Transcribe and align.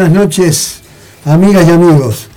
Buenas 0.00 0.18
noches, 0.18 0.80
amigas 1.26 1.68
y 1.68 1.72
amigos. 1.72 2.28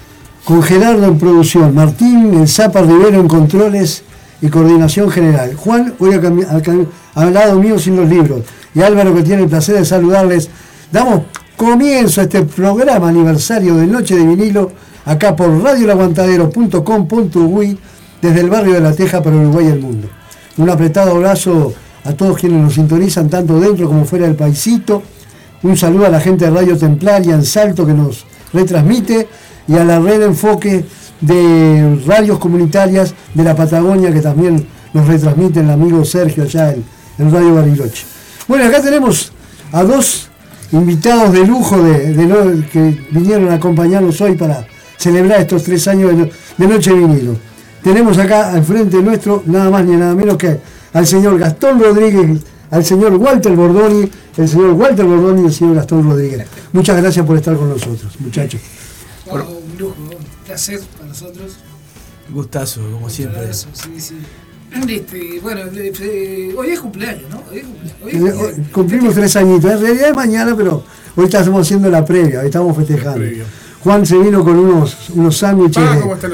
Con 0.44 0.62
Gerardo 0.62 1.06
en 1.06 1.18
producción, 1.18 1.74
Martín 1.74 2.34
El 2.34 2.50
Zapa 2.50 2.82
Rivero 2.82 3.22
en 3.22 3.30
controles 3.30 4.04
y 4.42 4.50
coordinación 4.50 5.10
general. 5.10 5.56
Juan, 5.56 5.94
hoy 6.00 6.20
al 7.16 7.34
lado 7.34 7.58
mío 7.62 7.80
sin 7.80 7.96
los 7.96 8.10
libros. 8.10 8.42
Y 8.76 8.82
Álvaro, 8.82 9.16
que 9.16 9.24
tiene 9.24 9.44
el 9.44 9.50
placer 9.50 9.76
de 9.76 9.86
saludarles. 9.86 10.50
Damos 10.92 11.22
comienzo 11.56 12.20
a 12.20 12.26
este 12.26 12.42
programa 12.42 13.08
aniversario 13.08 13.78
de 13.78 13.88
Noche 13.88 14.18
de 14.18 14.26
Vinilo, 14.26 14.74
acá 15.06 15.34
por 15.34 15.64
radiolaguantadero.com.uy, 15.64 17.80
desde 18.22 18.42
el 18.42 18.50
barrio 18.50 18.74
de 18.74 18.82
La 18.82 18.92
Teja 18.92 19.24
para 19.24 19.38
Uruguay 19.38 19.68
y 19.68 19.70
el 19.70 19.80
mundo. 19.80 20.10
Un 20.58 20.70
apretado 20.70 21.12
abrazo 21.12 21.74
a 22.04 22.12
todos 22.12 22.38
quienes 22.38 22.62
nos 22.62 22.74
sintonizan, 22.74 23.30
tanto 23.30 23.58
dentro 23.58 23.88
como 23.88 24.04
fuera 24.04 24.26
del 24.26 24.36
paisito 24.36 25.02
un 25.64 25.78
saludo 25.78 26.06
a 26.06 26.10
la 26.10 26.20
gente 26.20 26.46
de 26.46 26.52
Radio 26.52 26.78
Templaria 26.78 27.36
en 27.36 27.44
Salto 27.44 27.86
que 27.86 27.94
nos 27.94 28.26
retransmite 28.52 29.28
y 29.68 29.76
a 29.76 29.84
la 29.84 30.00
red 30.00 30.22
enfoque 30.22 30.86
de 31.22 32.02
radios 32.06 32.38
comunitarias 32.38 33.14
de 33.34 33.44
la 33.44 33.56
Patagonia 33.56 34.12
que 34.12 34.22
también 34.22 34.66
nos 34.94 35.08
retransmite 35.08 35.62
el 35.62 35.70
amigo 35.70 36.04
Sergio 36.04 36.44
allá 36.44 36.74
en, 36.74 37.32
Radio 37.32 37.56
Bariloche. 37.56 38.06
Bueno, 38.48 38.66
acá 38.66 38.82
tenemos 38.82 39.32
a 39.72 39.84
dos 39.84 40.30
invitados 40.74 41.32
de 41.32 41.46
lujo 41.46 41.82
de, 41.82 42.66
que 42.72 43.06
vinieron 43.12 43.50
a 43.50 43.56
acompañarnos 43.56 44.20
hoy 44.20 44.36
para 44.36 44.68
celebrar 44.98 45.42
estos 45.42 45.64
tres 45.64 45.88
años 45.88 46.18
de, 46.18 46.32
de 46.58 46.68
Noche 46.68 46.92
Vinilo. 46.92 47.38
Tenemos 47.82 48.18
acá 48.18 48.52
al 48.52 48.64
frente 48.64 49.02
nuestro 49.02 49.44
nada 49.46 49.70
más 49.70 49.86
ni 49.86 49.96
nada 49.96 50.14
menos 50.14 50.38
que 50.38 50.60
al 50.92 51.08
señor 51.08 51.40
Gastón 51.40 51.80
Rodríguez 51.80 52.42
al 52.74 52.84
señor 52.84 53.14
Walter 53.14 53.56
Bordoni, 53.56 54.10
el 54.36 54.50
señor 54.50 54.72
Walter 54.72 55.06
Bordoni 55.06 55.44
y 55.44 55.46
el 55.46 55.54
señor 55.54 55.76
Gastón 55.76 56.10
Rodríguez. 56.10 56.48
Muchas 56.72 57.00
gracias 57.00 57.24
por 57.24 57.38
estar 57.38 57.56
con 57.56 57.70
nosotros, 57.70 58.20
muchachos. 58.20 58.60
un 59.28 59.78
lujo, 59.78 59.96
un 60.02 60.26
placer 60.44 60.80
para 60.98 61.10
nosotros. 61.10 61.58
Gustazo, 62.32 62.82
como 62.92 63.12
siempre. 63.12 63.54
sí, 63.54 63.68
sí. 64.00 64.16
Este, 64.90 65.40
bueno, 65.40 65.62
hoy 66.58 66.70
es 66.70 66.80
cumpleaños, 66.80 67.30
¿no? 67.30 67.44
Hoy 67.52 67.60
es 67.60 67.66
cumpleaños. 67.66 68.68
Cumplimos 68.72 69.14
tres 69.14 69.36
añitos. 69.36 69.72
En 69.72 69.80
realidad 69.80 70.10
es 70.10 70.16
mañana, 70.16 70.56
pero 70.58 70.84
hoy 71.16 71.26
estamos 71.26 71.62
haciendo 71.62 71.92
la 71.92 72.04
previa, 72.04 72.40
hoy 72.40 72.48
estamos 72.48 72.76
festejando. 72.76 73.24
Juan 73.84 74.06
se 74.06 74.18
vino 74.18 74.44
con 74.46 74.58
unos, 74.58 75.10
unos 75.10 75.38
sándwiches 75.38 75.84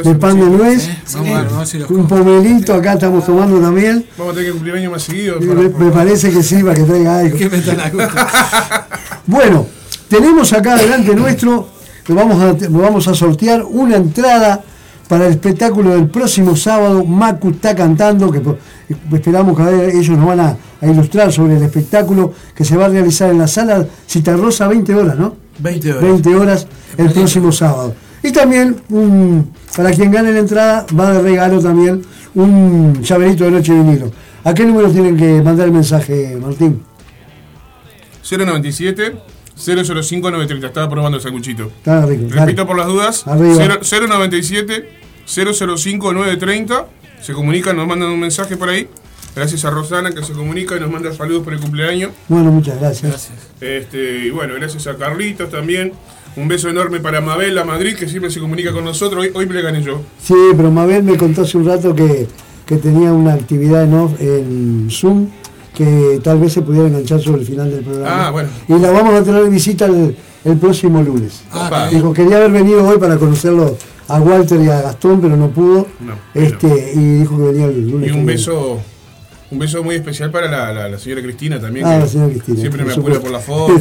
de, 0.04 0.16
pan 0.16 0.40
de 0.40 0.46
nuez, 0.46 0.88
un 1.90 2.08
pomelito, 2.08 2.76
acá 2.76 2.94
estamos 2.94 3.26
tomando 3.26 3.60
también. 3.60 4.06
Vamos 4.18 4.34
a 4.34 4.36
tener 4.36 4.50
que 4.50 4.54
cumplir 4.54 4.76
año 4.76 4.92
más 4.92 5.02
seguido. 5.02 5.40
Me, 5.40 5.90
parece 5.90 6.30
que 6.32 6.44
sí, 6.44 6.62
para 6.62 6.76
que 6.76 6.84
traiga 6.84 7.20
algo. 7.20 7.38
bueno, 9.26 9.66
tenemos 10.08 10.54
acá 10.54 10.76
delante 10.76 11.16
nuestro, 11.16 11.68
vamos 12.10 12.40
a, 12.40 12.68
vamos 12.70 13.08
a 13.08 13.16
sortear 13.16 13.64
una 13.64 13.96
entrada 13.96 14.64
para 15.08 15.26
el 15.26 15.32
espectáculo 15.32 15.96
del 15.96 16.08
próximo 16.08 16.56
sábado. 16.56 17.04
Macu 17.04 17.50
está 17.50 17.76
cantando, 17.76 18.32
que 18.32 18.44
esperamos 19.16 19.58
que 19.58 19.98
ellos 19.98 20.16
nos 20.16 20.28
van 20.28 20.40
a, 20.40 20.58
ilustrar 20.84 21.34
sobre 21.34 21.58
el 21.58 21.64
espectáculo 21.64 22.32
que 22.56 22.64
se 22.64 22.78
va 22.78 22.86
a 22.86 22.90
realizar 22.90 23.32
en 23.32 23.40
la 23.40 23.48
sala 23.48 23.86
Citarrosa 24.08 24.68
20 24.68 24.94
horas, 24.94 25.18
¿no? 25.18 25.49
20 25.60 25.92
horas. 25.92 26.04
20 26.04 26.36
horas 26.36 26.68
el 26.98 27.12
próximo 27.12 27.52
sábado. 27.52 27.96
Y 28.22 28.32
también, 28.32 28.76
para 29.76 29.92
quien 29.92 30.12
gane 30.12 30.32
la 30.32 30.40
entrada, 30.40 30.86
va 30.98 31.14
de 31.14 31.22
regalo 31.22 31.62
también 31.62 32.02
un 32.36 33.02
llaverito 33.02 33.46
de 33.46 33.52
noche 33.52 33.74
de 33.74 33.80
vinilo. 33.80 34.12
¿A 34.44 34.54
qué 34.54 34.66
número 34.66 34.90
tienen 34.92 35.18
que 35.18 35.42
mandar 35.42 35.68
el 35.68 35.74
mensaje, 35.74 36.38
Martín? 36.42 36.84
097 38.30 39.16
005 39.56 40.32
930. 40.32 40.68
Estaba 40.68 40.90
probando 40.90 41.18
el 41.18 41.24
sanguchito. 41.24 41.72
Está 41.78 42.06
rico. 42.06 42.26
Repito 42.30 42.66
por 42.66 42.78
las 42.78 42.88
dudas. 42.88 43.26
097 43.26 44.90
005 45.26 46.14
930. 46.14 46.86
Se 47.22 47.34
comunican, 47.34 47.76
nos 47.76 47.88
mandan 47.88 48.10
un 48.10 48.20
mensaje 48.20 48.56
por 48.56 48.70
ahí. 48.70 48.88
Gracias 49.36 49.66
a 49.66 49.70
Rosana 49.70 50.12
que 50.12 50.24
se 50.24 50.34
comunica 50.34 50.76
y 50.76 50.80
nos 50.80 50.92
manda 50.92 51.14
saludos 51.14 51.44
por 51.44 51.54
el 51.54 51.60
cumpleaños. 51.60 52.12
Bueno, 52.28 52.52
muchas 52.52 52.80
gracias. 52.80 53.12
gracias. 53.12 53.38
Este, 53.62 54.26
y 54.26 54.30
bueno, 54.32 54.56
gracias 54.56 54.88
a 54.88 54.98
Carlitos 54.98 55.50
también. 55.50 55.94
Un 56.36 56.48
beso 56.48 56.70
enorme 56.70 57.00
para 57.00 57.22
Mabel, 57.22 57.58
a 57.58 57.64
Madrid, 57.64 57.96
que 57.96 58.08
siempre 58.08 58.32
se 58.32 58.40
comunica 58.40 58.72
con 58.72 58.86
nosotros. 58.86 59.24
Hoy, 59.24 59.32
hoy 59.34 59.46
me 59.46 59.56
le 59.56 59.62
gané 59.62 59.82
yo. 59.82 60.02
Sí, 60.22 60.36
pero 60.56 60.72
Mabel 60.72 61.04
me 61.04 61.18
contó 61.18 61.42
hace 61.42 61.58
un 61.58 61.66
rato 61.66 61.96
que, 61.96 62.28
tenía 62.66 63.12
una 63.12 63.34
actividad 63.34 63.84
en, 63.84 63.94
en 64.20 64.88
Zoom 64.92 65.30
que 65.80 66.20
tal 66.22 66.40
vez 66.40 66.52
se 66.52 66.62
pudiera 66.62 66.88
enganchar 66.88 67.22
sobre 67.22 67.40
el 67.40 67.48
final 67.48 67.72
del 67.72 67.84
programa. 67.86 68.28
Ah, 68.28 68.32
bueno. 68.32 68.50
Y 68.68 68.78
la 68.80 68.92
vamos 68.92 69.14
a 69.14 69.24
tener 69.24 69.50
visita 69.50 69.86
el, 69.86 70.58
próximo 70.60 71.02
lunes. 71.02 71.44
Ah, 71.54 71.88
Dijo, 71.90 72.12
quería 72.12 72.36
haber 72.36 72.52
venido 72.52 72.86
hoy 72.86 72.98
para 72.98 73.18
conocerlo 73.18 73.78
a 74.10 74.20
Walter 74.20 74.60
y 74.60 74.68
a 74.68 74.82
Gastón, 74.82 75.22
pero 75.22 75.38
no 75.38 75.50
pudo. 75.50 75.88
este, 76.34 76.94
Y 76.96 77.20
dijo 77.20 77.38
que 77.38 77.44
venía 77.44 77.66
el 77.68 77.90
lunes. 77.90 78.10
Y 78.10 78.12
un 78.12 78.26
beso 78.26 78.82
un 79.52 79.58
beso 79.58 79.84
muy 79.84 79.96
especial 79.96 80.30
para 80.30 80.90
la, 80.90 81.00
señora 81.00 81.22
Cristina 81.22 81.60
también. 81.60 81.86
Ah, 81.86 82.00
la 82.00 82.08
señora 82.08 82.32
Cristina. 82.32 82.60
Siempre 82.60 82.86
me 82.86 82.94
apura 82.94 83.20
por 83.20 83.32
la 83.32 83.40
foto. 83.40 83.74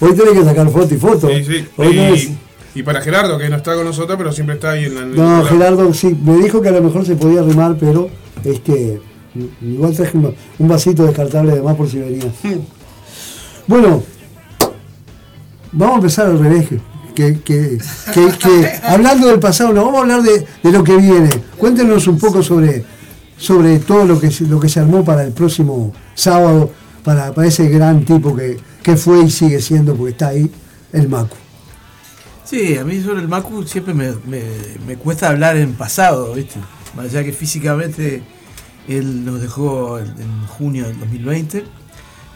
hoy 0.00 0.14
tiene 0.14 0.32
que 0.32 0.44
sacar 0.44 0.68
foto 0.70 0.94
y 0.94 0.98
foto. 0.98 1.28
Sí, 1.28 1.44
sí. 1.44 2.38
y, 2.74 2.82
para 2.82 3.00
Gerardo, 3.00 3.38
que 3.38 3.48
no 3.48 3.56
está 3.56 3.74
con 3.74 3.84
nosotros, 3.84 4.16
pero 4.18 4.32
siempre 4.32 4.56
está 4.56 4.72
ahí 4.72 4.86
en 4.86 4.94
la. 4.94 5.04
No, 5.04 5.44
Gerardo 5.44 5.92
sí, 5.94 6.16
me 6.20 6.36
dijo 6.38 6.60
que 6.60 6.68
a 6.68 6.72
lo 6.72 6.82
mejor 6.82 7.06
se 7.06 7.14
podía 7.14 7.40
arrimar, 7.40 7.76
pero 7.78 8.10
este, 8.44 9.00
igual 9.60 9.94
traje 9.94 10.16
un, 10.16 10.34
vasito 10.68 11.04
descartable 11.04 11.54
de 11.54 11.62
más 11.62 11.76
por 11.76 11.88
si 11.88 11.98
venía. 11.98 12.32
bueno, 13.68 14.02
vamos 15.70 15.94
a 15.94 15.98
empezar 15.98 16.26
al 16.26 16.38
revés. 16.38 16.68
Que, 17.14 17.40
que, 17.40 17.78
que, 18.14 18.70
hablando 18.82 19.28
del 19.28 19.38
pasado, 19.38 19.70
no, 19.74 19.84
vamos 19.84 19.98
a 19.98 20.02
hablar 20.02 20.22
de, 20.22 20.46
de 20.62 20.72
lo 20.72 20.82
que 20.82 20.96
viene. 20.96 21.28
Cuéntenos 21.58 22.06
un 22.06 22.18
poco 22.18 22.42
sobre 22.42 22.84
sobre 23.42 23.80
todo 23.80 24.04
lo 24.04 24.20
que, 24.20 24.30
lo 24.42 24.60
que 24.60 24.68
se 24.68 24.78
armó 24.78 25.04
para 25.04 25.24
el 25.24 25.32
próximo 25.32 25.92
sábado, 26.14 26.70
para, 27.02 27.34
para 27.34 27.48
ese 27.48 27.68
gran 27.68 28.04
tipo 28.04 28.36
que, 28.36 28.96
fue 28.96 29.24
y 29.24 29.30
sigue 29.30 29.60
siendo, 29.60 29.96
porque 29.96 30.12
está 30.12 30.28
ahí, 30.28 30.48
el 30.92 31.08
Macu. 31.08 31.36
Sí, 32.44 32.76
a 32.78 32.84
mí 32.84 33.02
sobre 33.02 33.20
el 33.20 33.26
Macu 33.26 33.64
siempre 33.64 33.94
me, 33.94 34.96
cuesta 34.96 35.28
hablar 35.28 35.56
en 35.56 35.72
pasado, 35.74 36.34
¿viste? 36.34 36.60
Más 36.94 37.06
allá 37.06 37.24
que 37.24 37.32
físicamente 37.32 38.22
él 38.86 39.24
nos 39.24 39.40
dejó 39.40 39.98
en 39.98 40.46
junio 40.46 40.86
del 40.86 41.00
2020, 41.00 41.64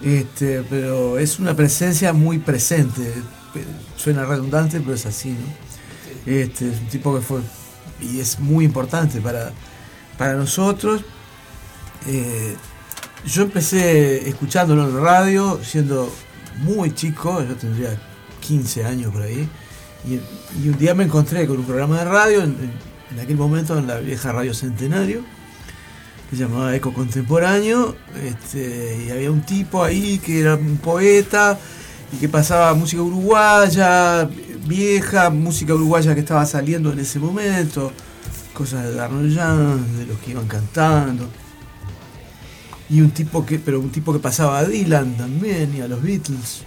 este, 0.03 0.65
pero 0.69 1.21
es 1.21 1.39
una 1.39 1.55
presencia 1.55 2.13
muy 2.13 2.39
presente. 2.39 3.13
Suena 3.97 4.25
redundante, 4.25 4.81
pero 4.81 4.95
es 4.95 5.07
así, 5.07 5.31
¿no? 5.31 6.33
Este, 6.33 6.69
es 6.69 6.81
un 6.81 6.89
tipo 6.89 7.15
que 7.15 7.21
fue 7.21 7.41
y 8.01 8.19
es 8.19 8.41
muy 8.41 8.65
importante 8.65 9.21
para, 9.21 9.53
para 10.17 10.35
nosotros. 10.35 11.03
Eh, 12.07 12.57
yo 13.27 13.43
empecé 13.43 14.29
escuchándolo 14.29 14.89
en 14.89 15.01
radio, 15.01 15.61
siendo 15.63 16.13
muy 16.59 16.95
chico, 16.95 17.43
yo 17.43 17.55
tendría 17.57 18.01
15 18.41 18.85
años 18.85 19.13
por 19.13 19.23
ahí, 19.23 19.49
y, 20.07 20.69
un 20.69 20.79
día 20.79 20.95
me 20.95 21.05
encontré 21.05 21.47
con 21.47 21.59
un 21.59 21.65
programa 21.65 21.99
de 21.99 22.05
radio, 22.05 22.43
en, 22.45 22.71
aquel 23.21 23.37
momento 23.37 23.77
en 23.79 23.87
la 23.87 23.99
vieja 23.99 24.31
Radio 24.31 24.55
Centenario, 24.55 25.23
que 26.31 26.37
se 26.37 26.43
llamaba 26.43 26.75
Eco 26.77 26.93
Contemporáneo, 26.93 27.97
este, 28.23 29.05
y 29.07 29.11
había 29.11 29.31
un 29.31 29.43
tipo 29.43 29.83
ahí 29.83 30.19
que 30.19 30.41
era 30.41 30.55
un 30.55 30.77
poeta 30.77 31.59
y 32.13 32.19
que 32.19 32.29
pasaba 32.29 32.75
música 32.75 33.03
uruguaya, 33.03 34.29
vieja, 34.67 35.31
música 35.31 35.75
uruguaya 35.75 36.15
que 36.15 36.21
estaba 36.21 36.47
saliendo 36.47 36.93
en 36.93 37.01
ese 37.01 37.19
momento 37.19 37.93
cosas 38.57 38.95
de 38.95 38.99
Arnold 38.99 39.35
Young, 39.35 39.81
de 39.99 40.07
los 40.07 40.19
que 40.19 40.31
iban 40.31 40.49
cantando. 40.49 41.29
Y 42.89 43.03
un 43.03 43.11
tipo 43.11 43.45
que, 43.45 43.59
pero 43.59 43.79
un 43.81 43.91
tipo 43.91 44.13
que 44.13 44.19
pasaba 44.19 44.59
a 44.59 44.65
Dylan 44.65 45.17
también 45.17 45.77
y 45.77 45.83
a 45.83 45.89
los 45.89 46.03
Beatles. 46.03 46.65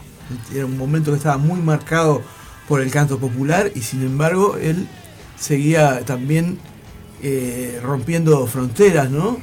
Era 0.54 0.66
un 0.66 0.78
momento 0.78 1.12
que 1.12 1.18
estaba 1.18 1.38
muy 1.38 1.60
marcado 1.60 2.22
por 2.68 2.82
el 2.82 2.92
canto 2.92 3.18
popular 3.18 3.72
y 3.74 3.82
sin 3.82 4.04
embargo 4.04 4.56
él 4.58 4.88
seguía 5.40 6.06
también 6.06 6.60
eh, 7.24 7.80
rompiendo 7.82 8.46
fronteras, 8.46 9.10
¿no? 9.10 9.40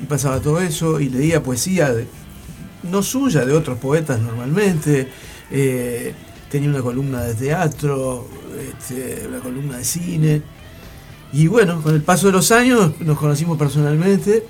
Y 0.00 0.06
pasaba 0.06 0.38
todo 0.38 0.60
eso 0.60 1.00
y 1.00 1.08
leía 1.08 1.42
poesía, 1.42 1.92
no 2.84 3.02
suya, 3.02 3.44
de 3.44 3.54
otros 3.54 3.78
poetas 3.78 4.20
normalmente. 4.20 5.08
Eh, 5.50 6.14
tenía 6.48 6.68
una 6.68 6.82
columna 6.82 7.22
de 7.22 7.34
teatro, 7.34 8.28
este, 8.70 9.26
una 9.26 9.40
columna 9.40 9.78
de 9.78 9.84
cine 9.84 10.42
y 11.32 11.46
bueno, 11.46 11.80
con 11.82 11.94
el 11.94 12.02
paso 12.02 12.26
de 12.26 12.32
los 12.32 12.52
años 12.52 12.92
nos 13.00 13.18
conocimos 13.18 13.56
personalmente 13.58 14.44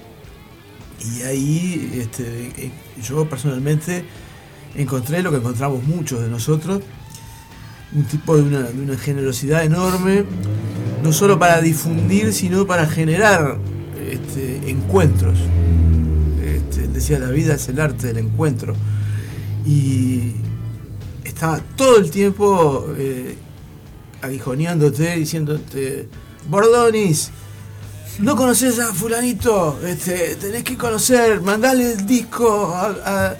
y 1.04 1.22
ahí 1.22 1.98
este, 2.00 2.52
eh, 2.56 2.70
yo 3.02 3.28
personalmente 3.28 4.04
encontré 4.74 5.22
lo 5.22 5.30
que 5.30 5.36
encontramos 5.36 5.82
muchos 5.84 6.20
de 6.20 6.28
nosotros, 6.28 6.82
un 7.94 8.04
tipo 8.04 8.36
de 8.36 8.42
una, 8.42 8.96
generosidad 8.96 9.64
enorme, 9.64 10.24
no 11.02 11.12
solo 11.12 11.38
para 11.38 11.60
difundir, 11.60 12.32
sino 12.32 12.66
para 12.66 12.86
generar 12.86 13.58
este, 14.08 14.70
encuentros. 14.70 15.38
Este, 16.42 16.88
decía, 16.88 17.18
la 17.18 17.30
vida 17.30 17.54
es 17.54 17.68
el 17.68 17.80
arte 17.80 18.08
del 18.08 18.18
encuentro. 18.18 18.74
Y 19.66 20.32
estaba 21.24 21.60
todo 21.76 21.98
el 21.98 22.10
tiempo 22.10 22.86
eh, 22.96 23.36
aguijoneándote, 24.22 25.16
diciéndote, 25.16 26.08
Bordonis, 26.48 27.30
no 28.18 28.36
conoces 28.36 28.78
a 28.78 28.92
fulanito, 28.92 29.78
este, 29.86 30.36
tenés 30.36 30.64
que 30.64 30.76
conocer, 30.76 31.40
mandale 31.40 31.92
el 31.92 32.06
disco 32.06 32.74
a, 32.74 33.34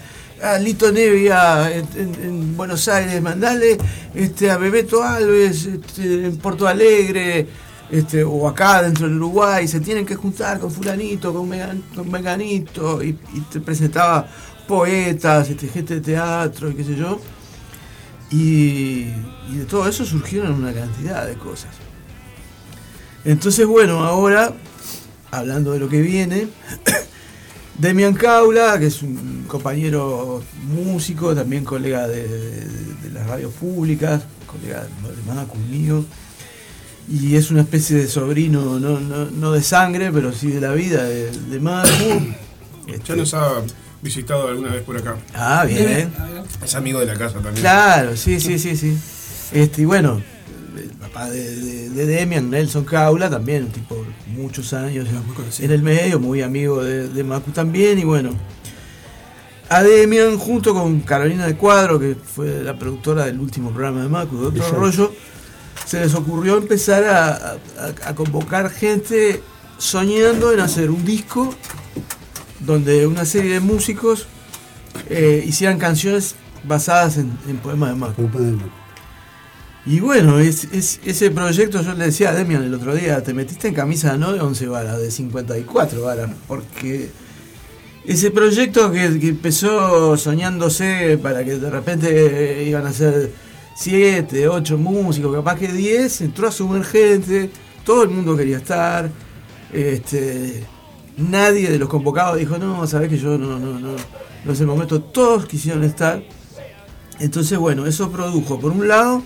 Lito 0.59 0.91
Nevia 0.91 1.71
en, 1.71 2.57
Buenos 2.57 2.89
Aires, 2.89 3.21
mandale 3.21 3.77
este, 4.13 4.51
a 4.51 4.57
Bebeto 4.57 5.01
Alves 5.01 5.65
este, 5.67 6.25
en 6.25 6.37
Porto 6.37 6.67
Alegre, 6.67 7.47
este, 7.89 8.25
o 8.25 8.49
acá 8.49 8.81
dentro 8.81 9.07
del 9.07 9.17
Uruguay, 9.17 9.67
se 9.67 9.79
tienen 9.79 10.05
que 10.05 10.15
juntar 10.15 10.59
con 10.59 10.69
fulanito, 10.69 11.33
con, 11.33 11.47
Meganito, 11.47 13.01
y, 13.01 13.13
te 13.51 13.61
presentaba 13.61 14.27
poetas, 14.67 15.49
este, 15.49 15.67
gente 15.67 15.95
de 15.95 16.01
teatro 16.01 16.69
y 16.71 16.73
qué 16.73 16.83
sé 16.83 16.95
yo. 16.95 17.19
Y 18.31 19.03
de 19.03 19.65
todo 19.69 19.87
eso 19.87 20.03
surgieron 20.03 20.53
una 20.53 20.73
cantidad 20.73 21.25
de 21.25 21.35
cosas. 21.35 21.69
Entonces, 23.25 23.65
bueno, 23.65 24.03
ahora, 24.03 24.53
hablando 25.31 25.71
de 25.71 25.79
lo 25.79 25.89
que 25.89 26.01
viene, 26.01 26.47
Demian 27.77 28.13
Caula, 28.13 28.77
que 28.79 28.87
es 28.87 29.01
un 29.01 29.45
compañero 29.47 30.43
músico, 30.67 31.33
también 31.33 31.63
colega 31.63 32.07
de, 32.07 32.67
las 33.13 33.27
radios 33.27 33.53
públicas, 33.53 34.23
colega 34.45 34.83
de 34.83 35.23
Manacu 35.27 35.57
mío, 35.57 36.05
y 37.09 37.35
es 37.35 37.51
una 37.51 37.61
especie 37.61 37.97
de 37.97 38.07
sobrino, 38.07 38.79
no, 38.79 39.51
de 39.51 39.61
sangre, 39.63 40.11
pero 40.11 40.31
sí 40.33 40.47
de 40.47 40.61
la 40.61 40.73
vida 40.73 41.03
de, 41.03 41.31
de 41.31 41.59
Ya 42.87 42.93
este, 42.95 43.15
nos 43.15 43.33
ha 43.33 43.61
visitado 44.01 44.49
alguna 44.49 44.73
vez 44.73 44.83
por 44.83 44.97
acá. 44.97 45.15
Ah, 45.33 45.65
bien. 45.65 46.11
Es 46.63 46.75
amigo 46.75 46.99
de 46.99 47.05
la 47.05 47.13
casa 47.13 47.35
también. 47.35 47.55
Claro, 47.55 48.17
sí, 48.17 48.39
sí, 48.39 48.59
sí, 48.59 48.75
sí. 48.75 48.97
Este, 49.53 49.83
y 49.83 49.85
bueno, 49.85 50.21
papá 51.03 51.29
de, 51.29 51.89
Demian, 51.89 52.49
Nelson 52.49 52.85
Caula, 52.85 53.29
también, 53.29 53.67
tipo, 53.67 54.05
muchos 54.27 54.73
años 54.73 55.07
en 55.59 55.71
el 55.71 55.83
medio, 55.83 56.19
muy 56.19 56.41
amigo 56.41 56.83
de, 56.83 57.09
de 57.09 57.23
Macu 57.23 57.51
también, 57.51 57.99
y 57.99 58.03
bueno. 58.03 58.31
A 59.69 59.81
Demian, 59.83 60.37
junto 60.37 60.73
con 60.73 61.01
Carolina 61.01 61.45
de 61.45 61.55
Cuadro, 61.55 61.99
que 61.99 62.15
fue 62.15 62.63
la 62.63 62.77
productora 62.77 63.25
del 63.25 63.39
último 63.39 63.71
programa 63.71 64.03
de 64.03 64.09
Macu, 64.09 64.37
de 64.37 64.47
otro 64.47 64.71
rollo, 64.71 65.11
se 65.85 65.99
les 65.99 66.13
ocurrió 66.13 66.57
empezar 66.57 67.03
a, 67.03 68.13
convocar 68.13 68.69
gente 68.69 69.41
soñando 69.77 70.53
en 70.53 70.59
hacer 70.61 70.89
un 70.89 71.03
disco 71.03 71.53
donde 72.59 73.07
una 73.07 73.25
serie 73.25 73.53
de 73.53 73.59
músicos 73.59 74.27
eh, 75.09 75.43
hicieran 75.45 75.79
canciones 75.79 76.35
basadas 76.63 77.17
en, 77.17 77.31
poemas 77.61 77.89
de 77.89 77.95
Macu. 77.95 78.82
Y 79.85 79.99
bueno, 79.99 80.39
es, 80.39 80.67
ese 80.71 81.31
proyecto, 81.31 81.81
yo 81.81 81.93
le 81.93 82.05
decía 82.05 82.29
a 82.29 82.33
Demian 82.33 82.63
el 82.63 82.73
otro 82.73 82.95
día, 82.95 83.21
te 83.21 83.33
metiste 83.33 83.67
en 83.67 83.73
camisa 83.73 84.15
no 84.15 84.31
de 84.31 84.39
11 84.39 84.67
varas, 84.67 85.01
de 85.01 85.11
54 85.11 86.01
varas, 86.03 86.29
porque 86.47 87.09
ese 88.05 88.31
proyecto 88.31 88.91
que, 88.93 89.05
empezó 89.05 90.15
soñándose 90.15 91.19
para 91.21 91.43
que 91.43 91.57
de 91.57 91.69
repente 91.69 92.63
iban 92.65 92.87
a 92.87 92.93
ser 92.93 93.33
7, 93.75 94.47
8 94.47 94.77
músicos, 94.77 95.35
capaz 95.35 95.57
que 95.57 95.67
10, 95.67 96.21
entró 96.21 96.47
a 96.47 96.51
sumar 96.51 96.85
gente, 96.85 97.49
todo 97.83 98.03
el 98.03 98.09
mundo 98.09 98.37
quería 98.37 98.57
estar, 98.57 99.09
este, 99.73 100.63
nadie 101.17 101.69
de 101.69 101.77
los 101.77 101.89
convocados 101.89 102.37
dijo, 102.37 102.57
no, 102.57 102.87
sabes 102.87 103.09
que 103.09 103.17
yo 103.17 103.37
no, 103.37 103.59
no, 103.59 103.79
no, 103.79 103.95
no 104.45 104.53
es 104.53 104.59
el 104.61 104.67
momento, 104.67 105.01
todos 105.01 105.45
quisieron 105.45 105.83
estar. 105.83 106.23
Entonces, 107.19 107.57
bueno, 107.57 107.85
eso 107.85 108.09
produjo, 108.09 108.59
por 108.59 108.71
un 108.71 108.87
lado, 108.87 109.21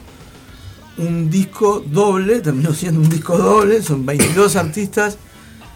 un 0.98 1.30
disco 1.30 1.84
doble, 1.86 2.42
terminó 2.42 2.74
siendo 2.74 3.02
un 3.02 3.10
disco 3.10 3.38
doble, 3.38 3.82
son 3.82 4.06
22 4.06 4.56
artistas 4.56 5.18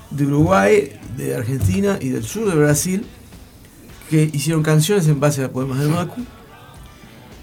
de 0.09 0.25
Uruguay, 0.25 0.99
de 1.17 1.35
Argentina 1.35 1.97
y 2.01 2.09
del 2.09 2.23
sur 2.23 2.49
de 2.49 2.55
Brasil 2.55 3.05
que 4.11 4.29
hicieron 4.33 4.61
canciones 4.61 5.07
en 5.07 5.21
base 5.21 5.41
a 5.41 5.51
poemas 5.51 5.79
de 5.79 5.87
Macu. 5.87 6.21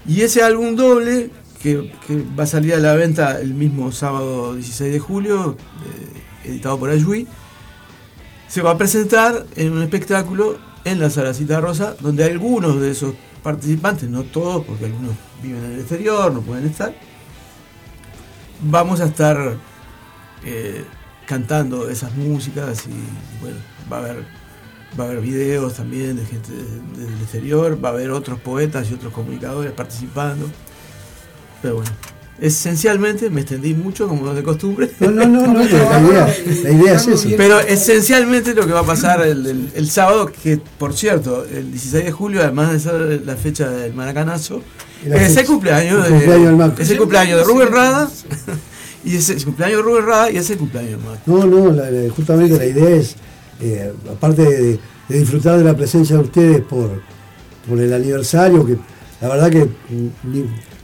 Y 0.07 0.21
ese 0.21 0.43
álbum 0.43 0.75
doble, 0.75 1.31
que, 1.61 1.91
va 2.39 2.43
a 2.43 2.47
salir 2.47 2.75
a 2.75 2.77
la 2.77 2.93
venta 2.93 3.41
el 3.41 3.55
mismo 3.55 3.91
sábado 3.91 4.53
16 4.53 4.93
de 4.93 4.99
julio, 4.99 5.57
eh, 6.43 6.49
editado 6.49 6.77
por 6.77 6.91
Ayui, 6.91 7.27
se 8.47 8.61
va 8.61 8.71
a 8.71 8.77
presentar 8.77 9.47
en 9.55 9.71
un 9.71 9.81
espectáculo 9.81 10.59
en 10.85 10.99
la 10.99 11.09
Salacita 11.09 11.59
Rosa, 11.59 11.95
donde 12.01 12.23
algunos 12.23 12.79
de 12.79 12.91
esos 12.91 13.15
participantes, 13.41 14.07
no 14.07 14.23
todos, 14.23 14.63
porque 14.63 14.85
algunos 14.85 15.13
viven 15.41 15.65
en 15.65 15.71
el 15.71 15.79
exterior, 15.79 16.31
no 16.31 16.41
pueden 16.41 16.67
estar, 16.67 16.93
vamos 18.61 19.01
a 19.01 19.05
estar 19.05 19.57
eh, 20.43 20.85
cantando 21.25 21.89
esas 21.89 22.13
músicas 22.15 22.87
y 22.87 23.41
bueno, 23.41 23.57
va 23.91 23.97
a 23.97 23.99
haber 23.99 24.39
va 24.99 25.03
a 25.03 25.07
haber 25.07 25.21
videos 25.21 25.75
también 25.75 26.15
de 26.15 26.25
gente 26.25 26.51
del 26.51 27.21
exterior, 27.21 27.83
va 27.83 27.89
a 27.89 27.91
haber 27.91 28.11
otros 28.11 28.39
poetas 28.39 28.89
y 28.89 28.93
otros 28.93 29.13
comunicadores 29.13 29.71
participando. 29.71 30.49
Pero 31.61 31.75
bueno, 31.75 31.91
esencialmente 32.41 33.29
me 33.29 33.41
extendí 33.41 33.73
mucho 33.73 34.07
como 34.07 34.33
de 34.33 34.43
costumbre. 34.43 34.89
No, 34.99 35.11
no, 35.11 35.25
no, 35.25 35.47
no 35.47 35.59
la, 35.59 35.65
idea, 35.65 36.35
la 36.63 36.71
idea 36.71 36.93
es 36.93 37.07
eso. 37.07 37.29
Pero 37.37 37.59
esencialmente 37.59 38.53
lo 38.53 38.65
que 38.65 38.73
va 38.73 38.81
a 38.81 38.85
pasar 38.85 39.21
el, 39.25 39.89
sábado, 39.89 40.31
que 40.31 40.59
por 40.77 40.93
cierto, 40.93 41.45
el 41.45 41.71
16 41.71 42.05
de 42.05 42.11
julio, 42.11 42.41
además 42.41 42.71
de 42.71 42.79
ser 42.79 43.21
la 43.25 43.35
fecha 43.35 43.69
del 43.69 43.93
Maracanazo, 43.93 44.61
es 45.05 45.37
el 45.37 45.45
cumpleaños, 45.45 46.09
de, 46.09 46.71
es 46.83 46.89
el 46.89 46.97
cumpleaños 46.97 47.39
de 47.39 47.43
Rubén 47.43 47.71
Rada. 47.71 48.09
Y 49.03 49.15
ese 49.15 49.33
el 49.33 49.45
cumpleaños 49.45 49.77
de 49.77 49.83
Rubén 49.83 50.05
Rada 50.05 50.31
y 50.31 50.37
ese 50.37 50.53
el 50.53 50.59
cumpleaños 50.59 50.99
de 51.01 51.31
No, 51.31 51.45
no, 51.45 52.13
justamente 52.13 52.57
la 52.57 52.65
idea 52.65 52.89
es, 52.89 53.15
eh, 53.61 53.93
aparte 54.11 54.41
de, 54.43 54.79
disfrutar 55.07 55.57
de 55.57 55.63
la 55.63 55.75
presencia 55.75 56.17
de 56.17 56.21
ustedes 56.21 56.61
por, 56.61 57.01
por 57.67 57.79
el 57.79 57.93
aniversario, 57.93 58.65
que 58.65 58.77
la 59.21 59.27
verdad 59.29 59.49
que 59.49 59.67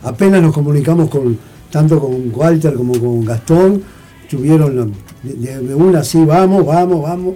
apenas 0.05 0.41
nos 0.41 0.53
comunicamos 0.53 1.09
con 1.09 1.38
tanto 1.71 2.00
con 2.00 2.31
Walter 2.33 2.74
como 2.75 2.97
con 2.97 3.25
Gastón, 3.25 3.83
tuvieron 4.29 4.93
de, 5.24 5.75
una 5.75 6.00
así, 6.00 6.24
vamos, 6.24 6.65
vamos, 6.65 7.01
vamos. 7.01 7.35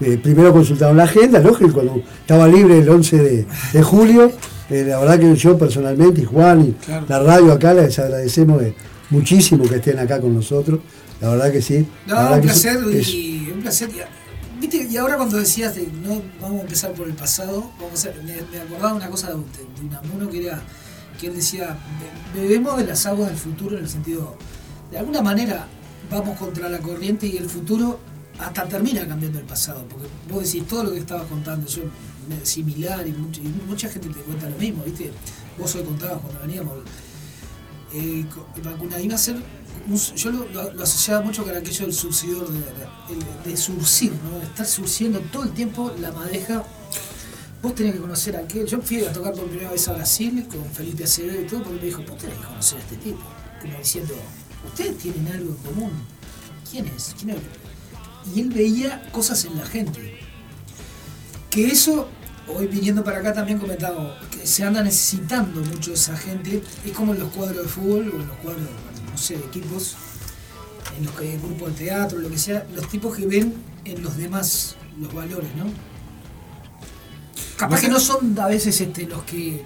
Eh, 0.00 0.18
primero 0.22 0.52
consultaron 0.52 0.96
la 0.96 1.04
agenda, 1.04 1.40
lógico, 1.40 1.72
cuando 1.72 2.00
estaba 2.20 2.46
libre 2.46 2.78
el 2.78 2.88
11 2.88 3.46
de, 3.72 3.82
julio. 3.82 4.30
Eh, 4.70 4.84
la 4.86 5.00
verdad 5.00 5.18
que 5.18 5.34
yo 5.34 5.58
personalmente 5.58 6.20
y 6.20 6.24
Juan 6.24 6.60
y 6.60 6.76
la 7.08 7.18
radio 7.18 7.52
acá 7.52 7.74
les 7.74 7.98
agradecemos 7.98 8.62
muchísimo 9.10 9.64
que 9.64 9.76
estén 9.76 9.98
acá 9.98 10.20
con 10.20 10.34
nosotros. 10.34 10.78
La 11.20 11.30
verdad 11.30 11.50
que 11.50 11.60
sí. 11.60 11.86
No, 12.06 12.34
un 12.34 12.40
placer, 12.40 12.78
y, 12.92 13.50
un 13.52 13.60
placer. 13.60 13.90
¿Viste? 14.60 14.86
Y 14.88 14.96
ahora 14.96 15.16
cuando 15.16 15.36
decías 15.38 15.74
de 15.74 15.88
no 16.04 16.22
vamos 16.40 16.60
a 16.60 16.62
empezar 16.62 16.92
por 16.92 17.08
el 17.08 17.14
pasado, 17.14 17.70
vamos 17.80 18.06
a, 18.06 18.10
me, 18.24 18.34
me, 18.52 18.62
acordaba 18.62 18.94
una 18.94 19.10
cosa 19.10 19.28
de, 19.28 19.34
de 19.34 19.86
Unamuno 19.88 20.30
que 20.30 20.46
era 20.46 20.62
que 21.20 21.26
él 21.28 21.34
decía, 21.34 21.76
bebemos 22.34 22.78
de 22.78 22.84
las 22.86 23.04
aguas 23.06 23.28
del 23.28 23.38
futuro 23.38 23.76
en 23.76 23.84
el 23.84 23.90
sentido, 23.90 24.36
de 24.90 24.98
alguna 24.98 25.22
manera 25.22 25.66
vamos 26.10 26.38
contra 26.38 26.68
la 26.68 26.78
corriente 26.78 27.26
y 27.26 27.36
el 27.36 27.48
futuro 27.48 28.00
hasta 28.38 28.66
termina 28.66 29.06
cambiando 29.06 29.38
el 29.38 29.44
pasado, 29.44 29.84
porque 29.88 30.08
vos 30.30 30.44
decís 30.44 30.66
todo 30.66 30.84
lo 30.84 30.92
que 30.92 30.98
estabas 30.98 31.26
contando, 31.26 31.66
yo 31.68 31.82
similar 32.42 33.06
y, 33.06 33.12
mucha 33.12 33.88
gente 33.88 34.08
te 34.08 34.20
cuenta 34.20 34.48
lo 34.48 34.56
mismo, 34.56 34.82
¿viste? 34.84 35.10
Vos 35.58 35.74
hoy 35.74 35.82
contabas 35.82 36.20
cuando 36.20 36.40
veníamos 36.40 36.74
eh. 37.92 38.24
Iba 39.02 39.14
a 39.14 39.18
ser, 39.18 39.36
yo 40.16 40.30
lo, 40.30 40.82
asociaba 40.82 41.22
mucho 41.22 41.42
con 41.44 41.56
aquello 41.56 41.86
del 41.86 41.94
surcidor, 41.94 42.48
de, 43.44 43.56
surcir, 43.56 44.12
¿no? 44.12 44.40
estar 44.42 44.66
surciendo 44.66 45.20
todo 45.32 45.44
el 45.44 45.50
tiempo 45.50 45.92
la 46.00 46.12
madeja. 46.12 46.62
Vos 47.62 47.74
tenés 47.74 47.94
que 47.94 48.00
conocer 48.00 48.36
a 48.36 48.40
aquel. 48.40 48.66
Yo 48.66 48.80
fui 48.80 49.04
a 49.04 49.12
tocar 49.12 49.34
por 49.34 49.46
primera 49.46 49.70
vez 49.70 49.86
a 49.88 49.92
Brasil 49.92 50.46
con 50.48 50.64
Felipe 50.70 51.04
Acevedo 51.04 51.40
y 51.40 51.46
todo, 51.46 51.62
porque 51.62 51.78
me 51.78 51.86
dijo, 51.86 52.02
vos 52.08 52.18
tenés 52.18 52.38
que 52.38 52.46
conocer 52.46 52.78
a 52.78 52.80
este 52.80 52.96
tipo. 52.96 53.22
Como 53.60 53.78
diciendo, 53.78 54.14
ustedes 54.66 54.98
tienen 54.98 55.28
algo 55.28 55.50
en 55.50 55.56
común. 55.56 55.92
¿Quién 56.70 56.86
es? 56.86 57.14
¿Quién 57.18 57.30
es? 57.30 57.38
Y 58.34 58.40
él 58.40 58.48
veía 58.50 59.02
cosas 59.12 59.44
en 59.44 59.56
la 59.56 59.66
gente. 59.66 60.18
Que 61.50 61.66
eso 61.66 62.08
hoy 62.48 62.66
viniendo 62.66 63.04
para 63.04 63.18
acá 63.18 63.32
también 63.32 63.58
comentado 63.58 64.16
que 64.30 64.46
se 64.46 64.64
anda 64.64 64.82
necesitando 64.82 65.60
mucho 65.62 65.92
esa 65.92 66.16
gente. 66.16 66.62
Es 66.84 66.92
como 66.92 67.12
en 67.12 67.20
los 67.20 67.30
cuadros 67.32 67.64
de 67.64 67.68
fútbol 67.68 68.10
o 68.14 68.20
en 68.20 68.26
los 68.26 68.36
cuadros, 68.38 68.62
no 69.10 69.18
sé, 69.18 69.36
de 69.36 69.44
equipos, 69.44 69.96
en 70.96 71.04
los 71.04 71.14
que 71.14 71.36
grupos 71.38 71.76
de 71.76 71.84
teatro, 71.84 72.18
lo 72.18 72.30
que 72.30 72.38
sea, 72.38 72.66
los 72.74 72.88
tipos 72.88 73.16
que 73.16 73.26
ven 73.26 73.54
en 73.84 74.02
los 74.02 74.16
demás 74.16 74.76
los 74.98 75.12
valores, 75.12 75.54
¿no? 75.56 75.89
Capaz 77.60 77.82
que 77.82 77.88
no 77.88 78.00
son 78.00 78.38
a 78.38 78.46
veces 78.46 78.80
este, 78.80 79.06
los 79.06 79.22
que 79.24 79.62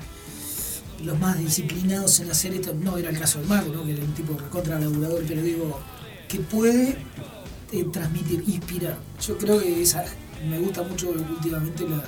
los 1.05 1.17
más 1.21 1.39
disciplinados 1.39 2.19
en 2.19 2.29
hacer 2.29 2.53
esto, 2.53 2.75
no 2.75 2.99
era 2.99 3.11
el 3.11 3.19
caso 3.21 3.39
del 3.39 3.47
mago, 3.49 3.73
¿no? 3.73 3.85
que 3.85 3.93
era 3.93 4.03
un 4.03 4.15
tipo 4.15 4.37
recontra 4.37 4.81
laburador, 4.81 5.23
pero 5.29 5.43
digo, 5.43 5.79
que 6.29 6.41
puede 6.41 6.99
eh, 7.71 7.85
transmitir, 7.93 8.43
inspirar. 8.49 8.99
Yo 9.25 9.39
creo 9.39 9.61
que 9.61 9.81
esa, 9.81 10.05
me 10.49 10.59
gusta 10.59 10.83
mucho 10.83 11.11
últimamente 11.11 11.89
la, 11.89 12.03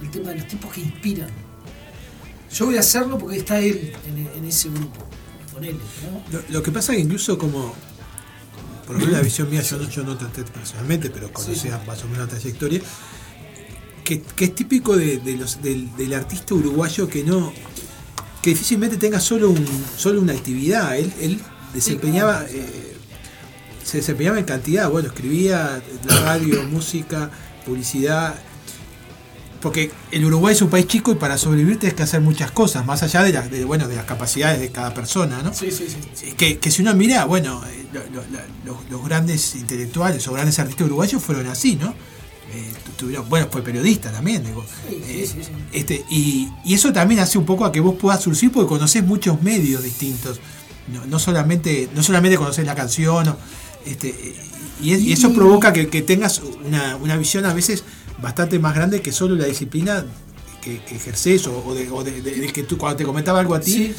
el 0.00 0.10
tema 0.12 0.30
de 0.30 0.36
los 0.36 0.46
tipos 0.46 0.72
que 0.72 0.82
inspiran. 0.82 1.30
yo 2.52 2.66
voy 2.66 2.76
a 2.76 2.80
hacerlo 2.80 3.18
porque 3.18 3.38
está 3.38 3.58
él 3.58 3.94
en, 4.36 4.44
ese 4.44 4.68
grupo. 4.68 5.04
Con 5.52 5.64
él, 5.64 5.76
lo, 6.50 6.62
que 6.62 6.70
pasa 6.70 6.92
es 6.92 6.98
que 6.98 7.02
incluso 7.02 7.36
como, 7.36 7.74
por 8.86 8.94
lo 8.94 9.00
menos 9.00 9.14
la 9.14 9.22
visión 9.22 9.50
mía, 9.50 9.62
yo 9.62 9.76
no, 9.76 9.88
yo 9.88 10.04
no 10.04 10.16
traté 10.16 10.44
personalmente, 10.44 11.10
pero 11.10 11.32
conocía 11.32 11.82
más 11.84 12.04
o 12.04 12.08
menos 12.08 12.18
la 12.18 12.28
trayectoria, 12.28 12.80
que, 14.06 14.44
es 14.44 14.54
típico 14.54 14.96
de, 14.96 15.20
los, 15.38 15.60
del, 15.60 16.14
artista 16.14 16.54
uruguayo 16.54 17.08
que 17.08 17.24
no 17.24 17.52
que 18.42 18.50
difícilmente 18.50 18.96
tenga 18.96 19.20
solo 19.20 19.50
un 19.50 19.66
solo 19.96 20.20
una 20.20 20.32
actividad 20.32 20.96
él, 20.96 21.12
él 21.20 21.40
desempeñaba 21.74 22.46
eh, 22.48 22.96
se 23.82 23.98
desempeñaba 23.98 24.38
en 24.38 24.44
cantidad 24.44 24.88
bueno 24.88 25.08
escribía 25.08 25.82
la 26.06 26.20
radio 26.20 26.62
música 26.70 27.30
publicidad 27.66 28.36
porque 29.60 29.90
el 30.12 30.24
Uruguay 30.24 30.54
es 30.54 30.62
un 30.62 30.70
país 30.70 30.86
chico 30.86 31.10
y 31.10 31.16
para 31.16 31.36
sobrevivir 31.38 31.78
tienes 31.78 31.96
que 31.96 32.02
hacer 32.02 32.20
muchas 32.20 32.52
cosas, 32.52 32.86
más 32.86 33.02
allá 33.02 33.24
de, 33.24 33.32
las 33.32 33.50
de, 33.50 33.64
bueno, 33.64 33.88
de 33.88 33.96
las 33.96 34.04
capacidades 34.04 34.60
de 34.60 34.70
cada 34.70 34.94
persona, 34.94 35.42
¿no? 35.42 35.52
Sí, 35.52 35.72
sí, 35.72 35.86
sí. 36.14 36.32
Que, 36.36 36.58
que 36.58 36.70
si 36.70 36.82
uno 36.82 36.94
mira, 36.94 37.24
bueno, 37.24 37.62
eh, 37.66 37.86
los, 38.64 39.04
grandes 39.04 39.56
intelectuales 39.56 40.28
o 40.28 40.32
grandes 40.32 40.58
artistas 40.58 40.86
uruguayos 40.86 41.22
fueron 41.22 41.46
así, 41.46 41.74
¿no? 41.74 41.94
Eh, 42.96 42.98
tuvieron, 42.98 43.28
bueno, 43.28 43.48
fue 43.50 43.62
periodista 43.62 44.10
también, 44.10 44.44
digo. 44.44 44.64
Eh, 44.90 45.28
este, 45.72 46.04
y, 46.10 46.48
y, 46.64 46.74
eso 46.74 46.92
también 46.92 47.20
hace 47.20 47.38
un 47.38 47.44
poco 47.44 47.64
a 47.64 47.72
que 47.72 47.80
vos 47.80 47.96
puedas 47.96 48.22
surgir 48.22 48.50
porque 48.50 48.68
conocés 48.68 49.04
muchos 49.04 49.42
medios 49.42 49.82
distintos. 49.82 50.40
No, 50.92 51.04
no 51.06 51.18
solamente, 51.18 51.88
no 51.94 52.02
solamente 52.02 52.36
conocés 52.36 52.64
la 52.64 52.74
canción, 52.74 53.36
este, 53.84 54.14
y, 54.82 55.12
eso 55.12 55.32
provoca 55.32 55.72
que, 55.72 55.88
que 55.88 56.02
tengas 56.02 56.40
una, 56.64 56.96
una 56.96 57.16
visión 57.16 57.44
a 57.44 57.54
veces 57.54 57.84
bastante 58.20 58.58
más 58.58 58.74
grande 58.74 59.00
que 59.00 59.12
solo 59.12 59.34
la 59.34 59.46
disciplina 59.46 60.04
que, 60.62 60.96
ejerces 60.96 61.46
o, 61.46 61.74
de, 61.74 62.50
que 62.52 62.62
tú 62.64 62.76
cuando 62.76 62.96
te 62.96 63.04
comentaba 63.04 63.40
algo 63.40 63.54
a 63.54 63.60
ti, 63.60 63.94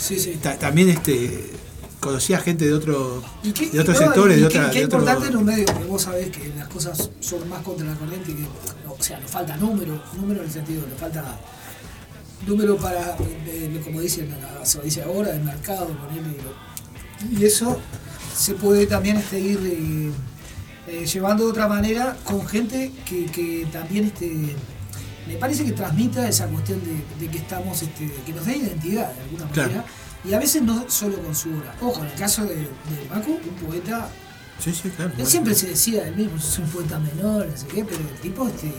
también 0.59 0.89
este 0.89 1.51
conocía 1.99 2.39
gente 2.39 2.65
de 2.65 2.73
otro 2.73 3.23
de 3.71 3.79
otros 3.79 3.97
sectores, 3.97 4.37
de 4.37 4.45
otra. 4.45 4.69
Qué 4.69 4.81
importante 4.81 5.27
en 5.27 5.37
un 5.37 5.45
medio 5.45 5.65
que 5.65 5.85
vos 5.85 6.01
sabés 6.01 6.29
que 6.29 6.51
las 6.57 6.67
cosas 6.67 7.09
son 7.21 7.47
más 7.49 7.61
contra 7.63 7.87
la 7.87 7.95
corriente, 7.95 8.33
que, 8.33 8.86
o 8.99 9.03
sea, 9.03 9.19
nos 9.19 9.29
falta 9.29 9.55
número, 9.57 10.01
número 10.15 10.41
en 10.41 10.47
el 10.47 10.51
sentido, 10.51 10.85
nos 10.87 10.99
falta 10.99 11.23
número 12.45 12.77
para, 12.77 13.15
como 13.83 14.01
dicen, 14.01 14.33
se 14.63 14.81
dice 14.81 15.03
ahora, 15.03 15.31
el 15.31 15.43
mercado, 15.43 15.89
y 17.31 17.45
eso 17.45 17.79
se 18.35 18.53
puede 18.53 18.85
también 18.85 19.17
este, 19.17 19.39
ir 19.39 19.59
eh, 19.63 20.11
eh, 20.87 21.05
llevando 21.05 21.45
de 21.45 21.51
otra 21.51 21.67
manera 21.67 22.15
con 22.23 22.45
gente 22.47 22.91
que, 23.05 23.67
también 23.71 24.05
este, 24.05 24.55
me 25.27 25.35
parece 25.35 25.65
que 25.65 25.71
transmita 25.71 26.27
esa 26.27 26.47
cuestión 26.47 26.79
de, 27.19 27.27
que 27.27 27.37
estamos, 27.37 27.81
este, 27.81 28.11
que 28.25 28.33
nos 28.33 28.45
dé 28.45 28.57
identidad 28.57 29.11
de 29.13 29.21
alguna 29.21 29.45
manera. 29.45 29.85
Y 30.23 30.33
a 30.33 30.39
veces 30.39 30.61
no 30.61 30.89
solo 30.89 31.21
con 31.21 31.33
su 31.33 31.49
obra. 31.49 31.75
Ojo, 31.81 32.01
en 32.01 32.07
el 32.07 32.13
caso 32.13 32.43
de, 32.43 32.55
de 32.55 32.67
Macu, 33.09 33.31
un 33.31 33.67
poeta. 33.67 34.09
Sí, 34.59 34.73
sí, 34.73 34.89
claro. 34.89 35.11
Él 35.17 35.25
siempre 35.25 35.53
se 35.53 35.67
decía 35.67 36.07
él 36.07 36.15
mismo, 36.15 36.37
es 36.37 36.57
un 36.59 36.67
poeta 36.69 36.99
menor, 36.99 37.47
no 37.47 37.57
sé 37.57 37.67
qué, 37.67 37.85
pero 37.85 37.99
el 37.99 38.21
tipo, 38.21 38.47
este, 38.47 38.71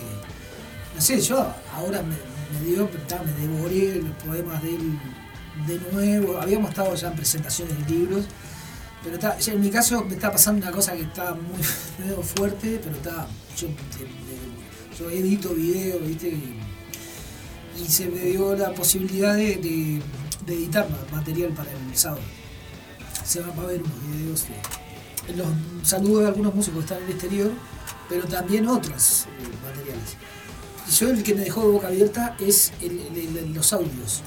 no 0.94 1.00
sé, 1.00 1.20
yo 1.20 1.38
ahora 1.74 2.02
me, 2.02 2.16
me 2.58 2.66
dio, 2.66 2.88
me 2.88 3.32
devoré 3.46 4.02
los 4.02 4.16
poemas 4.24 4.62
de 4.62 4.70
él 4.70 4.98
de 5.66 5.92
nuevo. 5.92 6.38
Habíamos 6.40 6.70
estado 6.70 6.94
ya 6.94 7.08
en 7.08 7.16
presentaciones 7.16 7.86
de 7.86 7.94
libros 7.94 8.24
pero 9.02 9.14
está, 9.14 9.38
en 9.52 9.60
mi 9.60 9.70
caso 9.70 10.04
me 10.04 10.14
está 10.14 10.32
pasando 10.32 10.66
una 10.66 10.74
cosa 10.74 10.92
que 10.92 11.02
está 11.02 11.34
muy 11.34 11.62
fuerte, 12.22 12.80
pero 12.82 12.96
está. 12.96 13.26
Yo, 13.56 13.68
yo 14.98 15.10
edito 15.10 15.50
video, 15.54 15.98
¿viste? 16.00 16.28
Y, 16.28 17.86
se 17.86 18.06
me 18.06 18.18
dio 18.20 18.56
la 18.56 18.74
posibilidad 18.74 19.36
de, 19.36 20.02
editar 20.46 20.88
material 21.12 21.52
para 21.52 21.70
el 21.70 21.96
sábado. 21.96 22.22
Se 23.24 23.40
van 23.40 23.56
a 23.56 23.62
ver 23.66 23.80
unos 23.82 24.08
videos. 24.08 24.46
Los 25.36 25.46
saludos 25.82 26.22
de 26.22 26.28
algunos 26.28 26.54
músicos 26.54 26.78
que 26.78 26.84
están 26.84 26.98
en 26.98 27.04
el 27.04 27.10
exterior, 27.10 27.50
pero 28.08 28.24
también 28.24 28.66
otros 28.66 29.26
eh, 29.26 29.66
materiales. 29.66 30.16
Y 30.88 30.90
yo 30.92 31.10
el 31.10 31.22
que 31.22 31.34
me 31.34 31.42
dejó 31.42 31.62
de 31.62 31.68
boca 31.68 31.88
abierta 31.88 32.36
es 32.40 32.72
los 33.54 33.72
audios. 33.72 34.22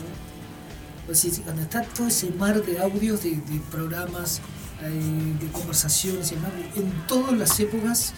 cuando 1.43 1.61
está 1.61 1.83
todo 1.83 2.07
ese 2.07 2.29
mar 2.31 2.61
de 2.63 2.79
audios 2.79 3.23
de 3.23 3.41
programas 3.71 4.41
de 4.81 5.47
conversaciones 5.51 6.31
y 6.31 6.35
demás, 6.35 6.51
en 6.75 6.91
todas 7.07 7.33
las 7.33 7.59
épocas, 7.59 8.13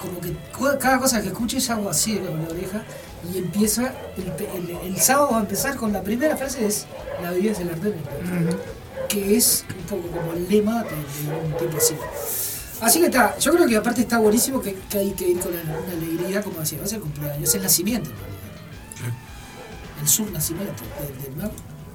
como 0.00 0.20
que 0.20 0.36
cada 0.78 0.98
cosa 0.98 1.22
que 1.22 1.28
escuches 1.28 1.70
hago 1.70 1.88
así 1.88 2.18
con 2.18 2.42
la 2.42 2.48
oreja 2.48 2.82
y 3.32 3.38
empieza, 3.38 3.94
el, 4.84 4.96
sábado 4.98 5.30
va 5.32 5.38
a 5.38 5.40
empezar 5.40 5.76
con 5.76 5.92
la 5.92 6.02
primera 6.02 6.36
frase 6.36 6.66
es 6.66 6.86
la 7.22 7.30
bebida 7.30 7.52
es 7.52 7.60
el 7.60 7.70
arte 7.70 7.94
que 9.08 9.36
es 9.36 9.64
un 9.76 9.84
poco 9.84 10.08
como 10.08 10.32
el 10.32 10.48
lema 10.48 10.82
de, 10.84 10.90
un 10.90 11.56
tipo 11.58 11.76
así. 11.76 11.94
Así 12.80 13.00
que 13.00 13.06
está, 13.06 13.38
yo 13.38 13.52
creo 13.52 13.66
que 13.66 13.76
aparte 13.76 14.02
está 14.02 14.18
buenísimo 14.18 14.60
que, 14.60 14.76
hay 14.92 15.12
que 15.12 15.28
ir 15.28 15.38
con 15.38 15.52
una 15.52 15.92
alegría, 15.92 16.42
como 16.42 16.60
decía, 16.60 16.78
va 16.78 16.84
a 16.84 16.88
ser 16.88 17.00
cumpleaños, 17.00 17.48
es 17.48 17.54
el 17.54 17.62
nacimiento 17.62 18.10
El 20.00 20.06
subnacimiento 20.06 20.82
del, 21.00 21.36
del 21.38 21.50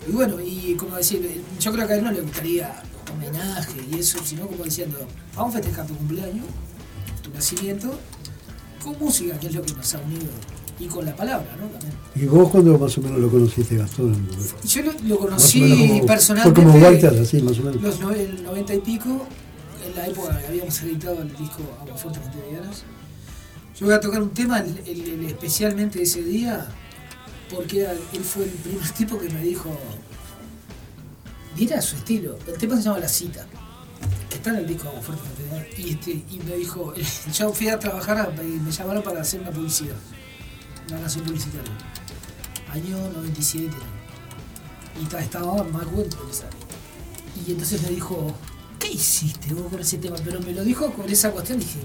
Y 0.08 0.12
bueno, 0.12 0.40
y 0.40 0.76
como 0.76 0.96
decir, 0.96 1.44
yo 1.60 1.72
creo 1.72 1.86
que 1.86 1.94
a 1.94 1.96
él 1.98 2.04
no 2.04 2.12
le 2.12 2.22
gustaría 2.22 2.82
homenaje 3.14 3.86
y 3.92 4.00
eso, 4.00 4.20
sino 4.24 4.48
como 4.48 4.64
diciendo, 4.64 4.98
vamos 5.36 5.54
a 5.54 5.58
festejar 5.60 5.86
tu 5.86 5.96
cumpleaños, 5.96 6.46
tu 7.22 7.30
nacimiento, 7.32 8.00
con 8.84 8.98
música, 8.98 9.40
que 9.40 9.48
es 9.48 9.54
lo 9.54 9.62
que 9.62 9.74
nos 9.74 9.94
ha 9.94 10.00
unido, 10.00 10.32
y 10.80 10.86
con 10.86 11.06
la 11.06 11.16
palabra, 11.16 11.56
¿no? 11.60 11.68
También. 11.68 11.94
¿Y 12.16 12.26
vos 12.26 12.50
cuándo 12.50 12.78
más 12.78 12.98
o 12.98 13.02
menos 13.02 13.20
lo 13.20 13.30
conociste, 13.30 13.78
Gastón? 13.78 14.28
Yo 14.64 14.82
lo, 15.04 15.18
conocí 15.18 16.02
personalmente. 16.06 16.62
Fue 16.62 16.72
como 16.72 16.84
Walter, 16.84 17.20
así 17.22 17.42
más 17.42 17.60
o 17.60 17.64
menos. 17.64 17.82
Los 17.82 18.18
el 18.18 18.44
90 18.44 18.74
y 18.74 18.80
pico, 18.80 19.26
en 19.88 19.96
la 19.96 20.08
época 20.08 20.38
que 20.40 20.48
habíamos 20.48 20.82
editado 20.82 21.22
el 21.22 21.30
disco 21.30 21.64
Agua 21.80 21.98
Fuerte 21.98 22.20
Dianas. 22.50 22.84
Yo 23.80 23.86
voy 23.86 23.96
a 23.96 24.00
tocar 24.00 24.22
un 24.22 24.30
tema 24.30 24.64
especialmente 25.28 26.02
ese 26.02 26.24
día, 26.24 26.68
porque 27.54 27.82
él 27.82 28.24
fue 28.24 28.44
el 28.46 28.52
primer 28.52 28.90
tipo 28.92 29.18
que 29.18 29.30
me 29.30 29.42
dijo, 29.42 29.70
Mira 31.58 31.82
su 31.82 31.96
estilo. 31.96 32.38
El 32.48 32.58
tema 32.58 32.78
se 32.78 32.84
llama 32.84 33.00
La 33.00 33.10
Cita. 33.10 33.46
está 34.34 34.52
en 34.52 34.58
el 34.58 34.68
disco 34.68 34.88
Agua 34.88 35.02
Fuerte 35.02 35.24
y, 35.78 35.92
este, 35.92 36.12
y 36.12 36.40
me 36.48 36.56
dijo, 36.56 36.94
yo 37.34 37.54
fui 37.54 37.70
a 37.70 37.78
trabajar 37.78 38.34
y 38.42 38.60
me 38.60 38.72
llamaron 38.72 39.04
para 39.04 39.22
hacer 39.22 39.42
una 39.42 39.52
publicidad. 39.52 39.96
Nación 41.00 41.26
publicitaria. 41.26 41.72
Año 42.72 42.98
97. 43.14 43.70
Y 45.00 45.16
estaba 45.16 45.64
más 45.64 45.90
bueno 45.92 46.10
Y 47.48 47.52
entonces 47.52 47.82
me 47.82 47.90
dijo, 47.90 48.34
¿qué 48.78 48.90
hiciste 48.90 49.54
vos 49.54 49.72
con 49.72 49.80
ese 49.80 49.98
tema? 49.98 50.18
Pero 50.24 50.40
me 50.42 50.52
lo 50.52 50.64
dijo 50.64 50.92
con 50.94 51.10
esa 51.10 51.32
cuestión, 51.32 51.60
dije, 51.60 51.80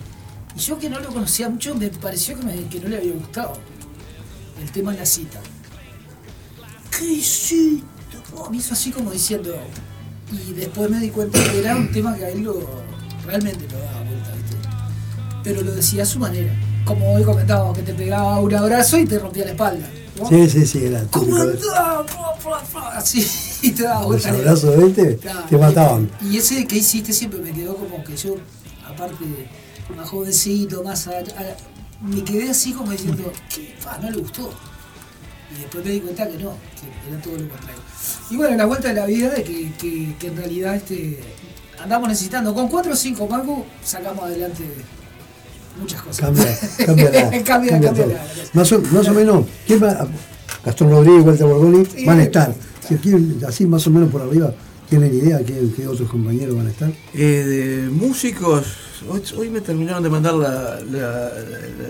y 0.56 0.60
yo 0.60 0.78
que 0.78 0.90
no 0.90 0.98
lo 1.00 1.08
conocía 1.08 1.48
mucho, 1.48 1.74
me 1.74 1.88
pareció 1.88 2.36
que, 2.38 2.80
no 2.80 2.88
le 2.88 2.96
había 2.96 3.12
gustado. 3.12 3.54
El 4.60 4.70
tema 4.72 4.92
de 4.92 4.98
la 4.98 5.06
cita. 5.06 5.40
¿Qué 6.96 7.04
hiciste? 7.04 7.84
me 8.50 8.56
hizo 8.56 8.74
así 8.74 8.90
como 8.90 9.10
diciendo. 9.10 9.54
Y 10.32 10.52
después 10.52 10.90
me 10.90 10.98
di 10.98 11.10
cuenta 11.10 11.42
que 11.42 11.58
era 11.60 11.76
un 11.76 11.90
tema 11.92 12.16
que 12.16 12.24
a 12.24 12.30
él 12.30 12.42
lo, 12.42 12.82
realmente 13.24 13.68
lo 13.70 13.78
daba 13.78 14.02
vuelta. 14.02 14.32
Pero 15.44 15.62
lo 15.62 15.72
decía 15.72 16.02
a 16.02 16.06
su 16.06 16.18
manera. 16.18 16.52
Como 16.86 17.14
hoy 17.14 17.24
comentábamos, 17.24 17.76
que 17.76 17.82
te 17.82 17.92
pegaba 17.92 18.38
un 18.38 18.54
abrazo 18.54 18.96
y 18.96 19.06
te 19.06 19.18
rompía 19.18 19.44
la 19.44 19.50
espalda. 19.50 19.86
Sí, 20.28 20.48
sí, 20.48 20.64
sí, 20.64 20.84
era 20.86 21.04
¿Cómo 21.10 21.36
Así, 22.94 23.28
y 23.62 23.72
te 23.72 23.82
daba 23.82 24.06
vuelta. 24.06 24.30
Los 24.30 24.40
abrazos, 24.40 24.84
¿viste? 24.84 25.18
te 25.50 25.58
mataban. 25.58 26.08
Y 26.22 26.38
ese 26.38 26.64
que 26.64 26.76
hiciste 26.76 27.12
siempre 27.12 27.40
me 27.40 27.50
quedó 27.50 27.74
como 27.76 28.04
que 28.04 28.16
yo, 28.16 28.36
aparte, 28.88 29.24
más 29.96 30.08
jovencito, 30.08 30.84
más. 30.84 31.10
me 32.00 32.22
quedé 32.22 32.50
así 32.50 32.72
como 32.72 32.92
diciendo, 32.92 33.32
que 33.52 33.74
no 34.00 34.10
le 34.10 34.18
gustó. 34.18 34.50
Y 35.56 35.62
después 35.62 35.84
me 35.84 35.90
di 35.90 36.00
cuenta 36.00 36.28
que 36.28 36.38
no, 36.38 36.52
que 36.52 37.10
era 37.10 37.20
todo 37.20 37.32
lo 37.32 37.48
contrario. 37.48 37.82
Y 38.30 38.36
bueno, 38.36 38.56
la 38.56 38.64
vuelta 38.64 38.88
de 38.88 38.94
la 38.94 39.06
vida 39.06 39.30
de 39.30 39.42
que, 39.42 39.72
que, 39.76 40.26
en 40.28 40.36
realidad 40.36 40.76
este, 40.76 41.20
andamos 41.82 42.08
necesitando. 42.08 42.54
Con 42.54 42.68
4 42.68 42.92
o 42.92 42.96
5 42.96 43.26
mangos 43.26 43.64
sacamos 43.84 44.24
adelante 44.24 44.62
muchas 45.78 46.02
cosas. 46.02 46.20
Cambia, 46.20 46.58
cambia, 46.86 47.44
cambia, 47.44 47.80
cambia, 47.80 48.26
Más, 48.52 48.72
o, 48.72 48.80
más 48.92 49.08
o 49.08 49.14
menos, 49.14 49.46
¿quién 49.66 49.82
va? 49.82 50.06
Gastón 50.64 50.90
Rodríguez, 50.90 51.24
Walter 51.24 51.46
Borgoni, 51.46 51.86
van 52.04 52.20
a 52.20 52.22
estar. 52.22 52.54
así 53.46 53.66
más 53.66 53.86
o 53.86 53.90
menos 53.90 54.10
por 54.10 54.22
arriba, 54.22 54.52
¿tienen 54.88 55.14
idea 55.14 55.38
qué, 55.44 55.68
qué 55.76 55.86
otros 55.86 56.08
compañeros 56.08 56.56
van 56.56 56.66
a 56.66 56.70
estar? 56.70 56.90
Eh, 57.14 57.20
de 57.20 57.90
músicos, 57.90 58.66
hoy, 59.36 59.50
me 59.50 59.60
terminaron 59.60 60.02
de 60.02 60.10
mandar 60.10 60.34
la, 60.34 60.80
la, 60.80 61.30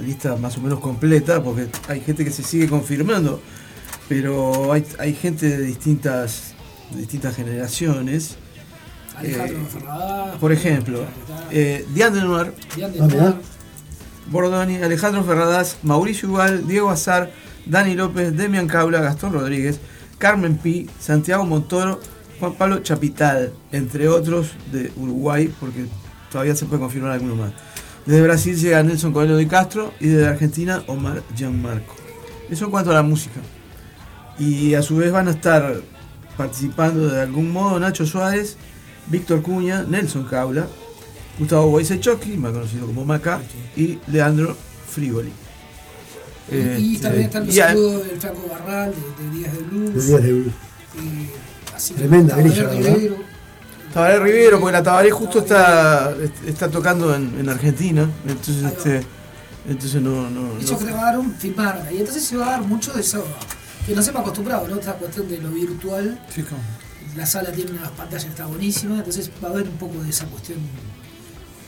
lista 0.05 0.37
más 0.37 0.57
o 0.59 0.61
menos 0.61 0.81
completa, 0.81 1.43
porque 1.43 1.67
hay 1.89 2.01
gente 2.01 2.25
que 2.25 2.31
se 2.31 2.43
sigue 2.43 2.69
confirmando 2.69 3.41
pero 4.09 4.73
hay, 4.73 4.85
hay 4.99 5.15
gente 5.15 5.49
de 5.49 5.65
distintas, 5.65 6.55
distintas 6.95 7.35
generaciones. 7.35 8.37
Alejandro 9.17 9.59
eh, 9.59 10.37
por 10.39 10.53
ejemplo, 10.53 11.01
eh, 11.51 11.87
Diane 11.95 12.21
Noir, 12.21 12.53
Bordoni, 14.31 14.77
Alejandro 14.77 15.23
Ferradas, 15.25 15.79
Mauricio 15.83 16.29
Igual, 16.29 16.67
Diego 16.67 16.91
Azar, 16.91 17.31
Dani 17.65 17.95
López, 17.95 18.37
Demian 18.37 18.67
Cabla, 18.67 19.01
Gastón 19.01 19.33
Rodríguez, 19.33 19.81
Carmen 20.19 20.57
Pi, 20.57 20.89
Santiago 20.99 21.45
Montoro, 21.45 22.01
Juan 22.41 22.55
Pablo 22.55 22.79
Chapital, 22.81 23.53
entre 23.73 24.09
otros 24.09 24.53
de 24.73 24.93
Uruguay, 24.97 25.53
porque 25.61 25.87
todavía 26.31 26.55
se 26.55 26.67
puede 26.67 26.81
confirmar 26.81 27.13
alguno 27.13 27.37
más. 27.37 27.53
Desde 28.05 28.23
Brasil 28.23 28.57
llega 28.57 28.83
Nelson 28.83 29.13
Coelho 29.13 29.37
de 29.37 29.49
Castro 29.49 29.93
y 30.01 30.09
desde 30.09 30.29
Argentina 30.29 30.83
Omar 30.87 31.23
Gianmarco. 31.35 31.95
Eso 32.49 32.67
en 32.67 32.71
cuanto 32.71 32.91
a 32.91 32.95
la 32.95 33.03
música. 33.03 33.41
Y 34.39 34.75
a 34.75 34.83
su 34.83 34.97
vez 34.97 35.11
van 35.11 35.29
a 35.29 35.33
estar 35.33 35.81
participando 36.37 37.09
de 37.09 37.23
algún 37.23 37.51
modo 37.51 37.81
Nacho 37.81 38.07
Suárez, 38.07 38.57
Víctor 39.09 39.43
Cuña, 39.43 39.83
Nelson 39.83 40.25
Caula, 40.25 40.69
Gustavo 41.39 41.67
Wojciechowski, 41.67 42.37
más 42.37 42.53
conocido 42.53 42.87
como 42.87 43.05
Maca, 43.05 43.41
y 43.77 43.99
Leandro 44.07 44.57
Frigoli. 44.91 45.33
y, 46.51 46.95
este, 46.95 47.03
también 47.03 47.25
está 47.27 47.39
el 47.39 47.53
saludo 47.53 47.99
del 48.01 48.21
Franco 48.21 48.49
Barral, 48.49 48.95
de, 49.19 49.39
Díaz 49.39 49.53
de 49.53 49.59
Blues. 49.65 49.95
De 49.95 50.03
Díaz 50.03 50.23
de 50.23 50.33
Blues. 50.33 50.53
Tremenda 51.97 52.37
grilla, 52.37 52.71
Tabaré 53.93 54.19
Rivero, 54.19 54.61
porque 54.61 54.73
la 54.73 54.83
Tabaré 54.83 55.11
justo 55.11 55.39
está, 55.39 56.15
está 56.47 56.71
tocando 56.71 57.15
en, 57.15 57.49
Argentina, 57.49 58.09
entonces 58.27 58.65
este, 58.65 59.01
entonces 59.67 60.03
no, 60.03 60.29
no, 60.29 60.59
Ellos 60.59 60.83
grabaron, 60.83 61.35
filmaron, 61.35 61.83
y 61.91 61.99
entonces 61.99 62.25
se 62.25 62.37
va 62.37 62.49
a 62.49 62.51
dar 62.53 62.63
mucho 62.63 62.93
de 62.93 63.01
eso, 63.01 63.25
que 63.87 63.95
no 63.95 64.03
se 64.03 64.13
me 64.13 64.19
acostumbrado, 64.19 64.69
¿no? 64.69 64.77
Esta 64.77 64.95
cuestión 64.95 65.29
de 65.29 65.39
lo 65.39 65.51
virtual. 65.51 66.21
Sí, 66.29 66.45
La 67.17 67.25
sala 67.25 67.51
tiene 67.53 67.71
unas 67.71 67.91
pantallas 67.93 68.25
que 68.25 68.31
está 68.31 68.47
buenísima, 68.47 68.99
entonces 68.99 69.31
va 69.43 69.49
a 69.49 69.53
haber 69.53 69.65
un 69.65 69.77
poco 69.77 70.03
de 70.03 70.11
esa 70.11 70.27
cuestión, 70.27 70.59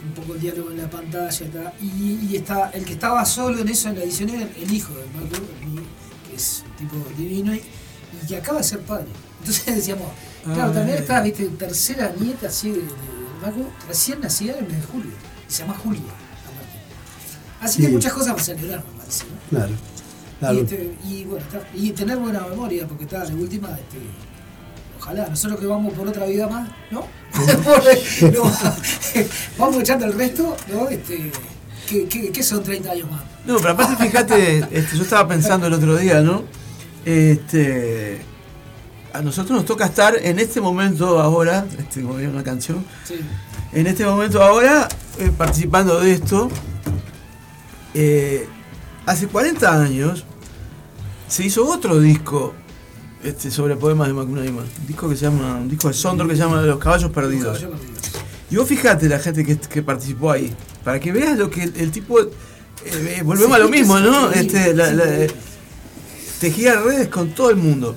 un 0.04 0.12
poco 0.12 0.34
el 0.34 0.40
diálogo 0.40 0.70
en 0.70 0.78
la 0.78 0.90
pantalla 0.90 1.72
y, 1.80 2.28
y 2.30 2.36
está, 2.36 2.70
el 2.70 2.84
que 2.84 2.92
estaba 2.92 3.24
solo 3.24 3.60
en 3.60 3.68
eso 3.68 3.88
en 3.88 3.98
la 3.98 4.04
edición 4.04 4.30
era 4.30 4.48
el 4.56 4.72
hijo 4.72 4.94
de 4.94 5.04
Marco, 5.06 5.36
que 6.28 6.36
es 6.36 6.64
un 6.66 6.76
tipo 6.76 6.96
divino 7.16 7.54
y, 7.54 7.58
y 7.58 8.26
que 8.26 8.36
acaba 8.36 8.58
de 8.58 8.64
ser 8.64 8.80
padre. 8.80 9.06
Entonces 9.40 9.66
decíamos, 9.76 10.08
Claro, 10.54 10.72
también 10.72 10.98
está, 10.98 11.20
viste, 11.20 11.46
tercera 11.48 12.12
nieta 12.18 12.46
así 12.46 12.70
de, 12.70 12.80
de 12.80 12.88
Marco, 13.42 13.70
recién 13.86 14.20
nacida 14.20 14.52
en 14.52 14.64
el 14.64 14.70
mes 14.70 14.80
de 14.80 14.86
julio. 14.86 15.10
Y 15.48 15.52
se 15.52 15.62
llama 15.62 15.74
Julia, 15.74 16.00
aparte. 16.00 16.78
Así 17.60 17.82
que 17.82 17.88
muchas 17.88 18.12
cosas 18.12 18.32
para 18.32 18.44
celebrar, 18.44 18.84
me 18.84 18.98
parece, 18.98 19.24
¿no? 19.24 19.58
Claro. 19.58 19.74
claro. 20.38 20.54
Y, 20.54 20.60
este, 20.60 20.94
y, 21.04 21.24
bueno, 21.24 21.44
está, 21.44 21.68
y 21.74 21.90
tener 21.90 22.18
buena 22.18 22.40
memoria, 22.46 22.86
porque 22.86 23.04
está 23.04 23.24
de 23.24 23.34
última, 23.34 23.70
este, 23.70 23.98
ojalá, 25.08 25.28
nosotros 25.28 25.60
que 25.60 25.66
vamos 25.66 25.94
por 25.94 26.06
otra 26.06 26.26
vida 26.26 26.46
más, 26.48 26.68
¿no? 26.90 27.00
no 28.32 28.52
vamos 29.58 29.80
echando 29.80 30.06
el 30.06 30.12
resto, 30.12 30.56
¿no? 30.72 30.88
Este, 30.88 31.32
¿qué, 31.88 32.06
qué, 32.06 32.30
qué 32.30 32.42
son 32.42 32.62
30 32.62 32.90
años 32.90 33.10
más? 33.10 33.22
No, 33.46 33.56
pero 33.56 33.70
aparte 33.70 33.96
fíjate, 33.96 34.58
este, 34.70 34.96
yo 34.96 35.02
estaba 35.02 35.26
pensando 35.26 35.66
el 35.66 35.72
otro 35.72 35.96
día, 35.96 36.20
¿no? 36.20 36.44
Este, 37.04 38.20
a 39.14 39.22
nosotros 39.22 39.56
nos 39.56 39.64
toca 39.64 39.86
estar 39.86 40.14
en 40.20 40.38
este 40.38 40.60
momento 40.60 41.20
ahora, 41.20 41.64
este, 41.78 42.02
como 42.02 42.14
una 42.14 42.44
canción, 42.44 42.84
en 43.72 43.86
este 43.86 44.04
momento 44.04 44.42
ahora 44.42 44.88
eh, 45.18 45.30
participando 45.36 46.00
de 46.00 46.12
esto. 46.12 46.50
Eh, 47.94 48.46
hace 49.06 49.26
40 49.26 49.82
años 49.82 50.24
se 51.26 51.46
hizo 51.46 51.66
otro 51.66 51.98
disco 51.98 52.54
este, 53.22 53.50
sobre 53.50 53.76
poemas 53.76 54.08
de 54.08 54.14
Macunaíma, 54.14 54.62
un 54.62 54.86
disco 54.86 55.08
que 55.08 55.16
se 55.16 55.24
llama, 55.24 55.56
un 55.56 55.68
disco 55.68 55.88
de 55.88 55.94
Sondro 55.94 56.28
que 56.28 56.34
se 56.34 56.42
llama 56.42 56.62
Los 56.62 56.78
Caballos 56.78 57.10
Perdidos. 57.10 57.66
Y 58.50 58.56
vos 58.56 58.68
fijate 58.68 59.08
la 59.08 59.18
gente 59.18 59.44
que, 59.44 59.82
participó 59.82 60.30
ahí, 60.30 60.54
para 60.84 61.00
que 61.00 61.12
veas 61.12 61.36
lo 61.36 61.50
que 61.50 61.64
el, 61.64 61.90
tipo 61.90 62.20
eh, 62.20 63.22
volvemos 63.24 63.56
a 63.56 63.58
lo 63.58 63.68
mismo, 63.68 63.98
¿no? 63.98 64.30
Este, 64.30 65.28
tejía 66.40 66.80
redes 66.80 67.08
con 67.08 67.30
todo 67.30 67.50
el 67.50 67.56
mundo. 67.56 67.96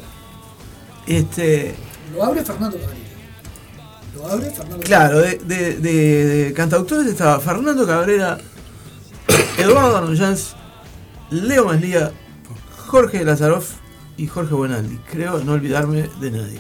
Este, 1.06 1.76
lo 2.14 2.24
abre 2.24 2.44
Fernando 2.44 2.78
Cabrera. 2.78 3.02
Lo 4.16 4.28
abre 4.28 4.50
Fernando 4.50 4.84
Claro, 4.84 5.20
de, 5.20 5.38
de, 5.38 5.76
de, 5.78 6.54
cantautores 6.54 7.06
estaba 7.08 7.40
Fernando 7.40 7.86
Cabrera, 7.86 8.38
Eduardo 9.58 9.98
Arnoyanz, 9.98 10.56
Leo 11.30 11.66
Maslía, 11.66 12.12
Jorge 12.88 13.24
Lazaroff 13.24 13.81
y 14.22 14.28
Jorge 14.28 14.54
Buenaldi. 14.54 14.98
Creo 15.10 15.44
no 15.44 15.54
olvidarme 15.54 16.08
de 16.20 16.32
nadie. 16.32 16.60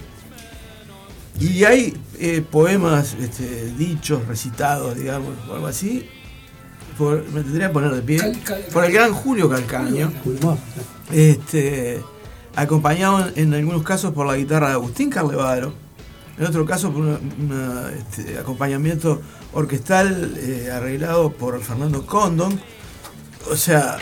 Y 1.39 1.63
hay 1.63 1.95
eh, 2.19 2.43
poemas 2.49 3.15
este, 3.19 3.65
dichos, 3.77 4.27
recitados, 4.27 4.95
digamos, 4.95 5.29
o 5.47 5.53
algo 5.53 5.67
así. 5.67 6.09
me 6.99 7.41
tendría 7.43 7.67
que 7.67 7.73
poner 7.73 7.91
de 7.91 8.01
pie. 8.01 8.19
por 8.73 8.83
el 8.83 8.91
gran 8.91 9.13
Julio 9.13 9.47
Calcaño. 9.47 10.11
Este, 11.11 12.01
acompañado 12.55 13.29
en 13.35 13.53
algunos 13.53 13.83
casos 13.83 14.11
por 14.11 14.25
la 14.25 14.35
guitarra 14.35 14.69
de 14.69 14.73
Agustín 14.73 15.11
Carlevaro, 15.11 15.73
en 16.39 16.45
otro 16.45 16.65
caso 16.65 16.91
por 16.91 17.03
un 17.03 17.91
este, 17.95 18.39
acompañamiento 18.39 19.21
orquestal 19.53 20.33
eh, 20.37 20.71
arreglado 20.71 21.31
por 21.31 21.61
Fernando 21.61 22.07
Condon. 22.07 22.59
O 23.51 23.55
sea, 23.55 23.97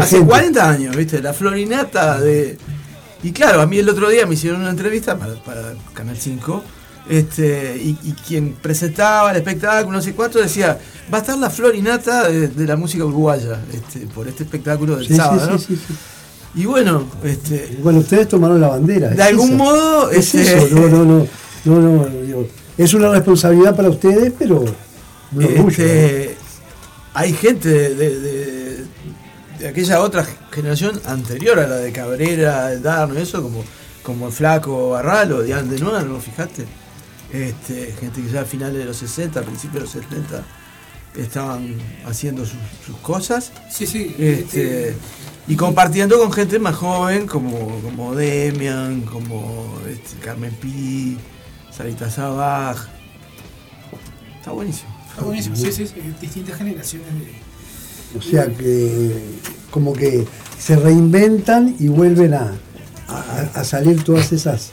hace 0.00 0.20
40 0.20 0.70
años, 0.70 0.96
¿viste? 0.96 1.20
La 1.22 1.32
florinata 1.32 2.20
de... 2.20 2.56
Y 3.22 3.32
claro, 3.32 3.62
a 3.62 3.66
mí 3.66 3.78
el 3.78 3.88
otro 3.88 4.08
día 4.10 4.26
me 4.26 4.34
hicieron 4.34 4.60
una 4.60 4.70
entrevista 4.70 5.16
para, 5.18 5.74
Canal 5.94 6.16
5. 6.16 6.64
Este, 7.08 7.76
y, 7.76 7.94
quien 8.26 8.54
presentaba 8.54 9.30
el 9.30 9.36
espectáculo, 9.36 9.96
no 9.96 10.02
sé 10.02 10.14
cuánto, 10.14 10.38
decía, 10.38 10.78
va 11.12 11.18
a 11.18 11.20
estar 11.20 11.36
la 11.36 11.50
florinata 11.50 12.28
de, 12.28 12.66
la 12.66 12.76
música 12.76 13.04
uruguaya 13.04 13.60
este, 13.72 14.06
por 14.06 14.26
este 14.28 14.44
espectáculo 14.44 14.96
del 14.96 15.14
sábado. 15.14 15.52
¿no? 15.52 15.76
Y 16.54 16.66
bueno, 16.66 17.04
este. 17.24 17.78
Bueno, 17.82 17.98
ustedes 18.00 18.28
tomaron 18.28 18.60
la 18.60 18.68
bandera. 18.68 19.08
De 19.08 19.22
algún 19.22 19.56
modo. 19.56 20.10
Es 20.10 20.34
este, 20.34 20.56
eso, 20.56 20.68
no, 20.74 20.88
no, 20.88 21.04
no. 21.04 21.26
no, 21.64 21.80
no 21.80 22.46
es 22.76 22.94
una 22.94 23.10
responsabilidad 23.10 23.76
para 23.76 23.88
ustedes, 23.88 24.32
pero. 24.38 24.64
Este, 25.38 26.36
hay 27.12 27.32
gente 27.32 27.68
de, 27.68 28.20
de, 28.20 28.20
aquella 29.68 30.00
otra 30.00 30.26
generación 30.50 31.00
anterior 31.06 31.58
a 31.58 31.66
la 31.66 31.76
de 31.76 31.92
Cabrera, 31.92 32.72
el 32.72 32.82
Darno, 32.82 33.18
eso, 33.18 33.42
como, 33.42 33.64
como 34.02 34.26
el 34.26 34.32
Flaco 34.32 34.90
Barral 34.90 35.32
o 35.32 35.42
Diane 35.42 35.70
de 35.70 35.80
Nuevo, 35.80 36.20
fíjate. 36.20 36.64
Este, 37.32 37.92
gente 37.98 38.22
que 38.22 38.30
ya 38.30 38.42
a 38.42 38.44
finales 38.44 38.78
de 38.78 38.84
los 38.84 38.96
60, 38.96 39.42
principios 39.42 39.74
de 39.74 39.80
los 39.80 40.08
70 40.08 40.44
estaban 41.16 41.76
haciendo 42.06 42.44
sus, 42.44 42.96
cosas. 43.02 43.52
Sí, 43.70 43.86
sí. 43.86 44.14
Este, 44.18 44.94
y 45.46 45.56
compartiendo 45.56 46.18
con 46.18 46.32
gente 46.32 46.58
más 46.58 46.76
joven 46.76 47.26
como, 47.26 47.80
como 47.80 48.14
Demian, 48.14 49.02
como 49.02 49.78
este, 49.88 50.16
Carmen 50.24 50.52
Pi, 50.54 51.18
Sarita 51.70 52.10
Sabaj. 52.10 52.88
Está 54.38 54.52
buenísimo. 54.52 54.94
Está 55.08 55.22
buenísimo, 55.22 55.56
sí, 55.56 55.72
sí, 55.72 55.86
sí, 55.86 55.94
distintas 56.20 56.56
generaciones 56.56 57.08
O 58.16 58.22
sea 58.22 58.46
que 58.46 59.12
como 59.70 59.92
que 59.92 60.26
se 60.58 60.76
reinventan 60.76 61.76
y 61.78 61.88
vuelven 61.88 62.34
a, 62.34 62.54
a, 63.54 63.64
salir 63.64 64.02
todas 64.04 64.32
esas 64.32 64.70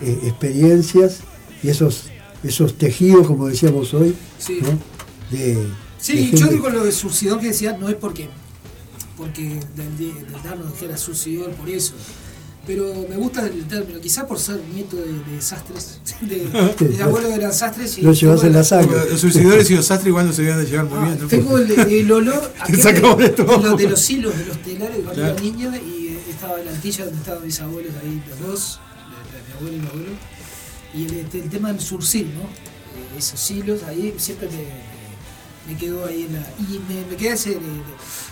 eh, 0.00 0.18
experiencias 0.24 1.20
y 1.62 1.68
esos, 1.68 2.10
esos 2.42 2.76
tejidos, 2.76 3.26
como 3.26 3.48
decíamos 3.48 3.94
hoy, 3.94 4.14
sí. 4.38 4.60
De, 5.30 5.66
sí, 5.98 6.30
yo 6.34 6.46
digo 6.48 6.68
lo 6.68 6.84
de 6.84 6.92
Surcidor 6.92 7.40
que 7.40 7.48
decía, 7.48 7.76
no 7.78 7.88
es 7.88 7.94
porque 7.94 8.28
porque 9.16 9.60
del, 9.76 9.96
del 9.96 10.42
darnos 10.42 10.72
dijera 10.72 10.96
suicidor 10.96 11.50
por 11.52 11.68
eso. 11.68 11.94
Pero 12.66 13.06
me 13.10 13.16
gusta 13.16 13.46
el 13.46 13.66
término, 13.66 14.00
quizás 14.00 14.24
por 14.24 14.38
ser 14.38 14.58
nieto 14.72 14.96
de, 14.96 15.12
desastres, 15.34 16.00
de, 16.22 16.48
de, 16.88 17.02
abuelo 17.02 17.28
de 17.28 17.38
los 17.38 17.56
sastres. 17.56 17.98
Y 17.98 18.02
lo 18.02 18.12
llevas 18.12 18.42
en 18.44 18.52
la 18.54 18.64
sangre. 18.64 19.10
Los 19.10 19.20
suicidores 19.20 19.70
y 19.70 19.76
los 19.76 19.86
sastres 19.86 20.08
igual 20.08 20.26
no 20.26 20.32
se 20.32 20.42
deben 20.42 20.64
de 20.64 20.70
llevar 20.70 20.86
muy 20.86 21.10
bien. 21.10 21.28
Tengo 21.28 21.58
el, 21.58 21.70
el 21.70 22.12
olor 22.12 22.52
a 22.58 22.66
de, 22.66 22.76
de, 22.76 23.88
los 23.88 24.10
hilos, 24.10 24.38
de 24.38 24.46
los 24.46 24.62
telares 24.62 24.98
cuando 25.04 25.26
era 25.26 25.40
niño 25.40 25.72
y 25.76 26.18
estaba 26.30 26.58
en 26.58 26.66
la 26.66 26.72
antilla 26.72 27.04
donde 27.04 27.20
estaban 27.20 27.44
mis 27.44 27.60
abuelos 27.60 27.92
ahí, 28.02 28.22
los 28.30 28.40
dos, 28.40 28.80
mi 29.46 29.54
abuelo 29.56 29.76
y 29.76 29.80
mi 29.80 29.86
abuelo. 29.86 30.12
Y 30.94 31.04
el, 31.04 31.14
este, 31.24 31.38
el 31.40 31.50
tema 31.50 31.68
del 31.70 31.80
surcir, 31.80 32.26
¿no? 32.26 32.42
Eh, 32.42 33.18
esos 33.18 33.50
hilos 33.50 33.82
ahí 33.82 34.14
siempre 34.16 34.48
me, 34.48 35.72
me 35.72 35.78
quedó 35.78 36.06
ahí 36.06 36.22
en 36.22 36.34
la. 36.34 36.48
Y 36.60 36.80
me, 36.88 37.04
me 37.10 37.16
quedé 37.16 37.34
ese. 37.34 37.58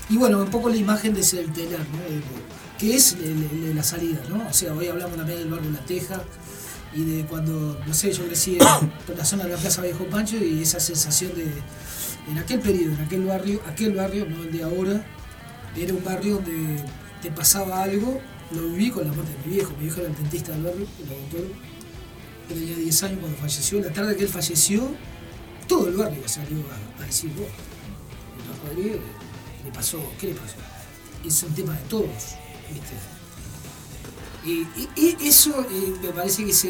Y 0.09 0.17
bueno, 0.17 0.39
un 0.39 0.51
poco 0.51 0.71
la 0.71 0.77
imagen 0.77 1.13
de 1.13 1.21
ese 1.21 1.37
del 1.37 1.53
telar, 1.53 1.81
¿no? 1.81 2.62
Que 2.83 2.97
es 2.97 3.17
la 3.77 3.83
salida, 3.85 4.21
¿no? 4.29 4.45
O 4.49 4.53
sea, 4.53 4.75
hoy 4.75 4.89
hablamos 4.89 5.17
también 5.17 5.39
del 5.39 5.49
barrio 5.49 5.71
La 5.71 5.85
Teja 5.85 6.21
y 6.93 7.05
de 7.05 7.25
cuando, 7.27 7.81
no 7.87 7.95
sé, 7.95 8.11
yo 8.11 8.27
crecí 8.27 8.59
en 9.09 9.17
la 9.17 9.25
zona 9.25 9.45
de 9.45 9.51
la 9.51 9.57
Plaza 9.57 9.83
Viejo 9.83 10.05
Pancho 10.07 10.37
y 10.37 10.63
esa 10.63 10.81
sensación 10.81 11.31
de, 11.37 11.47
en 12.29 12.39
aquel 12.39 12.59
periodo, 12.59 12.95
en 12.95 13.01
aquel 13.03 13.25
barrio, 13.25 13.63
aquel 13.69 13.93
barrio, 13.95 14.27
no 14.29 14.43
el 14.43 14.51
de 14.51 14.65
ahora, 14.65 15.07
era 15.77 15.95
un 15.95 16.03
barrio 16.03 16.35
donde 16.35 16.85
te 17.23 17.31
pasaba 17.31 17.85
algo, 17.85 18.21
lo 18.51 18.63
viví 18.71 18.91
con 18.91 19.07
la 19.07 19.13
muerte 19.13 19.31
de 19.31 19.47
mi 19.47 19.55
viejo, 19.55 19.71
mi 19.79 19.85
viejo 19.85 20.01
era 20.01 20.09
el 20.09 20.17
dentista 20.17 20.51
del 20.51 20.63
barrio, 20.65 20.87
el 21.03 21.09
doctor, 21.09 21.53
tenía 22.49 22.75
10 22.75 23.03
años 23.05 23.19
cuando 23.21 23.39
falleció, 23.39 23.81
la 23.81 23.93
tarde 23.93 24.17
que 24.17 24.25
él 24.25 24.29
falleció, 24.29 24.91
todo 25.69 25.87
el 25.87 25.95
barrio 25.95 26.21
salió 26.27 26.59
a, 26.99 27.07
decir, 27.07 27.31
vos, 27.37 27.47
le 28.75 29.71
pasó, 29.71 30.03
¿qué 30.19 30.27
le 30.27 30.35
pasó? 30.35 30.57
Es 31.25 31.41
un 31.45 31.55
tema 31.55 31.75
de 31.75 31.83
todos, 31.85 32.42
Y, 34.45 34.67
eso 35.27 35.65
eh, 35.71 35.95
me 36.03 36.09
parece 36.09 36.45
que 36.45 36.51
es 36.51 36.67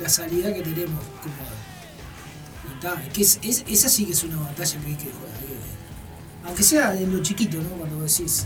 la 0.00 0.08
salida 0.08 0.52
que 0.52 0.62
tenemos 0.62 1.00
como. 1.22 2.94
que 3.12 3.22
es, 3.22 3.38
esa 3.42 3.88
sí 3.88 4.06
que 4.06 4.12
es 4.12 4.24
una 4.24 4.40
batalla 4.40 4.80
que 4.80 4.86
hay 4.86 4.96
que 4.96 5.04
jugar. 5.04 5.32
Aunque 6.44 6.62
sea 6.64 6.98
en 6.98 7.14
lo 7.16 7.22
chiquito, 7.22 7.58
¿no? 7.58 7.68
Cuando 7.70 8.02
decís. 8.02 8.44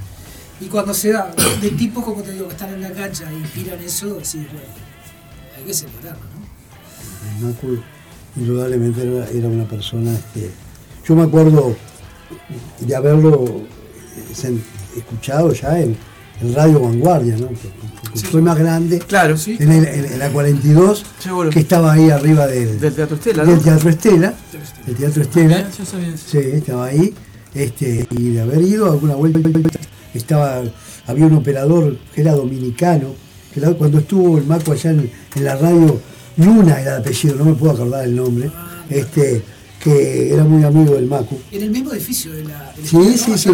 Y 0.61 0.67
cuando 0.67 0.93
se 0.95 1.13
da 1.13 1.35
de 1.61 1.71
tipos, 1.71 2.05
como 2.05 2.23
te 2.23 2.33
digo, 2.33 2.49
que 2.49 2.55
están 2.55 2.75
en 2.75 2.83
la 2.83 2.93
cancha 2.93 3.31
e 3.31 3.35
inspiran 3.35 3.81
eso, 3.81 4.15
decís, 4.15 4.35
bueno, 4.35 4.69
hay 5.57 5.65
que 5.65 5.75
celebrarlo, 5.75 6.23
¿no? 6.23 7.47
Marco, 7.47 7.67
indudablemente 8.37 9.03
era, 9.03 9.49
una 9.49 9.67
persona. 9.67 10.13
Este, 10.13 10.51
yo 11.07 11.15
me 11.15 11.23
acuerdo 11.25 11.77
de 12.81 12.97
haberlo 12.97 13.63
eh, 14.17 14.61
escuchado 14.97 15.53
ya 15.53 15.81
en, 15.81 15.97
Radio 16.55 16.81
Vanguardia, 16.81 17.37
¿no? 17.37 17.49
fue 18.25 18.41
más 18.41 18.59
grande. 18.59 18.99
Claro, 19.01 19.37
sí. 19.37 19.57
En, 19.59 20.19
la 20.19 20.31
42, 20.31 21.05
que 21.51 21.61
estaba 21.61 21.93
ahí 21.93 22.11
arriba 22.11 22.47
del, 22.47 22.79
Teatro 22.79 23.17
Estela. 23.17 23.45
Del 23.45 23.61
Teatro 23.61 23.91
Estela. 23.91 24.35
El 24.87 24.95
Teatro 24.95 25.23
Estela. 25.23 25.69
Sí, 25.71 26.39
estaba 26.39 26.87
ahí. 26.87 27.15
Este, 27.55 28.07
y 28.11 28.31
de 28.33 28.43
haber 28.43 28.61
ido 28.61 28.91
alguna 28.91 29.15
vuelta 29.15 29.41
estaba, 30.13 30.63
había 31.07 31.27
un 31.27 31.35
operador 31.35 31.97
que 32.15 32.21
era 32.21 32.33
dominicano, 32.33 33.15
que 33.53 33.61
cuando 33.61 33.99
estuvo 33.99 34.37
el 34.37 34.45
Maco 34.45 34.73
allá 34.73 34.91
en, 34.91 35.11
la 35.37 35.57
radio, 35.57 35.99
Luna 36.37 36.81
era 36.81 36.97
el 36.97 37.01
apellido, 37.01 37.37
no 37.37 37.47
me 37.47 37.55
puedo 37.55 37.73
acordar 37.73 38.05
el 38.05 38.15
nombre, 38.15 38.51
este, 38.91 39.43
que 39.83 40.35
era 40.35 40.45
muy 40.45 40.65
amigo 40.65 40.95
del 40.95 41.07
Macu. 41.07 41.39
En 41.51 41.63
el 41.63 41.71
mismo 41.71 41.93
edificio 41.93 42.33
de 42.33 42.45
la. 42.45 42.75
sí, 42.83 43.17
sí, 43.17 43.39
sí, 43.39 43.51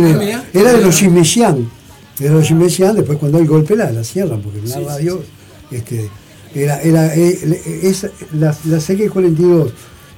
era, 0.53 0.73
de 0.73 0.81
los 0.81 0.97
Chimesian. 0.97 1.82
Era 2.21 2.35
los 2.35 2.47
Chimesian, 2.47 2.97
después 2.97 3.19
cuando 3.19 3.39
hay 3.39 3.47
golpe 3.47 3.77
la, 3.77 3.91
la 3.91 4.05
cierran, 4.05 4.41
porque 4.43 4.59
en 4.59 4.69
la 4.69 4.81
radio. 4.81 5.23
Este, 5.71 6.11
era, 6.55 6.83
era, 6.83 7.15
eh, 7.15 7.95
la, 8.35 8.55
las 8.65 8.91
X42 8.91 9.71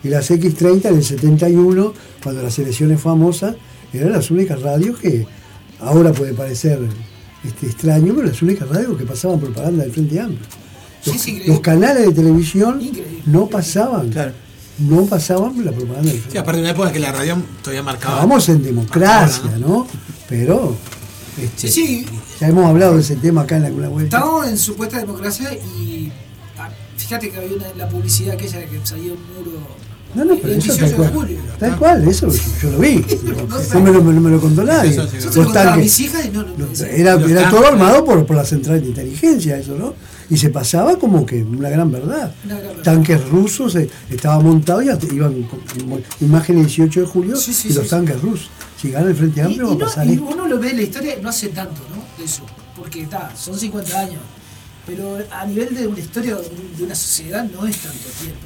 y 0.02 0.08
las 0.08 0.30
X30 0.30 0.86
en 0.86 0.96
el 0.96 1.04
71, 1.04 1.94
cuando 2.22 2.42
la 2.42 2.50
selección 2.50 2.90
es 2.90 3.00
famosa, 3.00 3.54
eran 3.92 4.12
las 4.12 4.30
únicas 4.30 4.60
radios 4.60 4.98
que 4.98 5.26
ahora 5.80 6.12
puede 6.12 6.34
parecer 6.34 6.80
este, 7.44 7.66
extraño, 7.66 8.14
pero 8.14 8.28
las 8.28 8.42
únicas 8.42 8.68
radios 8.68 8.96
que 8.98 9.04
pasaban 9.04 9.38
propaganda 9.38 9.84
del 9.84 9.92
Frente 9.92 10.20
Amplio. 10.20 10.46
Los, 11.46 11.60
canales 11.60 12.06
de 12.06 12.12
televisión 12.12 12.80
no 13.26 13.46
pasaban. 13.46 14.10
No 14.78 15.04
pasaban 15.04 15.64
la 15.64 15.70
propaganda 15.70 16.10
del 16.10 16.20
Frente 16.20 16.30
Sí, 16.32 16.38
aparte 16.38 16.56
de 16.56 16.62
una 16.62 16.70
época 16.70 16.92
que 16.92 16.98
la 16.98 17.12
radio 17.12 17.36
todavía 17.62 17.82
marcaba. 17.82 18.14
Estábamos 18.14 18.48
en 18.48 18.62
democracia, 18.62 19.58
¿no? 19.58 19.86
Pero. 20.28 20.76
Este, 21.36 21.68
sí, 21.68 22.06
Ya 22.40 22.48
hemos 22.48 22.66
hablado 22.66 22.94
de 22.94 23.00
ese 23.00 23.16
tema 23.16 23.42
acá 23.42 23.56
en 23.56 23.64
alguna 23.64 23.88
vuelta. 23.88 24.16
Estamos 24.16 24.48
en 24.48 24.58
supuesta 24.58 24.98
democracia 24.98 25.52
y. 25.52 26.12
Ah, 26.58 26.70
fíjate 26.96 27.30
que 27.30 27.36
había 27.36 27.56
una, 27.56 27.66
la 27.76 27.88
publicidad 27.88 28.34
aquella 28.34 28.64
que 28.66 28.80
salía 28.84 29.12
un 29.12 29.18
muro 29.34 29.66
no, 30.14 30.24
no, 30.24 30.36
pero 30.36 30.54
eso 30.54 30.74
tal 30.76 30.94
cual. 30.94 31.28
Tal 31.58 31.76
cual, 31.76 32.08
eso 32.08 32.28
yo 32.62 32.70
lo 32.70 32.78
vi. 32.78 33.04
No 33.74 33.80
me 33.80 33.90
lo, 33.90 34.00
no 34.00 34.20
me 34.20 34.30
lo 34.30 34.40
contó 34.40 34.62
nadie. 34.62 34.96
Era, 36.90 37.14
era 37.14 37.50
todo 37.50 37.66
armado 37.66 38.04
por, 38.04 38.24
por 38.24 38.36
la 38.36 38.44
central 38.44 38.80
de 38.80 38.88
inteligencia, 38.88 39.58
eso, 39.58 39.76
¿no? 39.76 39.94
Y 40.30 40.36
se 40.36 40.50
pasaba 40.50 40.96
como 40.98 41.26
que 41.26 41.42
una 41.42 41.68
gran 41.68 41.90
verdad. 41.90 42.32
Tanques 42.82 43.28
rusos, 43.28 43.74
eh, 43.76 43.90
estaba 44.10 44.38
montado 44.40 44.82
y 44.82 44.88
iban 45.12 45.46
imagen 46.20 46.56
18 46.56 47.00
de 47.00 47.06
julio 47.06 47.36
y 47.64 47.72
los 47.72 47.88
tanques 47.88 48.20
rusos. 48.22 48.50
Si 48.84 48.90
gana 48.90 49.08
el 49.08 49.16
Frente 49.16 49.40
Amplio, 49.40 49.68
va 49.68 49.74
a 49.76 49.78
pasar. 49.78 50.06
Y 50.06 50.18
uno 50.18 50.46
lo 50.46 50.58
ve 50.58 50.72
en 50.72 50.76
la 50.76 50.82
historia, 50.82 51.16
no 51.22 51.30
hace 51.30 51.48
tanto, 51.48 51.80
¿no? 51.88 52.04
De 52.18 52.24
eso. 52.26 52.44
Porque 52.76 53.00
está, 53.00 53.34
son 53.34 53.58
50 53.58 53.98
años. 53.98 54.20
Pero 54.84 55.20
a 55.30 55.46
nivel 55.46 55.74
de 55.74 55.86
una 55.86 55.98
historia 55.98 56.36
de 56.36 56.84
una 56.84 56.94
sociedad 56.94 57.44
no 57.44 57.66
es 57.66 57.78
tanto 57.78 58.10
tiempo. 58.20 58.40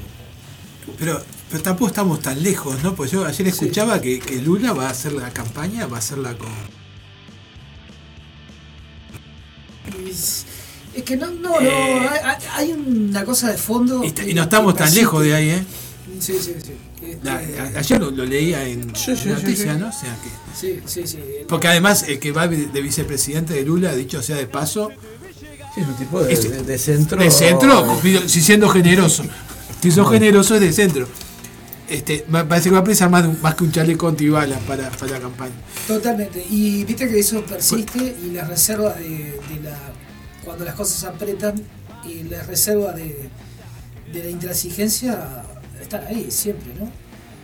Pero, 0.96 1.20
pero 1.50 1.62
tampoco 1.64 1.88
estamos 1.88 2.20
tan 2.20 2.40
lejos, 2.40 2.80
¿no? 2.84 2.94
Pues 2.94 3.10
yo 3.10 3.26
ayer 3.26 3.48
escuchaba 3.48 4.00
que, 4.00 4.20
que, 4.20 4.40
Lula 4.40 4.72
va 4.74 4.86
a 4.86 4.90
hacer 4.90 5.12
la 5.12 5.28
campaña, 5.32 5.88
va 5.88 5.96
a 5.96 5.98
hacerla 5.98 6.38
con. 6.38 6.52
Es, 10.08 10.46
que 11.04 11.16
no, 11.16 11.26
no, 11.32 11.50
no, 11.50 11.60
eh, 11.60 12.08
hay, 12.54 12.72
una 12.74 13.24
cosa 13.24 13.50
de 13.50 13.58
fondo. 13.58 14.04
Y, 14.04 14.34
no 14.34 14.44
estamos 14.44 14.76
tan 14.76 14.94
lejos 14.94 15.24
de 15.24 15.34
ahí, 15.34 15.50
¿eh? 15.50 15.64
Sí, 16.20 16.34
sí, 16.40 16.54
sí. 16.64 16.72
Este, 17.02 17.78
ayer 17.78 18.00
lo, 18.00 18.10
leía 18.10 18.64
en 18.64 18.94
sí, 18.94 19.14
noticia, 19.26 19.74
¿no? 19.74 19.88
O 19.88 19.92
sea 19.92 20.16
que, 20.22 20.30
sí, 20.58 20.80
sí, 20.86 21.06
sí. 21.06 21.18
Porque 21.48 21.68
además 21.68 22.04
el 22.08 22.18
que 22.18 22.32
va 22.32 22.48
de 22.48 22.80
vicepresidente 22.80 23.54
de 23.54 23.62
Lula, 23.62 23.94
dicho 23.94 24.22
sea 24.22 24.36
de 24.36 24.46
paso, 24.46 24.90
es 25.76 25.86
un 25.86 25.94
tipo 25.94 26.20
de, 26.20 26.28
de, 26.28 26.78
centro. 26.78 27.18
De 27.18 27.30
centro, 27.30 28.00
si 28.26 28.40
siendo 28.42 28.68
generoso. 28.68 29.24
Si 29.80 29.90
sos 29.92 30.10
generoso 30.10 30.56
es 30.56 30.60
de 30.60 30.72
centro. 30.72 31.06
Este, 31.88 32.26
parece 32.28 32.68
que 32.68 32.74
va 32.74 32.80
a 32.80 32.84
pensar 32.84 33.08
más, 33.08 33.40
más 33.40 33.54
que 33.54 33.64
un 33.64 33.72
chaleco 33.72 34.08
antibala 34.08 34.58
para, 34.66 34.90
para 34.90 35.12
la 35.12 35.20
campaña. 35.20 35.54
Totalmente. 35.86 36.44
Y 36.50 36.84
viste 36.84 37.08
que 37.08 37.18
eso 37.18 37.42
persiste 37.44 38.16
y 38.24 38.30
las 38.32 38.48
reservas 38.48 38.96
de, 38.98 39.40
la. 39.62 39.78
cuando 40.44 40.64
las 40.64 40.74
cosas 40.74 41.04
apretan 41.04 41.54
y 42.04 42.24
las 42.24 42.46
reservas 42.46 42.96
de, 42.96 43.30
de 44.12 44.24
la 44.24 44.30
intransigencia 44.30 45.44
están 45.88 46.06
ahí 46.06 46.30
siempre, 46.30 46.72
¿no? 46.78 46.90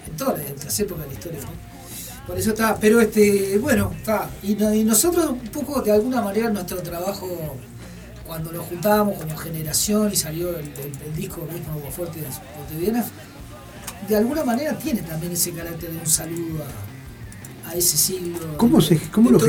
En 0.07 0.16
todas 0.16 0.38
las, 0.38 0.80
épocas 0.80 1.04
de 1.04 1.09
la 1.09 1.14
historia, 1.14 1.40
¿no? 1.40 2.26
Por 2.26 2.38
eso 2.38 2.50
está, 2.50 2.76
pero 2.76 3.00
este, 3.00 3.59
bueno, 3.59 3.92
está. 3.96 4.28
Y, 4.42 4.54
nosotros 4.85 5.30
un 5.30 5.48
poco, 5.48 5.80
de 5.83 5.92
alguna 5.92 6.22
manera, 6.22 6.50
nuestro 6.50 6.83
trabajo 6.83 7.57
cuando 8.26 8.52
nos 8.52 8.66
juntábamos 8.66 9.18
como 9.18 9.37
generación 9.37 10.11
y 10.12 10.16
salió 10.16 10.57
el, 10.59 10.72
disco 11.14 11.46
mismo 11.52 11.90
Fuerte 11.90 12.20
de 12.20 12.26
Cotidianas, 12.26 13.07
de 14.09 14.16
alguna 14.16 14.44
manera 14.44 14.76
tiene 14.78 15.02
también 15.02 15.33
ese 15.33 15.52
carácter 15.52 15.90
de 15.90 15.98
un 15.98 16.07
saludo 16.07 16.64
a, 16.64 16.93
ese 17.74 17.96
siglo. 17.96 18.38
¿Cómo, 18.57 18.81
se, 18.81 18.98
cómo 19.11 19.31
lo, 19.31 19.40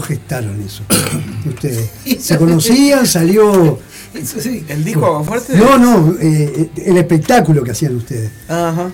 gestaron 0.00 0.60
eso? 0.62 0.82
Ustedes. 1.48 1.90
¿Se 2.20 2.36
conocían? 2.36 3.06
¿Salió? 3.06 3.78
¿El 4.14 4.84
disco 4.84 5.24
Fuerte? 5.24 5.56
No, 5.56 5.78
no, 5.78 6.14
eh, 6.20 6.70
el 6.76 6.96
espectáculo 6.98 7.64
que 7.64 7.70
hacían 7.70 7.96
ustedes. 7.96 8.30
Ajá. 8.48 8.92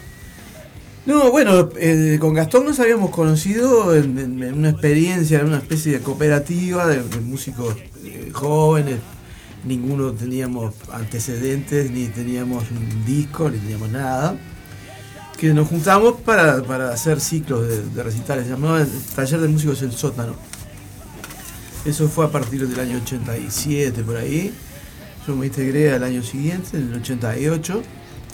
No, 1.09 1.31
bueno, 1.31 1.71
eh, 1.79 2.19
con 2.21 2.35
Gastón 2.35 2.67
nos 2.67 2.79
habíamos 2.81 3.11
conocido 3.11 3.97
en, 3.97 4.43
una 4.55 4.69
experiencia, 4.69 5.41
en 5.41 5.47
una 5.47 5.57
especie 5.57 5.93
de 5.93 6.01
cooperativa 6.01 6.87
de, 6.87 7.01
músicos 7.23 7.75
eh, 8.05 8.31
jóvenes, 8.31 8.99
ninguno 9.65 10.13
teníamos 10.13 10.75
antecedentes, 10.93 11.91
ni 11.91 12.09
teníamos 12.09 12.65
un 12.71 13.07
disco, 13.07 13.49
ni 13.49 13.57
teníamos 13.57 13.89
nada. 13.89 14.37
Que 15.39 15.55
nos 15.55 15.69
juntamos 15.69 16.17
para, 16.23 16.91
hacer 16.91 17.21
ciclos 17.21 17.95
de, 17.95 18.03
recitales, 18.03 18.45
se 18.45 18.51
llamaba 18.51 18.81
el 18.81 18.89
Taller 19.15 19.41
de 19.41 19.47
Músicos 19.47 19.81
El 19.83 19.93
Sótano. 19.93 20.35
Eso 21.85 22.09
fue 22.09 22.25
a 22.25 22.29
partir 22.29 22.67
del 22.67 22.81
año 22.81 22.99
87 23.01 24.03
por 24.03 24.17
ahí. 24.17 24.53
Yo 25.27 25.37
me 25.37 25.47
integré 25.47 25.93
al 25.93 26.03
año 26.03 26.25
siguiente, 26.25 26.77
en 26.77 26.89
el 26.89 27.01
88. 27.01 27.83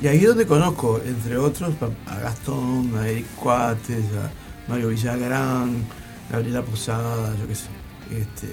Y 0.03 0.07
ahí 0.07 0.19
es 0.19 0.29
donde 0.29 0.47
conozco, 0.47 0.99
entre 1.05 1.37
otros, 1.37 1.75
a 2.07 2.19
Gastón, 2.21 2.97
a 2.97 3.07
Eric 3.07 3.27
Cuates, 3.37 4.05
a 4.17 4.71
Mario 4.71 4.88
Villagrán, 4.88 5.85
Gabriela 6.31 6.62
Posada, 6.62 7.37
yo 7.38 7.47
qué 7.47 7.55
sé. 7.55 7.69
Este, 8.11 8.49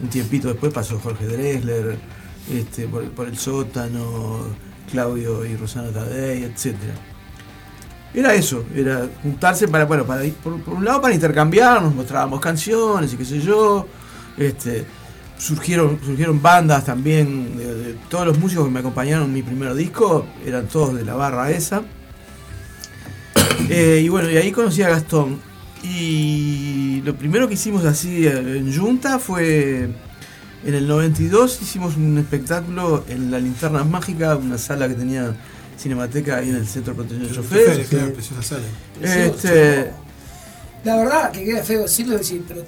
un 0.00 0.08
tiempito 0.08 0.48
después 0.48 0.72
pasó 0.72 0.98
Jorge 0.98 1.26
Dresler, 1.26 1.98
este, 2.50 2.88
por, 2.88 3.28
el 3.28 3.36
sótano, 3.36 4.38
Claudio 4.90 5.44
y 5.44 5.54
Rosana 5.56 5.90
Tadei, 5.90 6.44
etc. 6.44 6.76
Era 8.12 8.34
eso, 8.34 8.64
era 8.74 9.08
juntarse 9.22 9.68
para, 9.68 9.84
bueno, 9.84 10.04
para 10.04 10.24
por, 10.42 10.52
un 10.74 10.84
lado 10.84 11.00
para 11.00 11.14
intercambiarnos, 11.14 11.94
mostrábamos 11.94 12.40
canciones 12.40 13.12
y 13.12 13.16
qué 13.16 13.24
sé 13.24 13.40
yo. 13.40 13.86
Este, 14.36 14.84
surgieron, 15.38 15.98
surgieron 16.04 16.42
bandas 16.42 16.84
también, 16.84 17.56
de, 17.56 17.96
todos 18.08 18.26
los 18.26 18.38
músicos 18.38 18.64
que 18.64 18.70
me 18.70 18.80
acompañaron 18.80 19.26
en 19.26 19.32
mi 19.32 19.42
primer 19.42 19.74
disco, 19.74 20.26
eran 20.44 20.66
todos 20.66 20.94
de 20.94 21.04
la 21.04 21.14
barra 21.14 21.50
esa. 21.50 21.82
Eh, 23.68 24.02
y 24.04 24.08
bueno, 24.08 24.28
y 24.30 24.36
ahí 24.36 24.50
conocí 24.50 24.82
a 24.82 24.88
Gastón. 24.88 25.40
Y 25.82 27.00
lo 27.04 27.14
primero 27.14 27.48
que 27.48 27.54
hicimos 27.54 27.84
así 27.84 28.26
en 28.26 28.76
Junta 28.76 29.18
fue 29.18 29.88
en 30.62 30.74
el 30.74 30.86
92 30.86 31.62
hicimos 31.62 31.96
un 31.96 32.18
espectáculo 32.18 33.04
en 33.08 33.30
la 33.30 33.38
Linterna 33.38 33.82
Mágica, 33.82 34.36
una 34.36 34.58
sala 34.58 34.88
que 34.88 34.94
tenía 34.94 35.34
Cinemateca 35.80 36.36
ahí 36.36 36.50
en 36.50 36.56
el 36.56 36.66
Centro 36.66 36.92
de 36.92 37.02
Protección 37.02 37.28
de 37.28 37.34
Choferes. 37.34 37.78
Este, 39.02 39.90
la 40.84 40.96
verdad 40.96 41.32
que 41.32 41.44
queda 41.44 41.62
feo 41.62 41.82
decirlo, 41.82 42.18
decir, 42.18 42.44
pero 42.46 42.64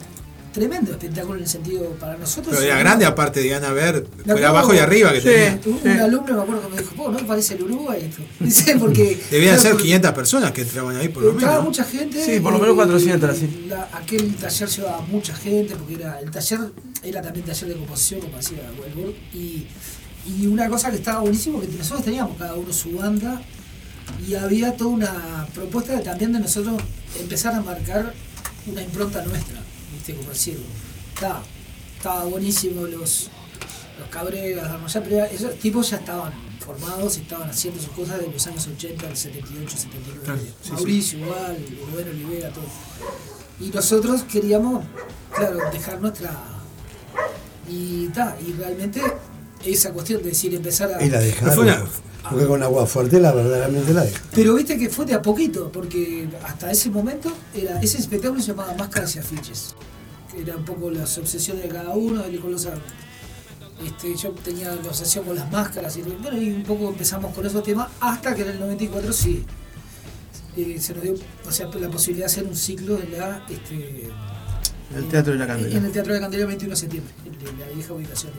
tremendo 0.53 0.93
espectáculo 0.93 1.37
en 1.37 1.43
el 1.43 1.49
sentido 1.49 1.91
para 2.01 2.17
nosotros. 2.17 2.55
Pero 2.55 2.67
era 2.67 2.79
grande 2.79 3.05
aparte 3.05 3.41
de 3.41 3.55
Ana 3.55 3.73
ver, 3.73 4.07
fue 4.25 4.45
abajo 4.45 4.73
y 4.75 4.79
arriba 4.79 5.13
que 5.13 5.21
tenía. 5.21 5.61
Un, 5.67 5.89
alumno 6.01 6.35
me 6.35 6.43
acuerdo 6.43 6.63
que 6.63 6.75
me 6.75 6.83
dijo, 6.83 7.11
¿no 7.11 7.27
parece 7.27 7.55
el 7.55 7.65
Uruguay 7.65 8.09
esto? 8.09 8.23
Dice, 8.45 8.77
porque. 8.79 9.21
Debían 9.31 9.59
ser 9.59 9.77
500 9.77 10.13
personas 10.13 10.53
que 10.53 10.63
entraban 10.63 10.97
ahí 10.97 11.09
por 11.09 11.23
lo 11.23 11.29
menos. 11.31 11.43
Entraba 11.43 11.65
mucha 11.65 11.85
gente. 11.85 12.25
Sí, 12.25 12.41
por 12.41 12.53
lo 12.53 12.59
menos 12.59 12.75
400 12.77 13.31
así. 13.31 13.71
aquel 13.93 14.35
taller 14.37 14.69
llevaba 14.69 15.01
mucha 15.03 15.35
gente, 15.35 15.75
porque 15.77 15.95
era 15.95 16.21
el 16.21 16.31
taller 16.31 16.61
era 17.03 17.21
también 17.21 17.45
taller 17.45 17.69
de 17.69 17.75
composición, 17.75 18.21
como 18.21 18.37
hacía 18.37 18.59
Wellburg, 18.81 19.15
y 19.35 19.67
Y 20.27 20.47
una 20.47 20.69
cosa 20.69 20.91
que 20.91 20.97
estaba 20.97 21.21
buenísimo, 21.21 21.61
que 21.61 21.67
nosotros 21.69 22.05
teníamos 22.05 22.37
cada 22.39 22.55
uno 22.55 22.73
su 22.73 22.93
banda 22.93 23.43
y 24.27 24.35
había 24.35 24.77
toda 24.77 24.91
una 24.91 25.47
propuesta 25.55 25.97
de, 25.97 26.03
también 26.03 26.33
de 26.33 26.41
nosotros 26.41 26.81
empezar 27.19 27.55
a 27.55 27.61
marcar 27.61 28.15
una 28.67 28.83
impronta 28.83 29.25
nuestra, 29.25 29.61
¿viste? 29.93 30.15
Como 30.15 30.31
decirlo. 30.31 30.65
Estaba, 31.15 31.43
estaba 31.97 32.25
buenísimo 32.25 32.87
los, 32.87 33.31
los 33.99 34.09
Cabreras, 34.11 34.71
pero 34.93 35.25
esos 35.25 35.59
tipos 35.59 35.91
ya 35.91 35.97
estaban 35.97 36.33
formados 36.65 37.19
y 37.19 37.23
estaban 37.23 37.51
haciendo 37.51 37.81
sus 37.81 37.91
cosas 37.91 38.21
de 38.21 38.29
los 38.31 38.47
años 38.47 38.69
80 38.77 39.09
al 39.09 39.17
78, 39.17 39.77
79. 39.77 40.53
Mauricio 40.73 41.19
igual, 41.19 41.59
Rubén 41.91 42.09
Olivera, 42.09 42.51
todo. 42.51 42.65
Y 43.61 43.71
nosotros 43.71 44.23
queríamos, 44.23 44.85
claro, 45.35 45.59
dejar 45.73 46.01
nuestra... 46.01 46.31
Y, 47.69 48.09
ta, 48.09 48.37
y 48.45 48.53
realmente 48.53 49.01
esa 49.65 49.93
cuestión 49.93 50.23
de 50.23 50.31
decir, 50.31 50.55
empezar 50.55 50.93
a... 50.93 51.03
Y 51.05 51.11
la 51.11 51.21
dejaron. 51.21 51.89
Porque 52.29 52.47
con 52.47 52.63
agua 52.63 52.87
fuerte 52.87 53.21
la 53.21 53.33
verdaderamente 53.33 53.93
la 53.93 54.05
deja. 54.05 54.23
Pero 54.35 54.55
viste 54.55 54.79
que 54.79 54.89
fue 54.89 55.05
de 55.05 55.15
a 55.15 55.23
poquito, 55.23 55.71
porque 55.73 56.29
hasta 56.45 56.71
ese 56.71 56.89
momento 56.91 57.33
era 57.55 57.81
ese 57.81 57.99
espectáculo 57.99 58.41
se 58.41 58.49
llamaba 58.49 58.75
Máscaras 58.75 59.17
y 59.17 59.19
Afiches. 59.19 59.75
Que 60.31 60.43
era 60.43 60.57
un 60.57 60.65
poco 60.65 60.91
las 60.91 61.19
obsesiones 61.19 61.65
de 61.65 61.69
cada 61.69 61.91
uno, 61.91 62.23
con 62.41 62.53
los 62.53 62.67
este, 63.85 64.15
yo 64.15 64.31
tenía 64.31 64.75
la 64.75 64.89
obsesión 64.89 65.25
con 65.25 65.35
las 65.35 65.51
máscaras 65.51 65.97
y 65.97 66.03
bueno, 66.03 66.41
y 66.41 66.51
un 66.51 66.63
poco 66.63 66.91
empezamos 66.91 67.35
con 67.35 67.45
esos 67.45 67.65
temas 67.65 67.89
hasta 68.01 68.33
que 68.35 68.43
en 68.43 68.51
el 68.51 68.61
94 68.61 69.13
sí 69.13 69.45
eh, 70.57 70.77
se 70.79 70.95
nos 70.95 71.03
dio 71.03 71.15
o 71.47 71.51
sea, 71.51 71.67
la 71.67 71.89
posibilidad 71.89 72.27
de 72.27 72.33
hacer 72.33 72.45
un 72.45 72.55
ciclo 72.55 72.99
en 72.99 73.19
la 73.19 73.45
este, 73.49 74.09
el 74.97 75.09
Teatro 75.09 75.33
de 75.33 75.39
la 75.39 75.47
Candela. 75.47 75.77
En 75.77 75.85
el 75.85 75.91
Teatro 75.93 76.13
de 76.13 76.21
la 76.21 76.25
Candela 76.27 76.43
el 76.43 76.49
21 76.49 76.71
de 76.71 76.77
septiembre, 76.77 77.13
en 77.25 77.59
la 77.59 77.67
vieja 77.75 77.93
ubicación. 77.93 78.33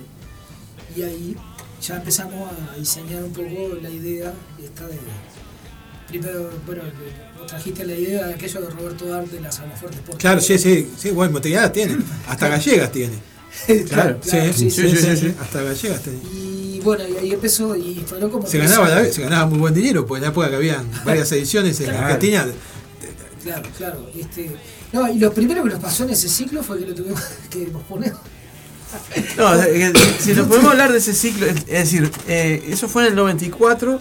Y 0.95 1.01
ahí 1.01 1.35
ya 1.81 1.97
empezamos 1.97 2.49
a 2.51 2.77
diseñar 2.77 3.23
un 3.23 3.33
poco 3.33 3.77
la 3.81 3.89
idea 3.89 4.33
esta 4.63 4.87
de 4.87 4.97
primero, 6.07 6.49
bueno, 6.65 6.83
trajiste 7.47 7.85
la 7.85 7.95
idea 7.95 8.27
de 8.27 8.33
aquello 8.35 8.61
de 8.61 8.69
Roberto 8.69 9.13
Arte 9.13 9.35
de 9.35 9.41
las 9.41 9.59
Almafuertes. 9.59 10.01
Claro, 10.17 10.41
sí, 10.41 10.57
sí, 10.57 10.89
sí, 10.97 11.11
bueno, 11.11 11.41
tiene, 11.41 11.97
hasta 12.27 12.47
gallegas 12.47 12.91
tiene. 12.91 13.15
claro, 13.89 14.19
sí, 14.21 14.37
sí, 14.53 14.69
sí, 14.69 15.35
hasta 15.39 15.63
gallegas 15.63 16.01
tiene. 16.01 16.19
Y 16.31 16.81
bueno, 16.83 17.03
y 17.07 17.17
ahí 17.17 17.31
empezó 17.31 17.75
y 17.75 18.03
fueron 18.05 18.29
como... 18.29 18.47
Se 18.47 18.57
ganaba, 18.57 19.03
se 19.05 19.21
ganaba 19.21 19.45
muy 19.45 19.59
buen 19.59 19.73
dinero, 19.73 20.05
porque 20.05 20.19
en 20.19 20.23
la 20.23 20.29
época 20.29 20.49
que 20.49 20.55
habían 20.55 20.87
varias 21.05 21.31
ediciones 21.31 21.79
en 21.79 21.87
claro. 21.87 22.05
Argentina. 22.05 22.47
Claro, 23.43 23.69
claro. 23.77 24.09
Este, 24.17 24.51
no, 24.91 25.11
y 25.11 25.19
lo 25.19 25.33
primero 25.33 25.63
que 25.63 25.69
nos 25.69 25.79
pasó 25.79 26.03
en 26.03 26.11
ese 26.11 26.29
ciclo 26.29 26.63
fue 26.63 26.79
que 26.79 26.87
lo 26.87 26.95
tuvimos 26.95 27.21
que 27.49 27.65
posponer. 27.65 28.13
No, 29.37 29.51
si 30.19 30.33
nos 30.33 30.47
podemos 30.47 30.71
hablar 30.71 30.91
de 30.91 30.99
ese 30.99 31.13
ciclo, 31.13 31.45
es 31.45 31.65
decir, 31.65 32.11
eh, 32.27 32.63
eso 32.69 32.87
fue 32.87 33.03
en 33.03 33.09
el 33.09 33.15
94, 33.15 33.99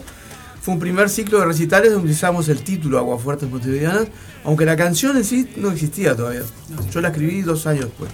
fue 0.61 0.75
un 0.75 0.81
primer 0.81 1.09
ciclo 1.09 1.41
de 1.41 1.47
recitales 1.47 1.93
donde 1.93 2.13
usamos 2.13 2.49
el 2.49 2.63
título 2.63 2.99
Aguafuertes 2.99 3.49
Montevideanas, 3.49 4.09
aunque 4.45 4.65
la 4.65 4.77
canción 4.77 5.17
en 5.17 5.25
sí 5.25 5.49
no 5.57 5.71
existía 5.71 6.15
todavía. 6.15 6.43
Yo 6.93 7.01
la 7.01 7.09
escribí 7.09 7.43
dos 7.43 7.67
años 7.67 7.87
después. 7.87 8.11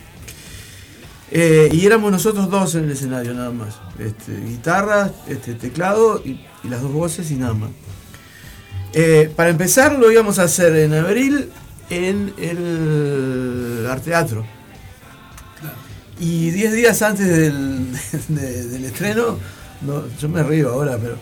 Eh, 1.31 1.69
y 1.73 1.85
éramos 1.85 2.11
nosotros 2.11 2.49
dos 2.49 2.75
en 2.75 2.85
el 2.85 2.93
escenario 2.93 3.35
nada 3.35 3.51
más. 3.51 3.81
Este, 3.99 4.41
guitarra, 4.41 5.11
este, 5.27 5.55
teclado 5.55 6.23
y, 6.25 6.41
las 6.65 6.81
dos 6.81 6.93
voces 6.93 7.31
y 7.31 7.35
nada 7.35 7.55
más. 7.55 7.71
Eh, 8.95 9.31
para 9.37 9.51
empezar 9.51 9.99
lo 9.99 10.11
íbamos 10.11 10.39
a 10.39 10.45
hacer 10.45 10.75
en 10.77 10.95
abril 10.95 11.51
en 11.91 12.33
el 12.39 13.87
Arteatro 13.91 14.47
y 16.21 16.51
10 16.51 16.73
días 16.73 17.03
antes 17.03 17.27
del, 17.27 17.93
del 18.29 18.85
estreno, 18.85 19.39
yo 20.21 20.29
me 20.29 20.43
río 20.43 20.71
ahora, 20.71 20.99
pero 21.01 21.17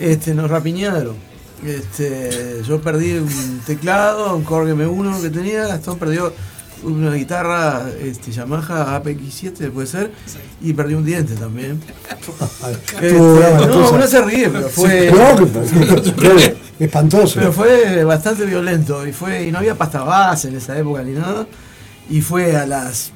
este, 0.00 0.34
nos 0.34 0.50
rapiñaron. 0.50 1.16
Este, 1.64 2.60
yo 2.66 2.80
perdí 2.80 3.12
un 3.18 3.60
teclado, 3.64 4.34
un 4.34 4.42
Korg 4.42 4.68
M1 4.68 5.22
que 5.22 5.30
tenía, 5.30 5.66
Gastón 5.68 5.98
perdió 5.98 6.32
una 6.82 7.14
guitarra 7.14 7.86
este, 8.00 8.32
Yamaha 8.32 9.00
APX7 9.00 9.70
puede 9.70 9.86
ser 9.86 10.10
y 10.60 10.72
perdí 10.72 10.94
un 10.94 11.04
diente 11.04 11.34
también. 11.34 11.80
Este, 13.00 13.12
no, 13.12 13.98
no 13.98 14.06
se 14.06 14.22
ríe 14.22 14.48
pero 14.48 14.68
fue 14.68 15.12
espantoso. 16.78 17.40
Pero 17.40 17.52
fue 17.52 18.04
bastante 18.04 18.44
violento 18.44 19.06
y 19.06 19.12
fue 19.12 19.44
y 19.44 19.52
no 19.52 19.58
había 19.58 19.74
pasta 19.76 20.02
base 20.02 20.48
en 20.48 20.56
esa 20.56 20.78
época 20.78 21.02
ni 21.02 21.12
nada 21.12 21.46
y 22.08 22.20
fue 22.20 22.56
a 22.56 22.66
las 22.66 23.12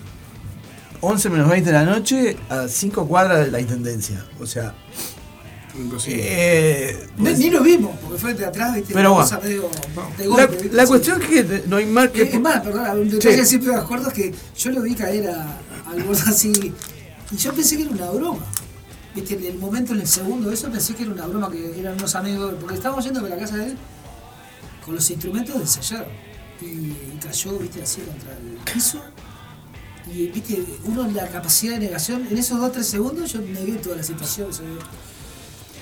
11 1.07 1.31
menos 1.31 1.49
20 1.49 1.71
de 1.71 1.73
la 1.73 1.85
noche 1.85 2.37
a 2.49 2.67
5 2.67 3.07
cuadras 3.07 3.45
de 3.45 3.53
la 3.53 3.61
intendencia. 3.61 4.25
O 4.41 4.47
sea. 4.47 4.75
Eh, 6.07 7.09
ni 7.19 7.51
lo 7.51 7.63
vimos, 7.63 7.97
porque 8.01 8.19
fue 8.19 8.35
de 8.35 8.47
atrás, 8.47 8.75
¿viste? 8.75 8.95
Pero 8.95 9.13
bueno, 9.13 9.41
de 10.17 10.27
golpe, 10.27 10.71
la, 10.73 10.87
cuestión 10.87 11.21
es 11.21 11.29
que 11.29 11.63
no 11.67 11.77
hay 11.77 11.85
más 11.85 12.09
que. 12.09 12.23
Es, 12.23 12.41
más, 12.41 12.63
perdón, 12.63 13.01
un 13.01 13.11
detalle 13.11 13.43
sí. 13.43 13.51
siempre 13.51 13.73
me 13.73 13.79
acuerdo 13.79 14.09
es 14.09 14.15
que 14.15 14.35
yo 14.57 14.71
lo 14.71 14.81
vi 14.81 14.95
caer 14.95 15.29
a, 15.29 15.59
algo 15.91 16.13
así. 16.13 16.73
Y 17.31 17.37
yo 17.37 17.53
pensé 17.53 17.77
que 17.77 17.83
era 17.83 17.93
una 17.93 18.11
broma. 18.11 18.47
¿Viste? 19.15 19.35
En 19.35 19.45
el 19.45 19.59
momento, 19.59 19.93
en 19.93 20.01
el 20.01 20.09
segundo 20.09 20.51
eso, 20.51 20.71
pensé 20.71 20.95
que 20.95 21.03
era 21.03 21.13
una 21.13 21.27
broma, 21.27 21.51
que 21.51 21.79
eran 21.79 21.95
unos 21.95 22.15
amigos. 22.15 22.55
Porque 22.59 22.77
estábamos 22.77 23.05
yendo 23.05 23.21
a 23.21 23.29
la 23.29 23.37
casa 23.37 23.57
de 23.57 23.67
él 23.67 23.77
con 24.85 24.95
los 24.95 25.11
instrumentos 25.11 25.55
de 25.55 25.61
ensayar. 25.61 26.09
Y 26.63 27.19
cayó, 27.19 27.59
¿viste? 27.59 27.83
Así 27.83 28.01
contra 28.01 28.33
el 28.33 28.73
piso 28.73 28.99
y 30.13 30.29
viste, 30.29 30.63
uno 30.85 31.07
la 31.09 31.27
capacidad 31.29 31.75
de 31.75 31.81
negación, 31.81 32.27
en 32.31 32.39
esos 32.39 32.59
2-3 32.61 32.83
segundos 32.83 33.33
yo 33.33 33.41
negué 33.41 33.73
toda 33.75 33.97
la 33.97 34.03
situación. 34.03 34.49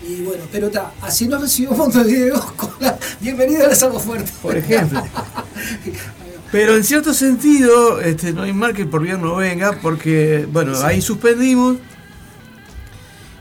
Y 0.07 0.23
bueno, 0.23 0.45
pero 0.51 0.67
está, 0.67 0.93
así 1.01 1.29
nos 1.29 1.41
recibió 1.41 1.73
Montevideo 1.73 2.41
con 2.57 2.71
la 2.81 2.99
bienvenida 3.21 3.67
a 3.67 3.69
las 3.69 3.83
algo 3.83 4.01
fuerte. 4.01 4.33
Por 4.43 4.57
ejemplo. 4.57 5.03
pero 6.53 6.77
en 6.77 6.85
cierto 6.85 7.13
sentido, 7.13 8.01
este, 8.01 8.33
no 8.33 8.43
hay 8.43 8.53
mal 8.53 8.75
que 8.75 8.87
por 8.87 9.03
bien 9.03 9.21
no 9.21 9.37
venga, 9.37 9.79
porque, 9.81 10.47
bueno, 10.51 10.77
ahí 10.83 11.03
suspendimos 11.03 11.77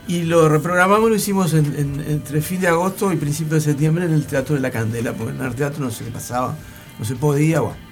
y 0.06 0.24
lo 0.24 0.50
reprogramamos, 0.50 1.08
lo 1.08 1.16
hicimos 1.16 1.54
entre 1.54 2.42
fin 2.42 2.60
de 2.60 2.68
agosto 2.68 3.10
y 3.10 3.16
principio 3.16 3.54
de 3.54 3.62
septiembre 3.62 4.04
en 4.04 4.12
el 4.12 4.26
Teatro 4.26 4.54
de 4.54 4.60
la 4.60 4.70
Candela, 4.70 5.14
porque 5.14 5.34
en 5.34 5.40
el 5.40 5.54
teatro 5.54 5.82
no 5.82 5.90
se 5.90 6.04
pasaba, 6.04 6.56
no 6.98 7.04
se 7.06 7.16
podía, 7.16 7.60
bueno. 7.60 7.83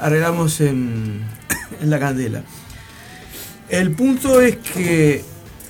Arreglamos 0.00 0.60
en, 0.60 1.20
la 1.82 1.98
candela. 1.98 2.42
El 3.68 3.92
punto 3.92 4.40
es 4.40 4.56
que 4.56 5.22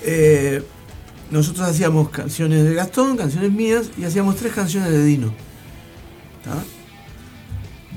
eh, 0.04 0.62
nosotros 1.30 1.68
hacíamos 1.68 2.10
canciones 2.10 2.64
de 2.64 2.74
Gastón, 2.74 3.16
canciones 3.16 3.50
mías, 3.50 3.90
y 3.98 4.04
hacíamos 4.04 4.36
tres 4.36 4.52
canciones 4.52 4.90
de 4.90 5.04
Dino. 5.04 5.34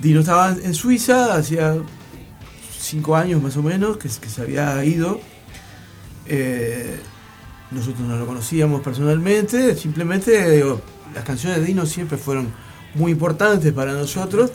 Dino 0.01 0.19
estaba 0.19 0.49
en 0.51 0.73
Suiza, 0.73 1.35
hacía 1.35 1.77
cinco 2.77 3.15
años 3.15 3.41
más 3.41 3.55
o 3.55 3.63
menos 3.63 3.97
que, 3.97 4.09
se 4.09 4.41
había 4.41 4.83
ido. 4.83 5.21
Eh, 6.25 6.99
nosotros 7.71 8.07
no 8.07 8.17
lo 8.17 8.25
conocíamos 8.25 8.81
personalmente, 8.81 9.75
simplemente 9.75 10.63
las 11.13 11.23
canciones 11.23 11.59
de 11.59 11.65
Dino 11.65 11.85
siempre 11.85 12.17
fueron 12.17 12.51
muy 12.95 13.11
importantes 13.11 13.71
para 13.71 13.93
nosotros 13.93 14.51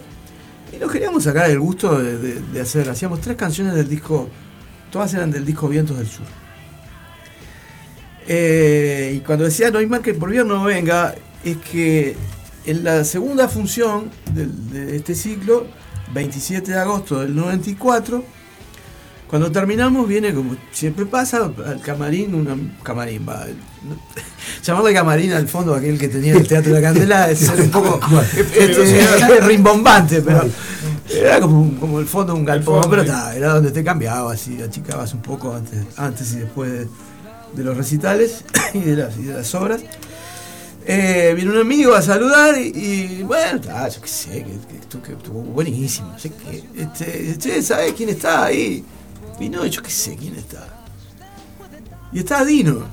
y 0.73 0.77
nos 0.77 0.91
queríamos 0.91 1.25
sacar 1.25 1.51
el 1.51 1.59
gusto 1.59 1.99
de, 1.99 2.61
hacer, 2.61 2.89
hacíamos 2.89 3.21
tres 3.21 3.37
canciones 3.37 3.75
del 3.75 3.89
disco, 3.89 4.29
todas 4.91 5.13
eran 5.15 5.31
del 5.31 5.45
disco 5.45 5.69
Vientos 5.69 5.97
del 5.99 6.07
Sur. 6.07 6.27
Eh, 8.27 9.15
y 9.17 9.21
cuando 9.21 9.47
decía 9.47 9.71
no 9.71 9.79
hay 9.79 9.87
más 9.87 10.01
que 10.01 10.13
por 10.13 10.31
bien 10.31 10.47
no 10.47 10.63
venga, 10.65 11.15
es 11.45 11.57
que 11.57 12.15
en 12.67 12.85
la 12.85 13.05
segunda 13.05 13.49
función 13.49 14.11
de, 14.35 14.97
este 14.97 15.15
ciclo, 15.15 15.67
27 16.13 16.73
de 16.73 16.79
agosto 16.79 17.21
del 17.21 17.35
94, 17.35 18.23
cuando 19.29 19.53
terminamos 19.53 20.09
viene 20.09 20.33
como 20.33 20.57
siempre 20.73 21.05
pasa 21.05 21.51
al 21.67 21.81
camarín, 21.81 22.35
una 22.35 22.57
camarín 22.83 23.27
va. 23.29 23.47
Llamarle 24.65 24.95
camarín 24.95 25.33
al 25.33 25.47
fondo 25.47 25.75
aquel 25.75 25.99
que 25.99 26.09
tenía 26.09 26.33
el 26.33 26.47
Teatro 26.47 26.75
de 26.75 26.81
la 26.81 26.89
Candela 26.89 27.31
es 27.31 27.49
un 27.49 27.71
poco 27.71 28.01
este, 28.57 29.41
rimbombante, 29.43 30.23
pero 30.23 30.49
era 31.11 31.41
como, 31.41 32.01
el 32.01 32.07
fondo 32.07 32.33
de 32.33 32.39
un 32.39 32.45
galpón, 32.45 32.89
pero 32.89 33.03
era 33.03 33.55
donde 33.55 33.71
te 33.71 33.85
cambiabas 33.85 34.49
y 34.49 34.63
achicabas 34.63 35.13
un 35.13 35.21
poco 35.21 35.55
antes, 35.55 35.79
antes 35.97 36.33
y 36.33 36.41
después 36.41 36.87
de, 37.55 37.65
los 37.65 37.77
recitales 37.77 38.45
y 38.75 38.81
de 38.81 38.97
las, 38.97 39.55
obras. 39.55 39.83
Eh, 40.87 41.35
vino 41.37 41.53
un 41.53 41.59
amigo 41.59 41.95
a 41.95 42.01
saludar 42.01 42.59
y, 42.59 43.23
bueno, 43.23 43.61
yo 43.61 44.01
qué 44.01 44.09
sé, 44.09 44.45
que, 44.45 45.13
estuvo 45.13 45.43
buenísimo. 45.43 46.19
Sé 46.19 46.31
que, 46.31 46.65
este, 47.31 47.63
¿sabes 47.63 47.93
quién 47.93 48.09
está 48.09 48.47
ahí? 48.47 48.83
Y 49.41 49.49
no, 49.49 49.65
yo 49.67 49.83
qué 49.83 49.91
sé 49.91 50.17
quién 50.17 50.35
está. 50.35 50.67
Y 52.13 52.21
está 52.21 52.45
Dino. 52.45 52.85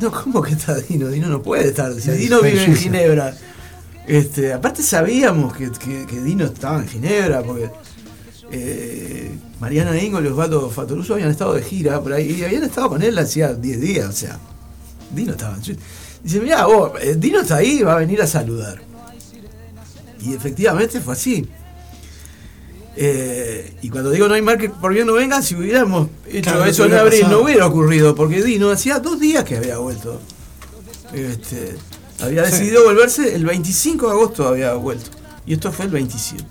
No, 0.00 0.10
¿cómo 0.10 0.40
que 0.42 0.52
está 0.52 0.74
Dino? 0.74 1.08
Dino 1.08 1.28
no 1.28 1.42
puede 1.42 1.68
estar. 1.68 1.92
Si 1.94 2.10
Dino 2.12 2.40
vive 2.40 2.64
en 2.64 2.76
Ginebra. 2.76 3.34
Este, 4.06 4.52
aparte 4.52 4.82
sabíamos 4.82 5.54
que, 5.54 5.70
Dino 6.22 6.46
estaba 6.46 6.78
en 6.78 6.88
Ginebra, 6.88 7.42
porque 7.42 7.70
eh, 8.50 9.30
Mariana 9.60 9.96
Ingo 10.02 10.20
y 10.20 10.26
Osvaldo 10.26 10.68
Fatoruso 10.70 11.14
habían 11.14 11.30
estado 11.30 11.54
de 11.54 11.62
gira 11.62 12.00
por 12.00 12.12
ahí 12.12 12.32
y 12.32 12.44
habían 12.44 12.64
estado 12.64 12.88
con 12.88 13.02
él 13.02 13.16
hacía 13.18 13.52
10 13.54 13.80
días, 13.80 14.08
o 14.08 14.12
sea. 14.12 14.38
Dino 15.14 15.32
estaba. 15.32 15.58
Dice, 16.22 16.40
mira, 16.40 16.66
vos, 16.66 16.92
eh, 17.00 17.16
Dino 17.18 17.40
está 17.40 17.56
ahí, 17.56 17.82
va 17.82 17.94
a 17.94 17.98
venir 17.98 18.22
a 18.22 18.26
saludar. 18.26 18.80
Y 20.20 20.34
efectivamente 20.34 21.00
fue 21.00 21.14
así. 21.14 21.48
Eh, 22.94 23.74
y 23.80 23.88
cuando 23.88 24.10
digo 24.10 24.28
no 24.28 24.34
hay 24.34 24.42
mal 24.42 24.58
que 24.58 24.68
por 24.68 24.92
bien 24.92 25.06
no 25.06 25.14
venga, 25.14 25.40
si 25.40 25.54
hubiéramos 25.54 26.08
hecho 26.28 26.62
eso 26.64 26.84
en 26.84 26.94
abril 26.94 27.24
no 27.30 27.40
hubiera 27.40 27.66
ocurrido, 27.66 28.14
porque 28.14 28.42
Dino 28.42 28.70
hacía 28.70 28.98
dos 28.98 29.18
días 29.18 29.44
que 29.44 29.56
había 29.56 29.78
vuelto. 29.78 30.20
Este, 31.12 31.76
había 32.20 32.42
decidido 32.42 32.84
volverse 32.84 33.34
el 33.34 33.44
25 33.44 34.06
de 34.06 34.12
agosto 34.12 34.48
había 34.48 34.74
vuelto. 34.74 35.10
Y 35.46 35.54
esto 35.54 35.72
fue 35.72 35.86
el 35.86 35.90
27. 35.90 36.44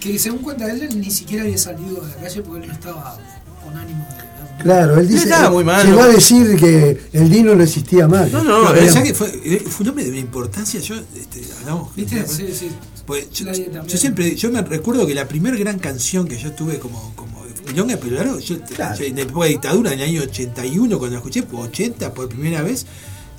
Que 0.00 0.18
según 0.18 0.38
cuenta 0.38 0.70
él, 0.70 0.88
ni 1.00 1.10
siquiera 1.10 1.44
había 1.44 1.58
salido 1.58 2.00
de 2.02 2.08
la 2.08 2.16
calle 2.16 2.42
porque 2.42 2.62
él 2.62 2.68
no 2.68 2.74
estaba 2.74 3.18
con 3.64 3.76
ánimo 3.76 4.06
de 4.16 4.26
Claro, 4.62 4.98
él 4.98 5.08
dice. 5.08 5.24
Estaba 5.24 5.50
muy 5.50 5.64
mal, 5.64 5.86
llegó 5.86 6.00
¿no? 6.00 6.04
a 6.04 6.08
decir 6.08 6.56
que 6.56 7.08
el 7.12 7.30
Dino 7.30 7.54
no 7.54 7.62
existía 7.62 8.08
más. 8.08 8.30
No, 8.32 8.42
no, 8.42 8.72
No, 8.72 8.74
que 8.74 9.14
fue, 9.14 9.28
eh, 9.44 9.64
fue 9.68 9.84
un 9.84 9.90
hombre 9.90 10.04
de 10.04 10.10
una 10.10 10.18
importancia. 10.18 10.80
Yo, 10.80 10.94
este, 10.94 11.42
hablamos. 11.60 11.94
¿Viste? 11.94 12.26
Sí, 12.26 12.48
sí. 12.52 12.70
Pues, 13.06 13.30
yo, 13.30 13.46
siempre, 13.96 14.34
yo 14.34 14.50
me 14.50 14.62
recuerdo 14.62 15.06
que 15.06 15.14
la 15.14 15.28
primera 15.28 15.56
gran 15.56 15.78
canción 15.78 16.26
que 16.26 16.36
yo 16.38 16.52
tuve 16.52 16.78
como, 16.78 17.12
como 17.14 17.44
Milonga, 17.68 17.96
pero 17.96 18.16
claro, 18.16 18.38
yo, 18.40 18.60
Claro. 18.62 18.98
yo 18.98 19.04
en 19.04 19.16
la 19.16 19.22
época 19.22 19.44
de 19.44 19.50
dictadura, 19.52 19.92
en 19.92 20.00
el 20.00 20.08
año 20.08 20.22
81, 20.22 20.98
cuando 20.98 21.14
la 21.14 21.18
escuché, 21.18 21.42
por 21.44 21.60
80 21.66 22.12
por 22.14 22.28
primera 22.28 22.62
vez, 22.62 22.84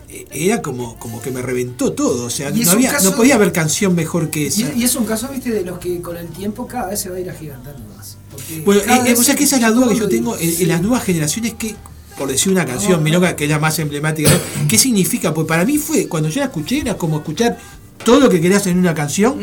eh, 0.10 0.26
era 0.32 0.62
como, 0.62 0.98
como 1.00 1.22
que 1.22 1.32
me 1.32 1.42
reventó 1.42 1.92
todo. 1.92 2.26
O 2.26 2.30
sea, 2.30 2.50
no, 2.50 2.72
había, 2.72 2.98
no 3.00 3.14
podía 3.16 3.36
haber 3.36 3.52
canción 3.52 3.94
mejor 3.94 4.30
que 4.30 4.48
esa. 4.48 4.74
y 4.74 4.84
es 4.84 4.96
un 4.96 5.06
caso, 5.06 5.28
viste, 5.30 5.50
de 5.52 5.64
los 5.66 5.80
que 5.80 6.02
con 6.02 6.16
el 6.16 6.28
tiempo 6.30 6.66
cada 6.66 6.88
vez 6.88 7.02
se 7.02 7.10
va 7.10 7.18
a 7.18 7.20
ir 7.20 7.30
agigantando 7.30 7.84
más. 7.96 8.18
Bueno, 8.64 8.82
eh, 8.82 9.12
eh, 9.12 9.16
o 9.18 9.24
sea 9.24 9.36
que 9.36 9.44
esa 9.44 9.58
es 9.58 9.62
la 9.62 9.72
duda 9.72 9.90
que 9.90 9.96
yo 9.96 10.08
tengo 10.08 10.38
en, 10.38 10.62
en 10.62 10.68
las 10.70 10.82
nuevas 10.82 11.04
generaciones 11.04 11.56
que, 11.56 11.76
por 12.18 12.30
decir 12.30 12.52
una 12.52 12.66
canción, 12.66 12.94
No. 12.94 13.02
Milonga, 13.02 13.36
que 13.36 13.44
es 13.46 13.50
la 13.50 13.60
más 13.60 13.80
emblemática, 13.80 14.30
¿no? 14.32 14.68
¿qué 14.68 14.78
significa? 14.78 15.34
Pues 15.34 15.46
para 15.48 15.66
mí 15.66 15.78
fue, 15.78 16.08
cuando 16.08 16.30
yo 16.30 16.40
la 16.40 16.46
escuché, 16.48 16.80
era 16.80 16.98
como 16.98 17.18
escuchar 17.18 17.58
todo 18.04 18.20
lo 18.20 18.30
que 18.30 18.40
querías 18.42 18.66
en 18.68 18.78
una 18.80 18.94
canción. 18.94 19.36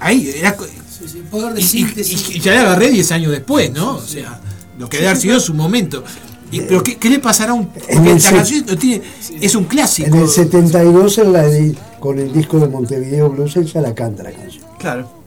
Ahí, 0.00 0.32
era, 0.36 0.56
Sí, 0.56 1.08
sí, 1.08 1.22
poder 1.30 1.54
de 1.54 1.60
y, 1.60 1.64
y- 1.64 1.66
síntesis. 1.66 2.30
y 2.36 2.40
ya 2.40 2.54
la 2.54 2.60
agarré 2.62 2.90
10 2.90 3.10
años 3.12 3.32
después, 3.32 3.72
¿no? 3.72 3.96
O 3.96 4.00
sea, 4.06 4.40
lo 4.78 4.88
que 4.88 4.98
debe 4.98 5.08
haber 5.08 5.20
sido 5.20 5.40
su 5.40 5.52
momento. 5.54 6.04
Y, 6.52 6.60
pero 6.60 6.82
¿qué, 6.82 6.96
qué 6.96 7.08
le 7.10 7.18
pasará 7.18 7.52
a 7.52 7.54
un.? 7.54 7.66
Porque 7.68 7.92
En 7.92 8.06
el 8.06 8.22
la 8.22 8.30
canción 8.30 8.64
no 8.66 8.76
tiene, 8.76 9.02
es 9.40 9.54
un 9.54 9.64
clásico. 9.64 10.08
En 10.08 10.14
el 10.22 10.28
72, 10.28 11.18
en 11.18 11.32
la 11.32 11.44
con 11.98 12.18
el 12.18 12.32
disco 12.32 12.58
de 12.60 12.68
Montevideo 12.68 13.30
Blues, 13.30 13.56
él 13.56 13.64
ya 13.66 13.80
la 13.80 13.94
canta 13.94 14.22
la 14.22 14.32
canción. 14.32 14.64
claro. 14.78 15.22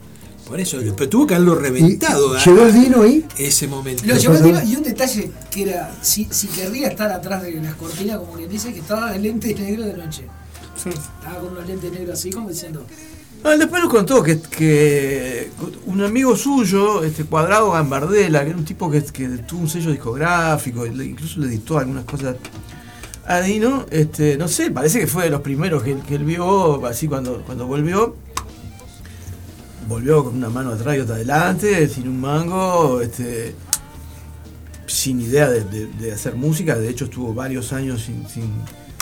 Por 0.46 0.60
eso, 0.60 0.78
pero 0.96 1.08
tuvo 1.10 1.26
que 1.26 1.34
haberlo 1.34 1.56
reventado 1.56 2.36
a- 2.36 2.44
llegó 2.44 2.62
el 2.66 2.72
Dino 2.72 3.02
ahí. 3.02 3.24
ese 3.36 3.66
momento. 3.66 4.04
Lo 4.06 4.14
llevó 4.16 4.36
y 4.64 4.76
un 4.76 4.84
detalle 4.84 5.32
que 5.50 5.62
era, 5.64 5.92
si, 6.02 6.28
si 6.30 6.46
querría 6.46 6.86
estar 6.86 7.10
atrás 7.10 7.42
de 7.42 7.50
las 7.60 7.74
cortinas, 7.74 8.18
como 8.18 8.34
quien 8.34 8.48
dice, 8.48 8.72
que 8.72 8.78
estaba 8.78 9.10
de 9.10 9.18
lentes 9.18 9.58
negros 9.58 9.86
de 9.86 9.94
noche. 9.96 10.22
Estaba 10.90 11.38
con 11.40 11.52
unos 11.52 11.66
lentes 11.66 11.92
negros 11.92 12.18
así, 12.18 12.30
como 12.30 12.48
diciendo, 12.48 12.84
después 13.58 13.82
nos 13.82 13.92
contó 13.92 14.22
que, 14.22 15.50
un 15.86 16.02
amigo 16.02 16.36
suyo, 16.36 17.04
este 17.04 17.24
Cuadrado 17.24 17.72
Gambardella, 17.72 18.42
que 18.42 18.50
era 18.50 18.58
un 18.58 18.64
tipo 18.64 18.90
que, 18.90 19.00
tuvo 19.00 19.60
un 19.60 19.68
sello 19.68 19.90
discográfico, 19.90 20.84
incluso 20.86 21.40
le 21.40 21.48
dictó 21.48 21.78
algunas 21.78 22.04
cosas 22.04 22.36
a 23.26 23.40
Dino, 23.40 23.86
este, 23.90 24.36
no 24.36 24.48
sé, 24.48 24.70
parece 24.70 25.00
que 25.00 25.06
fue 25.06 25.24
de 25.24 25.30
los 25.30 25.40
primeros 25.42 25.82
que, 25.82 25.92
él 25.92 26.24
vio, 26.24 26.84
así 26.86 27.08
cuando, 27.08 27.42
cuando 27.42 27.66
volvió. 27.66 28.16
Volvió 29.88 30.24
con 30.24 30.34
una 30.34 30.48
mano 30.50 30.70
atrás 30.72 30.96
y 30.96 31.00
otra 31.00 31.14
adelante, 31.14 31.88
sin 31.88 32.08
un 32.08 32.20
mango, 32.20 33.00
este, 33.00 33.54
sin 34.88 35.20
idea 35.20 35.48
de, 35.48 35.62
de- 35.62 35.86
de 35.86 36.12
hacer 36.12 36.34
música, 36.34 36.74
de 36.76 36.88
hecho 36.88 37.04
estuvo 37.04 37.32
varios 37.32 37.72
años 37.72 38.02
sin, 38.02 38.28
sin, 38.28 38.50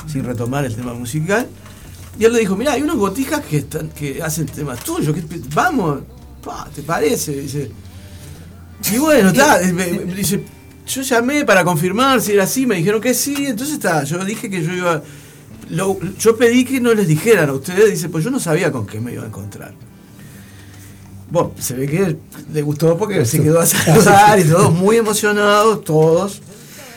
sin 0.07 0.25
retomar 0.25 0.67
el 0.67 0.77
tema 0.77 0.93
musical. 0.93 1.47
Y 2.19 2.25
él 2.25 2.33
le 2.33 2.41
dijo, 2.41 2.57
mira, 2.57 2.73
hay 2.73 2.83
unos 2.83 2.97
botijas 2.97 3.41
que 3.45 3.59
están, 3.59 3.89
que 3.91 4.23
hacen 4.23 4.47
temas 4.47 4.83
tuyos, 4.85 5.15
que, 5.15 5.23
vamos, 5.55 6.01
pa, 6.45 6.69
¿te 6.75 6.83
parece? 6.83 7.33
Dice. 7.41 7.71
Y 8.93 8.99
bueno, 8.99 9.31
está, 9.31 9.61
eh, 9.63 9.73
dice, 10.17 10.45
yo 10.87 11.03
llamé 11.03 11.45
para 11.45 11.65
confirmar 11.65 12.21
si 12.21 12.33
era 12.33 12.45
así, 12.45 12.67
me 12.67 12.77
dijeron 12.77 13.01
que 13.01 13.15
sí, 13.15 13.35
entonces 13.47 13.75
está, 13.77 14.05
yo 14.05 14.25
dije 14.25 14.49
que 14.51 14.63
yo 14.63 14.73
iba. 14.73 15.03
lo- 15.71 15.99
yo 16.19 16.37
pedí 16.37 16.65
que 16.65 16.81
no 16.81 16.93
les 16.95 17.09
dijeran 17.09 17.49
a 17.49 17.53
ustedes, 17.55 17.91
dice, 17.91 18.09
pues 18.11 18.23
yo 18.25 18.31
no 18.31 18.39
sabía 18.39 18.71
con 18.71 18.87
qué 18.87 19.01
me 19.01 19.13
iba 19.13 19.23
a 19.25 19.27
encontrar. 19.27 19.75
Bueno, 21.31 21.53
se 21.59 21.75
ve 21.75 21.87
que 21.89 22.17
le 22.53 22.63
gustó 22.63 22.97
porque 22.97 23.25
se 23.25 23.43
quedó 23.43 23.61
a 23.61 23.67
saludar 23.67 24.39
y 24.39 24.45
todos 24.45 24.73
muy 24.73 24.97
emocionados, 24.99 25.83
todos. 25.83 26.43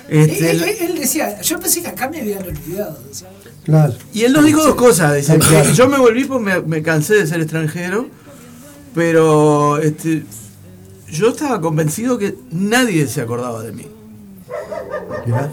Este, 0.09 0.51
él, 0.51 0.63
él- 0.63 0.75
él 0.91 0.99
decía, 0.99 1.41
yo 1.41 1.59
pensé 1.59 1.81
que 1.81 1.87
acá 1.87 2.09
me 2.09 2.19
habían 2.21 2.43
olvidado. 2.43 2.99
Claro. 3.67 3.93
y 4.13 4.23
él 4.23 4.33
nos 4.33 4.43
dijo 4.45 4.63
dos 4.63 4.75
cosas. 4.75 5.15
Dice, 5.15 5.37
claro. 5.37 5.71
yo 5.73 5.87
me 5.87 5.97
volví 5.99 6.23
porque 6.25 6.43
me, 6.45 6.61
me 6.61 6.81
cansé 6.81 7.13
de 7.15 7.27
ser 7.27 7.41
extranjero, 7.41 8.07
pero 8.95 9.77
este, 9.77 10.23
yo 11.11 11.29
estaba 11.29 11.61
convencido 11.61 12.17
que 12.17 12.35
nadie 12.51 13.07
se 13.07 13.21
acordaba 13.21 13.61
de 13.63 13.71
mí. 13.73 13.85
Mirá. 15.25 15.51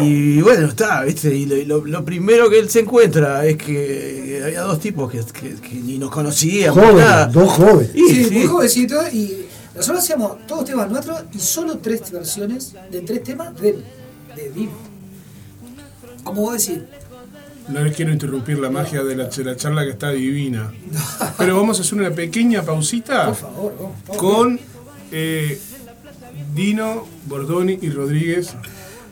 Y 0.00 0.40
bueno, 0.42 0.68
está, 0.68 1.02
¿viste? 1.02 1.34
Y 1.34 1.46
lo, 1.46 1.56
y 1.56 1.64
lo- 1.64 1.84
lo 1.84 2.04
primero 2.04 2.48
que 2.50 2.58
él 2.58 2.68
se 2.70 2.80
encuentra 2.80 3.44
es 3.46 3.56
que 3.56 4.42
había 4.44 4.62
dos 4.62 4.80
tipos 4.80 5.10
que, 5.10 5.20
que- 5.20 5.54
que 5.56 5.74
ni 5.76 5.98
nos 5.98 6.10
conocíamos. 6.10 6.78
Jóvenes, 6.78 7.04
nada. 7.04 7.26
dos 7.26 7.52
jóvenes. 7.52 7.90
Y, 7.94 8.08
sí, 8.08 8.24
sí. 8.24 8.34
muy 8.34 8.46
jovencito 8.46 8.96
y 9.12 9.46
nosotros 9.74 10.02
hacíamos 10.04 10.46
todos 10.46 10.64
temas 10.64 10.90
nuestros 10.90 11.22
y 11.32 11.38
solo 11.38 11.78
tres 11.78 12.10
versiones 12.10 12.74
de 12.90 13.00
tres 13.02 13.22
temas 13.24 13.54
de, 13.60 13.72
de 14.36 14.50
Dino. 14.54 14.72
Como 16.24 16.42
vos 16.42 16.52
decís, 16.66 16.82
No 17.68 17.80
les 17.80 17.96
quiero 17.96 18.12
interrumpir 18.12 18.58
la 18.58 18.70
magia 18.70 19.02
de 19.02 19.16
la, 19.16 19.24
de 19.26 19.44
la 19.44 19.56
charla 19.56 19.84
que 19.84 19.90
está 19.90 20.10
divina. 20.10 20.72
Pero 21.38 21.56
vamos 21.56 21.78
a 21.78 21.82
hacer 21.82 21.98
una 21.98 22.10
pequeña 22.10 22.62
pausita 22.62 23.26
por 23.26 23.36
favor, 23.36 23.72
con 24.16 24.60
eh, 25.10 25.58
Dino, 26.54 27.06
Bordoni 27.26 27.78
y 27.80 27.90
Rodríguez 27.90 28.54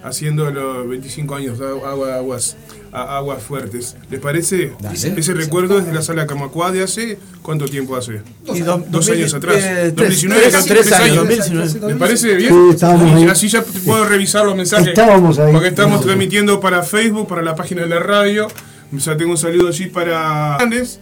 haciendo 0.03 0.51
los 0.51 0.89
25 0.89 1.35
años 1.35 1.59
de 1.59 1.67
agua, 1.67 2.17
aguas, 2.17 2.57
a- 2.93 3.17
aguas 3.17 3.43
fuertes. 3.43 3.97
¿Les 4.11 4.21
parece? 4.21 4.73
Ese 4.93 5.35
recuerdo 5.35 5.79
desde 5.81 5.93
la 5.93 6.03
sala 6.03 6.27
Camacuá 6.27 6.71
de 6.73 6.83
hace 6.83 7.19
¿cuánto 7.43 7.65
tiempo 7.67 7.97
hace? 7.97 8.21
Y 8.55 8.61
Dos. 8.61 8.81
Dos 8.91 9.07
2000, 9.07 9.15
años 9.19 9.35
atrás. 9.35 9.57
eh, 9.59 9.93
2019, 9.95 10.41
tres, 10.43 10.55
casi 10.55 10.69
tres 10.69 10.87
tres 10.87 10.93
años, 11.01 11.19
años. 11.19 11.29
2019. 11.39 11.89
¿Les 11.89 11.97
parece 11.99 12.35
bien? 12.35 12.51
Sí, 12.53 12.71
estábamos 12.75 13.31
así 13.31 13.49
ya 13.49 13.63
puedo 13.85 14.05
revisar 14.05 14.45
los 14.45 14.55
mensajes. 14.57 14.89
Estábamos 14.89 15.39
ahí. 15.39 15.53
Porque 15.53 15.69
estamos 15.69 15.69
Estábamos 15.69 16.01
ahí. 16.01 16.05
transmitiendo 16.07 16.61
para 16.61 16.83
Facebook, 16.83 17.27
para 17.29 17.43
la 17.43 17.55
página 17.57 17.83
de 17.83 17.89
la 17.89 17.99
radio. 18.01 18.49
Ya 18.93 19.17
tengo 19.17 19.31
un 19.31 19.39
saludo 19.39 19.69
allí 19.69 19.87
para 19.87 20.57
Andes, 20.59 21.01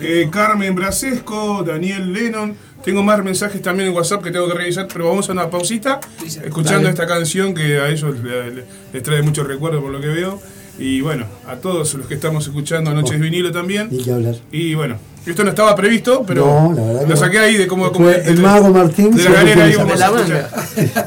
eh, 0.00 0.28
Carmen 0.30 0.76
Brasesco, 0.76 1.64
Daniel 1.66 2.12
Lennon. 2.12 2.54
Tengo 2.84 3.02
más 3.02 3.22
mensajes 3.24 3.60
también 3.60 3.88
en 3.88 3.94
WhatsApp 3.96 4.22
que 4.22 4.30
tengo 4.30 4.46
que 4.48 4.54
revisar, 4.54 4.86
pero 4.92 5.08
vamos 5.08 5.28
a 5.28 5.32
una 5.32 5.50
pausita, 5.50 5.98
escuchando 6.24 6.82
Dale. 6.84 6.90
esta 6.90 7.06
canción 7.06 7.52
que 7.52 7.78
a 7.80 7.88
ellos 7.88 8.16
le- 8.22 8.50
le- 8.54 8.64
les 8.92 9.02
trae 9.02 9.22
muchos 9.22 9.44
recuerdos 9.46 9.82
por 9.82 9.90
lo 9.90 10.00
que 10.00 10.06
veo. 10.08 10.40
Y 10.78 11.00
bueno, 11.00 11.26
a 11.46 11.56
todos 11.56 11.94
los 11.94 12.06
que 12.06 12.14
estamos 12.14 12.46
escuchando 12.46 12.92
Noches 12.94 13.20
Vinilo 13.20 13.52
también. 13.52 13.88
Ni 13.90 14.02
que 14.02 14.12
hablar. 14.12 14.34
Y 14.50 14.74
bueno, 14.74 14.96
esto 15.26 15.44
no 15.44 15.50
estaba 15.50 15.76
previsto, 15.76 16.24
pero 16.26 16.44
No, 16.46 16.72
la 16.74 16.82
verdad 16.82 17.06
lo 17.08 17.16
saqué 17.16 17.38
ahí 17.38 17.56
de 17.56 17.66
como, 17.66 17.92
como 17.92 18.08
el 18.10 18.24
de- 18.36 18.42
mago 18.42 18.70
Martín 18.70 19.14
de 19.14 19.22
la 19.24 19.30
galera 19.32 19.64
ahí 19.64 19.74
vamos 19.76 20.00
a. 20.00 20.48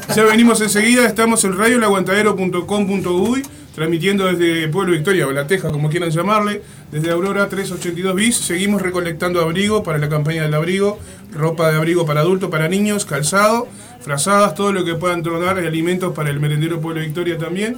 Ya 0.14 0.22
venimos 0.24 0.60
enseguida, 0.60 1.04
estamos 1.06 1.44
en 1.44 1.58
radio 1.58 1.78
laguantadero.com.uy, 1.78 3.42
transmitiendo 3.74 4.26
desde 4.26 4.68
Pueblo 4.68 4.92
Victoria 4.92 5.26
o 5.26 5.32
La 5.32 5.46
Teja, 5.46 5.70
como 5.70 5.90
quieran 5.90 6.10
llamarle, 6.10 6.62
desde 6.92 7.10
Aurora 7.10 7.48
382 7.48 8.14
bis. 8.14 8.36
Seguimos 8.36 8.80
recolectando 8.80 9.40
abrigo 9.40 9.82
para 9.82 9.98
la 9.98 10.08
campaña 10.08 10.42
del 10.42 10.54
abrigo, 10.54 10.98
ropa 11.34 11.70
de 11.70 11.76
abrigo 11.76 12.06
para 12.06 12.20
adultos, 12.20 12.50
para 12.50 12.68
niños, 12.68 13.04
calzado, 13.04 13.68
frazadas, 14.00 14.54
todo 14.54 14.72
lo 14.72 14.84
que 14.84 14.94
puedan 14.94 15.22
tronar, 15.22 15.60
y 15.62 15.66
alimentos 15.66 16.14
para 16.14 16.30
el 16.30 16.40
merendero 16.40 16.80
Pueblo 16.80 17.02
Victoria 17.02 17.36
también. 17.36 17.76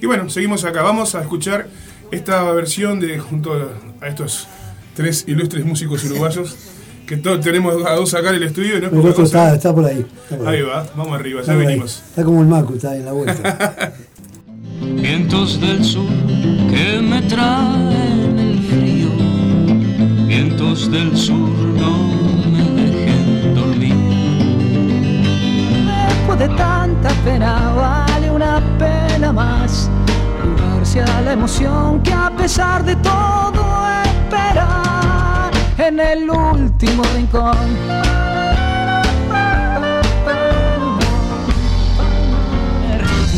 Y 0.00 0.06
bueno, 0.06 0.28
seguimos 0.30 0.64
acá, 0.64 0.82
vamos 0.82 1.14
a 1.14 1.22
escuchar 1.22 1.66
esta 2.10 2.42
versión 2.52 3.00
de 3.00 3.18
junto 3.18 3.52
a 4.00 4.06
estos 4.08 4.46
tres 4.94 5.24
ilustres 5.26 5.64
músicos 5.64 6.04
uruguayos 6.04 6.56
que 7.06 7.16
todos 7.16 7.40
tenemos 7.40 7.84
a 7.86 7.94
dos 7.94 8.14
acá 8.14 8.30
en 8.30 8.36
el 8.36 8.42
estudio. 8.44 8.80
No 8.90 9.00
El 9.00 9.06
otro 9.08 9.24
está, 9.24 9.54
está 9.54 9.74
por 9.74 9.84
ahí. 9.84 10.04
Está, 10.24 10.36
por 10.36 10.48
Ahí 10.48 10.62
va, 10.62 10.86
vamos 10.96 11.18
arriba, 11.18 11.40
Está 11.40 11.52
ya 11.54 11.58
ahí. 11.58 11.66
venimos. 11.66 12.02
Está 12.10 12.24
como 12.24 12.40
el 12.42 12.46
Macu, 12.48 12.74
está 12.74 12.94
en 12.96 13.04
la 13.04 13.12
vuelta. 13.12 13.92
Vientos 14.80 15.60
del 15.60 15.84
sur 15.84 16.06
que 16.70 17.00
me 17.02 17.20
traen 17.22 18.38
el 18.38 18.58
frío, 18.62 19.08
vientos 20.26 20.90
del 20.90 21.16
sur 21.16 21.36
no 21.36 22.12
me 22.50 22.62
dejen 22.90 23.54
dormir. 23.54 23.94
Después 26.08 26.38
de 26.38 26.48
tanta 26.56 27.08
pena 27.24 27.72
vale 27.74 28.30
una 28.30 28.62
pena 28.78 28.87
más 29.68 30.96
a 30.96 31.20
la 31.22 31.32
emoción 31.32 32.02
que 32.02 32.12
a 32.12 32.30
pesar 32.30 32.84
de 32.84 32.96
todo 32.96 33.86
espera 34.04 35.50
En 35.76 36.00
el 36.00 36.30
último 36.30 37.02
rincón 37.14 37.56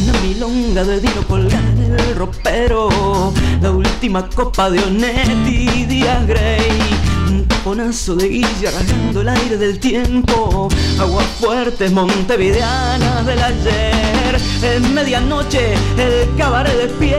Una 0.02 0.20
milonga 0.22 0.84
de 0.84 1.00
vino 1.00 1.22
colgada 1.28 1.68
en 1.68 1.98
el 1.98 2.14
ropero. 2.14 3.32
La 3.60 3.70
última 3.70 4.26
copa 4.28 4.70
de 4.70 4.82
Onetti, 4.82 5.84
Díaz 5.84 6.26
Grey. 6.26 6.80
Un 7.28 7.44
taponazo 7.46 8.14
de 8.16 8.28
guilla 8.28 8.70
rasgando 8.70 9.20
el 9.20 9.28
aire 9.28 9.58
del 9.58 9.78
tiempo. 9.78 10.68
Aguas 10.98 11.26
fuertes 11.38 11.92
montevideanas 11.92 13.26
del 13.26 13.42
ayer. 13.42 14.19
En 14.32 14.94
medianoche 14.94 15.74
el 15.98 16.36
cabaret 16.36 16.72
despierta. 16.76 17.16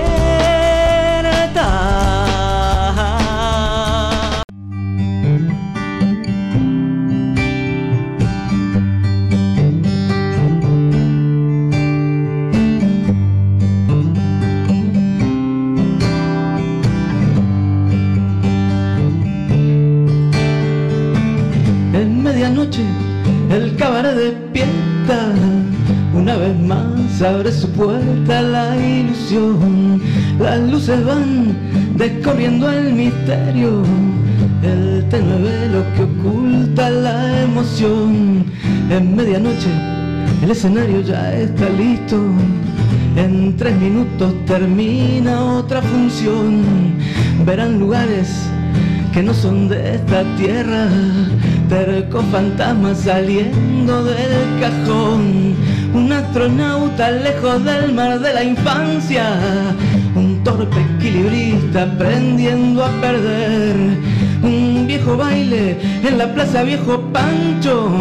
En 21.93 22.24
medianoche 22.24 22.86
el 23.49 23.76
cabaret 23.76 24.16
despierta. 24.16 25.51
Una 26.22 26.38
vez 26.38 26.55
más 26.59 27.19
abre 27.24 27.51
su 27.51 27.67
puerta 27.72 28.43
la 28.43 28.78
ilusión. 28.78 29.99
Las 30.39 30.59
luces 30.69 31.03
van 31.03 31.57
descorriendo 31.97 32.69
el 32.72 32.93
misterio. 32.93 33.82
El 34.61 35.03
tenue 35.09 35.41
velo 35.41 35.84
que 35.95 36.03
oculta 36.03 36.91
la 36.91 37.41
emoción. 37.41 38.45
En 38.91 39.15
medianoche 39.15 39.72
el 40.43 40.51
escenario 40.51 41.01
ya 41.01 41.34
está 41.34 41.67
listo. 41.69 42.17
En 43.15 43.57
tres 43.57 43.76
minutos 43.78 44.32
termina 44.45 45.43
otra 45.55 45.82
función. 45.82 46.61
Verán 47.47 47.80
lugares 47.80 48.30
que 49.11 49.22
no 49.22 49.34
son 49.34 49.67
de 49.67 49.95
esta 49.95 50.24
tierra, 50.38 50.88
terco 51.67 52.22
fantasma 52.32 52.95
saliendo 52.95 54.03
del 54.05 54.59
cajón, 54.61 55.55
un 55.93 56.11
astronauta 56.11 57.11
lejos 57.11 57.63
del 57.63 57.93
mar 57.93 58.19
de 58.19 58.33
la 58.33 58.43
infancia, 58.43 59.25
un 60.15 60.43
torpe 60.43 60.81
equilibrista 60.95 61.83
aprendiendo 61.83 62.83
a 62.83 62.89
perder, 63.01 63.75
un 64.43 64.85
viejo 64.87 65.17
baile 65.17 65.77
en 66.03 66.17
la 66.17 66.33
plaza 66.33 66.63
viejo 66.63 67.01
Pancho, 67.11 67.91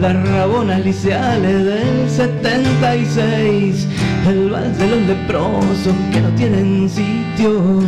las 0.00 0.28
rabonas 0.30 0.84
liceales 0.84 1.64
del 1.64 2.10
76, 2.10 3.86
el 4.28 4.50
vals 4.50 4.78
de 4.78 4.86
los 4.88 5.02
leprosos 5.02 5.94
que 6.12 6.20
no 6.20 6.28
tienen 6.30 6.88
sitio 6.88 7.80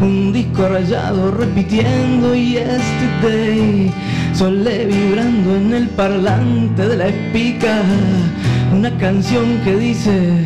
un 0.00 0.32
disco 0.32 0.68
rayado 0.68 1.30
repitiendo 1.30 2.34
yesterday, 2.34 3.92
Solé 4.38 4.84
vibrando 4.84 5.56
en 5.56 5.72
el 5.72 5.88
parlante 5.88 6.86
de 6.86 6.96
la 6.98 7.06
espica, 7.06 7.80
una 8.70 8.90
canción 8.98 9.58
que 9.64 9.76
dice, 9.76 10.44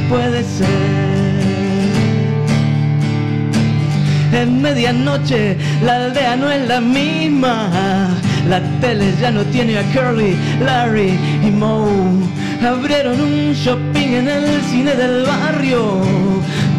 puede 0.08 0.42
ser. 0.42 0.66
En 4.32 4.60
medianoche 4.60 5.56
la 5.84 6.06
aldea 6.06 6.34
no 6.34 6.50
es 6.50 6.66
la 6.66 6.80
misma. 6.80 8.16
La 8.48 8.60
tele 8.80 9.12
ya 9.20 9.30
no 9.32 9.42
tiene 9.46 9.76
a 9.78 9.82
Curly, 9.92 10.36
Larry 10.64 11.18
y 11.44 11.50
Moe. 11.50 11.90
Abrieron 12.64 13.20
un 13.20 13.52
shopping 13.52 14.14
en 14.20 14.28
el 14.28 14.62
cine 14.70 14.94
del 14.94 15.24
barrio, 15.24 16.00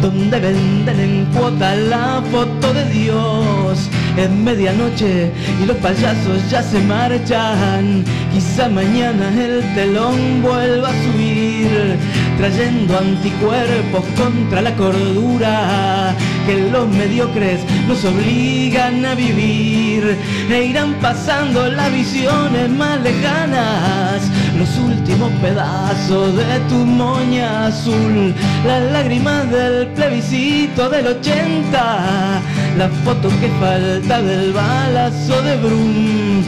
donde 0.00 0.40
venden 0.40 0.98
en 0.98 1.26
cuota 1.26 1.76
la 1.76 2.22
foto 2.30 2.72
de 2.72 2.84
Dios. 2.86 3.90
Es 4.16 4.30
medianoche 4.30 5.30
y 5.62 5.66
los 5.66 5.76
payasos 5.76 6.50
ya 6.50 6.62
se 6.62 6.80
marchan. 6.80 8.02
Quizá 8.32 8.68
mañana 8.68 9.28
el 9.28 9.62
telón 9.74 10.42
vuelva 10.42 10.88
a 10.88 11.02
subir, 11.04 11.96
trayendo 12.38 12.98
anticuerpos 12.98 14.04
contra 14.16 14.62
la 14.62 14.74
cordura 14.74 16.14
que 16.48 16.70
los 16.70 16.88
mediocres 16.88 17.60
nos 17.86 18.02
obligan 18.06 19.04
a 19.04 19.14
vivir. 19.14 20.16
E 20.50 20.64
irán 20.64 20.94
pasando 20.94 21.68
las 21.68 21.92
visiones 21.92 22.70
más 22.70 22.98
lejanas, 23.02 24.22
los 24.58 24.70
últimos 24.78 25.30
pedazos 25.42 26.34
de 26.36 26.58
tu 26.70 26.86
moña 26.86 27.66
azul, 27.66 28.34
las 28.66 28.82
lágrimas 28.92 29.50
del 29.50 29.88
plebiscito 29.88 30.88
del 30.88 31.08
80, 31.08 32.40
la 32.78 32.88
foto 33.04 33.28
que 33.40 33.48
falta 33.60 34.22
del 34.22 34.52
balazo 34.54 35.42
de 35.42 35.56
Brum. 35.58 36.44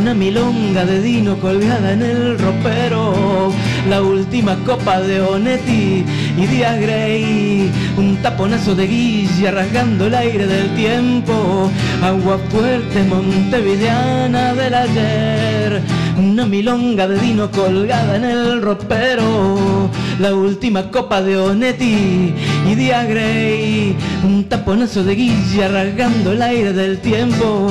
Una 0.00 0.14
milonga 0.14 0.84
de 0.84 1.00
Dino 1.00 1.38
colgada 1.38 1.92
en 1.92 2.02
el 2.02 2.38
ropero, 2.40 3.52
la 3.88 4.02
última 4.02 4.56
copa 4.66 5.00
de 5.00 5.20
Onetti 5.20 6.04
y 6.36 6.46
Díaz 6.46 6.80
Grey, 6.80 7.70
un 7.96 8.16
taponazo 8.16 8.74
de 8.74 8.86
guilla 8.86 9.52
rasgando 9.52 10.06
el 10.06 10.14
aire 10.14 10.46
del 10.46 10.74
tiempo, 10.74 11.70
agua 12.02 12.38
fuerte 12.50 13.04
montevideana 13.04 14.54
del 14.54 14.74
ayer, 14.74 15.82
una 16.18 16.44
milonga 16.44 17.06
de 17.06 17.20
Dino 17.20 17.50
colgada 17.50 18.16
en 18.16 18.24
el 18.24 18.62
ropero, 18.62 19.90
la 20.18 20.34
última 20.34 20.90
copa 20.90 21.22
de 21.22 21.36
Onetti 21.36 22.34
y 22.68 22.74
Díaz 22.74 23.08
Grey, 23.08 23.96
un 24.24 24.44
taponazo 24.44 25.04
de 25.04 25.14
guilla 25.14 25.68
rasgando 25.68 26.32
el 26.32 26.42
aire 26.42 26.72
del 26.72 26.98
tiempo, 26.98 27.70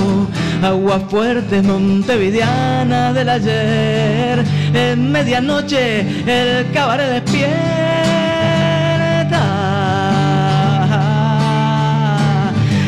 agua 0.61 1.01
fuerte 1.09 1.61
montevideana 1.61 3.11
del 3.11 3.28
ayer, 3.28 4.43
en 4.74 5.11
medianoche 5.11 6.01
el 6.26 6.72
cabaret 6.72 7.09
despierta, 7.09 8.12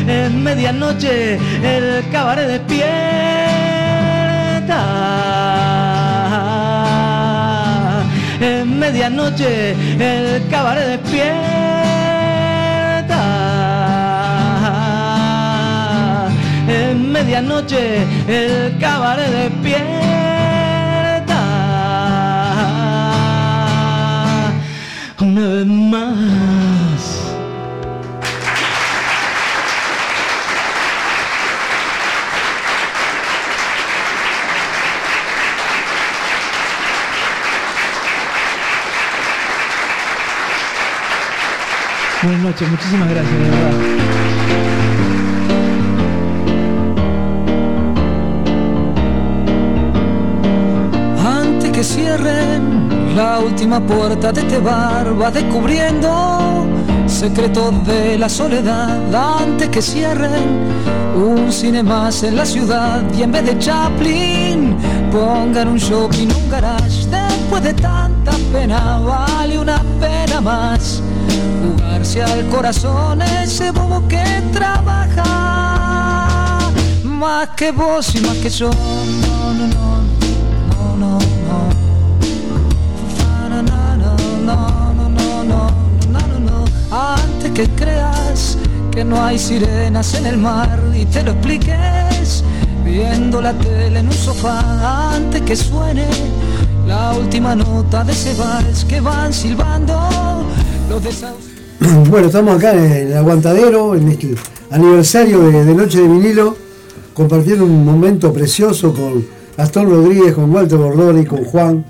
en 0.06 0.42
medianoche 0.42 1.38
el 1.62 2.04
cabaret 2.10 2.46
despierta, 2.48 2.86
en 8.40 8.78
medianoche 8.78 9.74
el 9.98 10.46
cabaret 10.48 10.86
despierta, 10.86 11.42
en 16.68 17.12
medianoche 17.12 18.06
el 18.28 18.76
cabaret 18.78 19.30
despierta. 19.30 19.96
Una 25.18 25.48
vez 25.48 25.66
más. 25.66 26.85
Buenas 42.26 42.42
noches, 42.42 42.68
muchísimas 42.68 43.08
gracias, 43.08 43.32
de 43.34 43.38
verdad. 43.38 43.70
Antes 51.24 51.70
que 51.70 51.84
cierren 51.84 53.14
la 53.14 53.38
última 53.38 53.78
puerta 53.78 54.32
de 54.32 54.40
este 54.40 54.58
bar, 54.58 55.22
va 55.22 55.30
descubriendo 55.30 56.66
secretos 57.06 57.86
de 57.86 58.18
la 58.18 58.28
soledad. 58.28 58.98
Antes 59.14 59.68
que 59.68 59.80
cierren 59.80 60.66
un 61.14 61.52
cine 61.52 61.84
más 61.84 62.24
en 62.24 62.34
la 62.34 62.44
ciudad 62.44 63.04
y 63.16 63.22
en 63.22 63.30
vez 63.30 63.46
de 63.46 63.56
Chaplin 63.60 64.76
pongan 65.12 65.68
un 65.68 65.78
shopping, 65.78 66.26
un 66.26 66.50
garage. 66.50 67.06
Después 67.08 67.62
de 67.62 67.74
tanta 67.74 68.32
pena, 68.52 68.98
vale 68.98 69.60
una 69.60 69.80
pena 70.00 70.40
más 70.40 70.95
jugarse 72.16 72.22
al 72.22 72.48
corazón 72.48 73.22
ese 73.22 73.70
bobo 73.70 74.06
que 74.08 74.24
trabaja 74.52 75.22
más 77.04 77.48
que 77.50 77.70
vos 77.72 78.14
y 78.14 78.20
más 78.20 78.36
que 78.38 78.48
yo. 78.50 78.70
No, 78.70 79.54
no, 79.54 79.66
no, 79.66 80.02
no, 80.96 80.96
no, 80.96 81.18
no, 83.48 83.62
no, 83.62 84.16
no, 85.44 85.70
no, 86.08 86.20
no, 86.20 86.38
no. 86.40 86.64
Antes 86.90 87.50
que 87.52 87.68
creas 87.70 88.58
que 88.90 89.04
no 89.04 89.22
hay 89.22 89.38
sirenas 89.38 90.14
en 90.14 90.26
el 90.26 90.38
mar 90.38 90.80
y 90.94 91.04
te 91.06 91.22
lo 91.22 91.32
expliques 91.32 92.42
viendo 92.84 93.40
la 93.42 93.52
tele 93.52 94.00
en 94.00 94.06
un 94.06 94.12
sofá 94.12 95.14
antes 95.14 95.42
que 95.42 95.56
suene 95.56 96.06
la 96.86 97.12
última 97.14 97.54
nota 97.54 98.04
de 98.04 98.12
ese 98.12 98.34
vals 98.34 98.84
que 98.84 99.00
van 99.00 99.32
silbando 99.32 100.08
los 100.88 101.02
desahucios. 101.02 101.45
Bueno, 102.10 102.26
estamos 102.28 102.56
acá 102.56 102.72
en 102.72 103.08
el 103.08 103.16
aguantadero, 103.16 103.94
en 103.94 104.08
este 104.08 104.34
aniversario 104.70 105.40
de, 105.48 105.74
Noche 105.74 106.00
de 106.00 106.08
Vinilo, 106.08 106.56
compartiendo 107.14 107.64
un 107.64 107.84
momento 107.84 108.32
precioso 108.32 108.92
con 108.92 109.24
Gastón 109.56 109.90
Rodríguez, 109.90 110.34
con 110.34 110.50
Walter 110.52 110.78
Bordoni, 110.78 111.24
con 111.24 111.44
Juan, 111.44 111.84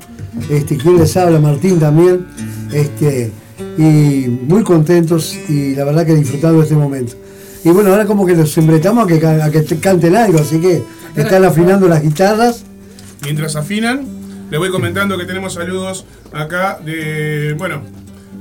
este, 0.51 0.77
quien 0.77 0.99
les 0.99 1.17
habla, 1.17 1.39
Martín 1.39 1.79
también, 1.79 2.27
este, 2.73 3.31
y 3.79 4.29
muy 4.47 4.63
contentos 4.63 5.37
y 5.49 5.75
la 5.75 5.85
verdad 5.85 6.07
que 6.07 6.15
disfrutando 6.15 6.63
este 6.63 6.75
momento. 6.75 7.15
Y 7.65 7.71
bueno, 7.71 7.91
ahora 7.91 8.07
como 8.07 8.27
que 8.27 8.35
nos 8.35 8.57
embretamos 8.59 9.05
a 9.05 9.07
que, 9.07 9.27
a 9.27 9.51
que 9.51 9.61
te 9.63 9.79
canten 9.79 10.15
algo, 10.15 10.39
así 10.39 10.61
que 10.61 10.83
están 11.17 11.45
afinando 11.45 11.89
las 11.89 12.03
guitarras. 12.03 12.65
Mientras 13.23 13.57
afinan, 13.57 14.07
les 14.51 14.61
voy 14.61 14.71
comentando 14.71 15.19
que 15.19 15.25
tenemos 15.25 15.55
saludos 15.55 16.05
acá 16.33 16.79
de. 16.85 17.55
Bueno, 17.59 17.83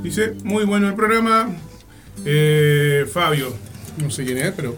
dice, 0.03 0.33
muy 0.43 0.63
bueno 0.65 0.87
el 0.87 0.95
programa. 0.95 1.49
Eh, 2.25 3.05
Fabio, 3.11 3.53
no 4.01 4.09
sé 4.09 4.23
quién 4.25 4.37
es, 4.37 4.51
pero 4.55 4.77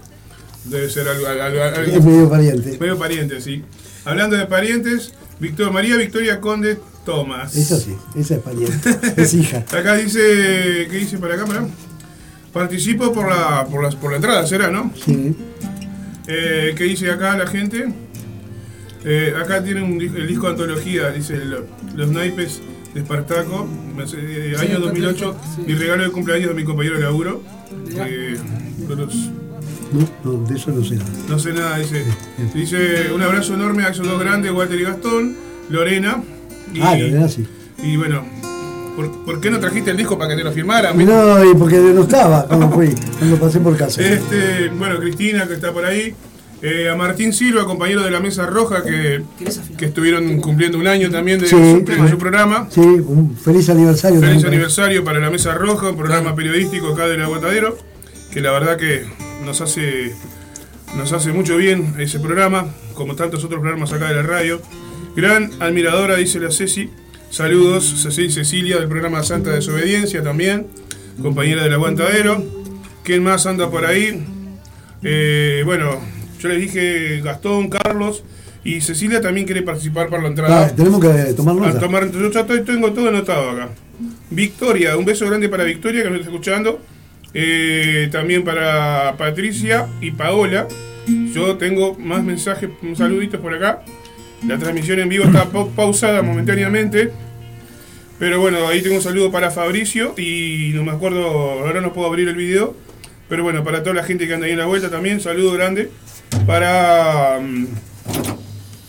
debe 0.66 0.90
ser 0.90 1.08
algo. 1.08 1.28
algo- 1.28 1.64
algo- 1.64 1.82
Es 1.98 2.04
medio 2.04 2.30
pariente. 2.30 2.78
medio 2.80 2.98
pariente, 2.98 3.42
sí. 3.42 3.64
Hablando 4.06 4.36
de 4.38 4.46
parientes, 4.46 5.14
Victor, 5.40 5.72
María 5.72 5.96
Victoria 5.98 6.40
Conde 6.42 6.78
Tomás. 7.06 7.56
Eso 7.56 7.78
sí, 7.80 7.96
esa 8.16 8.36
es 8.36 8.42
pariente, 8.42 8.98
es 9.18 9.34
hija. 9.34 9.58
Acá 9.72 9.96
dice, 9.96 10.88
¿qué 10.90 10.98
dice 10.98 11.18
para 11.18 11.36
acá? 11.36 11.46
Para? 11.46 11.68
Participo 12.54 13.14
por 13.14 13.30
la, 13.30 13.66
por, 13.66 13.84
las, 13.84 13.96
por 13.96 14.10
la 14.12 14.16
entrada, 14.18 14.46
será, 14.48 14.70
¿no? 14.72 14.92
Sí. 15.06 15.36
Eh, 16.28 16.74
¿Qué 16.76 16.84
dice 16.86 17.12
acá 17.12 17.38
la 17.38 17.48
gente? 17.48 17.88
Eh, 19.06 19.34
acá 19.40 19.64
tiene 19.64 19.82
un, 19.84 20.02
el 20.02 20.28
disco 20.28 20.48
de 20.48 20.52
antología, 20.54 21.12
dice 21.12 21.38
lo- 21.46 21.66
Los 21.96 22.10
naipes 22.10 22.62
de 22.98 23.04
Espartaco, 23.04 23.68
eh, 24.18 24.56
año 24.60 24.80
2008, 24.80 25.36
sí. 25.56 25.62
mi 25.68 25.74
regalo 25.76 26.04
de 26.04 26.10
cumpleaños 26.10 26.50
de 26.50 26.54
mi 26.56 26.64
compañero 26.64 26.96
de 26.96 27.04
laburo. 27.04 27.44
Eh, 27.96 28.36
No, 29.94 30.10
no, 30.24 30.46
de 30.48 30.56
eso 30.56 30.72
no 30.72 30.84
sé 30.84 30.96
nada. 30.96 31.10
no 31.30 31.40
sé 31.40 31.54
nada, 31.54 31.78
dice. 31.78 32.04
Dice 32.56 33.12
un 33.14 33.22
abrazo 33.22 33.54
enorme 33.54 33.84
a 33.84 33.90
esos 33.90 34.06
dos 34.08 34.20
grandes, 34.20 34.52
Walter 34.52 34.80
y 34.80 34.84
Gastón, 34.84 35.36
Lorena. 35.70 36.24
Y, 36.74 36.82
Ah, 36.82 36.96
Lorena 36.98 37.28
sí. 37.30 37.46
y 37.84 37.96
bueno, 37.98 38.26
¿por, 38.96 39.24
por 39.26 39.40
qué 39.40 39.50
no 39.52 39.60
trajiste 39.60 39.92
el 39.92 39.98
disco 39.98 40.18
para 40.18 40.32
que 40.32 40.38
te 40.38 40.44
lo 40.44 40.52
firmaran? 40.52 40.98
No, 41.06 41.46
y 41.52 41.54
porque 41.56 41.78
no 41.78 42.02
estaba 42.02 42.46
cuando 42.48 42.70
fui, 42.72 42.94
cuando 43.20 43.38
pasé 43.38 43.60
por 43.60 43.78
casa. 43.78 44.02
Este, 44.02 44.70
bueno, 44.70 44.98
Cristina 45.00 45.48
que 45.48 45.54
está 45.54 45.72
por 45.72 45.86
ahí. 45.86 46.14
Eh, 46.62 46.90
a 46.90 46.96
Martín 46.96 47.34
Silva, 47.34 47.66
compañero 47.66 48.02
de 48.02 48.10
la 48.10 48.20
Mesa 48.20 48.48
Roja, 48.48 48.84
que, 48.84 49.22
que 49.78 49.86
estuvieron 49.86 50.42
cumpliendo 50.42 50.80
un 50.80 50.88
año 50.88 51.12
también 51.12 51.40
de, 51.40 51.46
Sí. 51.48 51.56
su, 51.56 51.86
de 51.86 52.10
su 52.10 52.18
programa. 52.18 52.68
Sí, 52.72 52.80
un 52.82 53.36
feliz 53.38 53.70
aniversario. 53.70 54.20
Feliz 54.20 54.34
también. 54.42 54.54
aniversario 54.54 55.04
para 55.04 55.20
la 55.20 55.30
Mesa 55.30 55.54
Roja, 55.54 55.90
un 55.92 55.98
programa 55.98 56.36
periodístico 56.36 56.88
acá 56.94 57.08
del 57.08 57.22
Aguantadero, 57.22 57.78
que 58.34 58.42
la 58.42 58.52
verdad 58.52 58.76
que 58.78 59.06
nos 59.46 59.62
hace, 59.62 60.14
nos 60.96 61.14
hace 61.14 61.32
mucho 61.32 61.58
bien 61.58 61.94
ese 62.00 62.20
programa, 62.20 62.66
como 62.96 63.16
tantos 63.16 63.44
otros 63.44 63.60
programas 63.62 63.94
acá 63.94 64.08
de 64.10 64.16
la 64.16 64.24
radio. 64.24 64.60
Gran 65.16 65.52
admiradora, 65.60 66.16
dice 66.16 66.40
la 66.40 66.50
Ceci. 66.52 66.90
Saludos, 67.30 68.02
Ceci 68.02 68.32
Cecilia 68.32 68.78
del 68.78 68.88
programa 68.88 69.22
Santa 69.22 69.52
Desobediencia 69.52 70.24
también, 70.24 70.66
compañera 71.22 71.62
del 71.64 71.74
Aguantadero. 71.74 72.44
¿Quién 73.04 73.22
más 73.24 73.46
anda 73.46 73.70
por 73.70 73.86
ahí? 73.86 74.26
Eh, 75.04 75.62
bueno, 75.66 76.00
yo 76.40 76.50
les 76.50 76.60
dije 76.60 77.22
Gastón, 77.22 77.70
Carlos 77.70 78.24
y 78.64 78.82
Cecilia 78.82 79.22
también 79.22 79.46
quiere 79.46 79.62
participar 79.62 80.10
para 80.10 80.24
la 80.24 80.30
entrada. 80.30 80.66
Ah, 80.66 80.76
tenemos 80.76 81.00
que 81.00 81.34
tomar 81.34 81.56
A 81.56 81.68
nota. 81.68 81.80
tomar, 81.80 82.12
yo 82.12 82.32
ya 82.32 82.42
estoy- 82.42 82.64
tengo 82.64 82.92
todo 82.92 83.08
anotado 83.10 83.50
acá. 83.52 83.70
Victoria, 84.30 84.98
un 84.98 85.06
beso 85.06 85.26
grande 85.26 85.48
para 85.50 85.64
Victoria 85.64 86.04
que 86.04 86.10
nos 86.10 86.20
está 86.20 86.32
escuchando. 86.32 86.82
Eh, 87.34 88.10
también 88.12 88.44
para 88.44 89.16
Patricia 89.18 89.88
y 90.02 90.12
Paola. 90.12 90.68
Yo 91.34 91.56
tengo 91.58 91.96
más 91.98 92.24
mensajes, 92.24 92.70
saluditos 92.96 93.40
por 93.40 93.54
acá. 93.54 93.84
La 94.46 94.58
transmisión 94.58 95.00
en 95.00 95.10
vivo 95.10 95.24
está 95.26 95.46
pau- 95.50 95.70
pausada 95.76 96.22
momentáneamente. 96.22 97.12
Pero 98.20 98.40
bueno, 98.42 98.68
ahí 98.68 98.82
tengo 98.82 98.96
un 98.96 99.02
saludo 99.02 99.32
para 99.32 99.52
Fabricio 99.52 100.14
y 100.18 100.72
no 100.74 100.84
me 100.84 100.92
acuerdo, 100.92 101.22
ahora 101.26 101.82
no 101.82 101.94
puedo 101.94 102.08
abrir 102.08 102.28
el 102.28 102.36
video. 102.36 102.76
Pero 103.30 103.44
bueno, 103.44 103.64
para 103.64 103.84
toda 103.84 103.96
la 103.96 104.04
gente 104.04 104.28
que 104.28 104.34
anda 104.34 104.48
ahí 104.48 104.54
en 104.54 104.60
la 104.60 104.66
vuelta 104.66 104.90
también, 104.90 105.22
saludo 105.22 105.52
grande. 105.54 105.90
Para... 106.46 107.40
mm, 107.42 107.66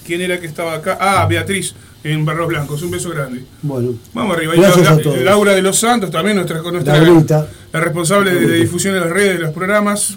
¿Quién 0.06 0.20
era 0.22 0.40
que 0.40 0.46
estaba 0.46 0.74
acá? 0.74 0.96
Ah, 1.00 1.26
Beatriz, 1.26 1.74
en 2.02 2.24
Barros 2.24 2.48
Blancos. 2.48 2.82
Un 2.82 2.90
beso 2.90 3.10
grande. 3.10 3.44
Bueno, 3.62 3.90
Vamos 4.14 4.36
arriba. 4.36 4.56
Y 4.56 4.60
Gracias 4.60 4.86
la- 4.86 4.92
a 4.92 4.98
todos. 4.98 5.18
Laura 5.20 5.52
de 5.54 5.62
los 5.62 5.78
Santos, 5.78 6.10
también 6.10 6.36
nuestra, 6.36 6.62
nuestra 6.62 6.98
la 7.72 7.80
responsable 7.80 8.32
de, 8.34 8.46
de 8.46 8.56
difusión 8.56 8.94
de 8.94 9.00
las 9.00 9.10
redes 9.10 9.34
de 9.38 9.44
los 9.44 9.52
programas. 9.52 10.16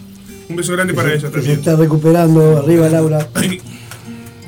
Un 0.50 0.56
beso 0.56 0.72
grande 0.74 0.94
para 0.94 1.10
ella 1.14 1.20
que 1.22 1.28
se 1.28 1.32
también. 1.34 1.60
está 1.60 1.76
recuperando. 1.76 2.58
Arriba, 2.60 2.88
Laura. 2.90 3.28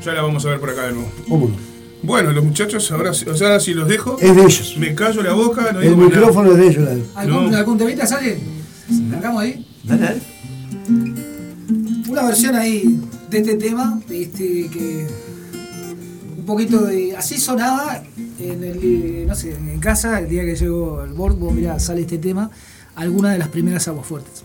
Ya 0.05 0.11
la 0.13 0.21
vamos 0.21 0.45
a 0.45 0.49
ver 0.49 0.59
por 0.59 0.69
acá 0.69 0.83
de 0.87 0.93
nuevo. 0.93 1.51
Bueno, 2.01 2.31
los 2.31 2.43
muchachos, 2.43 2.89
ahora, 2.91 3.13
sí- 3.13 3.25
o 3.29 3.35
sea, 3.35 3.59
si 3.61 3.73
los 3.73 3.87
dejo, 3.87 4.17
Es 4.19 4.35
de 4.35 4.41
ellos. 4.43 4.75
me 4.77 4.93
callo 4.95 5.23
la 5.23 5.31
boca, 5.33 5.71
no 5.73 5.81
El 5.81 5.91
nada. 5.97 6.05
micrófono 6.09 6.51
es 6.51 6.57
de 6.57 6.67
ellos. 6.67 6.89
¿Algún, 7.15 7.51
No. 7.51 7.57
¿Algún 7.57 7.77
temita 7.77 8.05
sale? 8.05 8.37
¿Sacamos 9.13 9.41
ahí? 9.41 9.65
Dale, 9.83 10.01
dale. 10.01 10.21
Una 12.13 12.21
versión 12.21 12.53
ahí 12.55 13.01
de 13.27 13.39
este 13.39 13.55
tema, 13.55 13.99
este, 14.07 14.69
que 14.69 15.07
un 16.37 16.45
poquito 16.45 16.81
de. 16.81 17.17
Así 17.17 17.39
sonaba 17.39 18.03
en 18.39 18.63
el, 18.63 19.27
en 19.43 19.79
casa 19.79 20.19
el 20.19 20.29
día 20.29 20.43
que 20.43 20.55
llegó 20.55 21.01
el 21.01 21.13
Borgo, 21.13 21.49
mira, 21.49 21.79
sale 21.79 22.01
este 22.01 22.19
tema, 22.19 22.51
alguna 22.93 23.31
de 23.31 23.39
las 23.39 23.47
primeras 23.47 23.87
aguas 23.87 24.05
fuertes. 24.05 24.43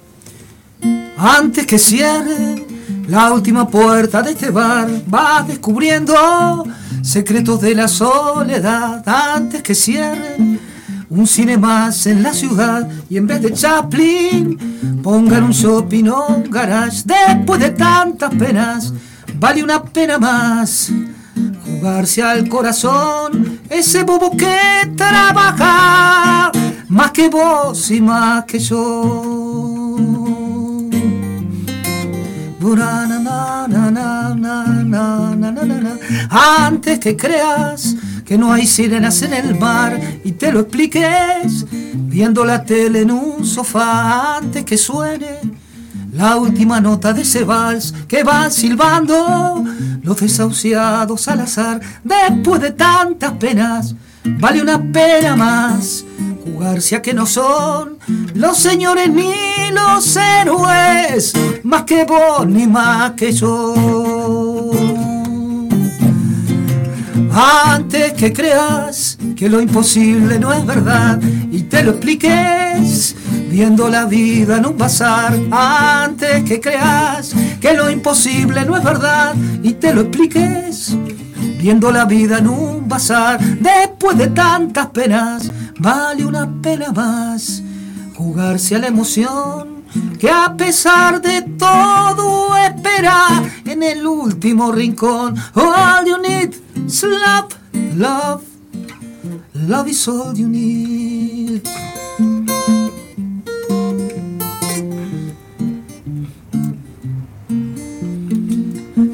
Antes 1.19 1.66
que 1.66 1.79
cierre 1.79 2.64
la 3.07 3.35
última 3.35 3.69
puerta 3.69 4.23
de 4.23 4.31
este 4.31 4.49
bar, 4.49 4.89
vas 5.07 5.47
descubriendo 5.47 6.14
secretos 7.03 7.61
de 7.61 7.75
la 7.75 7.87
soledad. 7.87 9.07
Antes 9.07 9.62
que 9.62 9.75
cierre 9.75 10.59
un 11.11 11.27
cine 11.27 11.57
más 11.57 12.07
en 12.07 12.23
la 12.23 12.33
ciudad 12.33 12.89
y 13.09 13.17
en 13.17 13.27
vez 13.27 13.41
de 13.41 13.53
Chaplin 13.53 15.01
pongan 15.03 15.45
un 15.45 15.53
shopping 15.53 16.09
o 16.09 16.27
un 16.27 16.51
garage. 16.51 17.03
Después 17.05 17.61
de 17.61 17.71
tantas 17.71 18.35
penas, 18.35 18.93
vale 19.39 19.63
una 19.63 19.83
pena 19.83 20.19
más 20.19 20.93
jugarse 21.65 22.23
al 22.23 22.49
corazón 22.49 23.61
ese 23.71 24.03
bobo 24.03 24.37
que 24.37 24.57
trabaja 24.97 26.51
más 26.89 27.11
que 27.13 27.29
vos 27.29 27.91
y 27.91 28.01
más 28.01 28.45
que 28.45 28.59
yo. 28.59 29.49
Antes 36.31 36.99
que 36.99 37.17
creas 37.17 37.95
que 38.29 38.37
no 38.37 38.53
hay 38.53 38.66
sirenas 38.66 39.22
en 39.22 39.33
el 39.33 39.59
mar 39.59 39.99
y 40.22 40.33
te 40.33 40.53
lo 40.53 40.61
expliques 40.61 41.64
viendo 41.72 42.45
la 42.45 42.62
tele 42.62 43.01
en 43.01 43.11
un 43.11 43.47
sofá 43.47 44.37
antes 44.37 44.66
que 44.66 44.76
suene 44.76 45.39
la 46.12 46.37
última 46.37 46.79
nota 46.79 47.14
de 47.14 47.22
ese 47.22 47.45
vals 47.45 47.95
que 48.07 48.24
van 48.24 48.53
silbando 48.53 49.64
los 50.03 50.20
desahuciados 50.20 51.26
al 51.26 51.41
azar 51.41 51.81
después 52.05 52.61
de 52.61 52.72
tantas 52.72 53.33
penas 53.33 53.95
vale 54.24 54.61
una 54.61 54.79
pena 54.93 55.35
más 55.35 56.05
jugarse 56.45 56.97
a 56.97 57.01
que 57.01 57.14
no 57.14 57.24
son 57.24 57.97
los 58.35 58.59
señores 58.59 59.09
ni 59.09 59.33
los 59.72 60.18
héroes 60.18 61.33
más 61.62 61.85
que 61.85 62.05
vos 62.05 62.47
ni 62.47 62.66
más 62.66 63.12
que 63.12 63.33
yo 63.33 64.97
antes 67.39 68.14
que 68.14 68.32
creas 68.32 69.16
que 69.36 69.49
lo 69.49 69.61
imposible 69.61 70.41
no 70.41 70.53
es 70.53 70.66
verdad 70.66 71.20
y 71.53 71.62
te 71.62 71.84
lo 71.84 71.93
expliques 71.93 73.14
viendo 73.49 73.89
la 73.89 74.07
vida 74.07 74.57
en 74.57 74.66
un 74.66 74.76
bazar. 74.76 75.39
Antes 75.53 76.43
que 76.43 76.61
creas 76.61 77.32
que 77.61 77.74
lo 77.74 77.91
imposible 77.91 78.64
no 78.64 78.76
es 78.76 78.82
verdad 78.82 79.36
y 79.62 79.74
te 79.74 79.95
lo 79.95 80.03
expliques 80.03 80.97
viendo 81.61 81.93
la 81.93 82.07
vida 82.07 82.39
en 82.39 82.49
un 82.49 82.89
bazar. 82.89 83.39
Después 83.41 84.18
de 84.18 84.28
tantas 84.28 84.89
penas, 84.89 85.51
vale 85.78 86.24
una 86.24 86.49
pena 86.61 86.91
más 86.91 87.62
jugarse 88.16 88.74
a 88.74 88.80
la 88.80 88.89
emoción 88.89 89.84
que 90.18 90.28
a 90.28 90.55
pesar 90.57 91.22
de 91.22 91.43
todo 91.43 92.57
espera 92.57 93.45
en 93.64 93.84
el 93.84 94.05
último 94.05 94.72
rincón. 94.72 95.36
All 95.55 96.05
you 96.05 96.18
need 96.20 96.68
So 96.87 97.09
love, 97.09 97.55
love, 97.97 98.43
love 99.55 99.89
is 99.89 100.07
all 100.09 100.35
you 100.37 100.49
need. 100.49 101.62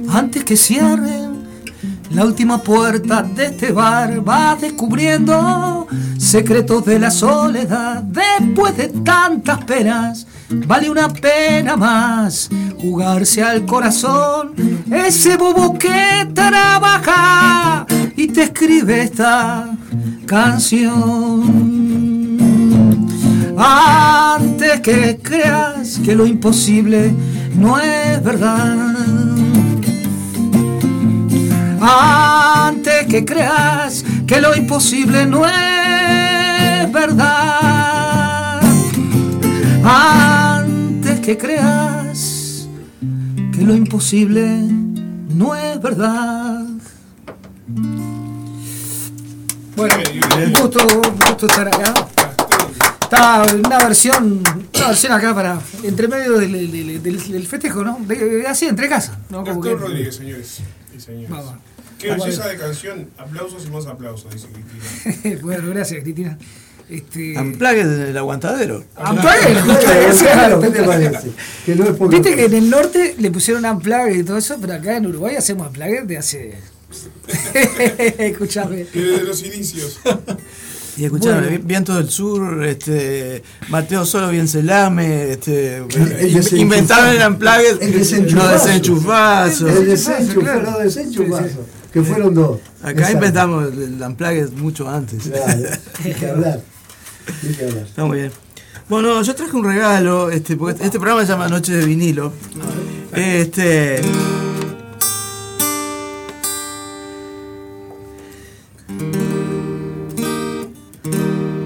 Antes 0.09 0.45
que 0.45 0.57
cierren 0.57 1.45
la 2.11 2.25
última 2.25 2.63
puerta 2.63 3.23
de 3.23 3.47
este 3.47 3.73
bar, 3.73 4.27
va 4.27 4.55
descubriendo 4.55 5.89
secretos 6.19 6.85
de 6.85 6.99
la 6.99 7.11
soledad. 7.11 8.03
Después 8.03 8.77
de 8.77 8.89
tantas 8.89 9.65
penas, 9.65 10.27
vale 10.67 10.91
una 10.91 11.09
pena 11.09 11.77
más 11.77 12.49
jugarse 12.85 13.43
al 13.43 13.65
corazón. 13.65 14.53
Ese 14.93 15.37
bobo 15.39 15.79
que 15.79 16.29
trabaja 16.35 17.87
y 18.15 18.27
te 18.29 18.43
escribe 18.43 19.03
esta 19.03 19.71
canción. 20.27 21.65
Antes 23.57 24.81
que 24.81 25.19
creas 25.23 25.99
que 26.05 26.15
lo 26.15 26.27
imposible 26.27 27.15
no 27.57 27.79
es 27.79 28.23
verdad. 28.23 28.77
Antes 31.81 33.07
que 33.07 33.25
creas 33.25 34.05
que 34.27 34.41
lo 34.43 34.55
imposible 34.55 35.25
no 35.25 35.47
es 35.47 36.93
verdad. 36.93 38.61
Antes 39.85 41.21
que 41.21 41.39
creas 41.39 41.94
que 43.57 43.63
lo 43.65 43.75
imposible 43.75 44.61
no 45.29 45.55
es 45.55 45.81
verdad. 45.81 46.65
Bueno, 49.77 49.95
un 50.47 50.53
gusto, 50.53 50.87
gusto 51.29 51.47
estar 51.47 51.67
acá. 51.69 51.95
Está 53.03 53.45
una 53.65 53.79
versión, 53.79 54.43
una 54.75 54.89
versión 54.89 55.13
acá 55.13 55.35
para 55.35 55.61
entre 55.83 56.09
medio 56.09 56.39
del, 56.39 56.53
del- 56.53 57.03
del- 57.03 57.33
del 57.33 57.47
festejo, 57.47 57.85
¿no? 57.85 57.99
De- 58.07 58.45
así, 58.47 58.67
entre 58.67 58.89
casa. 58.89 59.19
¿no? 59.31 59.45
Como 59.45 59.61
Gastón 59.61 59.63
que- 59.79 59.85
Rodríguez, 59.87 60.17
señores 60.17 60.59
y 60.97 61.01
señores. 61.01 61.31
Qué 61.99 62.11
belleza 62.11 62.49
de 62.49 62.57
canción. 62.57 63.09
Aplausos 63.19 63.65
y 63.67 63.71
más 63.71 63.87
aplausos, 63.87 64.33
dice 64.33 64.49
Cristina. 64.49 65.39
bueno, 65.43 65.69
gracias, 65.69 66.03
Cristina. 66.03 66.39
Este, 66.91 67.37
Amplague 67.39 67.85
del 67.85 68.17
aguantadero. 68.19 68.85
Poco. 71.99 72.09
Viste 72.09 72.35
que 72.37 72.45
en 72.45 72.55
el 72.55 72.69
norte 72.71 73.15
le 73.19 73.31
pusieron 73.31 73.65
Unplugged 73.65 74.15
y 74.17 74.23
todo 74.23 74.37
eso, 74.39 74.57
pero 74.61 74.75
acá 74.75 74.97
en 74.97 75.07
Uruguay 75.07 75.37
hacemos 75.37 75.67
Unplugged 75.69 76.05
de 76.05 76.19
hace. 76.19 76.55
Escuchame. 78.19 78.85
Desde 78.93 79.23
los 79.25 79.43
inicios. 79.45 80.01
Y 80.97 81.05
escuchame, 81.07 81.41
Bueno. 81.41 81.51
Vi- 81.51 81.59
Viento 81.67 81.97
del 81.97 82.09
Sur, 82.09 82.65
este, 82.65 83.43
Mateo 83.69 84.05
Solo 84.07 84.31
bien 84.31 84.47
Celame, 84.47 85.33
este, 85.33 85.79
el 85.79 86.59
inventaron 86.59 87.17
el 87.17 87.27
Unplugged, 87.27 87.83
el 87.83 87.91
los 87.91 87.99
desenchufazo. 88.11 88.67
desenchufazos. 88.67 89.71
El 89.71 89.87
desenchufazo, 89.87 90.41
claro. 90.41 90.63
los 90.71 90.79
desenchufazos, 90.85 91.51
Sí, 91.51 91.59
que 91.93 92.03
fueron 92.03 92.35
dos. 92.35 92.61
Acá 92.81 92.91
Exacto. 92.93 93.13
inventamos 93.15 93.73
el 93.73 94.01
Unplugged 94.03 94.51
mucho 94.53 94.89
antes. 94.89 95.25
Claro, 95.25 95.69
hay 96.05 96.13
que 96.13 96.27
hablar. 96.29 96.61
Está 97.87 98.05
muy 98.05 98.19
bien. 98.19 98.33
Bueno, 98.89 99.23
yo 99.23 99.35
traje 99.35 99.57
un 99.57 99.65
regalo, 99.65 100.31
este, 100.31 100.57
porque 100.57 100.85
este 100.85 100.99
programa 100.99 101.23
se 101.23 101.29
llama 101.33 101.49
Noche 101.49 101.73
de 101.75 101.87
Vinilo. 101.87 102.33
Este. 103.15 104.01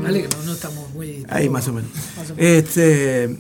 Dale, 0.03 0.23
que 0.23 0.29
no, 0.37 0.43
no 0.45 0.53
estamos 0.53 0.91
muy. 0.95 1.25
Ahí 1.29 1.49
más 1.49 1.69
o 1.69 1.73
menos. 1.73 1.91
Más 2.17 2.31
o 2.31 2.35
menos. 2.35 2.39
Este. 2.39 3.37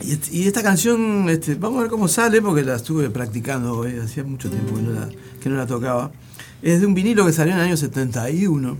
Y, 0.00 0.12
est- 0.12 0.32
y 0.32 0.46
esta 0.46 0.62
canción, 0.62 1.28
este, 1.28 1.54
vamos 1.56 1.78
a 1.78 1.82
ver 1.82 1.90
cómo 1.90 2.06
sale, 2.08 2.40
porque 2.40 2.62
la 2.62 2.76
estuve 2.76 3.10
practicando 3.10 3.78
hoy, 3.78 3.98
hacía 3.98 4.22
mucho 4.22 4.48
tiempo 4.48 4.76
que 4.76 4.82
no, 4.82 4.92
la, 4.92 5.08
que 5.42 5.48
no 5.48 5.56
la 5.56 5.66
tocaba. 5.66 6.12
Es 6.62 6.80
de 6.80 6.86
un 6.86 6.94
vinilo 6.94 7.26
que 7.26 7.32
salió 7.32 7.52
en 7.54 7.58
el 7.60 7.66
año 7.66 7.76
71. 7.76 8.76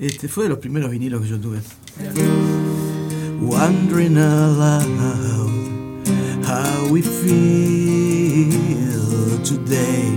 Este, 0.00 0.28
fue 0.28 0.44
de 0.44 0.48
los 0.48 0.58
primeros 0.58 0.90
vinilos 0.90 1.20
que 1.20 1.28
yo 1.28 1.38
tuve. 1.38 1.58
Wondering 3.42 4.16
aloud 4.16 4.86
how 6.42 6.88
we 6.90 7.02
feel 7.02 8.48
today. 9.44 10.08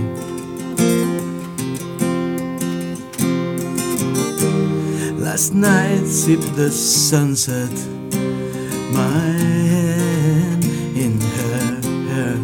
Last 5.18 5.52
night 5.52 6.06
sipped 6.06 6.56
the 6.56 6.70
sunset, 6.70 7.70
my 8.90 9.36
hand 9.68 10.64
in 10.96 11.20
her 11.20 11.82
hair. 12.08 12.38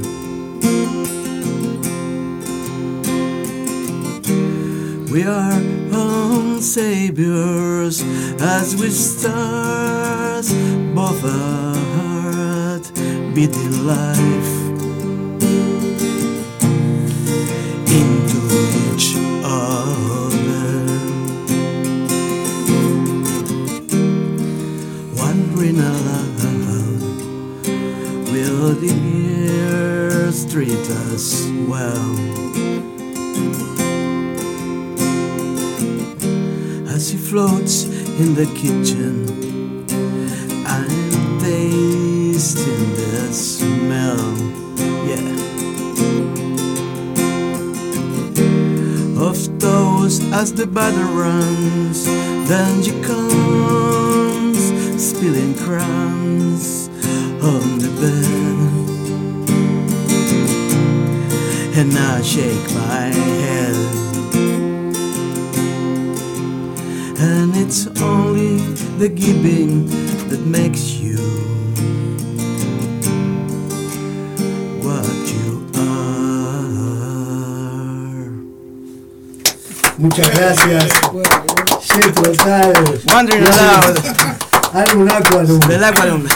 We 5.11 5.25
are 5.25 5.59
saviors 6.63 8.03
as 8.41 8.77
we 8.77 8.91
stars, 8.91 10.53
both 10.95 11.25
a 11.25 11.75
heart 11.95 12.93
beating 13.35 13.87
life 13.87 14.53
into 17.89 18.41
each 18.93 19.17
other. 19.43 20.85
Wandering 25.17 25.79
aloud, 25.79 27.11
will 28.31 28.75
the 28.75 28.95
years 28.95 30.45
treat 30.53 30.91
us 31.11 31.47
well? 31.67 32.50
As 37.01 37.09
he 37.09 37.17
floats 37.17 37.85
in 38.21 38.35
the 38.35 38.45
kitchen, 38.55 39.25
I'm 40.67 41.41
tasting 41.41 42.95
the 42.95 43.33
smell, 43.33 44.21
yeah, 45.09 45.31
of 49.19 49.39
toast 49.59 50.21
as 50.35 50.53
the 50.53 50.67
butter 50.67 51.07
runs. 51.07 52.05
Then 52.51 52.83
she 52.83 52.93
comes, 53.01 54.61
spilling 55.03 55.55
crumbs 55.55 56.91
on 57.43 57.79
the 57.79 57.89
bed, 57.99 58.59
and 61.79 61.97
I 61.97 62.21
shake 62.21 62.75
my 62.75 63.09
head. 63.41 64.10
And 67.23 67.55
it's 67.55 67.87
only 68.01 68.57
the 68.99 69.09
giving 69.11 69.87
that 70.31 70.41
makes 70.41 70.93
you 70.95 71.19
what 74.81 75.07
you 75.29 75.69
are. 75.77 76.71
Muchas 79.99 80.31
gracias. 80.31 80.93
Jetro 81.83 82.33
Tal. 82.37 82.73
¿eh? 82.73 83.01
Wandering 83.13 83.47
aloud, 83.47 83.97
Álbum 84.73 85.09
Aqualum. 85.09 85.59
del 85.61 85.81
te- 85.81 86.29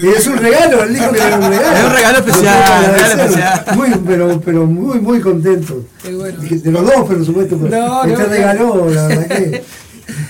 Y 0.00 0.08
es 0.08 0.26
un 0.26 0.36
regalo, 0.38 0.82
él 0.84 0.94
dijo 0.94 1.12
que 1.12 1.18
era 1.20 1.36
un 1.36 1.42
regalo. 1.50 1.76
Es 1.78 1.84
un 1.84 1.92
regalo 1.92 2.18
especial, 2.18 2.80
que 2.80 2.92
regalo 2.92 3.22
especial. 3.22 3.64
Muy, 3.76 3.88
pero, 4.06 4.40
pero 4.40 4.66
muy, 4.66 4.98
muy 5.00 5.20
contento. 5.20 5.84
Qué 6.02 6.14
bueno. 6.14 6.38
De 6.40 6.70
los 6.72 6.84
dos, 6.84 7.06
por 7.06 7.24
supuesto. 7.24 7.58
Pero 7.58 7.76
No, 7.86 8.04
este 8.04 8.12
no, 8.14 8.18
no. 8.22 8.26
regaló, 8.28 8.90
la 8.90 9.06
verdad 9.08 9.26
que. 9.28 9.64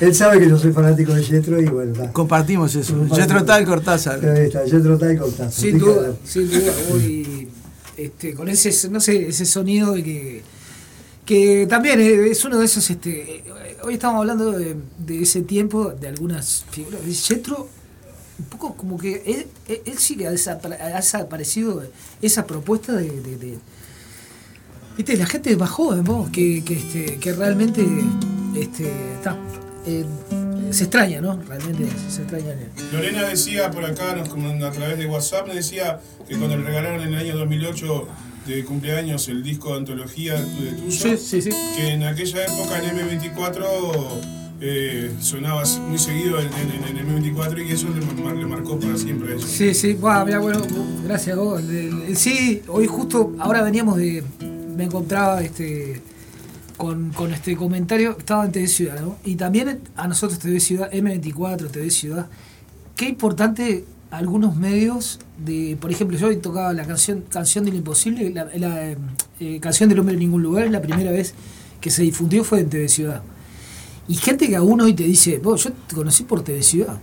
Él 0.00 0.12
sabe 0.14 0.40
que 0.40 0.48
yo 0.48 0.58
soy 0.58 0.72
fanático 0.72 1.14
de 1.14 1.22
Jetro 1.22 1.60
y 1.60 1.66
bueno, 1.66 1.92
está. 1.92 2.12
Compartimos 2.12 2.74
eso. 2.74 3.06
Jetro 3.14 3.44
Tal 3.44 3.64
Cortázar. 3.64 4.18
Ahí 4.28 4.46
está, 4.46 4.60
Jetro 4.66 4.98
Tal 4.98 5.12
y 5.14 5.16
Cortázar. 5.18 5.52
Sin 5.52 5.78
duda, 5.78 6.12
sin 6.24 6.50
duda. 6.50 6.72
Hoy, 6.92 7.48
este, 7.96 8.34
con 8.34 8.48
ese, 8.48 8.72
no 8.90 9.00
sé, 9.00 9.28
ese 9.28 9.44
sonido 9.46 9.92
de 9.94 10.02
que, 10.02 10.42
que 11.24 11.66
también 11.68 12.00
es 12.00 12.44
uno 12.44 12.58
de 12.58 12.64
esos. 12.64 12.90
Este, 12.90 13.44
hoy 13.82 13.94
estamos 13.94 14.20
hablando 14.20 14.52
de, 14.52 14.76
ese 15.22 15.42
tiempo, 15.42 15.90
de 15.90 16.08
algunas 16.08 16.64
figuras. 16.70 17.04
De 17.04 17.12
Jetro, 17.14 17.68
un 18.38 18.44
poco 18.46 18.74
como 18.74 18.98
que 18.98 19.22
él, 19.26 19.46
él- 19.84 19.98
sí 19.98 20.16
que 20.16 20.26
ha 20.26 20.32
desapare- 20.32 20.80
ha 20.80 20.96
desaparecido 20.96 21.82
esa 22.22 22.46
propuesta 22.46 22.92
de. 22.94 23.58
Viste, 24.96 25.16
la 25.16 25.26
gente 25.26 25.56
más 25.56 25.70
joven, 25.70 26.02
vos, 26.04 26.28
que, 26.30 26.64
que, 26.64 26.74
este, 26.74 27.16
que 27.18 27.32
realmente 27.32 27.86
este, 28.56 28.90
está, 29.14 29.36
eh, 29.86 30.04
se 30.72 30.84
extraña, 30.84 31.20
¿no? 31.20 31.40
Realmente 31.42 31.86
se 32.10 32.22
extraña. 32.22 32.54
Lorena 32.92 33.22
decía 33.28 33.70
por 33.70 33.84
acá, 33.84 34.16
nos, 34.16 34.28
a 34.64 34.70
través 34.72 34.98
de 34.98 35.06
WhatsApp, 35.06 35.46
me 35.46 35.54
decía 35.54 36.00
que 36.28 36.36
cuando 36.36 36.56
le 36.56 36.64
regalaron 36.64 37.00
en 37.02 37.14
el 37.14 37.18
año 37.20 37.36
2008 37.36 38.08
de 38.48 38.64
cumpleaños 38.64 39.28
el 39.28 39.42
disco 39.42 39.72
de 39.72 39.78
antología 39.78 40.34
de 40.40 40.72
tuyo, 40.72 40.90
Sí, 40.90 41.16
sí, 41.18 41.42
sí. 41.42 41.50
que 41.76 41.88
en 41.92 42.02
aquella 42.02 42.44
época 42.44 42.82
en 42.82 42.96
M24 42.96 43.64
eh, 44.60 45.12
sonabas 45.20 45.78
muy 45.78 45.98
seguido 45.98 46.40
en, 46.40 46.46
en- 46.48 46.84
en 46.88 46.96
el 46.98 47.06
M24 47.34 47.64
y 47.68 47.72
eso 47.72 47.86
le, 47.90 48.22
mar- 48.22 48.34
le 48.36 48.46
marcó 48.46 48.78
para 48.80 48.96
siempre 48.96 49.32
a 49.32 49.36
ellos. 49.36 49.48
Sí, 49.48 49.72
sí, 49.74 49.92
Buah, 49.94 50.24
mira, 50.24 50.38
bueno, 50.40 50.62
gracias 51.04 51.36
vos. 51.36 51.60
El- 51.62 52.02
el- 52.08 52.16
sí, 52.16 52.62
hoy 52.68 52.86
justo, 52.86 53.34
ahora 53.38 53.62
veníamos 53.62 53.96
de. 53.98 54.24
Me 54.76 54.84
encontraba 54.84 55.42
este 55.42 56.00
con, 56.76 57.10
con 57.10 57.32
este 57.32 57.56
comentario, 57.56 58.16
estaba 58.18 58.44
en 58.46 58.52
TV 58.52 58.66
Ciudad, 58.68 59.00
¿no? 59.00 59.16
Y 59.24 59.34
también 59.34 59.80
a 59.96 60.06
nosotros 60.08 60.38
TV 60.38 60.58
Ciudad, 60.60 60.90
M24, 60.92 61.70
TV 61.70 61.90
Ciudad. 61.90 62.26
Qué 62.96 63.08
importante 63.08 63.84
algunos 64.10 64.56
medios 64.56 65.18
de, 65.44 65.76
por 65.80 65.90
ejemplo, 65.90 66.16
yo 66.16 66.28
hoy 66.28 66.36
tocaba 66.36 66.72
la 66.72 66.84
canción 66.84 67.24
Canción 67.28 67.64
de 67.64 67.72
lo 67.72 67.76
Imposible, 67.76 68.30
la, 68.30 68.90
eh, 68.90 68.96
eh, 69.40 69.60
Canción 69.60 69.88
del 69.88 69.98
Hombre 69.98 70.14
en 70.14 70.20
Ningún 70.20 70.42
Lugar, 70.42 70.70
la 70.70 70.80
primera 70.80 71.10
vez 71.10 71.34
que 71.80 71.90
se 71.90 72.02
difundió 72.02 72.44
fue 72.44 72.60
en 72.60 72.70
TV 72.70 72.88
Ciudad. 72.88 73.22
Y 74.08 74.14
gente 74.14 74.48
que 74.48 74.56
aún 74.56 74.80
hoy 74.80 74.94
te 74.94 75.04
dice, 75.04 75.38
vos, 75.38 75.64
yo 75.64 75.72
te 75.72 75.94
conocí 75.94 76.24
por 76.24 76.42
TV 76.42 76.62
Ciudad. 76.62 76.98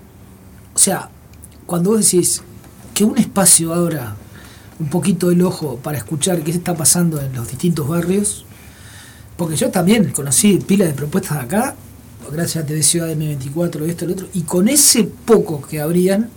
O 0.73 0.79
sea, 0.79 1.09
cuando 1.65 1.91
vos 1.91 1.99
decís 1.99 2.41
que 2.93 3.03
un 3.03 3.17
espacio 3.17 3.73
abra 3.73 4.15
un 4.79 4.89
poquito 4.89 5.31
el 5.31 5.41
ojo 5.41 5.77
para 5.77 5.97
escuchar 5.97 6.41
qué 6.43 6.51
se 6.51 6.57
está 6.57 6.75
pasando 6.75 7.21
en 7.21 7.33
los 7.33 7.47
distintos 7.47 7.87
barrios, 7.87 8.45
porque 9.37 9.55
yo 9.55 9.69
también 9.69 10.11
conocí 10.11 10.57
pila 10.57 10.85
de 10.85 10.93
propuestas 10.93 11.43
acá, 11.43 11.75
gracias 12.31 12.63
a 12.63 12.67
TV 12.67 12.81
Ciudad 12.81 13.09
M24, 13.09 13.83
esto, 13.83 14.05
lo 14.05 14.13
otro, 14.13 14.27
y 14.33 14.41
con 14.41 14.67
ese 14.67 15.03
poco 15.03 15.61
que 15.61 15.79
abrían, 15.79 16.29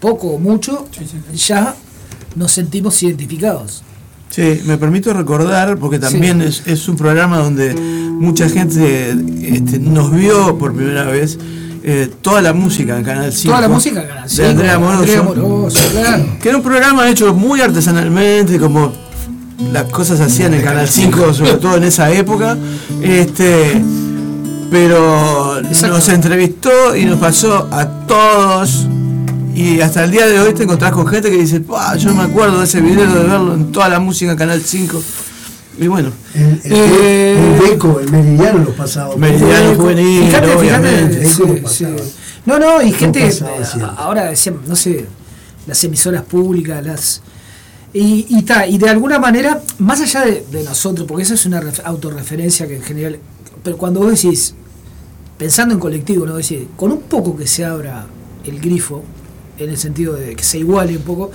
poco 0.00 0.28
o 0.28 0.38
mucho, 0.38 0.86
ya 1.34 1.74
nos 2.36 2.52
sentimos 2.52 3.02
identificados. 3.02 3.82
Sí, 4.30 4.60
me 4.64 4.78
permito 4.78 5.12
recordar, 5.12 5.76
porque 5.78 5.98
también 5.98 6.40
es, 6.40 6.62
es 6.66 6.88
un 6.88 6.96
programa 6.96 7.38
donde 7.38 7.74
mucha 7.74 8.48
gente 8.48 9.10
este, 9.42 9.80
nos 9.80 10.12
vio 10.12 10.56
por 10.56 10.72
primera 10.72 11.04
vez 11.04 11.36
eh, 11.82 12.08
toda 12.22 12.40
la 12.40 12.52
música 12.52 12.96
en 12.96 13.04
Canal 13.04 13.32
5. 13.32 13.48
Toda 13.48 13.60
la 13.60 13.68
música 13.68 14.02
en 14.02 14.08
Canal 14.08 14.24
de 14.24 14.30
5, 14.30 14.48
Andrea 14.48 14.78
Moroso. 14.78 15.00
Andrea 15.00 15.22
Moroso, 15.22 15.80
claro. 15.90 16.24
Que 16.40 16.48
era 16.48 16.58
un 16.58 16.62
programa 16.62 17.08
hecho 17.08 17.34
muy 17.34 17.60
artesanalmente, 17.60 18.58
como 18.58 18.92
las 19.72 19.84
cosas 19.84 20.18
se 20.18 20.24
hacían 20.24 20.54
en 20.54 20.62
Canal 20.62 20.88
5, 20.88 21.34
sobre 21.34 21.54
todo 21.54 21.76
en 21.76 21.84
esa 21.84 22.10
época. 22.12 22.56
Este, 23.02 23.82
pero 24.70 25.60
nos 25.62 26.08
entrevistó 26.08 26.94
y 26.96 27.04
nos 27.04 27.18
pasó 27.18 27.68
a 27.72 27.88
todos. 28.06 28.86
Y 29.54 29.80
hasta 29.80 30.04
el 30.04 30.10
día 30.10 30.26
de 30.26 30.38
hoy 30.40 30.54
te 30.54 30.62
encontrás 30.62 30.92
con 30.92 31.06
gente 31.06 31.30
que 31.30 31.36
dice, 31.38 31.60
"Pah, 31.60 31.96
yo 31.96 32.14
me 32.14 32.22
acuerdo 32.22 32.58
de 32.58 32.64
ese 32.64 32.80
video, 32.80 33.06
de 33.12 33.24
verlo 33.28 33.54
en 33.54 33.72
toda 33.72 33.88
la 33.88 33.98
música 34.00 34.32
en 34.32 34.38
Canal 34.38 34.60
5. 34.62 35.02
Y 35.78 35.86
bueno, 35.86 36.10
El, 36.34 36.60
el, 36.64 36.72
Eh, 36.72 37.58
el 37.62 37.70
Deco, 37.70 38.00
el 38.00 38.10
Meridiano 38.10 38.58
los 38.64 38.74
pasaba. 38.74 39.16
Meridiano 39.16 39.74
Juvenil, 39.74 40.24
Fíjate, 40.26 41.24
sí, 41.26 41.42
lo 41.62 41.68
sí. 41.68 41.86
No, 42.46 42.58
no, 42.58 42.82
y 42.82 42.90
Lo 42.90 42.96
gente, 42.98 43.22
pasaba 43.26 43.50
eh, 43.56 43.92
ahora 43.96 44.24
decían, 44.30 44.56
no 44.66 44.76
sé, 44.76 45.06
las 45.66 45.82
emisoras 45.84 46.22
públicas, 46.24 46.84
las... 46.84 47.22
Y, 47.92 48.26
y, 48.28 48.42
ta, 48.42 48.66
y 48.66 48.78
de 48.78 48.88
alguna 48.88 49.18
manera, 49.18 49.60
más 49.78 50.00
allá 50.00 50.24
de, 50.24 50.44
de 50.50 50.62
nosotros, 50.64 51.06
porque 51.08 51.24
eso 51.24 51.34
es 51.34 51.44
una 51.46 51.60
ref- 51.60 51.82
autorreferencia 51.84 52.66
que 52.68 52.76
en 52.76 52.82
general, 52.82 53.18
pero 53.64 53.76
cuando 53.76 54.00
vos 54.00 54.12
decís, 54.12 54.54
pensando 55.36 55.74
en 55.74 55.80
colectivo, 55.80 56.24
¿no? 56.24 56.36
Decís, 56.36 56.60
con 56.76 56.92
un 56.92 57.00
poco 57.02 57.36
que 57.36 57.46
se 57.48 57.64
abra 57.64 58.06
el 58.44 58.60
grifo, 58.60 59.02
en 59.64 59.70
el 59.70 59.76
sentido 59.78 60.14
de 60.14 60.34
que 60.34 60.44
se 60.44 60.58
iguale 60.58 60.96
un 60.96 61.02
poco, 61.02 61.30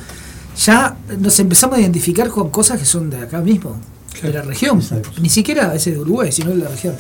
ya 0.58 0.98
nos 1.20 1.40
empezamos 1.40 1.78
a 1.78 1.82
identificar 1.82 2.30
con 2.30 2.50
cosas 2.50 2.80
que 2.80 2.86
son 2.86 3.10
de 3.10 3.18
acá 3.18 3.42
mismo, 3.42 3.78
de 4.22 4.32
la 4.32 4.42
región, 4.42 4.80
Exacto. 4.80 5.12
ni 5.22 5.30
siquiera 5.30 5.66
a 5.70 5.74
veces 5.74 5.94
de 5.94 6.00
Uruguay, 6.00 6.32
sino 6.32 6.52
de 6.52 6.58
la 6.58 6.70
región. 6.70 6.96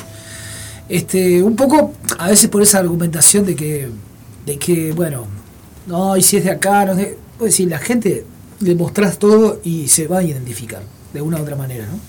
Este, 0.89 1.41
un 1.41 1.55
poco, 1.55 1.93
a 2.19 2.30
veces 2.30 2.49
por 2.49 2.61
esa 2.61 2.80
argumentación 2.80 3.45
de 3.45 3.55
que, 3.55 3.89
de 4.45 4.59
que 4.59 4.91
bueno, 4.91 5.26
no, 5.88 6.17
y 6.17 6.21
si 6.21 6.38
es 6.38 6.43
de 6.43 6.51
acá, 6.51 6.86
no 6.86 6.91
es 6.91 6.97
de. 6.97 7.17
Pues 7.38 7.51
decir, 7.51 7.69
la 7.69 7.80
gente 7.80 8.26
le 8.61 8.76
mostrás 8.76 9.19
todo 9.19 9.59
y 9.63 9.89
se 9.89 10.07
va 10.07 10.19
a 10.19 10.23
identificar, 10.23 10.82
de 11.13 11.21
una 11.21 11.38
u 11.38 11.41
otra 11.41 11.55
manera, 11.55 11.86
¿no? 11.86 11.99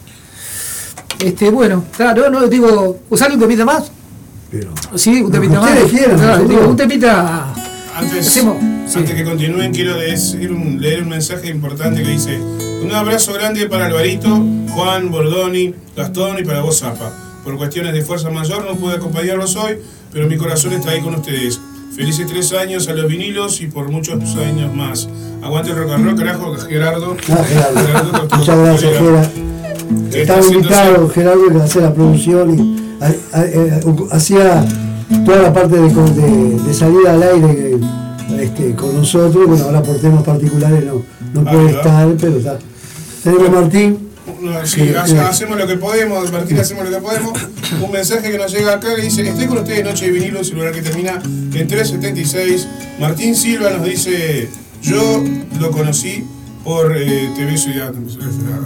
Este, 1.25 1.51
bueno, 1.51 1.85
claro, 1.97 2.31
no, 2.31 2.47
digo, 2.47 3.01
usarle 3.11 3.35
un 3.35 3.41
temita 3.41 3.64
más. 3.64 3.91
Pero, 4.51 4.73
Sí, 4.95 5.23
un 5.23 5.33
temita 5.33 5.61
más. 5.61 5.71
Claro, 5.91 6.45
digo, 6.45 6.69
un 6.69 6.77
temita. 6.77 7.55
Antes, 7.97 8.27
Hacemos, 8.29 8.57
sí. 8.87 8.99
antes 8.99 9.15
que 9.15 9.25
continúen, 9.25 9.73
quiero 9.73 9.97
decir 9.97 10.53
un- 10.53 10.81
leer 10.81 11.03
un 11.03 11.09
mensaje 11.09 11.49
importante 11.49 12.03
que 12.03 12.11
dice: 12.11 12.39
Un 12.83 12.93
abrazo 12.93 13.33
grande 13.33 13.67
para 13.69 13.87
Alvarito, 13.87 14.29
Juan, 14.71 15.11
Bordoni, 15.11 15.75
Gastón 15.97 16.39
y 16.39 16.45
para 16.45 16.61
vos, 16.61 16.81
Zapa. 16.81 17.13
Por 17.43 17.57
cuestiones 17.57 17.93
de 17.95 18.03
fuerza 18.03 18.29
mayor 18.31 18.65
no 18.67 18.75
pude 18.77 18.95
acompañarlos 18.97 19.57
hoy, 19.57 19.79
pero 20.13 20.27
mi 20.27 20.37
corazón 20.37 20.73
está 20.75 20.91
ahí 20.91 21.01
con 21.01 21.15
ustedes. 21.15 21.59
Felices 21.95 22.27
tres 22.27 22.53
años 22.53 22.89
a 22.89 22.93
los 22.93 23.09
vinilos 23.09 23.61
y 23.63 23.69
por 23.69 23.91
muchos 23.91 24.21
años 24.37 24.75
más. 24.75 25.09
Aguante 25.43 25.71
el 25.71 25.77
rock 25.79 25.93
and 25.93 26.05
roll, 26.05 26.17
carajo, 26.17 26.55
Gerardo. 26.57 27.17
Ah, 27.31 27.45
Gerardo. 27.49 27.81
Gerardo, 27.87 28.29
muchas 28.37 28.59
gracias, 28.59 28.99
colega, 28.99 29.23
Gera. 29.25 30.11
que 30.11 30.23
Estaba 30.23 30.47
invitado 30.47 31.09
Gerardo 31.09 31.49
que 31.51 31.59
hacía 31.63 31.83
la 31.83 31.95
producción 31.95 32.59
y 32.59 32.77
eh, 33.05 33.81
hacía 34.11 34.65
toda 35.25 35.43
la 35.43 35.53
parte 35.53 35.77
de, 35.77 35.89
de- 35.89 36.59
de 36.61 36.75
salida 36.75 37.13
al 37.15 37.23
aire 37.23 37.79
este, 38.41 38.75
con 38.75 38.97
nosotros. 38.97 39.47
Bueno, 39.47 39.65
ahora 39.65 39.83
por 39.83 39.99
temas 39.99 40.23
particulares 40.25 40.85
no, 40.85 41.03
no 41.35 41.49
Ah, 41.49 41.53
puede 41.53 41.71
estar, 41.71 42.09
pero 42.21 42.37
está. 42.39 42.59
Tenemos 43.23 43.51
Martín. 43.51 43.99
Sí, 44.65 44.81
Sí, 44.89 44.95
hace- 44.95 45.13
sí. 45.13 45.19
hacemos 45.19 45.59
lo 45.59 45.67
que 45.67 45.77
podemos, 45.77 46.31
Martín, 46.33 46.59
hacemos 46.59 46.85
lo 46.85 46.91
que 46.91 47.03
podemos. 47.03 47.33
Un 47.85 47.91
mensaje 47.93 48.31
que 48.31 48.39
nos 48.39 48.53
llega 48.53 48.75
acá 48.75 48.95
que 48.95 49.03
dice, 49.03 49.27
estoy 49.29 49.47
con 49.47 49.59
ustedes 49.59 49.85
Noche 49.85 50.07
de 50.07 50.11
Vinilo, 50.13 50.43
celular 50.45 50.73
que 50.73 50.83
termina 50.83 51.21
en 51.23 51.67
376. 51.69 52.67
Martín 53.01 53.35
Silva 53.35 53.71
nos 53.71 53.85
dice, 53.85 54.49
yo 54.83 55.23
lo 55.61 55.71
conocí 55.71 56.25
por 56.65 56.97
eh, 56.97 57.31
TV 57.37 57.57
Ciudad. 57.57 57.93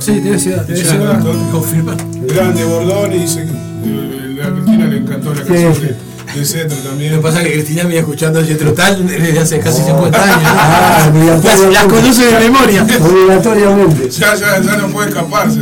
Sí, 0.01 0.21
TV 0.21 0.39
Ciudad, 0.39 0.65
TV 0.67 0.79
Ciudad, 0.79 0.93
Ciudad. 0.95 1.13
Gastón. 1.15 1.51
Confirma. 1.51 1.97
Grande 2.27 2.65
Bordón 2.65 3.13
y 3.13 3.19
dice 3.19 3.45
que 3.45 3.51
eh, 3.51 4.43
a 4.43 4.51
Cristina 4.55 4.87
le 4.87 4.97
encantó 4.99 5.35
la 5.35 5.43
Sí, 5.43 5.49
canción 5.49 5.75
sí. 5.75 5.81
de, 5.83 5.95
de 6.35 6.45
Cetro 6.45 6.77
Lo 6.77 6.91
también. 6.91 7.13
que 7.15 7.19
pasa 7.19 7.41
es 7.43 7.47
que 7.49 7.53
Cristina 7.55 7.83
viene 7.85 7.99
escuchando 8.01 8.45
Jetro 8.45 8.73
Tal 8.73 9.07
desde 9.07 9.39
hace 9.39 9.59
casi 9.61 9.83
50 9.83 10.23
años. 10.23 10.39
Ah, 10.45 11.11
¿no? 11.13 11.71
las, 11.71 11.85
conoce 11.87 12.25
de 12.27 12.39
memoria. 12.41 12.87
Obligatoriamente. 13.01 14.11
Ya, 14.11 14.35
ya, 14.35 14.61
ya 14.61 14.77
no 14.77 14.89
puede 14.89 15.09
escaparse. 15.09 15.61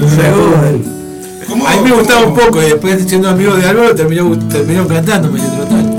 ¿Cómo- 1.47 1.67
A 1.67 1.77
mí 1.77 1.83
me 1.91 1.93
gustaba 1.97 2.27
un 2.27 2.35
poco 2.35 2.63
y 2.63 2.67
después 2.67 3.03
siendo 3.07 3.29
amigo 3.31 3.55
de 3.55 3.67
Álvaro 3.67 3.95
terminó, 3.95 4.39
terminó 4.49 4.87
cantándome 4.87 5.41
Jetro 5.41 5.65
Tal. 5.65 5.95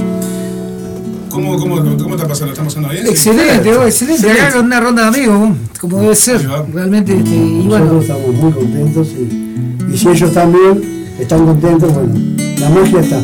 ¿Cómo, 1.30 1.58
cómo, 1.58 1.76
cómo 1.98 2.16
está 2.16 2.28
pasando? 2.28 2.54
¿Está 2.54 2.64
pasando 2.64 2.90
bien? 2.90 3.08
Excelente, 3.08 3.76
oh, 3.76 3.86
excelente. 3.86 4.32
Acá 4.32 4.52
con 4.52 4.66
una 4.66 4.80
ronda 4.80 5.04
de 5.04 5.08
amigos, 5.20 5.58
como 5.80 6.02
debe 6.02 6.16
ser. 6.16 6.48
Realmente, 6.74 7.16
este, 7.18 7.30
y 7.30 7.64
Nosotros 7.66 7.68
bueno, 7.68 8.02
estamos 8.02 8.34
muy 8.36 8.52
contentos 8.52 9.08
y, 9.10 9.94
y 9.94 9.98
si 9.98 10.10
ellos 10.10 10.34
también 10.34 11.06
están 11.20 11.46
contentos, 11.46 11.94
bueno, 11.94 12.14
la 12.60 12.70
magia 12.70 13.00
está. 13.00 13.22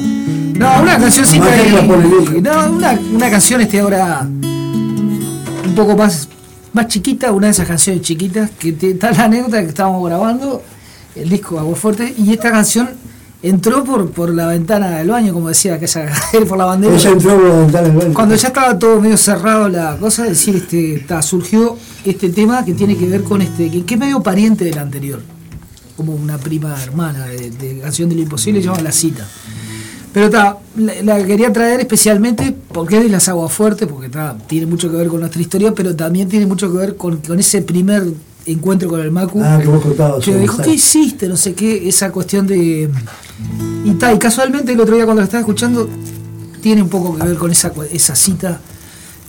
No, 0.55 0.81
una 0.81 0.97
cancioncita 0.97 1.45
pone 1.87 2.07
vieja. 2.07 2.33
No, 2.41 2.71
una, 2.73 2.99
una 3.13 3.29
canción 3.29 3.61
este 3.61 3.79
ahora 3.79 4.21
un 4.21 5.73
poco 5.75 5.95
más, 5.97 6.29
más 6.73 6.87
chiquita, 6.87 7.31
una 7.31 7.47
de 7.47 7.51
esas 7.51 7.67
canciones 7.67 8.01
chiquitas, 8.01 8.51
que 8.51 8.71
te- 8.73 8.91
está 8.91 9.11
la 9.11 9.25
anécdota 9.25 9.61
que 9.61 9.67
estábamos 9.67 10.05
grabando, 10.07 10.61
el 11.15 11.29
disco 11.29 11.59
Agua 11.59 11.75
Fuerte, 11.75 12.13
y 12.17 12.31
esta 12.31 12.51
canción 12.51 12.89
entró 13.43 13.83
por, 13.83 14.09
por 14.11 14.29
la 14.33 14.47
ventana 14.47 14.91
del 14.97 15.09
baño, 15.09 15.33
como 15.33 15.49
decía 15.49 15.75
aquella 15.75 16.09
por 16.47 16.57
la 16.57 16.65
bandera. 16.65 16.95
Ella 16.95 17.09
entró 17.09 17.35
por 17.37 17.49
la 17.49 17.55
ventana 17.59 17.87
del 17.89 17.97
baño. 17.97 18.13
Cuando 18.13 18.35
ya 18.35 18.47
estaba 18.47 18.79
todo 18.79 19.01
medio 19.01 19.17
cerrado 19.17 19.67
la 19.67 19.97
cosa, 19.97 20.23
es 20.23 20.29
decir, 20.29 20.55
este, 20.55 21.03
ta, 21.07 21.21
surgió 21.21 21.77
este 22.05 22.29
tema 22.29 22.63
que 22.63 22.73
tiene 22.73 22.95
que 22.95 23.07
ver 23.07 23.23
con 23.23 23.41
este, 23.41 23.69
que, 23.69 23.83
que 23.85 23.93
es 23.95 23.99
medio 23.99 24.21
pariente 24.23 24.63
del 24.65 24.77
anterior, 24.77 25.21
como 25.97 26.13
una 26.13 26.37
prima 26.37 26.75
hermana 26.81 27.25
de, 27.25 27.49
de 27.51 27.79
Canción 27.79 28.07
de 28.09 28.15
lo 28.15 28.21
Imposible, 28.21 28.61
se 28.61 28.67
llama 28.67 28.81
La 28.81 28.91
Cita. 28.91 29.27
Pero 30.15 30.29
ta, 30.29 30.59
la, 30.77 30.93
la 31.03 31.25
quería 31.25 31.51
traer 31.51 31.81
especialmente 31.81 32.55
porque 32.71 32.99
es 32.99 33.03
de 33.03 33.09
las 33.09 33.27
aguas 33.27 33.51
fuertes, 33.51 33.85
porque 33.85 34.07
ta, 34.07 34.37
tiene 34.47 34.65
mucho 34.65 34.89
que 34.89 34.95
ver 34.95 35.09
con 35.09 35.19
nuestra 35.19 35.41
historia, 35.41 35.73
pero 35.73 35.93
también 35.93 36.29
tiene 36.29 36.45
mucho 36.45 36.71
que 36.71 36.77
ver 36.77 36.95
con, 36.95 37.17
con 37.17 37.37
ese 37.37 37.61
primer 37.61 38.05
encuentro 38.45 38.87
con 38.87 39.01
el 39.01 39.11
Macu. 39.11 39.41
Ah, 39.43 39.59
que 39.61 39.67
vos 39.67 39.83
contabas. 39.83 40.23
Que 40.23 40.37
dijo, 40.37 40.61
¿qué 40.61 40.75
hiciste? 40.75 41.27
No 41.27 41.35
sé 41.35 41.53
qué, 41.53 41.89
esa 41.89 42.13
cuestión 42.13 42.47
de. 42.47 42.89
Y 43.83 43.91
tal, 43.95 44.15
y 44.15 44.19
casualmente 44.19 44.71
el 44.71 44.79
otro 44.79 44.95
día 44.95 45.03
cuando 45.03 45.19
lo 45.19 45.25
estaba 45.25 45.41
escuchando, 45.41 45.89
tiene 46.61 46.81
un 46.81 46.87
poco 46.87 47.17
que 47.17 47.23
ver 47.27 47.35
con 47.35 47.51
esa, 47.51 47.73
esa 47.91 48.15
cita 48.15 48.61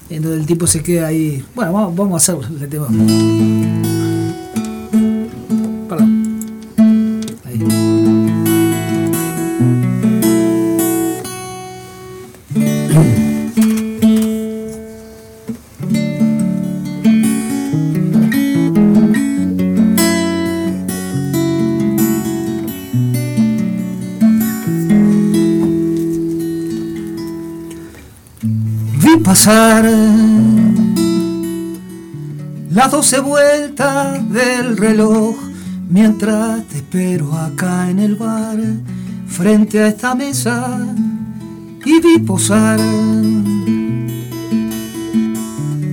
en 0.08 0.22
donde 0.22 0.38
el 0.38 0.46
tipo 0.46 0.68
se 0.68 0.84
queda 0.84 1.08
ahí. 1.08 1.44
Bueno, 1.52 1.72
vamos, 1.72 1.96
vamos 1.96 2.12
a 2.12 2.16
hacerlo, 2.18 2.46
el 2.60 2.68
tema. 2.68 2.86
Las 32.70 32.90
doce 32.90 33.20
vueltas 33.20 34.28
del 34.32 34.76
reloj 34.76 35.36
mientras 35.88 36.64
te 36.64 36.78
espero 36.78 37.32
acá 37.32 37.88
en 37.88 38.00
el 38.00 38.16
bar 38.16 38.58
frente 39.28 39.80
a 39.80 39.86
esta 39.86 40.16
mesa 40.16 40.84
y 41.84 42.00
vi 42.00 42.18
posar 42.18 42.80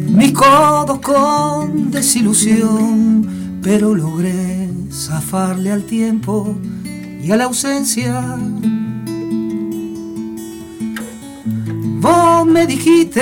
mis 0.10 0.32
codos 0.32 1.00
con 1.00 1.92
desilusión, 1.92 3.60
pero 3.62 3.94
logré 3.94 4.68
zafarle 4.92 5.72
al 5.72 5.84
tiempo 5.84 6.56
y 7.22 7.30
a 7.30 7.38
la 7.38 7.44
ausencia. 7.44 8.36
Vos 12.04 12.46
me 12.46 12.68
dijiste 12.68 13.22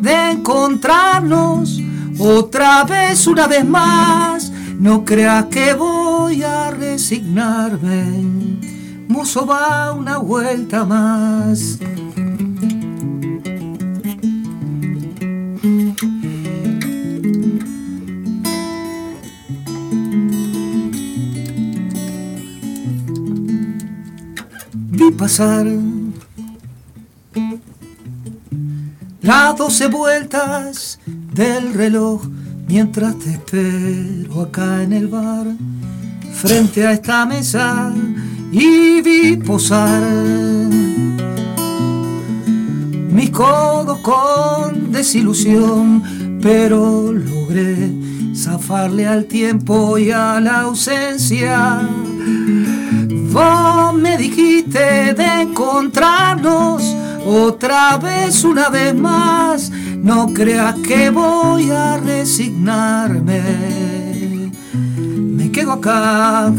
de 0.00 0.30
encontrarnos 0.30 1.78
otra 2.18 2.82
vez, 2.84 3.26
una 3.26 3.46
vez 3.46 3.62
más. 3.62 4.50
No 4.78 5.04
creas 5.04 5.44
que 5.50 5.74
voy 5.74 6.42
a 6.42 6.70
resignarme. 6.70 8.56
Mozo 9.06 9.44
va 9.44 9.92
una 9.92 10.16
vuelta 10.16 10.82
más. 10.86 11.78
Vi 24.90 25.10
pasar 25.10 25.66
doce 29.50 29.88
vueltas 29.88 31.00
del 31.06 31.74
reloj 31.74 32.22
mientras 32.68 33.18
te 33.18 33.32
espero 33.32 34.42
acá 34.42 34.82
en 34.82 34.92
el 34.92 35.08
bar 35.08 35.46
frente 36.32 36.86
a 36.86 36.92
esta 36.92 37.26
mesa 37.26 37.92
y 38.52 39.02
vi 39.02 39.36
posar 39.36 40.00
mis 43.10 43.30
codos 43.30 43.98
con 43.98 44.92
desilusión, 44.92 46.38
pero 46.40 47.12
logré 47.12 47.90
zafarle 48.34 49.06
al 49.06 49.24
tiempo 49.26 49.98
y 49.98 50.10
a 50.12 50.40
la 50.40 50.60
ausencia. 50.62 51.80
Vos 53.32 53.94
me 53.94 54.16
dijiste 54.16 55.14
de 55.14 55.42
encontrarnos 55.42 57.01
otra 57.24 57.96
vez, 57.98 58.44
una 58.44 58.68
vez 58.68 58.94
más. 58.94 59.70
No 59.70 60.32
creas 60.32 60.74
que 60.86 61.10
voy 61.10 61.70
a 61.70 61.98
resignarme. 61.98 63.42
Me 64.74 65.50
quedo 65.50 65.72
acá 65.72 66.52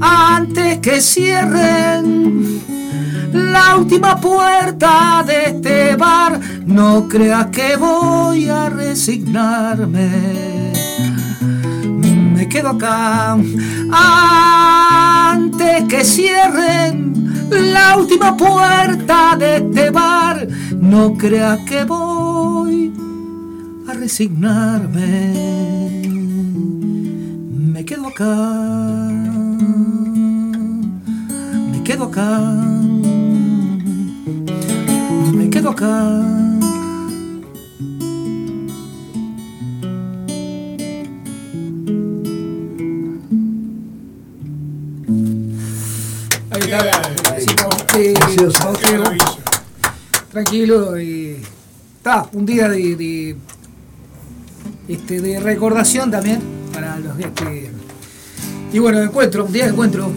antes 0.00 0.78
que 0.78 1.00
cierren 1.00 2.60
la 3.32 3.76
última 3.76 4.20
puerta 4.20 5.24
de 5.26 5.46
este 5.46 5.96
bar. 5.96 6.40
No 6.64 7.08
creas 7.08 7.46
que 7.46 7.76
voy 7.76 8.48
a 8.48 8.70
resignarme. 8.70 10.72
Me 12.34 12.48
quedo 12.48 12.70
acá 12.70 13.36
antes 15.32 15.84
que 15.88 16.04
cierren 16.04 17.25
la 17.50 17.96
última 17.96 18.36
puerta 18.36 19.36
de 19.38 19.56
este 19.56 19.90
bar. 19.90 20.46
No 20.80 21.14
creas 21.16 21.60
que 21.60 21.84
voy 21.84 22.92
a 23.88 23.92
resignarme. 23.94 25.32
Me 27.50 27.84
quedo 27.84 28.08
acá. 28.08 29.08
Me 31.72 31.82
quedo 31.82 32.04
acá. 32.04 32.40
Me 35.34 35.50
quedo 35.50 35.70
acá. 35.70 36.22
Ahí 46.50 47.15
tranquilo 50.30 51.00
y 51.00 51.38
está 51.96 52.28
un 52.32 52.44
día 52.44 52.68
de, 52.68 52.94
de, 52.94 53.36
este 54.86 55.22
de 55.22 55.40
recordación 55.40 56.10
también 56.10 56.42
para 56.74 56.98
los 56.98 57.16
días 57.16 57.30
que 57.34 57.70
y 58.72 58.78
bueno 58.78 58.98
de 58.98 59.06
encuentro 59.06 59.46
un 59.46 59.52
día 59.52 59.64
de 59.64 59.70
encuentro. 59.70 60.12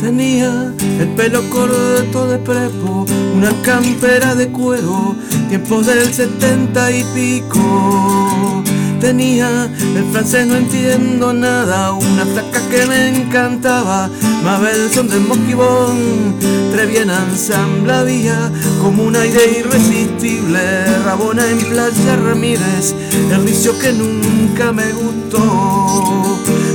Tenía 0.00 0.72
el 1.00 1.08
pelo 1.16 1.48
corto 1.50 2.26
de 2.28 2.38
prepo, 2.38 3.06
una 3.36 3.52
campera 3.62 4.34
de 4.34 4.48
cuero, 4.48 5.14
tiempos 5.48 5.86
del 5.86 6.12
setenta 6.12 6.90
y 6.90 7.04
pico. 7.14 8.64
Tenía 9.00 9.68
el 9.94 10.04
francés, 10.10 10.46
no 10.46 10.56
entiendo 10.56 11.32
nada, 11.32 11.92
una 11.92 12.24
flaca 12.24 12.60
que 12.70 12.86
me 12.86 13.08
encantaba, 13.08 14.08
Mabel 14.42 14.90
son 14.92 15.08
del 15.08 15.20
mosquibón, 15.20 16.34
Treviena 16.72 17.24
ensambla 17.30 18.02
vía, 18.04 18.50
como 18.82 19.04
un 19.04 19.14
aire 19.16 19.60
irresistible, 19.60 20.60
Rabona 21.04 21.48
en 21.50 21.58
Playa 21.58 22.16
Ramírez, 22.16 22.94
el 23.30 23.42
vicio 23.42 23.78
que 23.78 23.92
nunca 23.92 24.72
me 24.72 24.90
gustó. 24.92 25.42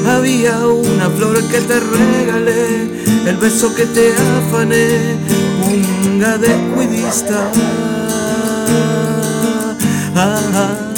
Había 0.07 0.59
una 0.67 1.09
flor 1.09 1.43
que 1.49 1.59
te 1.59 1.79
regalé, 1.79 3.03
el 3.27 3.37
beso 3.37 3.73
que 3.73 3.85
te 3.85 4.13
afané, 4.13 5.17
punga 5.63 6.37
de 6.37 6.55
cuidista. 6.75 7.51
Ah, 10.15 10.39
ah, 10.53 10.90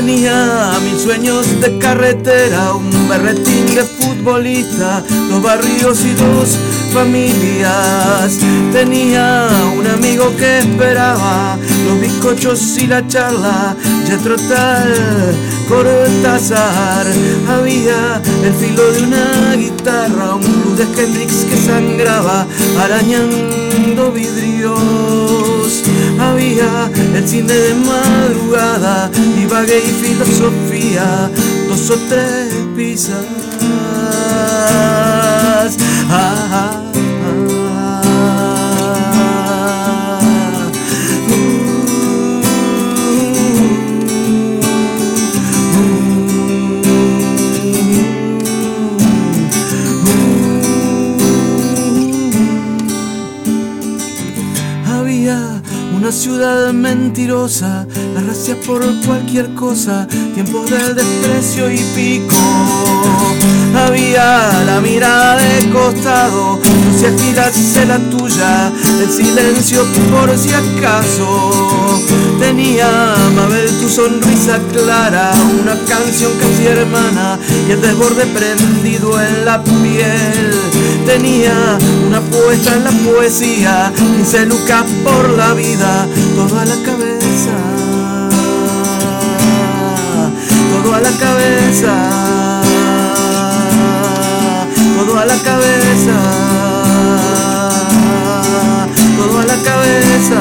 Tenía 0.00 0.78
mis 0.82 1.02
sueños 1.02 1.60
de 1.60 1.76
carretera, 1.76 2.72
un 2.72 2.90
berretín 3.06 3.66
de 3.74 3.84
futbolista, 3.84 5.04
dos 5.28 5.42
barrios 5.42 6.02
y 6.06 6.14
dos 6.14 6.56
familias. 6.90 8.38
Tenía 8.72 9.46
un 9.76 9.86
amigo 9.86 10.34
que 10.38 10.60
esperaba 10.60 11.58
los 11.86 12.00
bizcochos 12.00 12.78
y 12.78 12.86
la 12.86 13.06
charla, 13.08 13.76
Jetro 14.06 14.36
tal, 14.36 15.34
Cortázar. 15.68 17.06
Había 17.46 18.22
el 18.42 18.54
filo 18.54 18.90
de 18.92 19.02
una 19.02 19.54
guitarra, 19.54 20.34
un 20.34 20.62
blues 20.62 20.78
de 20.78 20.84
Hendrix 20.84 21.44
que 21.44 21.58
sangraba, 21.58 22.46
arañando 22.78 24.12
vidrios. 24.12 25.29
Había 26.20 26.90
el 27.14 27.26
cine 27.26 27.52
de 27.52 27.74
madrugada, 27.74 29.10
Ibagué 29.40 29.78
y 29.78 29.92
filosofía, 30.04 31.30
dos 31.68 31.90
o 31.90 31.96
tres 32.08 32.54
pizzas. 32.76 33.24
Una 56.10 56.18
ciudad 56.18 56.72
mentirosa, 56.72 57.86
la 58.14 58.20
gracia 58.20 58.56
por 58.66 58.80
cualquier 59.06 59.54
cosa, 59.54 60.08
tiempos 60.34 60.68
del 60.68 60.96
desprecio 60.96 61.70
y 61.70 61.78
pico. 61.94 62.34
Había 63.76 64.64
la 64.64 64.80
mirada 64.80 65.36
de 65.36 65.70
costado, 65.70 66.58
los 66.58 66.96
si 66.98 67.06
agitase 67.06 67.86
la 67.86 67.98
tuya, 68.10 68.72
el 69.00 69.08
silencio 69.08 69.84
por 70.10 70.36
si 70.36 70.50
acaso. 70.52 72.02
Tenía 72.40 73.14
Mabel 73.36 73.70
tu 73.80 73.88
sonrisa 73.88 74.58
clara, 74.72 75.30
una 75.62 75.76
canción 75.86 76.32
casi 76.40 76.66
hermana 76.66 77.38
y 77.68 77.70
el 77.70 77.80
desborde 77.80 78.26
prendido 78.26 79.22
en 79.22 79.44
la 79.44 79.62
piel. 79.62 80.79
Tenía 81.10 81.76
una 82.06 82.20
puesta 82.20 82.76
en 82.76 82.84
la 82.84 82.90
poesía, 82.92 83.92
15 83.96 84.46
lucas 84.46 84.84
por 85.02 85.28
la 85.30 85.54
vida, 85.54 86.06
todo 86.36 86.56
a 86.56 86.64
la 86.64 86.76
cabeza, 86.84 87.56
todo 90.72 90.94
a 90.94 91.00
la 91.00 91.10
cabeza, 91.10 91.94
todo 94.96 95.18
a 95.18 95.24
la 95.24 95.36
cabeza, 95.38 96.16
todo 99.18 99.40
a 99.40 99.44
la 99.46 99.56
cabeza. 99.64 100.40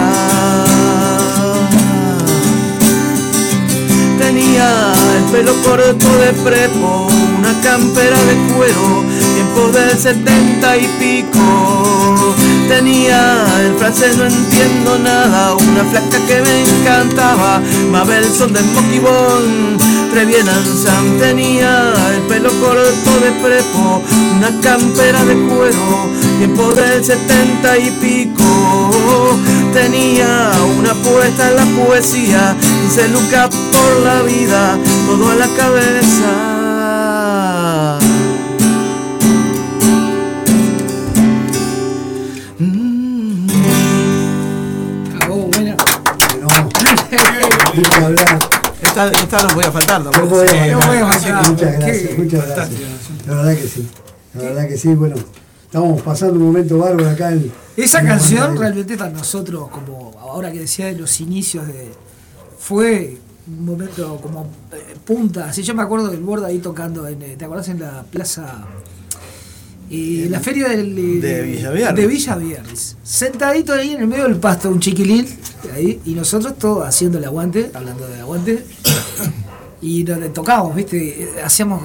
Tenía 4.20 4.94
el 5.18 5.24
pelo 5.32 5.54
corto 5.64 6.18
de 6.20 6.34
prepo, 6.44 7.08
una 7.40 7.60
campera 7.62 8.18
de 8.24 8.54
cuero, 8.54 9.09
tiempo 9.40 9.70
del 9.72 9.98
setenta 9.98 10.76
y 10.76 10.86
pico. 11.00 12.36
Tenía 12.68 13.46
el 13.62 13.74
francés, 13.78 14.18
no 14.18 14.26
entiendo 14.26 15.00
nada, 15.00 15.56
una 15.56 15.86
flaca 15.86 16.18
que 16.28 16.42
me 16.42 16.64
encantaba, 16.64 17.62
Mabel 17.90 18.26
son 18.26 18.52
de 18.52 18.62
Moquibón, 18.62 19.78
Trevienan 20.12 20.66
Sam. 20.84 21.18
Tenía 21.20 21.94
el 22.14 22.22
pelo 22.24 22.50
corto 22.60 23.12
de 23.24 23.32
prepo, 23.42 24.04
una 24.38 24.52
campera 24.62 25.24
de 25.24 25.36
cuero, 25.48 26.10
tiempo 26.38 26.74
del 26.74 27.04
setenta 27.04 27.78
y 27.78 27.92
pico. 27.92 29.40
Tenía 29.74 30.52
una 30.78 30.94
puesta 30.96 31.50
en 31.50 31.56
la 31.56 31.66
poesía, 31.86 32.56
dice 32.84 33.08
Luca 33.08 33.50
por 33.50 34.04
la 34.04 34.22
vida, 34.24 34.78
todo 35.08 35.32
a 35.32 35.36
la 35.36 35.48
cabeza. 35.48 36.59
Esta, 49.08 49.22
esta 49.24 49.48
no 49.48 49.56
voy 49.56 49.64
a 49.66 49.72
faltar, 49.72 50.02
¿no? 50.04 50.12
No 50.12 50.28
podía 50.28 50.48
Sí, 50.50 50.58
faltar. 50.58 50.88
podía. 50.88 51.06
Muchas 51.50 51.80
gracias, 51.80 52.18
muchas 52.18 52.48
gracias. 52.48 52.82
La 53.28 53.36
verdad 53.36 53.56
que 53.56 53.68
sí. 53.68 53.88
La 54.34 54.42
verdad 54.44 54.68
que 54.68 54.78
sí, 54.78 54.94
bueno. 54.96 55.16
Estamos 55.66 56.02
pasando 56.02 56.34
un 56.34 56.46
momento 56.48 56.80
bárbaro 56.80 57.10
acá 57.10 57.32
en. 57.32 57.52
Esa 57.78 58.00
en 58.00 58.08
canción 58.08 58.58
realmente 58.58 58.98
para 58.98 59.12
nosotros, 59.12 59.70
como 59.70 60.14
ahora 60.20 60.52
que 60.52 60.60
decía 60.60 60.88
de 60.88 60.94
los 60.98 61.20
inicios 61.22 61.68
de. 61.68 61.92
fue 62.58 63.18
un 63.48 63.66
momento 63.66 64.18
como 64.22 64.48
eh, 64.74 64.96
punta. 65.06 65.46
Así 65.46 65.62
yo 65.62 65.76
me 65.76 65.84
acuerdo 65.84 66.08
del 66.08 66.22
borde 66.22 66.48
ahí 66.48 66.58
tocando, 66.58 67.08
en, 67.08 67.22
eh, 67.22 67.36
¿te 67.38 67.46
acordás 67.46 67.70
en 67.70 67.80
la 67.82 68.04
plaza? 68.04 68.66
Eh, 69.92 70.28
la 70.30 70.40
feria 70.40 70.70
del, 70.70 71.22
De 71.22 71.42
Villa 71.42 71.72
Viernes. 71.72 71.96
De 71.96 72.08
Villa 72.08 72.36
Viernes. 72.36 72.96
Sentadito 73.04 73.74
ahí 73.74 73.94
en 73.94 74.02
el 74.02 74.08
medio 74.08 74.24
del 74.24 74.38
pasto, 74.38 74.70
un 74.70 74.80
chiquilín, 74.80 75.28
ahí, 75.74 76.00
y 76.06 76.14
nosotros 76.14 76.58
todos 76.58 76.88
haciendo 76.88 77.18
el 77.18 77.26
aguante, 77.26 77.72
hablando 77.74 78.08
de 78.08 78.20
aguante, 78.20 78.64
y 79.82 80.04
nos 80.04 80.34
tocábamos, 80.34 80.76
¿viste? 80.76 81.32
Hacíamos, 81.44 81.82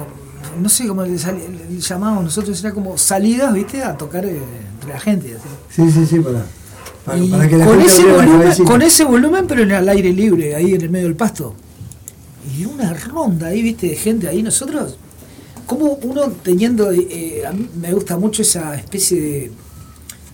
no 0.61 0.69
sé 0.69 0.87
cómo 0.87 1.01
le, 1.01 1.11
le 1.11 1.79
llamábamos 1.79 2.25
nosotros, 2.25 2.59
era 2.59 2.73
como 2.73 2.97
salidas, 2.97 3.51
¿viste? 3.53 3.81
A 3.81 3.97
tocar 3.97 4.23
eh, 4.25 4.39
entre 4.73 4.93
la 4.93 4.99
gente. 4.99 5.35
así. 5.35 5.49
Sí, 5.83 5.91
sí, 5.91 6.05
sí, 6.05 6.19
para. 6.19 6.45
Para, 7.05 7.17
Y 7.17 7.29
para 7.29 7.47
que 7.47 7.57
la 7.57 7.65
con, 7.65 7.79
gente 7.79 7.91
ese 7.91 8.03
volumen, 8.03 8.65
con 8.65 8.81
ese 8.81 9.03
volumen, 9.03 9.47
pero 9.47 9.63
en 9.63 9.71
el 9.71 9.89
aire 9.89 10.11
libre, 10.11 10.55
ahí 10.55 10.73
en 10.73 10.81
el 10.81 10.89
medio 10.89 11.07
del 11.07 11.15
pasto. 11.15 11.55
Y 12.57 12.65
una 12.65 12.93
ronda 12.93 13.47
ahí, 13.47 13.63
viste, 13.63 13.87
de 13.89 13.95
gente 13.95 14.27
ahí. 14.27 14.43
Nosotros, 14.43 14.97
como 15.65 15.93
uno 16.03 16.31
teniendo, 16.43 16.91
eh, 16.91 17.43
a 17.47 17.51
mí 17.51 17.67
me 17.79 17.93
gusta 17.93 18.17
mucho 18.17 18.41
esa 18.41 18.75
especie 18.75 19.19
de 19.21 19.51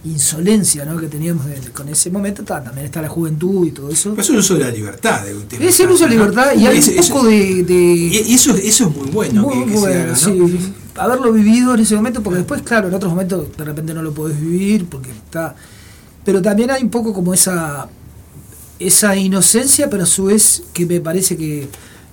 insolencia 0.04 0.84
¿no? 0.86 1.00
que 1.00 1.08
teníamos 1.08 1.46
de- 1.46 1.72
con 1.72 1.88
ese 1.90 2.10
momento, 2.10 2.44
ta, 2.44 2.64
también 2.64 2.86
está 2.88 3.02
la 3.02 3.08
juventud 3.10 3.68
y 3.68 3.72
todo 3.72 3.90
eso. 3.90 4.12
Pero 4.12 4.22
es 4.22 4.30
un 4.32 4.38
uso 4.38 4.54
de 4.56 4.62
la 4.62 4.72
libertad. 4.72 5.24
De, 5.24 5.68
Es 5.68 5.80
el 5.80 5.92
uso 5.92 6.06
de 6.06 6.10
libertad 6.12 6.54
y 6.56 6.66
hay 6.66 6.78
un 6.80 6.84
eso- 7.00 7.14
poco 7.14 7.28
de... 7.28 7.64
de 7.64 7.74
Y 7.76 8.34
eso, 8.34 8.56
eso 8.56 8.88
es 8.90 8.96
muy 8.96 9.08
bueno. 9.12 9.44
muy 9.44 9.60
que, 9.60 9.66
que 9.66 9.74
se 9.74 9.80
bueno, 9.80 10.00
haga, 10.02 10.12
¿no? 10.12 10.16
sí. 10.18 10.74
Haberlo 10.96 11.32
vivido 11.32 11.74
en 11.76 11.80
ese 11.82 11.96
momento, 11.96 12.22
porque 12.22 12.40
después, 12.40 12.62
claro, 12.64 12.88
en 12.90 12.94
otros 12.94 13.12
momentos 13.12 13.56
de 13.56 13.64
repente 13.64 13.94
no 13.94 14.02
lo 14.02 14.14
podés 14.14 14.40
vivir, 14.42 14.86
porque 14.86 15.12
está. 15.12 15.56
Pero 16.26 16.42
también 16.42 16.70
hay 16.72 16.84
un 16.84 16.90
poco 16.90 17.14
como 17.14 17.34
esa 17.34 17.88
esa 18.80 19.16
inocencia, 19.16 19.90
pero 19.92 20.04
a 20.04 20.06
su 20.08 20.26
vez 20.26 20.64
que 20.74 20.88
me 20.88 21.00
parece 21.00 21.38
que 21.38 21.68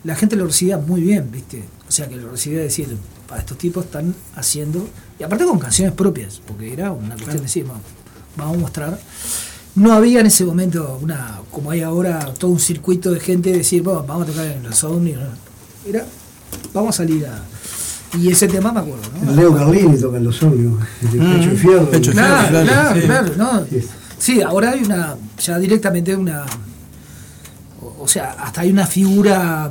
la 0.04 0.14
gente 0.14 0.36
lo 0.36 0.46
recibía 0.46 0.76
muy 0.76 1.00
bien, 1.00 1.30
¿viste? 1.32 1.64
O 1.88 1.90
sea, 1.90 2.08
que 2.08 2.16
lo 2.16 2.30
recibía 2.30 2.60
decir, 2.60 2.96
para 3.26 3.40
estos 3.40 3.56
tipos 3.58 3.84
están 3.86 4.14
haciendo, 4.36 4.86
y 5.18 5.22
aparte 5.22 5.44
con 5.44 5.58
canciones 5.58 5.94
propias, 5.94 6.40
porque 6.46 6.72
era 6.72 6.92
una 6.92 7.14
cuestión 7.14 7.36
de 7.38 7.42
decir, 7.42 7.64
vamos, 7.64 7.82
vamos 8.36 8.56
a 8.56 8.60
mostrar. 8.60 8.98
No 9.74 9.92
había 9.92 10.20
en 10.20 10.26
ese 10.26 10.44
momento 10.44 10.98
una, 11.02 11.40
como 11.50 11.70
hay 11.70 11.82
ahora, 11.82 12.32
todo 12.38 12.50
un 12.50 12.60
circuito 12.60 13.10
de 13.12 13.20
gente 13.20 13.50
de 13.50 13.58
decir, 13.58 13.82
bueno, 13.82 14.04
vamos 14.06 14.24
a 14.28 14.32
tocar 14.32 14.46
en 14.46 14.62
los. 14.62 14.82
¿no? 14.84 15.00
Era, 15.86 16.04
vamos 16.74 16.94
a 16.94 16.96
salir 16.98 17.26
a. 17.26 17.42
Y 18.18 18.30
ese 18.30 18.48
tema 18.48 18.72
me 18.72 18.80
acuerdo, 18.80 19.04
¿no? 19.22 19.32
Leo 19.32 19.54
Carlini 19.54 19.98
toca 19.98 20.16
en 20.16 20.24
los 20.24 20.42
ómnibus, 20.42 20.82
el 21.02 21.10
de 21.10 21.18
Pecho. 21.18 21.82
Mm, 21.82 21.86
Pecho 21.86 22.12
Claro, 22.12 22.48
Claro, 22.48 22.66
claro, 22.66 22.94
sí. 23.00 23.06
claro, 23.06 23.32
¿no? 23.36 23.66
Sí. 23.66 23.88
Sí, 24.18 24.42
ahora 24.42 24.70
hay 24.70 24.82
una, 24.82 25.16
ya 25.38 25.58
directamente 25.58 26.16
una, 26.16 26.44
o, 27.80 28.02
o 28.02 28.08
sea, 28.08 28.32
hasta 28.32 28.62
hay 28.62 28.70
una 28.70 28.86
figura 28.86 29.70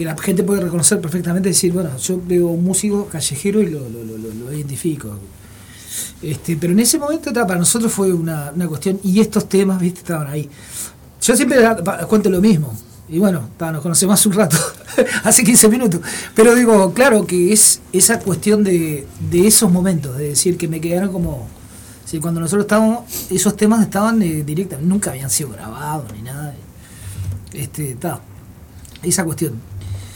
que 0.00 0.06
la 0.06 0.16
gente 0.16 0.42
puede 0.42 0.62
reconocer 0.62 0.98
perfectamente, 0.98 1.50
decir, 1.50 1.74
bueno, 1.74 1.94
yo 1.98 2.18
veo 2.26 2.46
un 2.46 2.64
músico 2.64 3.06
callejero 3.08 3.60
y 3.60 3.66
lo, 3.66 3.80
lo, 3.86 4.02
lo- 4.02 4.50
identifico. 4.50 5.10
Este, 6.22 6.56
pero 6.56 6.72
en 6.72 6.80
ese 6.80 6.98
momento 6.98 7.30
para 7.34 7.56
nosotros 7.58 7.92
fue 7.92 8.10
una, 8.10 8.50
una 8.54 8.66
cuestión, 8.66 8.98
y 9.04 9.20
estos 9.20 9.46
temas, 9.46 9.78
viste, 9.78 10.00
estaban 10.00 10.26
ahí. 10.28 10.48
Yo 11.20 11.36
siempre 11.36 11.58
pa- 11.84 11.98
cuento 12.06 12.30
lo 12.30 12.40
mismo, 12.40 12.74
y 13.10 13.18
bueno, 13.18 13.50
ta, 13.58 13.70
nos 13.72 13.82
conocemos 13.82 14.18
hace 14.18 14.30
un 14.30 14.36
rato, 14.36 14.56
hace 15.24 15.44
15 15.44 15.68
minutos, 15.68 16.00
pero 16.34 16.54
digo, 16.54 16.94
claro 16.94 17.26
que 17.26 17.52
es 17.52 17.82
esa 17.92 18.20
cuestión 18.20 18.64
de, 18.64 19.06
de 19.30 19.46
esos 19.46 19.70
momentos, 19.70 20.16
de 20.16 20.30
decir 20.30 20.56
que 20.56 20.66
me 20.66 20.80
quedaron 20.80 21.12
como, 21.12 21.46
sí, 22.06 22.20
cuando 22.20 22.40
nosotros 22.40 22.64
estábamos, 22.64 23.00
esos 23.30 23.54
temas 23.54 23.82
estaban 23.82 24.22
eh, 24.22 24.44
directamente, 24.44 24.88
nunca 24.88 25.10
habían 25.10 25.28
sido 25.28 25.50
grabados 25.50 26.10
ni 26.14 26.22
nada, 26.22 26.54
este, 27.52 27.96
ta, 27.96 28.22
esa 29.02 29.24
cuestión. 29.24 29.68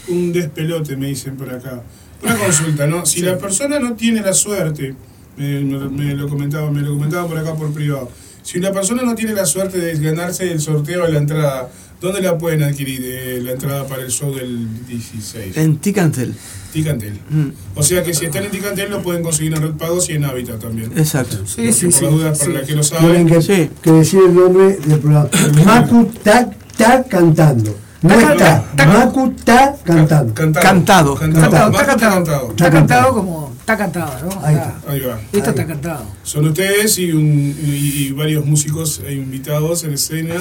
Un 0.07 0.31
despelote, 0.33 0.95
me 0.97 1.07
dicen 1.07 1.35
por 1.35 1.49
acá. 1.49 1.81
Una 2.23 2.35
consulta, 2.37 2.87
¿no? 2.87 3.05
Si 3.05 3.21
la 3.21 3.37
persona 3.37 3.79
no 3.79 3.93
tiene 3.93 4.21
la 4.21 4.33
suerte, 4.33 4.95
me, 5.37 5.59
me- 5.61 5.89
me 5.89 6.13
lo 6.15 6.27
comentaba, 6.29 6.71
me 6.71 6.81
lo 6.81 6.91
comentaba 6.93 7.27
por 7.27 7.37
acá 7.37 7.53
por 7.55 7.71
privado. 7.73 8.09
Si 8.43 8.59
una 8.59 8.71
persona 8.71 9.01
no 9.03 9.15
tiene 9.15 9.33
la 9.33 9.45
suerte 9.45 9.79
de 9.79 9.95
ganarse 9.99 10.51
el 10.51 10.59
sorteo 10.61 11.05
de 11.05 11.11
la 11.11 11.17
entrada, 11.17 11.69
¿dónde 11.99 12.21
la 12.21 12.37
pueden 12.37 12.61
adquirir 12.63 13.01
eh, 13.03 13.41
la 13.43 13.53
entrada 13.53 13.87
para 13.87 14.03
el 14.03 14.11
show 14.11 14.33
del 14.35 14.85
16? 14.87 15.57
En 15.57 15.77
Ticantel. 15.77 16.33
Ticantel. 16.71 17.13
Mm, 17.29 17.47
O 17.75 17.81
sea 17.83 18.03
que 18.03 18.13
si 18.13 18.25
están 18.25 18.43
en 18.43 18.51
Ticantel 18.51 18.91
lo 18.91 19.01
pueden 19.01 19.23
conseguir 19.23 19.53
en 19.55 19.61
Red 19.63 19.71
Pagos 19.73 20.09
y 20.09 20.13
en 20.13 20.25
Hábitat 20.25 20.59
también. 20.61 20.91
Exacto. 20.97 21.37
Sí, 21.47 21.73
sí, 21.73 21.85
por 21.87 21.93
sí. 21.93 22.05
dudas, 22.05 22.37
para 22.37 22.51
sí. 22.51 22.57
la 22.57 22.63
que 22.65 22.75
lo 22.75 22.81
Tienen 22.81 23.01
saben, 23.01 23.27
que, 23.27 23.41
Sí. 23.41 23.69
que 23.81 23.91
decir 23.91 24.19
el 24.27 24.35
nombre 24.35 24.77
del 24.77 24.99
programa. 24.99 25.29
Macu 25.65 26.11
está 26.15 27.03
cantando. 27.09 27.75
No 28.07 28.13
Está. 28.19 28.63
Macu 28.87 29.33
está 29.37 29.75
cantado. 29.83 30.33
Cantado. 30.33 31.15
Cantado, 31.15 31.15
está 31.15 31.85
cantado, 31.97 32.49
está 32.51 32.69
cantado 32.71 33.13
como, 33.15 33.51
está 33.59 33.77
cantado, 33.77 34.11
¿no? 34.29 34.45
Ahí 34.45 34.55
Está-. 34.55 34.75
Ahí 34.87 34.99
va. 34.99 35.19
Esto 35.31 35.37
Ahí. 35.49 35.49
está 35.49 35.65
cantado. 35.65 36.03
Son 36.23 36.45
ustedes 36.47 36.99
y, 36.99 37.11
un, 37.11 37.25
y, 37.63 38.07
y 38.07 38.11
varios 38.11 38.45
músicos 38.45 39.01
e 39.07 39.13
invitados 39.13 39.83
en 39.85 39.93
escena. 39.93 40.35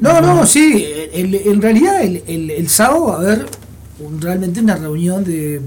No, 0.00 0.20
no, 0.20 0.44
sí, 0.46 0.86
el- 1.12 1.34
en 1.34 1.62
realidad 1.62 2.02
el, 2.02 2.22
el, 2.26 2.50
el 2.50 2.68
sábado 2.68 3.06
va 3.06 3.14
a 3.14 3.18
haber 3.18 3.46
un- 3.98 4.20
realmente 4.20 4.60
una 4.60 4.76
reunión 4.76 5.24
de... 5.24 5.60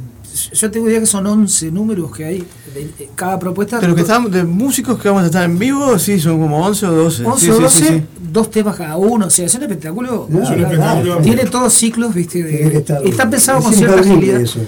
Yo 0.53 0.71
tengo 0.71 0.89
idea 0.89 0.99
que 0.99 1.05
son 1.05 1.27
11 1.27 1.71
números 1.71 2.11
que 2.15 2.25
hay, 2.25 2.39
de, 2.73 2.85
de 2.97 3.09
cada 3.15 3.37
propuesta. 3.37 3.79
Los 3.81 3.95
que 3.95 4.01
estamos, 4.01 4.31
de 4.31 4.43
músicos 4.43 4.99
que 4.99 5.07
vamos 5.07 5.23
a 5.23 5.27
estar 5.27 5.43
en 5.43 5.59
vivo, 5.59 5.97
sí, 5.99 6.19
son 6.19 6.39
como 6.39 6.65
11 6.65 6.85
o 6.87 6.91
12. 6.91 7.25
11 7.25 7.45
Sí, 7.45 7.51
o 7.51 7.55
sí, 7.55 7.61
12, 7.61 7.79
sí, 7.79 7.85
sí. 7.87 8.03
dos 8.31 8.49
temas 8.49 8.75
cada 8.75 8.97
uno, 8.97 9.27
o 9.27 9.29
sea, 9.29 9.45
es 9.45 9.53
un 9.55 9.61
espectáculo. 9.63 10.27
No. 10.29 11.21
Tiene 11.21 11.45
todos 11.45 11.71
ciclos, 11.73 12.13
viste, 12.15 12.43
de- 12.43 12.77
estar- 12.79 13.05
está 13.05 13.29
pensado 13.29 13.59
es 13.59 13.65
con 13.65 13.73
cierta 13.75 13.99
agilidad. 14.01 14.41
eso. 14.41 14.59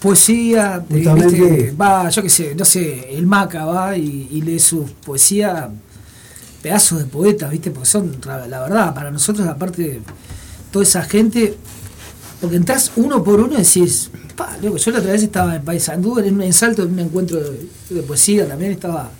Poesía, 0.00 0.84
Justamente- 0.90 1.40
viste, 1.40 1.72
va, 1.80 2.10
yo 2.10 2.22
qué 2.22 2.28
sé, 2.28 2.54
no 2.54 2.64
sé, 2.66 3.08
el 3.16 3.26
Maca 3.26 3.64
va 3.64 3.96
y, 3.96 4.28
y 4.30 4.42
lee 4.42 4.58
su 4.58 4.84
poesía, 5.04 5.70
pedazos 6.62 6.98
de 6.98 7.04
poetas, 7.06 7.50
viste, 7.50 7.70
porque 7.70 7.88
son, 7.88 8.14
la 8.26 8.46
la 8.46 8.60
verdad, 8.60 8.94
para 8.94 9.10
nosotros, 9.10 9.48
aparte, 9.48 10.00
toda 10.70 10.82
esa 10.82 11.02
gente, 11.02 11.56
porque 12.40 12.56
entras 12.56 12.92
uno 12.96 13.24
por 13.24 13.40
uno 13.40 13.54
y 13.54 13.58
decís, 13.62 14.10
pa, 14.36 14.56
loco, 14.62 14.76
yo 14.76 14.90
la 14.90 14.98
otra 14.98 15.12
vez 15.12 15.22
estaba 15.22 15.56
en 15.56 15.62
Paysandú, 15.64 16.18
en 16.18 16.34
un 16.34 16.42
ensalto, 16.42 16.82
en 16.82 16.92
un 16.92 16.98
encuentro 17.00 17.38
de, 17.40 17.68
de 17.90 18.02
poesía 18.02 18.46
también, 18.48 18.72
estaba 18.72 19.10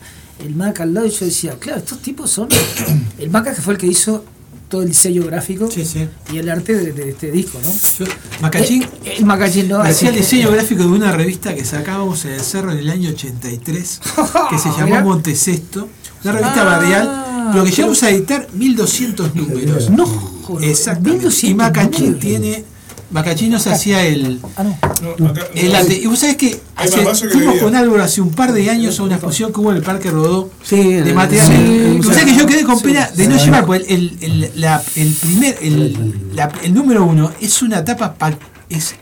el 0.45 0.55
Maca 0.55 0.83
al 0.83 0.93
lado 0.95 1.07
y 1.07 1.11
yo 1.11 1.25
decía, 1.27 1.55
claro, 1.59 1.79
estos 1.79 2.01
tipos 2.01 2.31
son. 2.31 2.49
El 3.19 3.31
Maca 3.31 3.55
que 3.55 3.63
fue 3.63 3.75
el 3.75 3.79
que 3.81 3.87
hizo 3.87 4.25
todo 4.69 4.83
el 4.83 4.89
diseño 4.89 5.25
gráfico 5.25 5.71
Sí, 5.71 5.85
sí. 5.85 6.09
y 6.33 6.39
el 6.39 6.49
arte 6.51 6.75
de, 6.75 6.93
de 6.93 7.11
este 7.11 7.31
disco, 7.31 7.61
¿no? 7.63 7.73
Yo- 8.05 8.13
Macachín 8.41 8.83
Eh, 9.05 9.15
el 9.19 9.25
Macachín 9.27 9.69
no 9.69 9.81
hacía 9.81 10.09
el 10.09 10.15
así- 10.17 10.25
diseño 10.37 10.51
gráfico 10.51 10.83
de 10.83 10.89
una 10.89 11.13
revista 11.13 11.55
que 11.55 11.65
sacábamos 11.65 12.25
en 12.25 12.33
el 12.33 12.41
cerro 12.41 12.73
en 12.73 12.79
el 12.79 12.91
año 12.91 13.11
83, 13.11 14.01
que 14.51 14.59
se 14.59 14.69
llamó. 14.71 15.01
Montecesto, 15.03 15.89
una 16.25 16.33
revista 16.33 16.63
Ah, 16.63 16.65
barrial, 16.65 17.51
pero 17.53 17.65
que 17.65 17.71
llegamos 17.71 18.03
a 18.03 18.11
editar 18.11 18.49
1200 18.53 19.35
números. 19.37 19.91
No, 19.91 20.07
joder, 20.07 20.69
Exactamente. 20.71 21.19
1200 21.27 21.51
Y 21.51 21.55
Macachín 21.55 22.05
números. 22.07 22.21
tiene. 22.21 22.65
Macachín 23.11 23.51
nos 23.53 23.67
hacía 23.67 24.03
el. 24.05 24.41
Ah, 24.57 24.63
no. 24.65 24.77
No, 25.19 25.29
acá- 25.29 25.47
el 25.55 25.75
ate- 25.75 26.01
y 26.03 26.07
vos 26.07 26.19
sabés 26.19 26.37
que 26.37 26.61
fuimos 27.31 27.59
con 27.59 27.75
Álvaro 27.77 28.03
hace 28.03 28.21
un 28.21 28.31
par 28.31 28.53
de 28.53 28.69
años 28.71 28.99
a 28.99 29.03
una 29.05 29.15
exposición 29.17 29.53
que 29.53 29.61
hubo 29.61 29.71
en 29.71 29.77
el 29.77 29.83
Parque 29.83 30.11
Rodó 30.11 30.51
Sí, 30.63 30.95
de 30.95 31.13
material. 31.15 31.47
sí, 31.47 31.53
y 31.55 31.97
vos 31.99 32.07
sí. 32.07 32.13
sabés 32.15 32.33
que 32.33 32.39
yo 32.39 32.47
quedé 32.47 32.65
con 32.65 32.79
Sí, 32.79 32.85
pena 32.85 33.09
de 33.15 33.29
no 33.29 33.37
llevar, 33.37 33.67
porque 33.67 33.95
el, 33.95 34.17
el, 34.21 34.51
la- 34.57 34.83
el 34.97 35.13
primer, 35.13 35.59
el, 35.63 36.31
la- 36.35 36.51
el 36.63 36.75
número 36.75 37.05
uno 37.05 37.31
es 37.41 37.63
una 37.63 37.85
tapa, 37.85 38.15
pa- 38.15 38.37
es 38.69 38.95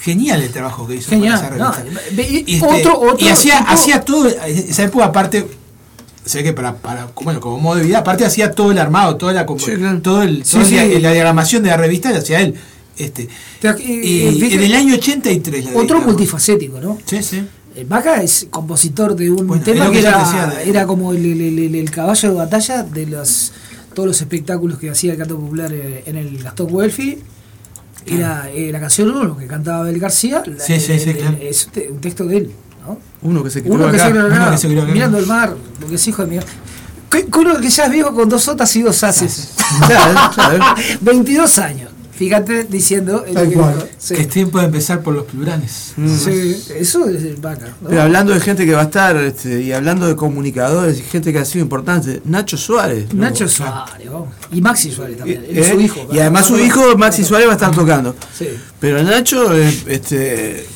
genial 0.00 0.42
el 0.42 0.50
trabajo 0.50 0.86
que 0.86 0.96
hizo 0.96 1.08
con 1.10 1.20
Genial. 1.20 1.38
esa 1.38 1.50
No, 1.56 1.72
revista. 1.72 2.22
y 2.22 2.54
este, 2.56 2.66
otro, 2.66 3.00
otro 3.00 3.16
y 3.26 3.28
hacía, 3.30 3.58
tipo- 3.60 3.70
hacía 3.70 4.00
todo, 4.02 4.28
esa 4.28 4.82
época 4.82 5.06
aparte, 5.06 5.48
sé 6.26 6.42
que 6.42 6.52
para, 6.52 6.74
para 6.76 7.08
bueno, 7.22 7.40
como 7.40 7.58
modo 7.58 7.76
de 7.76 7.84
vida, 7.84 7.98
aparte 8.00 8.26
hacía 8.26 8.50
todo 8.52 8.72
el 8.72 8.78
armado, 8.78 9.16
toda 9.16 9.32
la, 9.32 9.46
Sí, 9.58 9.72
claro. 9.76 10.02
todo 10.02 10.22
el, 10.22 10.44
Sí, 10.44 10.52
toda 10.52 10.64
sí. 10.66 10.74
la, 10.76 10.84
la 10.84 11.12
diagramación 11.12 11.62
de 11.62 11.70
la 11.70 11.76
revista 11.78 12.10
la 12.10 12.18
hacía 12.18 12.40
él. 12.40 12.54
Este, 12.96 13.28
viste- 13.60 14.54
en 14.54 14.62
el 14.62 14.74
año 14.74 14.94
83 14.94 15.64
la 15.64 15.80
Otro 15.80 16.00
multifacético, 16.00 16.80
¿no? 16.80 16.98
Sí, 17.06 17.22
sí. 17.22 17.44
El 17.74 17.86
Maca 17.88 18.22
es 18.22 18.46
compositor 18.50 19.16
de 19.16 19.30
un 19.30 19.46
Bueno, 19.48 19.64
tema 19.64 19.90
que, 19.90 19.98
era, 19.98 20.18
decía 20.20 20.62
era 20.64 20.86
como 20.86 21.12
el, 21.12 21.24
el- 21.26 21.58
el- 21.58 21.74
el 21.74 21.90
caballo 21.90 22.28
de 22.30 22.34
batalla 22.36 22.82
de 22.84 23.06
los 23.06 23.52
todos 23.94 24.06
los 24.08 24.20
espectáculos 24.20 24.78
que 24.78 24.90
hacía 24.90 25.12
el 25.12 25.18
canto 25.18 25.38
popular 25.38 25.72
eh, 25.72 26.02
en 26.06 26.16
el 26.16 26.42
Gastón 26.42 26.68
Welfi. 26.70 27.18
Era 28.06 28.50
eh, 28.50 28.70
la 28.70 28.78
canción 28.80 29.10
1 29.10 29.36
que 29.36 29.46
cantaba 29.46 29.78
Abel 29.80 29.98
García. 29.98 30.42
la- 30.46 30.62
Sí, 30.64 30.78
sí, 30.78 30.92
el- 30.92 31.00
sí, 31.00 31.10
el- 31.10 31.16
claro. 31.16 31.36
Es 31.40 31.66
un 31.66 31.72
te- 31.72 31.90
un 31.90 32.00
texto 32.00 32.24
de 32.26 32.36
él. 32.36 32.50
¿no? 32.86 32.98
Uno 33.22 33.42
que 33.42 33.50
se 33.50 33.60
crió 33.62 33.74
Uno 33.74 33.90
que 33.90 33.96
acá. 33.96 34.04
se 34.06 34.10
crió 34.12 34.26
uno 34.26 34.34
acá, 34.34 34.50
que 34.52 34.58
se 34.58 34.66
crió 34.68 34.82
acá. 34.82 34.92
mirando 34.92 35.18
el 35.18 35.26
mar, 35.26 35.56
porque 35.80 35.94
es 35.96 36.06
hijo 36.08 36.24
de 36.26 36.28
mi. 36.36 36.44
Uno 37.36 37.60
que 37.60 37.70
ya 37.70 37.84
es 37.86 37.90
viejo 37.92 38.12
con 38.14 38.28
dos 38.28 38.42
sotas 38.42 38.74
y 38.76 38.82
dos 38.82 39.02
haces. 39.04 39.50
Claro. 40.34 40.64
22 41.00 41.58
años. 41.58 41.90
Fíjate 42.16 42.64
diciendo. 42.64 43.24
el 43.26 43.34
que- 43.48 43.54
cual. 43.56 43.88
sí. 43.98 44.14
Que 44.14 44.22
es 44.22 44.28
tiempo 44.28 44.58
de 44.60 44.66
empezar 44.66 45.02
por 45.02 45.14
los 45.14 45.24
plurales. 45.24 45.94
Sí, 45.96 46.56
eso 46.76 47.08
es. 47.08 47.22
¿no? 47.40 47.50
Pero 47.88 48.02
hablando 48.02 48.32
de 48.32 48.40
gente 48.40 48.64
que 48.64 48.72
va 48.72 48.82
a 48.82 48.84
estar, 48.84 49.16
este, 49.16 49.60
y 49.62 49.72
hablando 49.72 50.06
de 50.06 50.14
comunicadores 50.14 50.98
y 50.98 51.02
gente 51.02 51.32
que 51.32 51.38
ha 51.40 51.44
sido 51.44 51.64
importante, 51.64 52.22
Nacho 52.24 52.56
Suárez. 52.56 53.12
Nacho 53.12 53.48
Suárez, 53.48 54.10
vamos. 54.10 54.28
Y 54.52 54.60
Maxi 54.60 54.92
Suárez 54.92 55.18
también. 55.18 55.44
Eh, 55.48 55.68
su 55.72 55.80
hijo. 55.80 56.06
Y 56.12 56.18
además 56.20 56.46
su 56.46 56.58
hijo, 56.58 56.96
Maxi 56.96 57.24
Suárez, 57.24 57.48
va 57.48 57.52
a 57.52 57.56
estar 57.56 57.74
tocando. 57.74 58.14
Sí. 58.38 58.48
Pero 58.78 59.02
Nacho, 59.02 59.52
eh, 59.56 59.72
este, 59.88 60.66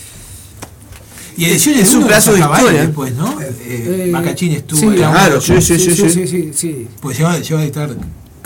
Y 1.36 1.44
ediciones 1.44 1.82
Es 1.88 1.94
un 1.94 2.04
pedazo 2.04 2.32
de 2.32 2.40
historia. 2.40 2.80
después, 2.82 3.14
¿no? 3.14 3.40
Eh, 3.40 4.06
Eh, 4.06 4.10
Macachín 4.10 4.52
estuvo 4.54 4.80
sí, 4.80 4.86
ahí. 4.88 4.94
claro, 4.96 5.40
sí, 5.40 5.54
sí, 5.62 5.78
sí, 5.78 5.94
sí. 5.94 6.10
sí, 6.10 6.26
sí, 6.26 6.50
sí. 6.52 6.88
Pues 7.00 7.16
llegó, 7.16 7.30
llegó 7.38 7.58
a 7.60 7.62
editar 7.62 7.90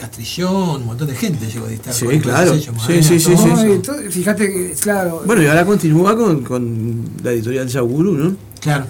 Castrillón, 0.06 0.80
un 0.80 0.86
montón 0.86 1.06
de 1.06 1.14
gente 1.14 1.46
llegó 1.46 1.66
a 1.66 1.68
editar. 1.68 1.94
Sí, 1.94 2.04
con 2.06 2.18
claro. 2.18 2.50
sellos, 2.54 2.64
Sí, 2.64 2.70
Madena, 2.72 3.02
sí, 3.04 3.20
sí, 3.20 3.36
sí, 3.36 3.78
todo- 3.84 4.10
fíjate 4.10 4.52
que, 4.52 4.72
claro. 4.80 5.22
bueno, 5.24 5.42
y 5.42 5.46
ahora 5.46 5.64
continúa 5.64 6.16
con, 6.16 6.42
con 6.42 7.04
la 7.22 7.30
editorial 7.30 7.68
Yaguru, 7.68 8.12
¿no? 8.12 8.36
Claro. 8.60 8.84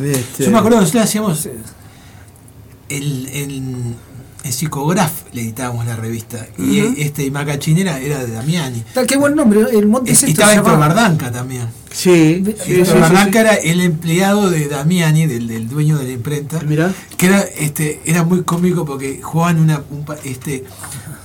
Este, 0.00 0.44
Yo 0.44 0.50
me 0.52 0.58
acuerdo 0.58 0.76
que 0.78 0.80
nosotros 0.82 1.04
hacíamos 1.04 1.48
el, 2.88 3.26
el, 3.32 3.62
Psicograph 4.52 5.12
le 5.32 5.42
editábamos 5.42 5.86
la 5.86 5.96
revista. 5.96 6.46
Y 6.58 7.02
este 7.02 7.24
y 7.24 7.30
Macachín 7.30 7.78
era, 7.78 7.98
era 7.98 8.24
de 8.24 8.32
Damiani. 8.32 8.82
Tal, 8.92 9.06
qué 9.06 9.16
buen 9.16 9.34
nombre, 9.34 9.60
¿no? 9.60 9.68
el 9.68 9.86
Monte 9.86 10.12
Y 10.12 10.14
Sexto 10.14 10.42
estaba 10.42 10.54
Héctor. 10.54 10.78
Bardanca 10.78 11.30
también. 11.30 11.68
Sí, 11.90 12.42
sí, 12.44 12.54
sí, 12.64 12.72
Héctor 12.74 12.94
sí, 12.94 13.00
Bardanca 13.00 13.32
sí. 13.32 13.38
era 13.38 13.54
el 13.54 13.80
empleado 13.80 14.50
de 14.50 14.68
Damiani, 14.68 15.26
del, 15.26 15.46
del 15.48 15.68
dueño 15.68 15.96
de 15.98 16.04
la 16.04 16.10
imprenta. 16.12 16.60
Mirá. 16.60 16.92
que 17.16 17.26
era 17.26 17.40
este 17.40 18.00
era 18.04 18.24
muy 18.24 18.42
cómico 18.42 18.84
porque 18.84 19.20
jugaban 19.22 19.60
una 19.60 19.82
un 19.90 20.04
este 20.24 20.64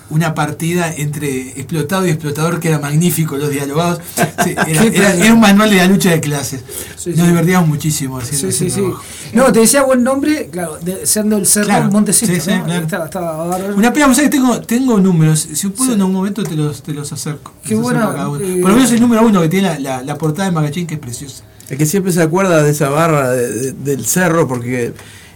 una 0.10 0.34
partida 0.34 0.94
entre 0.96 1.50
explotado 1.60 2.08
y 2.08 2.10
explotador 2.10 2.60
que 2.60 2.70
era 2.70 2.80
magnífico 2.80 3.38
los 3.38 3.50
dialogados 3.52 4.00
Sí, 4.44 4.56
era, 4.68 4.84
era- 4.84 5.14
era 5.16 5.34
un 5.34 5.40
manual 5.40 5.70
de 5.70 5.76
la 5.78 5.86
lucha 5.88 6.10
de 6.12 6.20
clases 6.20 6.64
Sí, 6.98 7.12
nos 7.12 7.20
sí. 7.20 7.26
divertíamos 7.28 7.68
muchísimo 7.70 8.18
haciendo 8.18 8.52
Sí, 8.52 8.58
sí, 8.58 8.66
ese 8.68 8.76
sí. 8.76 8.82
trabajo. 8.82 9.04
No, 9.34 9.52
te 9.54 9.60
decía 9.60 9.84
buen 9.84 10.04
nombre, 10.04 10.50
claro, 10.52 10.78
de, 10.82 11.06
siendo 11.06 11.38
el 11.38 11.46
cerro 11.46 11.66
Claro, 11.68 11.92
Monte 11.92 12.12
Sexto, 12.14 12.36
sí, 12.36 12.42
sí, 12.42 12.58
¿no? 12.58 12.66
claro. 12.66 12.84
Estaba, 12.84 13.06
estaba 13.06 13.58
una 13.76 13.94
pena, 13.94 14.08
vos 14.08 14.16
sabés 14.16 14.30
que 14.32 14.38
tengo, 14.38 14.60
tengo 14.62 15.00
números, 15.00 15.48
si 15.54 15.68
puedo 15.70 15.90
Sí. 15.92 15.94
en 15.96 16.02
algún 16.02 16.16
momento 16.16 16.44
te 16.44 16.56
los, 16.56 16.82
te 16.82 16.94
los 16.94 17.12
acerco. 17.14 17.54
Qué 17.64 17.76
Los 17.76 17.86
acerco 17.86 18.00
bueno, 18.00 18.10
a 18.10 18.16
cada 18.16 18.30
uno. 18.30 18.40
eh, 18.46 18.58
Por 18.62 18.72
lo 18.72 18.76
menos 18.78 18.92
el 18.92 19.00
número 19.02 19.22
uno 19.26 19.42
que 19.42 19.50
tiene 19.50 19.70
la, 19.70 19.80
la, 19.80 20.04
la 20.04 20.18
portada 20.18 20.50
de 20.50 20.56
Magachín 20.56 20.88
que 20.88 20.96
es 20.96 21.00
preciosa. 21.00 21.44
El 21.70 21.78
que 21.78 21.86
siempre 21.86 22.12
se 22.12 22.22
acuerda 22.22 22.64
de 22.64 22.72
esa 22.72 22.90
barra 22.90 23.30
de- 23.30 23.48
de- 23.54 23.72
del 23.74 24.06
cerro, 24.06 24.48
porque 24.48 24.94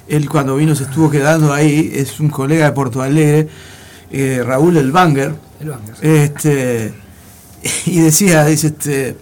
él 0.07 0.27
cuando 0.27 0.55
vino 0.55 0.75
se 0.75 0.83
estuvo 0.83 1.09
quedando 1.11 1.53
ahí, 1.53 1.91
es 1.95 2.19
un 2.19 2.29
colega 2.29 2.65
de 2.65 2.71
Porto 2.73 3.01
Alegre, 3.01 3.47
eh, 4.13 4.41
Raúl 4.45 4.77
El 4.77 4.91
Banger, 4.91 5.33
El 5.59 5.69
Banger. 5.69 5.95
este, 6.01 6.93
y 7.85 7.99
decía, 7.99 8.45
dice, 8.45 8.67
este, 8.67 9.17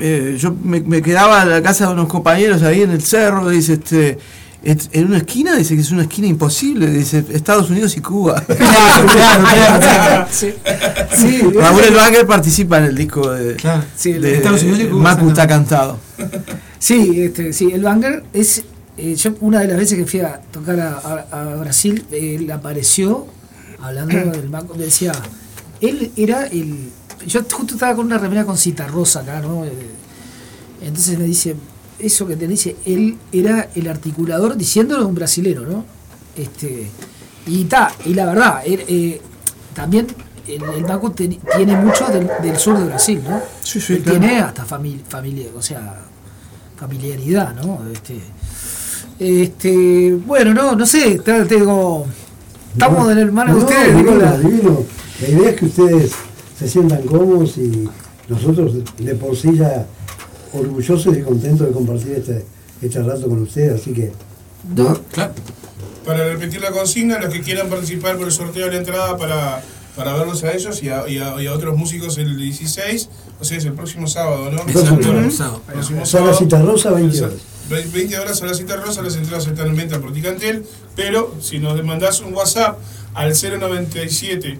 eh, 0.00 0.36
yo 0.38 0.52
me, 0.62 0.80
me 0.80 1.02
quedaba 1.02 1.42
en 1.42 1.50
la 1.50 1.62
casa 1.62 1.86
de 1.86 1.92
unos 1.92 2.08
compañeros 2.08 2.62
ahí 2.62 2.82
en 2.82 2.90
el 2.90 3.02
cerro, 3.02 3.48
dice, 3.48 3.74
este, 3.74 4.18
en 4.64 5.06
una 5.06 5.18
esquina, 5.18 5.56
dice 5.56 5.74
que 5.74 5.80
es 5.80 5.90
una 5.90 6.02
esquina 6.02 6.28
imposible, 6.28 6.86
dice, 6.88 7.24
Estados 7.32 7.68
Unidos 7.70 7.96
y 7.96 8.00
Cuba. 8.00 8.42
Claro, 8.46 9.06
claro, 9.12 9.44
claro, 9.44 9.78
claro. 9.80 10.26
Sí. 10.30 10.54
Sí, 11.14 11.40
Raúl 11.54 11.82
El 11.84 11.94
Banger 11.94 12.26
participa 12.26 12.78
en 12.78 12.84
el 12.84 12.94
disco 12.96 13.30
de, 13.32 13.56
Claro. 13.56 13.82
Sí, 13.96 14.12
de 14.14 14.36
Estados 14.36 14.62
Unidos 14.62 14.80
y 14.80 14.86
Cuba, 14.86 15.02
Macu 15.02 15.28
está 15.28 15.46
cantado. 15.46 15.98
Sí, 16.78 17.22
este, 17.22 17.52
sí, 17.52 17.70
el 17.72 17.82
Banger 17.82 18.22
es. 18.32 18.62
eh, 18.96 19.14
yo 19.16 19.32
una 19.40 19.60
de 19.60 19.68
las 19.68 19.76
veces 19.76 19.98
que 19.98 20.04
fui 20.06 20.20
a 20.20 20.40
tocar 20.52 20.78
a, 20.80 21.26
a- 21.32 21.40
a 21.52 21.56
Brasil, 21.56 22.04
él 22.12 22.50
apareció 22.50 23.26
hablando 23.82 24.16
del 24.32 24.48
banco, 24.48 24.74
decía, 24.74 25.12
él 25.80 26.10
era 26.16 26.46
el. 26.46 26.90
Yo 27.26 27.40
justo 27.50 27.74
estaba 27.74 27.94
con 27.94 28.06
una 28.06 28.18
remera 28.18 28.44
con 28.44 28.56
cita 28.56 28.86
rosa 28.88 29.20
acá, 29.20 29.40
¿no? 29.40 29.64
Eh, 29.64 29.72
Entonces 30.82 31.18
me 31.18 31.24
dice, 31.24 31.54
eso 31.98 32.26
que 32.26 32.34
te 32.36 32.48
dice, 32.48 32.76
él 32.84 33.16
era 33.32 33.68
el 33.74 33.86
articulador, 33.88 34.56
diciéndolo 34.56 35.04
a 35.04 35.06
un 35.06 35.14
brasilero, 35.14 35.62
¿no? 35.62 35.84
Este, 36.36 36.88
y 37.46 37.64
ta, 37.64 37.92
y 38.06 38.14
la 38.14 38.26
verdad, 38.26 38.62
él, 38.64 38.82
eh, 38.88 39.20
también 39.74 40.06
el, 40.48 40.62
el 40.64 40.82
banco 40.84 41.12
te- 41.12 41.28
tiene 41.56 41.76
mucho 41.76 42.06
del, 42.06 42.28
del 42.42 42.56
sur 42.56 42.76
de 42.78 42.86
Brasil, 42.86 43.20
¿no? 43.28 43.40
Sí, 43.62 43.80
sí, 43.80 43.92
Él 43.94 44.02
claro. 44.02 44.18
Tiene 44.18 44.40
hasta 44.40 44.64
familia, 44.64 45.04
familia, 45.08 45.46
o 45.56 45.62
sea, 45.62 46.00
familiaridad, 46.76 47.54
¿no? 47.54 47.80
Este, 47.92 48.18
este, 49.18 50.14
bueno, 50.26 50.52
no, 50.54 50.74
no 50.74 50.86
sé, 50.86 51.18
te- 51.20 51.44
tengo, 51.44 52.06
estamos 52.72 53.10
en 53.12 53.18
el 53.18 53.32
mano 53.32 53.54
de 53.54 53.60
ustedes, 53.64 54.04
la- 54.18 54.38
divino. 54.38 54.84
La 55.20 55.28
idea 55.28 55.50
es 55.50 55.56
que 55.56 55.66
ustedes 55.66 56.12
se 56.58 56.68
sientan 56.68 57.02
cómodos 57.02 57.56
y 57.58 57.88
nosotros 58.28 58.74
de 58.98 59.14
por 59.14 59.36
sí 59.36 59.56
ya 59.56 59.86
orgullosos 60.52 61.16
y 61.16 61.22
contentos 61.22 61.66
de 61.68 61.72
compartir 61.72 62.12
este, 62.12 62.44
este 62.80 63.02
rato 63.02 63.28
con 63.28 63.42
ustedes, 63.42 63.80
así 63.80 63.92
que 63.92 64.12
no, 64.76 64.98
Claro. 65.12 65.32
Para 66.06 66.24
repetir 66.24 66.60
la 66.60 66.72
consigna, 66.72 67.18
los 67.20 67.32
que 67.32 67.40
quieran 67.42 67.68
participar 67.68 68.16
por 68.16 68.26
el 68.26 68.32
sorteo 68.32 68.66
de 68.66 68.72
la 68.72 68.78
entrada 68.78 69.16
para, 69.16 69.62
para 69.96 70.14
verlos 70.14 70.42
a 70.42 70.52
ellos 70.52 70.82
y 70.82 70.88
a, 70.88 71.08
y 71.08 71.18
a- 71.18 71.40
y 71.40 71.46
a 71.46 71.52
otros 71.52 71.76
músicos 71.76 72.18
el 72.18 72.36
16, 72.36 73.08
o 73.40 73.44
sea, 73.44 73.56
es 73.58 73.64
el 73.64 73.72
próximo 73.74 74.06
sábado, 74.08 74.50
¿no? 74.50 74.60
Exacto, 74.62 74.94
Próximo- 74.96 75.18
el 75.20 75.30
sábado. 75.32 75.62
próximo 75.66 76.06
Sala 76.06 76.24
sábado. 76.26 76.38
Cita 76.38 76.62
Rosa, 76.62 76.90
20 76.90 77.22
horas. 77.22 77.34
20 77.68 78.18
horas 78.18 78.42
a 78.42 78.46
la 78.46 78.54
cita 78.54 78.76
rosa, 78.76 79.02
las 79.02 79.16
entradas 79.16 79.46
están 79.46 79.68
en 79.68 79.76
venta 79.76 80.00
por 80.00 80.12
Ticantel, 80.12 80.64
pero 80.96 81.34
si 81.40 81.58
nos 81.58 81.82
mandás 81.84 82.20
un 82.20 82.34
WhatsApp 82.34 82.78
al 83.14 83.32
097 83.34 84.58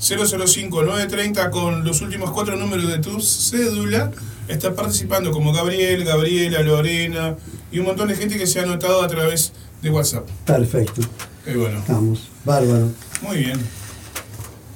005 0.00 0.82
930 0.82 1.50
con 1.50 1.84
los 1.84 2.00
últimos 2.02 2.30
cuatro 2.30 2.56
números 2.56 2.88
de 2.88 2.98
tu 2.98 3.20
cédula, 3.20 4.10
estás 4.48 4.72
participando 4.74 5.30
como 5.30 5.52
Gabriel, 5.52 6.04
Gabriela, 6.04 6.60
Lorena 6.62 7.36
y 7.72 7.78
un 7.78 7.86
montón 7.86 8.08
de 8.08 8.16
gente 8.16 8.36
que 8.38 8.46
se 8.46 8.60
ha 8.60 8.62
anotado 8.64 9.02
a 9.02 9.08
través 9.08 9.52
de 9.82 9.90
WhatsApp. 9.90 10.28
perfecto, 10.44 11.02
Y 11.46 11.54
bueno, 11.54 11.78
estamos, 11.78 12.28
bárbaro. 12.44 12.90
muy 13.22 13.38
bien. 13.38 13.60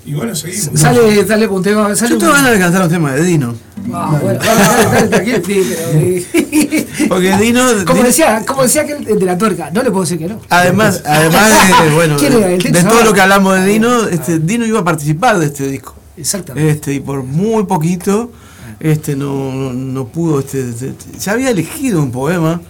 Y 0.09 0.15
bueno, 0.15 0.35
seguimos. 0.35 0.81
sale, 0.81 1.27
sale 1.27 1.47
con 1.49 1.59
un 1.59 1.63
tema, 1.63 1.95
sale 1.95 2.09
Yo 2.09 2.15
un- 2.17 2.21
tengo 2.21 2.33
ganas 2.33 2.53
de 2.53 2.59
cantar 2.59 2.83
un 2.85 2.89
tema 2.89 3.13
de 3.13 3.25
Dino. 3.25 3.55
Ah, 3.93 4.19
bueno, 4.23 4.39
dale, 4.43 5.09
dale, 5.11 5.41
pero, 5.47 7.09
Porque 7.09 7.37
Dino. 7.37 7.71
eh, 7.71 7.85
como 7.85 7.97
Dino- 7.99 8.07
decía, 8.07 8.43
como 8.47 8.63
decía 8.63 8.83
aquel 8.83 9.05
de 9.05 9.27
la 9.27 9.37
tuerca, 9.37 9.71
no 9.71 9.83
le 9.83 9.91
puedo 9.91 10.05
decir 10.05 10.19
que 10.19 10.29
no. 10.29 10.41
Además, 10.49 11.03
además 11.05 11.51
de, 11.85 11.91
bueno, 11.95 12.17
¿Quién 12.17 12.33
era? 12.33 12.51
¿El 12.51 12.63
de, 12.63 12.83
todo 12.85 13.05
lo 13.05 13.13
que 13.13 13.21
hablamos 13.21 13.55
de 13.59 13.67
Dino, 13.67 14.09
este, 14.09 14.39
Dino 14.39 14.65
iba 14.65 14.81
a 14.81 14.85
participar 14.85 15.39
de 15.39 15.47
este 15.47 15.67
disco. 15.69 15.95
Exactamente. 16.17 16.71
Este, 16.71 16.95
y 16.95 17.01
por 17.01 17.23
muy 17.23 17.65
poquito, 17.65 18.33
este, 18.81 19.15
no, 19.15 19.53
no, 19.53 19.73
no 19.75 20.07
pudo, 20.09 20.41
este, 20.41 20.71
este, 20.71 20.95
se 21.19 21.31
había 21.31 21.51
elegido 21.51 22.03
un 22.03 22.11
poema, 22.13 22.63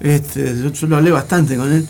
este, 0.00 0.54
yo, 0.62 0.70
yo 0.72 0.86
lo 0.86 0.96
hablé 0.96 1.10
bastante 1.10 1.56
con 1.56 1.72
él, 1.72 1.86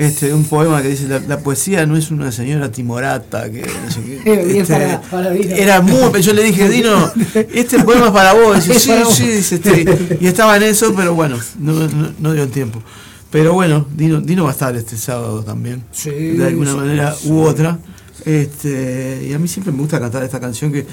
Este, 0.00 0.32
un 0.32 0.44
poema 0.44 0.80
que 0.82 0.88
dice 0.88 1.06
la, 1.08 1.18
la 1.20 1.38
poesía 1.40 1.84
no 1.86 1.96
es 1.96 2.10
una 2.10 2.32
señora 2.32 2.70
timorata 2.72 3.50
que 3.50 3.60
no 3.62 3.90
sé 3.90 4.00
qué. 4.02 4.20
Este, 4.60 4.72
para- 4.74 5.00
para 5.02 5.30
Dino. 5.30 5.54
era 5.54 5.80
muy 5.82 6.22
yo 6.22 6.32
le 6.32 6.42
dije 6.42 6.68
Dino 6.76 7.12
este 7.52 7.78
poema 7.84 8.06
es 8.06 8.12
para 8.12 8.32
vos 8.32 8.56
Dice, 8.66 8.72
Es 8.76 8.82
sí 8.82 8.88
para 8.88 9.04
vos. 9.04 9.14
sí 9.14 9.26
dice, 9.26 9.54
este, 9.56 10.18
y 10.20 10.26
estaba 10.26 10.56
en 10.56 10.62
eso 10.62 10.94
pero 10.96 11.14
bueno 11.14 11.38
no, 11.58 11.72
no, 11.88 12.12
no 12.18 12.32
dio 12.32 12.42
el 12.44 12.50
tiempo 12.50 12.82
pero 13.30 13.52
bueno 13.52 13.86
Dino, 13.94 14.20
Dino 14.20 14.44
va 14.44 14.50
a 14.50 14.52
estar 14.52 14.74
este 14.74 14.96
sábado 14.96 15.42
también 15.44 15.84
Sí, 15.92 16.10
de 16.10 16.46
alguna 16.46 16.70
sí, 16.72 16.76
manera 16.76 17.14
sí. 17.14 17.28
u 17.30 17.42
otra 17.42 17.78
este 18.24 19.26
y 19.28 19.32
a 19.32 19.38
mí 19.38 19.48
siempre 19.48 19.72
me 19.72 19.78
gusta 19.80 19.98
cantar 20.00 20.22
esta 20.22 20.40
canción 20.40 20.72
que, 20.72 20.86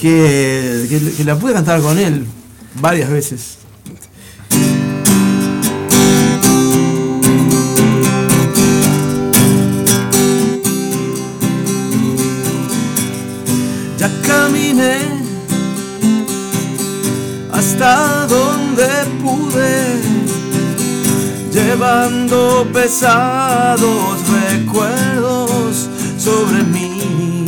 que, 0.00 0.86
que, 0.88 1.12
que 1.16 1.24
la 1.24 1.38
pude 1.38 1.52
cantar 1.52 1.80
con 1.80 1.98
él 1.98 2.24
varias 2.80 3.10
veces 3.10 3.58
Ya 13.98 14.10
caminé 14.26 15.26
hasta 17.50 18.26
donde 18.26 18.86
pude, 19.22 20.00
llevando 21.50 22.66
pesados 22.74 24.18
recuerdos 24.28 25.88
sobre 26.18 26.62
mí. 26.64 27.46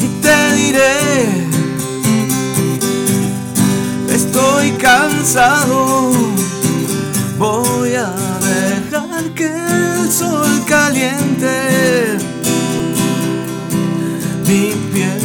Y 0.00 0.06
te 0.22 0.54
diré, 0.54 1.46
estoy 4.10 4.70
cansado, 4.72 6.12
voy 7.38 7.94
a 7.94 8.14
dejar 8.40 9.24
que 9.34 9.48
el 9.48 10.10
sol 10.10 10.64
caliente 10.66 12.31
mi 14.52 14.74
piel. 14.92 15.22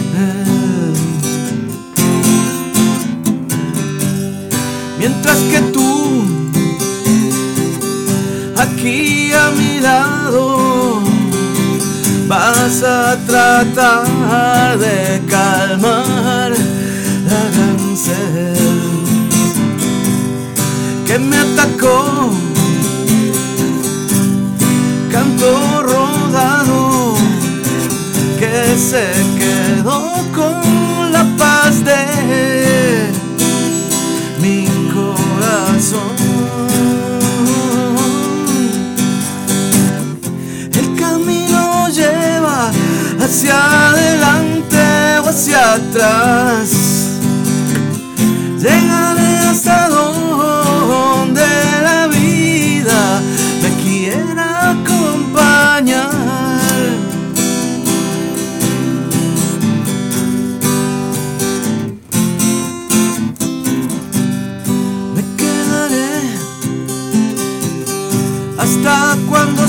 Mientras 5.00 5.38
que 5.52 5.60
tú, 5.74 6.24
aquí 8.58 9.32
a 9.34 9.52
mi 9.52 9.80
lado, 9.80 11.02
vas 12.28 12.84
a 12.84 13.18
tratar 13.26 14.78
de 14.80 15.22
calmar 15.28 16.52
la 17.30 17.42
gran 17.54 17.98
sed 17.98 18.58
que 21.06 21.20
me 21.20 21.38
atacó. 21.38 22.32
Canto 25.12 25.82
rodado 25.84 26.87
se 28.76 29.08
quedó 29.38 30.14
con 30.36 31.12
la 31.12 31.24
paz 31.38 31.84
de 31.84 33.10
mi 34.42 34.66
corazón. 34.94 36.16
El 40.74 41.00
camino 41.00 41.88
lleva 41.90 42.72
hacia 43.20 43.90
adelante 43.90 45.20
o 45.24 45.30
hacia 45.30 45.74
atrás. 45.74 46.77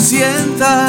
Sienta 0.09 0.89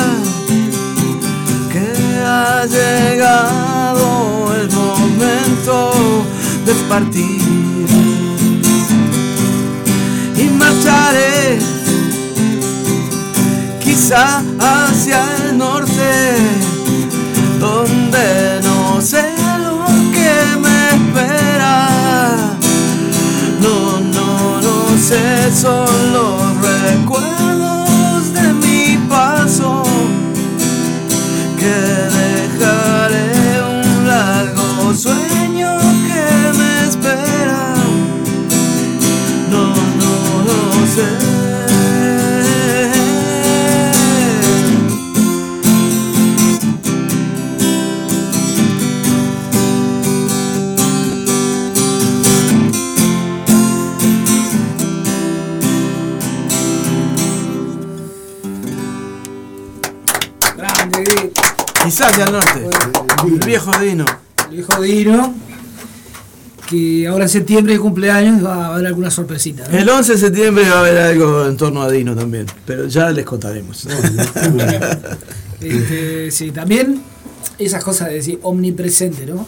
que 1.69 1.91
ha 2.25 2.65
llegado 2.65 4.55
el 4.55 4.71
momento 4.71 5.91
de 6.65 6.73
partir. 6.87 7.85
Y 10.37 10.43
marcharé 10.57 11.59
quizá 13.83 14.41
hacia 14.57 15.19
el 15.35 15.57
norte 15.57 16.11
donde 17.59 18.61
no 18.63 19.01
sé 19.01 19.33
lo 19.65 19.85
que 20.15 20.31
me 20.63 20.79
espera. 20.95 21.89
No, 23.59 23.99
no, 23.99 24.61
no 24.61 24.97
sé, 24.97 25.51
son 25.53 26.13
los 26.13 26.39
hacia 62.23 62.25
el 62.25 62.31
norte. 62.31 62.69
El 63.27 63.39
viejo 63.39 63.71
Dino. 63.79 64.05
El 64.49 64.55
viejo 64.55 64.81
Dino, 64.81 65.33
que 66.69 67.07
ahora 67.07 67.25
en 67.25 67.29
septiembre 67.29 67.73
de 67.73 67.79
cumpleaños 67.79 68.45
va 68.45 68.67
a 68.67 68.73
haber 68.73 68.87
alguna 68.87 69.11
sorpresita. 69.11 69.67
¿no? 69.67 69.77
El 69.77 69.89
11 69.89 70.13
de 70.13 70.17
septiembre 70.17 70.69
va 70.69 70.75
a 70.75 70.79
haber 70.79 70.97
algo 70.97 71.45
en 71.47 71.57
torno 71.57 71.81
a 71.81 71.89
Dino 71.89 72.15
también, 72.15 72.45
pero 72.65 72.87
ya 72.87 73.09
les 73.11 73.25
contaremos. 73.25 73.87
Este, 75.61 76.31
sí, 76.31 76.51
también 76.51 77.01
esas 77.57 77.83
cosas 77.83 78.07
de 78.07 78.13
decir 78.13 78.39
omnipresente, 78.43 79.25
¿no? 79.25 79.45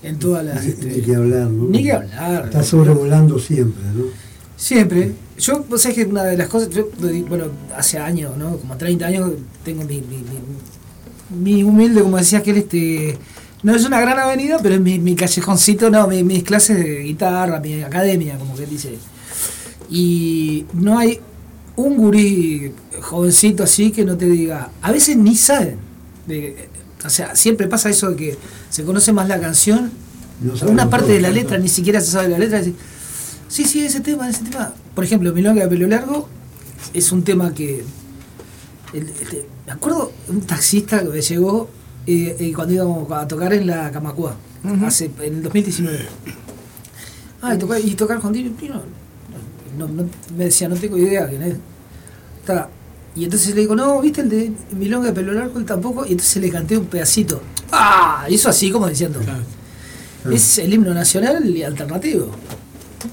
En 0.00 0.16
todas 0.16 0.44
las. 0.44 0.64
este, 0.64 0.86
Ni 0.86 1.02
que 1.02 1.16
hablar, 1.16 1.50
¿no? 1.50 1.64
Ni 1.64 1.82
que 1.82 1.92
hablar. 1.92 2.44
Está 2.44 2.62
sobrevolando 2.62 3.36
siempre, 3.36 3.82
¿no? 3.92 4.04
Siempre. 4.56 5.12
Yo, 5.38 5.64
vos 5.68 5.82
sabés 5.82 5.96
que 5.96 6.04
una 6.04 6.22
de 6.22 6.36
las 6.36 6.48
cosas, 6.48 6.70
yo, 6.70 6.88
bueno, 7.28 7.46
hace 7.76 7.98
años, 7.98 8.36
¿no? 8.36 8.58
Como 8.58 8.76
30 8.76 9.06
años, 9.06 9.30
tengo 9.64 9.82
mi, 9.84 9.96
mi, 10.02 10.18
mi, 10.18 10.38
mi 11.30 11.62
humilde, 11.62 12.02
como 12.02 12.16
decía 12.16 12.38
aquel, 12.40 12.56
este. 12.58 13.18
No 13.62 13.74
es 13.74 13.84
una 13.84 14.00
gran 14.00 14.18
avenida, 14.18 14.58
pero 14.62 14.76
es 14.76 14.80
mi, 14.80 14.98
mi 14.98 15.14
callejoncito, 15.14 15.90
no, 15.90 16.06
mi- 16.08 16.24
mis 16.24 16.42
clases 16.44 16.78
de 16.78 17.00
guitarra, 17.00 17.60
mi 17.60 17.82
academia, 17.82 18.38
como 18.38 18.56
que 18.56 18.64
él 18.64 18.70
dice. 18.70 18.98
Y 19.90 20.64
no 20.72 20.98
hay 20.98 21.20
un 21.76 21.96
gurí 21.96 22.72
jovencito 23.02 23.62
así 23.64 23.90
que 23.90 24.04
no 24.04 24.16
te 24.16 24.26
diga. 24.26 24.70
A 24.82 24.92
veces 24.92 25.16
ni 25.16 25.36
saben. 25.36 25.76
De, 26.26 26.68
o 27.04 27.10
sea, 27.10 27.34
siempre 27.36 27.66
pasa 27.66 27.90
eso 27.90 28.10
de 28.10 28.16
que 28.16 28.38
se 28.70 28.84
conoce 28.84 29.12
más 29.12 29.28
la 29.28 29.40
canción, 29.40 29.90
No 30.40 30.54
una 30.70 30.88
parte 30.88 31.12
de 31.12 31.20
la 31.20 31.30
letra 31.30 31.58
ni 31.58 31.68
siquiera 31.68 32.00
se 32.00 32.10
sabe 32.12 32.28
la 32.28 32.38
letra. 32.38 32.58
decís, 32.60 32.74
Sí, 33.48 33.64
sí, 33.64 33.84
ese 33.84 34.00
tema, 34.00 34.28
ese 34.30 34.44
tema. 34.44 34.72
Por 34.94 35.04
ejemplo, 35.04 35.32
Milonga 35.32 35.62
de 35.62 35.68
pelo 35.68 35.86
largo 35.88 36.28
es 36.94 37.10
un 37.12 37.24
tema 37.24 37.52
que. 37.52 37.84
el- 38.92 39.08
el- 39.08 39.44
me 39.70 39.74
acuerdo 39.76 40.10
un 40.28 40.40
taxista 40.40 40.98
que 41.00 41.08
me 41.08 41.20
llegó 41.20 41.68
eh, 42.06 42.36
eh, 42.40 42.52
cuando 42.52 42.74
íbamos 42.74 43.12
a 43.12 43.28
tocar 43.28 43.52
en 43.54 43.68
la 43.68 43.90
Camacúa, 43.92 44.34
hace, 44.84 45.10
en 45.20 45.34
el 45.36 45.42
2019. 45.44 46.06
Ah, 47.42 47.54
y 47.54 47.58
tocar, 47.58 47.80
y 47.80 47.94
tocar 47.94 48.18
con 48.20 48.32
Dino. 48.32 48.50
No, 49.78 49.86
no- 49.86 50.08
me 50.36 50.44
decía, 50.46 50.68
no 50.68 50.74
tengo 50.74 50.98
idea 50.98 51.28
quién 51.28 51.42
es. 51.42 51.54
Está. 52.40 52.68
Y 53.14 53.24
entonces 53.24 53.54
le 53.54 53.60
digo, 53.60 53.76
no, 53.76 54.00
¿viste 54.00 54.20
el 54.22 54.28
de 54.28 54.52
Milonga 54.72 55.06
de 55.08 55.12
pelo 55.12 55.32
largo? 55.32 55.58
Él 55.58 55.64
tampoco. 55.64 56.04
Y 56.04 56.12
entonces 56.12 56.42
le 56.42 56.50
canté 56.50 56.76
un 56.76 56.86
pedacito. 56.86 57.40
¡Ah! 57.70 58.26
Hizo 58.28 58.48
así 58.48 58.70
como 58.72 58.88
diciendo. 58.88 59.20
Es 60.30 60.58
el 60.58 60.74
himno 60.74 60.92
nacional 60.92 61.48
y 61.48 61.62
alternativo. 61.62 62.30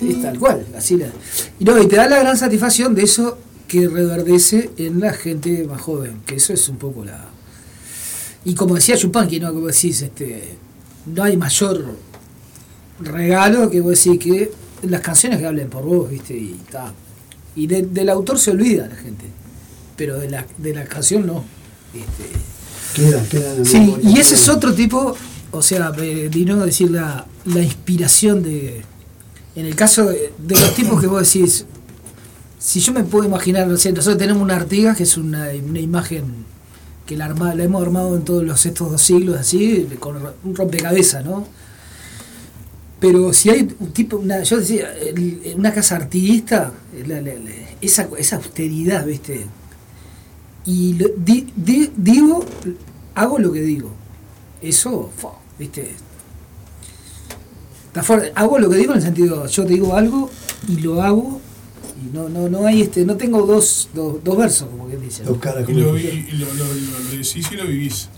Es 0.01 0.21
tal 0.23 0.38
cual. 0.39 0.65
Así 0.75 0.97
la- 0.97 1.07
y 1.59 1.63
no, 1.65 1.81
y 1.81 1.88
te 1.88 1.95
da 1.95 2.09
la 2.09 2.19
gran 2.19 2.35
satisfacción 2.35 2.95
de 2.95 3.03
eso 3.03 3.38
que 3.68 3.88
reverdece 3.88 4.69
en 4.77 4.99
la 4.99 5.14
gente 5.14 5.65
más 5.68 5.81
joven. 5.81 6.22
Que 6.26 6.35
eso 6.35 6.53
es 6.53 6.68
un 6.69 6.77
poco 6.77 7.03
la. 7.06 7.26
Y 8.45 8.53
como 8.56 8.76
decía 8.76 8.95
Chupanqui, 8.98 9.39
¿no? 9.39 9.53
Como 9.53 9.68
decís, 9.68 10.02
este. 10.02 10.56
No 11.06 11.23
hay 11.23 11.38
mayor 11.38 11.85
regalo 12.99 13.69
que 13.69 13.81
vos 13.81 14.03
decís 14.03 14.19
que 14.19 14.52
las 14.84 15.02
canciones 15.02 15.39
que 15.39 15.45
hablen 15.45 15.69
por 15.69 15.84
vos, 15.84 16.10
¿viste? 16.10 16.35
Y 16.38 16.60
está. 16.65 16.94
Y 17.56 17.68
de- 17.68 17.84
del 17.84 18.10
autor 18.10 18.39
se 18.39 18.52
olvida 18.52 18.88
la 18.88 18.95
gente, 18.95 19.26
pero 19.95 20.19
de 20.19 20.30
la, 20.30 20.45
de 20.57 20.73
la 20.73 20.85
canción 20.85 21.26
no. 21.26 21.44
Este, 21.94 22.38
Queda, 22.95 23.23
queda 23.30 23.53
en 23.56 23.65
Sí, 23.65 23.95
y 24.02 24.18
ese 24.19 24.35
es 24.35 24.49
otro 24.49 24.73
tipo, 24.73 25.15
o 25.52 25.61
sea, 25.61 25.91
de, 25.91 26.30
de 26.30 26.45
no 26.45 26.65
decir 26.65 26.89
la, 26.91 27.26
la 27.45 27.61
inspiración 27.61 28.41
de. 28.44 28.81
En 29.56 29.65
el 29.65 29.76
caso 29.76 30.06
de, 30.06 30.34
de 30.38 30.53
los 30.60 30.76
tipos 30.76 30.99
que 31.02 31.07
vos 31.07 31.22
decís, 31.34 31.65
si 32.59 32.79
yo 32.79 32.93
me 32.93 33.03
puedo 33.03 33.25
imaginar, 33.25 33.67
no 33.67 33.73
nosotros 33.73 34.17
tenemos 34.17 34.41
una 34.41 34.55
Artigas 34.55 34.97
que 34.97 35.03
es 35.03 35.17
una, 35.17 35.47
una 35.67 35.79
imagen 35.79 36.23
que 37.05 37.15
la, 37.15 37.25
arma- 37.25 37.53
la 37.55 37.63
hemos 37.63 37.81
armado 37.81 38.15
en 38.15 38.23
todos 38.25 38.43
los, 38.43 38.65
estos 38.65 38.91
dos 38.91 39.01
siglos, 39.01 39.38
así, 39.39 39.88
con 39.99 40.17
un 40.43 40.55
rompecabezas, 40.55 41.23
¿no? 41.23 41.47
Pero 42.99 43.31
si 43.31 43.49
hay 43.51 43.73
un 43.79 43.91
tipo, 43.93 44.17
una, 44.17 44.41
yo 44.43 44.57
decía, 44.57 44.89
una 45.55 45.71
casa 45.71 45.95
artiguista, 45.97 46.71
esa, 47.79 48.09
esa 48.17 48.35
austeridad, 48.38 49.05
¿viste? 49.05 49.45
Y 50.65 50.93
lo- 50.95 51.09
di- 51.15 51.53
di- 51.55 51.91
digo, 51.95 52.43
hago 53.15 53.38
lo 53.39 53.51
que 53.53 53.61
digo. 53.61 53.91
Eso, 54.61 55.11
¿viste? 55.59 55.91
Está 57.88 58.01
fuerte. 58.03 58.31
Hago 58.35 58.59
lo 58.59 58.69
que 58.69 58.77
digo 58.77 58.91
en 58.93 58.97
el 58.97 59.03
sentido, 59.03 59.45
yo 59.45 59.63
te 59.65 59.73
digo 59.73 59.95
algo 59.95 60.29
y 60.67 60.77
lo 60.77 61.01
hago. 61.03 61.39
No, 62.13 62.29
no, 62.29 62.49
no 62.49 62.65
hay 62.65 62.81
este, 62.81 63.05
no 63.05 63.15
tengo 63.17 63.45
dos, 63.45 63.89
dos, 63.93 64.23
dos 64.23 64.38
versos, 64.38 64.67
como 64.69 64.88
que 64.89 64.97
dicen. 64.97 65.25
Dos 65.25 65.38
caras 65.39 65.67
Y 65.67 65.73
lo, 65.73 65.91
lo, 65.91 65.93
lo, 65.93 65.97
lo- 65.97 66.99
lo 67.03 67.09
decís 67.11 67.47
y 67.51 67.55
lo 67.55 67.65
vivís. 67.65 68.09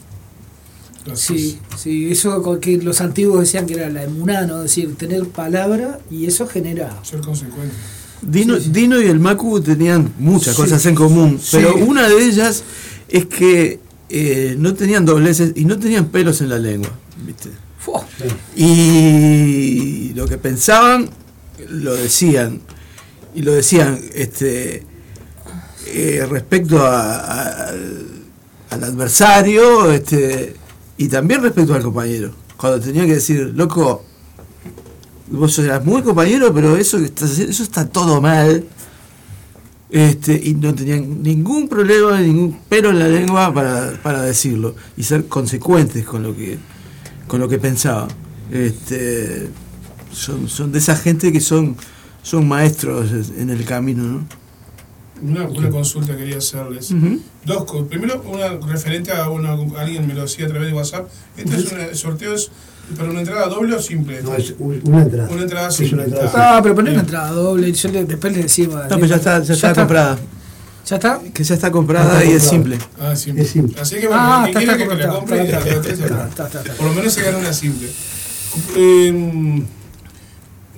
Sí, 1.15 1.57
sí, 1.77 2.11
eso 2.11 2.59
que 2.59 2.77
los 2.77 3.01
antiguos 3.01 3.39
decían 3.39 3.65
que 3.65 3.73
era 3.75 3.89
la 3.89 4.03
emuná, 4.03 4.45
¿no? 4.45 4.57
Es 4.57 4.63
decir, 4.75 4.95
tener 4.95 5.25
palabra 5.27 5.99
y 6.11 6.25
eso 6.27 6.45
genera. 6.47 6.99
Ser 7.03 7.21
consecuente. 7.21 7.73
Dino, 8.21 8.57
Dino 8.57 9.01
y 9.01 9.07
el 9.07 9.19
Macu 9.19 9.61
tenían 9.61 10.13
muchas 10.19 10.55
Sí. 10.55 10.61
cosas 10.61 10.85
en 10.85 10.93
común, 10.95 11.39
Sí. 11.41 11.57
pero 11.57 11.75
una 11.77 12.07
de 12.07 12.25
ellas 12.25 12.63
es 13.07 13.25
que 13.25 13.79
eh, 14.09 14.55
no 14.59 14.73
tenían 14.73 15.05
dobleces 15.05 15.53
y 15.55 15.65
no 15.65 15.79
tenían 15.79 16.07
pelos 16.09 16.41
en 16.41 16.49
la 16.49 16.59
lengua. 16.59 16.91
¿viste? 17.25 17.49
Y 18.55 20.13
lo 20.15 20.27
que 20.27 20.37
pensaban 20.37 21.09
lo 21.69 21.95
decían. 21.95 22.61
Y 23.39 23.41
lo 23.41 23.53
decían 23.53 23.97
este, 24.15 24.83
eh, 25.87 26.27
respecto 26.29 26.85
al, 26.85 28.19
adversario 28.69 29.89
este, 29.93 30.57
y 30.97 31.07
también 31.07 31.41
respecto 31.41 31.73
al 31.73 31.81
compañero. 31.81 32.33
Cuando 32.57 32.81
tenían 32.81 33.05
que 33.05 33.13
decir, 33.13 33.53
loco, 33.55 34.03
vos 35.31 35.57
eras 35.57 35.85
muy 35.85 36.01
compañero, 36.01 36.53
pero 36.53 36.75
eso 36.75 36.97
que 36.97 37.05
estás 37.05 37.31
haciendo, 37.31 37.53
eso 37.53 37.63
está 37.63 37.87
todo 37.87 38.19
mal. 38.19 38.65
Este, 39.89 40.33
y 40.33 40.55
no 40.55 40.75
tenían 40.75 41.23
ningún 41.23 41.69
problema, 41.69 42.19
ningún 42.19 42.59
pelo 42.67 42.89
en 42.89 42.99
la 42.99 43.07
lengua 43.07 43.53
para, 43.53 43.93
para 44.03 44.21
decirlo 44.23 44.75
y 44.97 45.03
ser 45.03 45.27
consecuentes 45.27 46.05
con 46.05 46.23
lo 46.23 46.35
que, 46.35 46.57
con 47.25 47.39
lo 47.39 47.47
que 47.47 47.57
pensaban. 47.57 48.09
Este, 48.51 49.47
son, 50.11 50.49
son 50.49 50.73
de 50.73 50.79
esa 50.79 50.97
gente 50.97 51.31
que 51.31 51.39
son, 51.39 51.77
son 52.23 52.47
maestros 52.47 53.09
en 53.37 53.49
el 53.49 53.65
camino, 53.65 54.03
¿no? 54.03 54.25
Una, 55.21 55.45
una 55.47 55.69
consulta 55.69 56.15
quería 56.15 56.37
hacerles. 56.37 56.93
Dos 57.45 57.65
cosas. 57.65 57.87
Primero, 57.89 58.23
una 58.25 58.49
referente 58.67 59.11
a 59.11 59.29
una, 59.29 59.51
alguien 59.77 60.07
me 60.07 60.13
lo 60.13 60.23
hacía 60.23 60.45
a 60.45 60.49
través 60.49 60.69
de 60.69 60.73
WhatsApp. 60.73 61.09
¿Este 61.35 61.55
es 61.57 61.71
un 61.71 61.95
sorteo 61.95 62.33
es 62.35 62.49
para 62.97 63.09
una 63.09 63.19
entrada 63.19 63.47
doble 63.47 63.75
o 63.75 63.81
simple? 63.81 64.21
No, 64.23 64.33
es 64.35 64.53
un- 64.59 64.79
una 64.85 65.01
entrada. 65.03 65.29
Una 65.29 65.41
entrada 65.41 65.67
Es 65.67 65.75
simple. 65.75 65.95
una 65.95 66.03
entrada 66.05 66.31
Ah. 66.33 66.57
Ah, 66.57 66.59
pero 66.63 66.73
poner 66.75 66.93
una 66.93 67.01
entrada 67.01 67.31
doble, 67.31 67.71
yo 67.71 67.89
le- 67.89 68.05
después 68.05 68.33
le 68.33 68.43
decía. 68.43 68.67
No, 68.67 68.81
pero 68.89 69.05
ya 69.07 69.15
está, 69.17 69.43
ya 69.43 69.53
está 69.53 69.73
comprada. 69.73 70.17
¿Ya 70.87 70.95
está? 70.95 71.19
Que 71.33 71.43
ya 71.43 71.53
está 71.53 71.69
comprada 71.71 72.13
está 72.19 72.31
y 72.31 72.35
es 72.35 72.43
simple. 72.43 72.77
Ah, 72.99 73.15
simple. 73.15 73.43
Es 73.43 73.49
simple. 73.51 73.79
Así 73.81 73.95
que 73.97 74.07
bueno, 74.07 74.21
Ah, 74.25 74.45
está, 74.47 74.59
quiera 74.59 74.77
que 74.77 74.85
me 74.85 74.95
la 74.95 75.07
compre 75.09 75.37
y 75.37 75.45
está, 75.47 75.59
la 75.59 75.65
está, 75.65 75.77
otra 75.79 75.91
está, 75.91 76.07
se 76.07 76.13
la- 76.13 76.27
está, 76.29 76.45
está, 76.47 76.61
está. 76.61 76.73
Por 76.75 76.85
lo 76.87 76.93
menos 76.93 77.13
se 77.13 77.21
gana 77.23 77.37
una 77.39 77.53
simple. 77.53 77.89
Eh, 78.75 79.63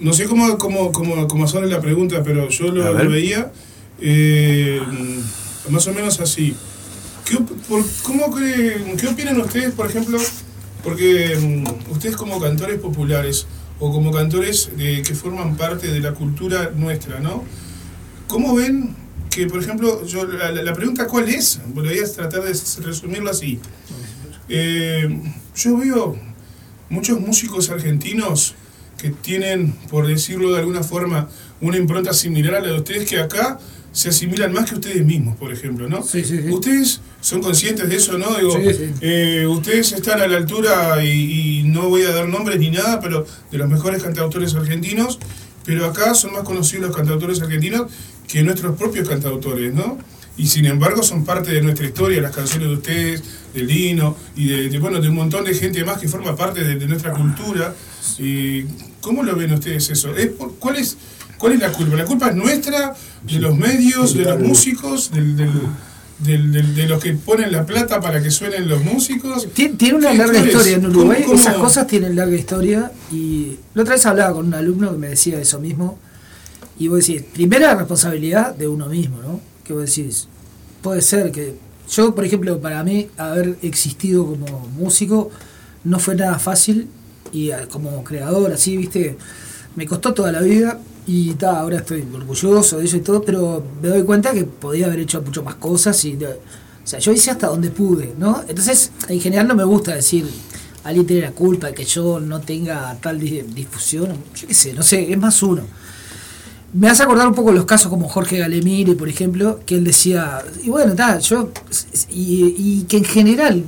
no 0.01 0.13
sé 0.13 0.25
cómo, 0.25 0.57
cómo, 0.57 0.91
cómo, 0.91 1.27
cómo 1.27 1.45
hacerle 1.45 1.69
la 1.69 1.79
pregunta, 1.81 2.21
pero 2.23 2.49
yo 2.49 2.65
lo, 2.67 2.93
lo 3.03 3.09
veía 3.09 3.51
eh, 3.99 4.81
más 5.69 5.87
o 5.87 5.93
menos 5.93 6.19
así. 6.19 6.55
¿Qué, 7.25 7.37
por- 7.69 7.85
cómo 8.03 8.31
creen- 8.35 8.97
¿Qué 8.97 9.07
opinan 9.07 9.39
ustedes, 9.39 9.71
por 9.73 9.87
ejemplo? 9.89 10.19
Porque 10.83 11.37
mm, 11.39 11.91
ustedes 11.91 12.15
como 12.17 12.39
cantores 12.41 12.79
populares 12.79 13.45
o 13.79 13.91
como 13.91 14.11
cantores 14.11 14.71
de- 14.75 15.01
que 15.03 15.13
forman 15.15 15.55
parte 15.55 15.87
de 15.87 15.99
la 15.99 16.13
cultura 16.13 16.71
nuestra, 16.75 17.19
¿no? 17.19 17.43
¿Cómo 18.27 18.55
ven 18.55 18.95
que, 19.29 19.47
por 19.47 19.61
ejemplo, 19.61 20.05
yo 20.05 20.25
la, 20.25 20.51
la- 20.51 20.63
la 20.63 20.73
pregunta 20.73 21.07
cuál 21.07 21.29
es? 21.29 21.61
Voy 21.73 21.99
a 21.99 22.11
tratar 22.11 22.43
de 22.43 22.53
resumirlo 22.83 23.29
así. 23.29 23.59
Eh, 24.49 25.21
yo 25.55 25.77
veo 25.77 26.17
muchos 26.89 27.19
músicos 27.21 27.69
argentinos 27.69 28.55
que 29.01 29.09
tienen, 29.09 29.73
por 29.89 30.07
decirlo 30.07 30.51
de 30.53 30.59
alguna 30.59 30.83
forma, 30.83 31.27
una 31.59 31.77
impronta 31.77 32.13
similar 32.13 32.55
a 32.55 32.61
la 32.61 32.67
de 32.67 32.73
ustedes, 32.77 33.09
que 33.09 33.19
acá 33.19 33.59
se 33.91 34.09
asimilan 34.09 34.53
más 34.53 34.69
que 34.69 34.75
ustedes 34.75 35.05
mismos, 35.05 35.35
por 35.37 35.51
ejemplo, 35.51 35.89
¿no? 35.89 36.01
Sí, 36.03 36.23
sí, 36.23 36.39
sí. 36.41 36.49
Ustedes 36.49 37.01
son 37.19 37.41
conscientes 37.41 37.89
de 37.89 37.95
eso, 37.97 38.17
¿no? 38.17 38.33
Digo, 38.37 38.55
Sí, 38.57 38.73
sí. 38.73 38.91
eh, 39.01 39.45
ustedes 39.47 39.91
están 39.91 40.21
a 40.21 40.27
la 40.27 40.37
altura, 40.37 41.03
y, 41.03 41.59
y 41.59 41.63
no 41.63 41.89
voy 41.89 42.03
a 42.03 42.11
dar 42.11 42.27
nombres 42.29 42.57
ni 42.59 42.69
nada, 42.71 42.99
pero 43.01 43.25
de 43.51 43.57
los 43.57 43.67
mejores 43.69 44.01
cantautores 44.01 44.53
argentinos, 44.55 45.19
pero 45.65 45.85
acá 45.85 46.13
son 46.13 46.31
más 46.33 46.43
conocidos 46.43 46.87
los 46.87 46.95
cantautores 46.95 47.41
argentinos 47.41 47.91
que 48.27 48.41
nuestros 48.43 48.77
propios 48.77 49.09
cantautores, 49.09 49.73
¿no? 49.73 49.97
Y 50.37 50.47
sin 50.47 50.65
embargo 50.65 51.03
son 51.03 51.25
parte 51.25 51.51
de 51.51 51.61
nuestra 51.61 51.85
historia, 51.85 52.21
las 52.21 52.33
canciones 52.33 52.69
de 52.69 52.73
ustedes, 52.75 53.23
de 53.53 53.63
Lino, 53.63 54.15
y 54.37 54.47
de, 54.47 54.69
de, 54.69 54.79
bueno, 54.79 55.01
de 55.01 55.09
un 55.09 55.15
montón 55.15 55.43
de 55.43 55.53
gente 55.53 55.83
más 55.83 55.99
que 55.99 56.07
forma 56.07 56.33
parte 56.37 56.63
de, 56.63 56.75
de 56.75 56.87
nuestra 56.87 57.11
cultura. 57.11 57.75
Y, 58.17 58.63
¿Cómo 59.01 59.23
lo 59.23 59.35
ven 59.35 59.53
ustedes 59.53 59.89
eso? 59.89 60.15
¿Es 60.15 60.27
por- 60.27 60.55
cuál, 60.55 60.77
es, 60.77 60.97
¿Cuál 61.37 61.53
es 61.53 61.59
la 61.59 61.71
culpa? 61.71 61.95
¿La 61.95 62.05
culpa 62.05 62.29
es 62.29 62.35
nuestra, 62.35 62.95
de 63.23 63.39
los 63.39 63.57
medios, 63.57 64.13
de 64.15 64.25
los 64.25 64.39
músicos, 64.39 65.11
del, 65.11 65.35
del, 65.35 65.51
del- 66.19 66.51
del- 66.51 66.75
de 66.75 66.87
los 66.87 67.03
que 67.03 67.13
ponen 67.13 67.51
la 67.51 67.65
plata 67.65 67.99
para 67.99 68.21
que 68.21 68.29
suenen 68.29 68.69
los 68.69 68.83
músicos? 68.83 69.47
Tien- 69.53 69.75
Tiene 69.77 69.95
una 69.97 70.11
¿Qué- 70.11 70.17
larga 70.17 70.39
historia 70.39 70.75
en 70.75 70.81
¿Cómo- 70.83 70.99
Uruguay, 70.99 71.23
cómo- 71.25 71.39
esas 71.39 71.55
cosas 71.55 71.87
tienen 71.87 72.15
larga 72.15 72.35
historia 72.35 72.91
y 73.11 73.57
la 73.73 73.81
otra 73.81 73.95
vez 73.95 74.05
hablaba 74.05 74.33
con 74.35 74.45
un 74.47 74.53
alumno 74.53 74.91
que 74.91 74.97
me 74.97 75.07
decía 75.09 75.39
eso 75.41 75.59
mismo 75.59 75.97
y 76.77 76.87
vos 76.87 76.99
decís, 77.05 77.23
primera 77.33 77.73
responsabilidad 77.75 78.55
de 78.55 78.67
uno 78.67 78.87
mismo, 78.87 79.19
¿no? 79.21 79.39
Que 79.63 79.73
vos 79.73 79.85
decís, 79.87 80.27
puede 80.83 81.01
ser 81.01 81.31
que 81.31 81.55
yo, 81.89 82.13
por 82.15 82.23
ejemplo, 82.23 82.61
para 82.61 82.83
mí 82.83 83.07
haber 83.17 83.57
existido 83.63 84.25
como 84.25 84.67
músico 84.77 85.31
no 85.83 85.97
fue 85.99 86.15
nada 86.15 86.37
fácil 86.39 86.87
y 87.31 87.51
como 87.71 88.03
creador, 88.03 88.51
así, 88.51 88.77
viste, 88.77 89.17
me 89.75 89.85
costó 89.85 90.13
toda 90.13 90.31
la 90.31 90.41
vida 90.41 90.79
y 91.07 91.31
ta, 91.33 91.59
ahora 91.59 91.77
estoy 91.77 92.05
orgulloso 92.13 92.77
de 92.77 92.85
eso 92.85 92.97
y 92.97 93.01
todo, 93.01 93.23
pero 93.23 93.63
me 93.81 93.87
doy 93.89 94.03
cuenta 94.03 94.33
que 94.33 94.43
podía 94.43 94.85
haber 94.87 94.99
hecho 94.99 95.21
mucho 95.21 95.43
más 95.43 95.55
cosas 95.55 96.03
y... 96.05 96.15
o 96.15 96.27
sea, 96.83 96.99
yo 96.99 97.11
hice 97.11 97.31
hasta 97.31 97.47
donde 97.47 97.69
pude, 97.69 98.13
¿no? 98.17 98.43
Entonces, 98.47 98.91
en 99.07 99.19
general 99.21 99.47
no 99.47 99.55
me 99.55 99.63
gusta 99.63 99.93
decir, 99.95 100.27
alguien 100.83 101.05
tiene 101.05 101.21
la 101.23 101.31
culpa 101.31 101.67
de 101.67 101.73
que 101.73 101.85
yo 101.85 102.19
no 102.19 102.41
tenga 102.41 102.97
tal 103.01 103.19
di- 103.19 103.41
difusión, 103.41 104.09
yo 104.35 104.47
qué 104.47 104.53
sé, 104.53 104.73
no 104.73 104.83
sé, 104.83 105.11
es 105.11 105.17
más 105.17 105.41
uno. 105.43 105.61
Me 106.73 106.87
hace 106.89 107.03
acordar 107.03 107.27
un 107.27 107.35
poco 107.35 107.51
los 107.51 107.65
casos 107.65 107.89
como 107.89 108.07
Jorge 108.07 108.37
Galemire, 108.37 108.95
por 108.95 109.09
ejemplo, 109.09 109.59
que 109.65 109.75
él 109.75 109.83
decía, 109.83 110.41
y 110.63 110.69
bueno, 110.69 110.95
tal, 110.95 111.19
yo, 111.19 111.51
y, 112.09 112.55
y 112.57 112.85
que 112.87 112.97
en 112.97 113.03
general 113.03 113.63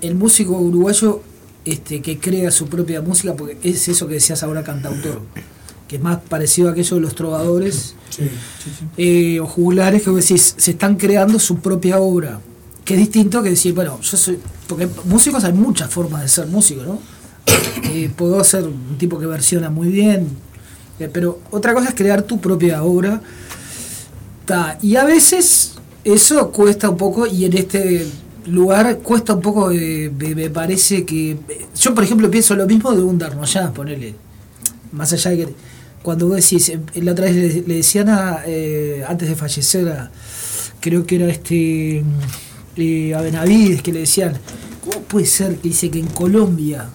el 0.00 0.14
músico 0.14 0.52
uruguayo 0.52 1.22
este, 1.66 2.00
que 2.00 2.18
crea 2.18 2.50
su 2.50 2.66
propia 2.68 3.02
música, 3.02 3.34
porque 3.34 3.58
es 3.62 3.86
eso 3.88 4.06
que 4.08 4.14
decías 4.14 4.42
ahora 4.42 4.62
cantautor, 4.64 5.20
que 5.86 5.96
es 5.96 6.02
más 6.02 6.18
parecido 6.28 6.68
a 6.68 6.72
aquello 6.72 6.96
de 6.96 7.02
los 7.02 7.14
trovadores 7.14 7.94
Sí, 8.08 8.22
sí, 8.62 8.70
sí. 8.78 8.84
eh, 8.96 9.40
o 9.40 9.46
jugulares 9.46 10.02
que 10.02 10.08
vos 10.10 10.20
decís, 10.22 10.54
se 10.56 10.70
están 10.70 10.96
creando 10.96 11.38
su 11.38 11.58
propia 11.58 11.98
obra. 11.98 12.40
Que 12.84 12.94
es 12.94 13.00
distinto 13.00 13.42
que 13.42 13.50
decir, 13.50 13.74
bueno, 13.74 14.00
yo 14.00 14.16
soy. 14.16 14.38
Porque 14.68 14.88
músicos 15.04 15.42
hay 15.42 15.52
muchas 15.52 15.90
formas 15.90 16.22
de 16.22 16.28
ser 16.28 16.46
músico, 16.46 16.82
¿no? 16.84 17.00
Eh, 17.90 18.08
puedo 18.16 18.42
ser 18.44 18.64
un 18.64 18.96
tipo 18.96 19.18
que 19.18 19.26
versiona 19.26 19.70
muy 19.70 19.88
bien, 19.88 20.28
eh, 21.00 21.10
pero 21.12 21.40
otra 21.50 21.74
cosa 21.74 21.88
es 21.88 21.94
crear 21.94 22.22
tu 22.22 22.40
propia 22.40 22.84
obra. 22.84 23.20
Ta, 24.44 24.78
y 24.80 24.94
a 24.94 25.04
veces 25.04 25.74
eso 26.04 26.52
cuesta 26.52 26.88
un 26.88 26.96
poco, 26.96 27.26
y 27.26 27.44
en 27.44 27.56
este 27.56 28.06
lugar 28.46 28.98
cuesta 28.98 29.34
un 29.34 29.40
poco, 29.40 29.70
eh, 29.70 30.10
me, 30.16 30.50
parece 30.50 31.04
que. 31.04 31.36
Yo, 31.78 31.94
por 31.94 32.04
ejemplo, 32.04 32.30
pienso 32.30 32.54
lo 32.54 32.66
mismo 32.66 32.92
de 32.92 33.02
un 33.02 33.18
Darnoyaz, 33.18 33.72
ponele. 33.72 34.14
Más 34.92 35.12
allá 35.12 35.30
de 35.32 35.36
que. 35.38 35.54
Cuando 36.02 36.28
vos 36.28 36.36
decís, 36.36 36.68
eh, 36.68 36.80
la 37.02 37.12
otra 37.12 37.24
vez 37.26 37.66
le, 37.66 37.74
decían 37.76 38.08
a, 38.08 38.42
eh, 38.46 39.04
antes 39.08 39.28
de 39.28 39.34
fallecer, 39.34 39.88
a- 39.88 40.10
creo 40.80 41.04
que 41.06 41.16
era 41.16 41.26
este. 41.26 42.04
eh, 42.76 43.14
a 43.14 43.20
Benavides, 43.22 43.82
que 43.82 43.92
le 43.92 44.00
decían, 44.00 44.34
¿cómo 44.84 45.00
puede 45.04 45.26
ser 45.26 45.56
que 45.56 45.68
dice 45.68 45.90
que 45.90 45.98
en 45.98 46.06
Colombia 46.08 46.86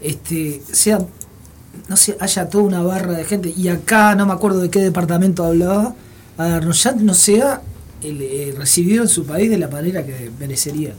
este 0.00 0.62
sea 0.70 0.98
no 1.88 1.96
sé, 1.96 2.16
haya 2.20 2.48
toda 2.48 2.64
una 2.64 2.82
barra 2.82 3.12
de 3.12 3.24
gente 3.24 3.52
y 3.54 3.68
acá 3.68 4.14
no 4.14 4.26
me 4.26 4.32
acuerdo 4.32 4.60
de 4.60 4.70
qué 4.70 4.80
departamento 4.80 5.44
hablaba, 5.44 5.94
a 6.38 6.60
Rosat 6.60 6.96
no 6.96 7.14
sea 7.14 7.60
el, 8.04 8.22
eh, 8.22 8.54
recibido 8.56 9.02
en 9.02 9.08
su 9.08 9.24
país 9.24 9.50
de 9.50 9.58
la 9.58 9.68
manera 9.68 10.04
que 10.04 10.30
merecería. 10.38 10.94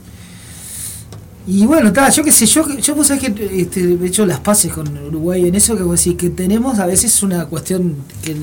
Y 1.48 1.64
bueno, 1.64 1.88
está, 1.88 2.08
yo 2.10 2.24
qué 2.24 2.32
sé, 2.32 2.44
yo, 2.46 2.66
yo 2.78 2.96
vos 2.96 3.06
sabés 3.06 3.22
que 3.30 3.60
este, 3.60 3.80
he 3.84 4.06
hecho 4.06 4.26
las 4.26 4.40
paces 4.40 4.72
con 4.72 4.88
Uruguay 4.98 5.46
en 5.46 5.54
eso 5.54 5.76
que 5.76 5.84
vos 5.84 6.02
decís, 6.04 6.18
que 6.18 6.30
tenemos 6.30 6.80
a 6.80 6.86
veces 6.86 7.22
una 7.22 7.46
cuestión 7.46 7.94
que 8.22 8.34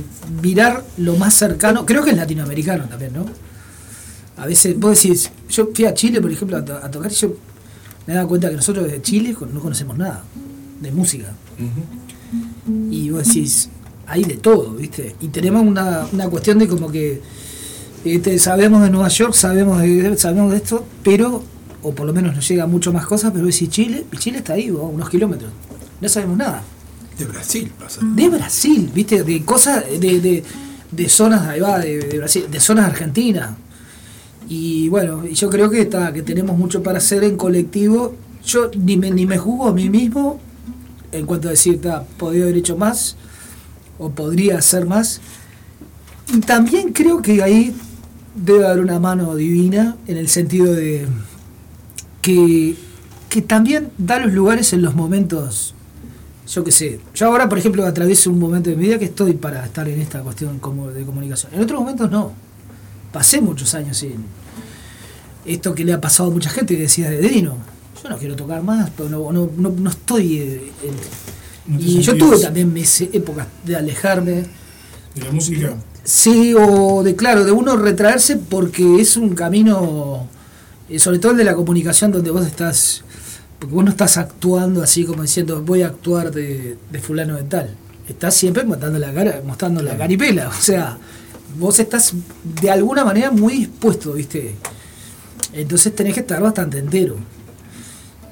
mirar 0.41 0.85
lo 0.98 1.18
más 1.18 1.34
cercano, 1.34 1.85
creo 1.85 2.02
que 2.03 2.11
es 2.11 2.15
latinoamericano 2.18 2.85
también, 2.88 3.11
¿no? 3.14 3.26
A 4.38 4.45
veces 4.45 4.80
vos 4.80 5.02
decís, 5.03 5.30
yo 5.49 5.69
fui 5.76 5.84
a 5.85 5.94
Chile, 5.94 6.22
por 6.22 6.31
ejemplo, 6.31 6.56
a, 6.57 6.64
to- 6.64 6.77
a 6.77 6.90
tocar 6.90 7.11
y 7.11 7.15
yo 7.15 7.35
me 8.07 8.14
he 8.14 8.15
dado 8.15 8.27
cuenta 8.30 8.49
que 8.49 8.56
nosotros 8.56 8.90
de 8.90 9.02
Chile 9.02 9.35
no 9.53 9.60
conocemos 9.60 9.98
nada 9.98 10.23
de 10.80 10.91
música. 10.91 11.34
Y 12.90 13.10
vos 13.10 13.26
decís, 13.27 13.69
hay 14.07 14.23
de 14.23 14.35
todo, 14.38 14.72
¿viste? 14.76 15.15
Y 15.19 15.27
tenemos 15.27 15.61
una, 15.61 16.07
una 16.11 16.30
cuestión 16.30 16.57
de 16.57 16.68
como 16.69 16.90
que 16.90 17.22
este, 18.05 18.38
sabemos 18.39 18.81
de 18.81 18.89
Nueva 18.89 19.07
York, 19.07 19.34
sabemos 19.34 19.81
de, 19.81 20.17
sabemos 20.17 20.51
de 20.51 20.57
esto, 20.57 20.85
pero, 21.03 21.43
o 21.81 21.93
por 21.93 22.05
lo 22.05 22.13
menos 22.13 22.35
nos 22.35 22.47
llega 22.47 22.67
mucho 22.67 22.91
más 22.91 23.05
cosas, 23.05 23.31
pero 23.31 23.45
vos 23.45 23.53
decís 23.53 23.69
Chile, 23.69 24.05
y 24.11 24.17
Chile 24.17 24.39
está 24.39 24.53
ahí, 24.53 24.67
a 24.67 24.73
unos 24.73 25.09
kilómetros. 25.09 25.51
No 26.01 26.09
sabemos 26.09 26.38
nada. 26.38 26.63
De 27.17 27.25
Brasil 27.25 27.71
pasa. 27.80 28.01
De 28.03 28.30
Brasil, 28.30 28.91
¿viste? 28.93 29.23
De 29.23 29.43
cosas, 29.45 29.85
de, 29.88 30.19
de, 30.19 30.43
de 30.91 31.09
zonas, 31.09 31.47
ahí 31.47 31.59
va, 31.59 31.80
de, 31.80 31.99
de 31.99 32.17
Brasil, 32.17 32.45
de 32.49 32.59
zonas 32.59 32.85
argentinas. 32.85 33.51
Y 34.49 34.89
bueno, 34.89 35.25
yo 35.25 35.49
creo 35.49 35.69
que 35.69 35.81
está, 35.81 36.11
que 36.11 36.21
tenemos 36.21 36.57
mucho 36.57 36.84
para 36.84 36.97
hacer 36.97 37.23
en 37.23 37.38
colectivo. 37.38 38.15
Yo 38.45 38.69
ni 38.77 38.97
me, 38.97 39.11
ni 39.11 39.25
me 39.25 39.38
juzgo 39.38 39.67
a 39.67 39.73
mí 39.73 39.89
mismo 39.89 40.39
en 41.11 41.25
cuanto 41.25 41.47
a 41.47 41.51
decir, 41.51 41.75
está, 41.75 42.03
podría 42.03 42.43
haber 42.43 42.57
hecho 42.57 42.75
más 42.75 43.15
o 43.99 44.09
podría 44.09 44.57
hacer 44.57 44.85
más. 44.85 45.21
Y 46.34 46.39
también 46.39 46.91
creo 46.91 47.21
que 47.21 47.41
ahí 47.43 47.75
debe 48.35 48.65
haber 48.65 48.80
una 48.80 48.99
mano 48.99 49.35
divina 49.35 49.95
en 50.07 50.18
el 50.18 50.27
sentido 50.27 50.73
de 50.73 51.07
que, 52.22 52.76
que 53.30 53.41
también 53.41 53.89
da 53.97 54.19
los 54.19 54.34
lugares 54.34 54.73
en 54.73 54.81
los 54.81 54.95
momentos, 54.95 55.73
yo 56.47 56.64
qué 56.64 56.72
sé. 56.72 56.99
Yo 57.15 57.27
ahora, 57.27 57.49
por 57.49 57.57
ejemplo, 57.57 57.85
atravieso 57.85 58.30
un 58.30 58.39
momento 58.39 58.69
de 58.69 58.76
mi 58.76 58.85
vida 58.85 58.99
que 58.99 59.05
estoy 59.05 59.34
para 59.34 59.65
estar 59.65 59.88
en 59.88 59.99
esta 60.01 60.22
cuestión 60.22 60.60
como 60.60 60.89
de 60.91 61.03
comunicación. 61.03 61.53
En 61.53 61.61
otros 61.61 61.80
momentos 61.80 62.10
no. 62.10 62.31
Pasé 63.11 63.41
muchos 63.41 63.73
años 63.76 64.01
en 64.03 64.26
esto 65.45 65.76
que 65.76 65.84
le 65.85 65.93
ha 65.93 66.01
pasado 66.01 66.30
a 66.30 66.34
mucha 66.34 66.49
gente 66.49 66.76
que 66.76 66.84
decía 66.84 67.10
de 67.10 67.19
Dino. 67.22 67.57
Yo 68.01 68.10
no 68.10 68.18
quiero 68.18 68.35
tocar 68.35 68.64
más, 68.64 68.89
pero 68.97 69.10
no, 69.10 69.31
no, 69.31 69.49
no, 69.55 69.69
no 69.69 69.89
estoy... 69.89 70.38
en- 70.84 71.23
y 71.80 72.01
yo 72.01 72.18
tuve 72.18 72.39
también 72.39 72.73
mis 72.73 72.99
épocas 73.01 73.47
de 73.65 73.76
alejarme. 73.77 74.31
De 75.15 75.22
la 75.23 75.31
música. 75.31 75.76
Sí, 76.03 76.53
o 76.53 77.01
de 77.01 77.15
claro, 77.15 77.45
de 77.45 77.51
uno 77.51 77.77
retraerse 77.77 78.35
porque 78.35 78.99
es 78.99 79.15
un 79.15 79.35
camino, 79.35 80.27
eh, 80.89 80.99
sobre 80.99 81.19
todo 81.19 81.31
el 81.31 81.38
de 81.38 81.45
la 81.45 81.55
comunicación, 81.55 82.11
donde 82.11 82.30
vos 82.30 82.45
estás, 82.45 83.03
porque 83.57 83.73
vos 83.73 83.85
no 83.85 83.91
estás 83.91 84.17
actuando 84.17 84.84
así 84.84 85.05
como 85.05 85.21
diciendo 85.21 85.61
voy 85.61 85.81
a 85.81 85.88
actuar 85.88 86.31
de, 86.31 86.77
de 86.91 86.99
fulano 86.99 87.35
de 87.35 87.43
tal. 87.43 87.75
Estás 88.07 88.35
siempre 88.35 88.65
mostrando 88.65 88.99
la 88.99 89.13
cara, 89.13 89.41
mostrando 89.45 89.81
la 89.81 89.97
caripela. 89.97 90.49
O 90.57 90.61
sea, 90.61 90.97
vos 91.57 91.80
estás 91.80 92.13
de 92.61 92.69
alguna 92.69 93.05
manera 93.05 93.31
muy 93.31 93.53
dispuesto, 93.53 94.13
¿viste? 94.13 94.55
Entonces 95.53 95.95
tenés 95.95 96.15
que 96.15 96.21
estar 96.21 96.41
bastante 96.41 96.80
entero. 96.80 97.15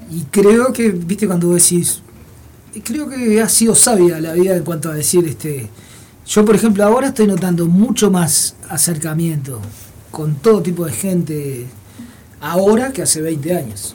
Y 0.10 0.24
creo 0.24 0.74
que, 0.74 0.90
viste, 0.90 1.26
cuando 1.26 1.54
decís, 1.54 2.02
creo 2.84 3.08
que 3.08 3.42
ha 3.42 3.48
sido 3.48 3.76
sabia 3.76 4.20
la 4.20 4.34
vida 4.34 4.58
en 4.58 4.64
cuanto 4.64 4.90
a 4.90 4.94
decir, 4.94 5.26
este, 5.26 5.70
yo 6.26 6.46
por 6.46 6.56
ejemplo 6.56 6.84
ahora 6.84 7.08
estoy 7.08 7.28
notando 7.28 7.66
mucho 7.68 8.10
más 8.12 8.56
acercamiento 8.70 9.60
con 10.12 10.36
todo 10.36 10.62
tipo 10.62 10.86
de 10.86 10.94
gente 10.94 11.66
ahora 12.40 12.92
que 12.92 13.02
hace 13.02 13.22
20 13.22 13.56
años. 13.56 13.94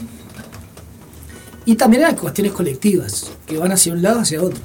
Y 1.64 1.74
también 1.74 2.04
hay 2.04 2.14
cuestiones 2.14 2.52
colectivas 2.52 3.26
que 3.46 3.58
van 3.58 3.72
hacia 3.72 3.92
un 3.92 4.00
lado 4.02 4.20
hacia 4.20 4.40
otro. 4.40 4.58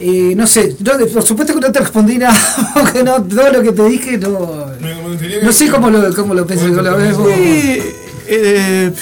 Eh, 0.00 0.34
no 0.34 0.46
sé, 0.46 0.74
de- 0.78 1.06
por 1.06 1.22
supuesto 1.22 1.54
que 1.54 1.60
no 1.60 1.70
te 1.70 1.78
respondí 1.78 2.16
nada, 2.18 2.34
porque 2.74 3.04
no, 3.04 3.22
todo 3.22 3.52
lo 3.52 3.62
que 3.62 3.72
te 3.72 3.84
dije 3.88 4.16
no, 4.18 4.66
Me- 4.80 5.42
no 5.42 5.52
sé 5.52 5.68
cómo 5.70 5.90
lo, 5.90 6.12
cómo 6.14 6.32
lo 6.34 6.46
pensé. 6.46 6.68
Lo 6.68 6.96
ves 6.96 7.16
vos. 7.16 7.28
Sí, 7.34 7.82
eh, 8.26 8.92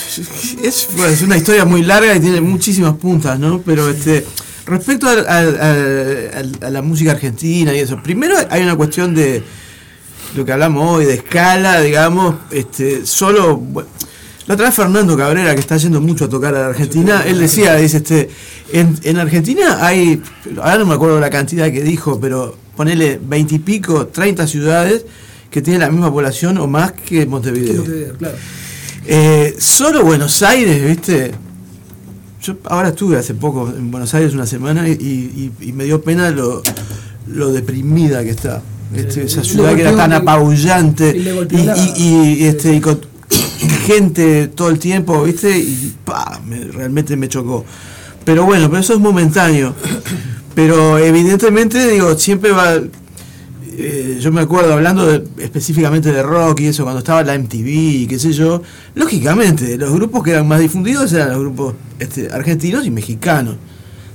es, 0.62 0.88
bueno, 0.96 1.12
es 1.12 1.22
una 1.22 1.36
historia 1.36 1.64
muy 1.64 1.82
larga 1.82 2.14
y 2.16 2.20
tiene 2.20 2.40
muchísimas 2.40 2.96
puntas, 2.96 3.38
¿no? 3.38 3.60
Pero 3.62 3.88
este, 3.88 4.26
respecto 4.68 5.08
a 5.08 6.70
la 6.70 6.82
música 6.82 7.12
argentina 7.12 7.74
y 7.74 7.80
eso, 7.80 8.02
primero 8.02 8.36
hay 8.50 8.62
una 8.62 8.76
cuestión 8.76 9.14
de 9.14 9.42
lo 10.36 10.44
que 10.44 10.52
hablamos 10.52 10.96
hoy, 10.96 11.06
de 11.06 11.14
escala, 11.14 11.80
digamos, 11.80 12.36
este, 12.50 13.06
solo... 13.06 13.56
bueno, 13.56 13.88
la 14.46 14.54
otra 14.54 14.66
vez 14.66 14.74
Fernando 14.74 15.16
Cabrera, 15.16 15.54
que 15.54 15.60
está 15.60 15.76
yendo 15.76 16.00
mucho 16.00 16.24
a 16.24 16.28
tocar 16.28 16.54
a 16.54 16.60
la 16.60 16.66
Argentina, 16.68 17.22
él 17.26 17.38
decía, 17.38 17.74
dice, 17.76 17.98
este, 17.98 18.30
en, 18.72 18.98
en 19.02 19.18
Argentina 19.18 19.84
hay, 19.84 20.22
ahora 20.56 20.78
no 20.78 20.86
me 20.86 20.94
acuerdo 20.94 21.20
la 21.20 21.28
cantidad 21.28 21.70
que 21.70 21.82
dijo, 21.82 22.18
pero 22.18 22.56
ponele 22.74 23.20
veintipico, 23.22 24.06
treinta 24.06 24.46
ciudades 24.46 25.04
que 25.50 25.60
tienen 25.60 25.80
la 25.80 25.90
misma 25.90 26.10
población 26.10 26.56
o 26.58 26.66
más 26.66 26.92
que 26.92 27.26
Montevideo. 27.26 27.84
Claro. 28.18 28.36
Eh, 29.06 29.54
solo 29.58 30.02
Buenos 30.04 30.42
Aires, 30.42 30.82
¿viste? 30.82 31.32
Yo 32.48 32.56
ahora 32.64 32.88
estuve 32.88 33.18
hace 33.18 33.34
poco 33.34 33.68
en 33.68 33.90
Buenos 33.90 34.14
Aires 34.14 34.32
una 34.32 34.46
semana 34.46 34.88
y, 34.88 34.92
y- 34.92 35.52
y 35.60 35.72
me 35.74 35.84
dio 35.84 36.00
pena 36.00 36.30
lo, 36.30 36.62
lo 37.26 37.52
deprimida 37.52 38.24
que 38.24 38.30
está. 38.30 38.62
Este, 38.94 39.24
esa 39.24 39.44
ciudad 39.44 39.74
que 39.76 39.82
era 39.82 39.90
tan 39.98 40.12
apabullante 40.14 41.14
y 41.98 42.44
este, 42.46 42.80
con 42.80 43.00
gente 43.86 44.48
todo 44.48 44.70
el 44.70 44.78
tiempo, 44.78 45.22
¿viste? 45.24 45.58
Y 45.58 45.94
pa, 46.06 46.40
me- 46.46 46.64
realmente 46.64 47.16
me 47.18 47.28
chocó. 47.28 47.66
Pero 48.24 48.44
bueno, 48.46 48.68
pero 48.70 48.80
eso 48.80 48.94
es 48.94 48.98
momentáneo. 49.00 49.74
Pero 50.54 50.96
evidentemente, 50.96 51.86
digo, 51.92 52.16
siempre 52.16 52.50
va. 52.52 52.76
Eh, 53.80 54.18
yo 54.18 54.32
me 54.32 54.40
acuerdo 54.40 54.72
hablando 54.72 55.08
específicamente 55.38 56.10
de 56.10 56.20
rock 56.20 56.62
y 56.62 56.66
eso, 56.66 56.82
cuando 56.82 56.98
estaba 56.98 57.22
la 57.22 57.38
MTV 57.38 57.66
y 57.68 58.06
qué 58.08 58.18
sé 58.18 58.32
yo, 58.32 58.60
lógicamente 58.96 59.78
los 59.78 59.92
grupos 59.92 60.24
que 60.24 60.32
eran 60.32 60.48
más 60.48 60.58
difundidos 60.58 61.12
eran 61.12 61.30
los 61.30 61.38
grupos 61.38 61.74
este, 62.00 62.28
argentinos 62.32 62.84
y 62.84 62.90
mexicanos. 62.90 63.54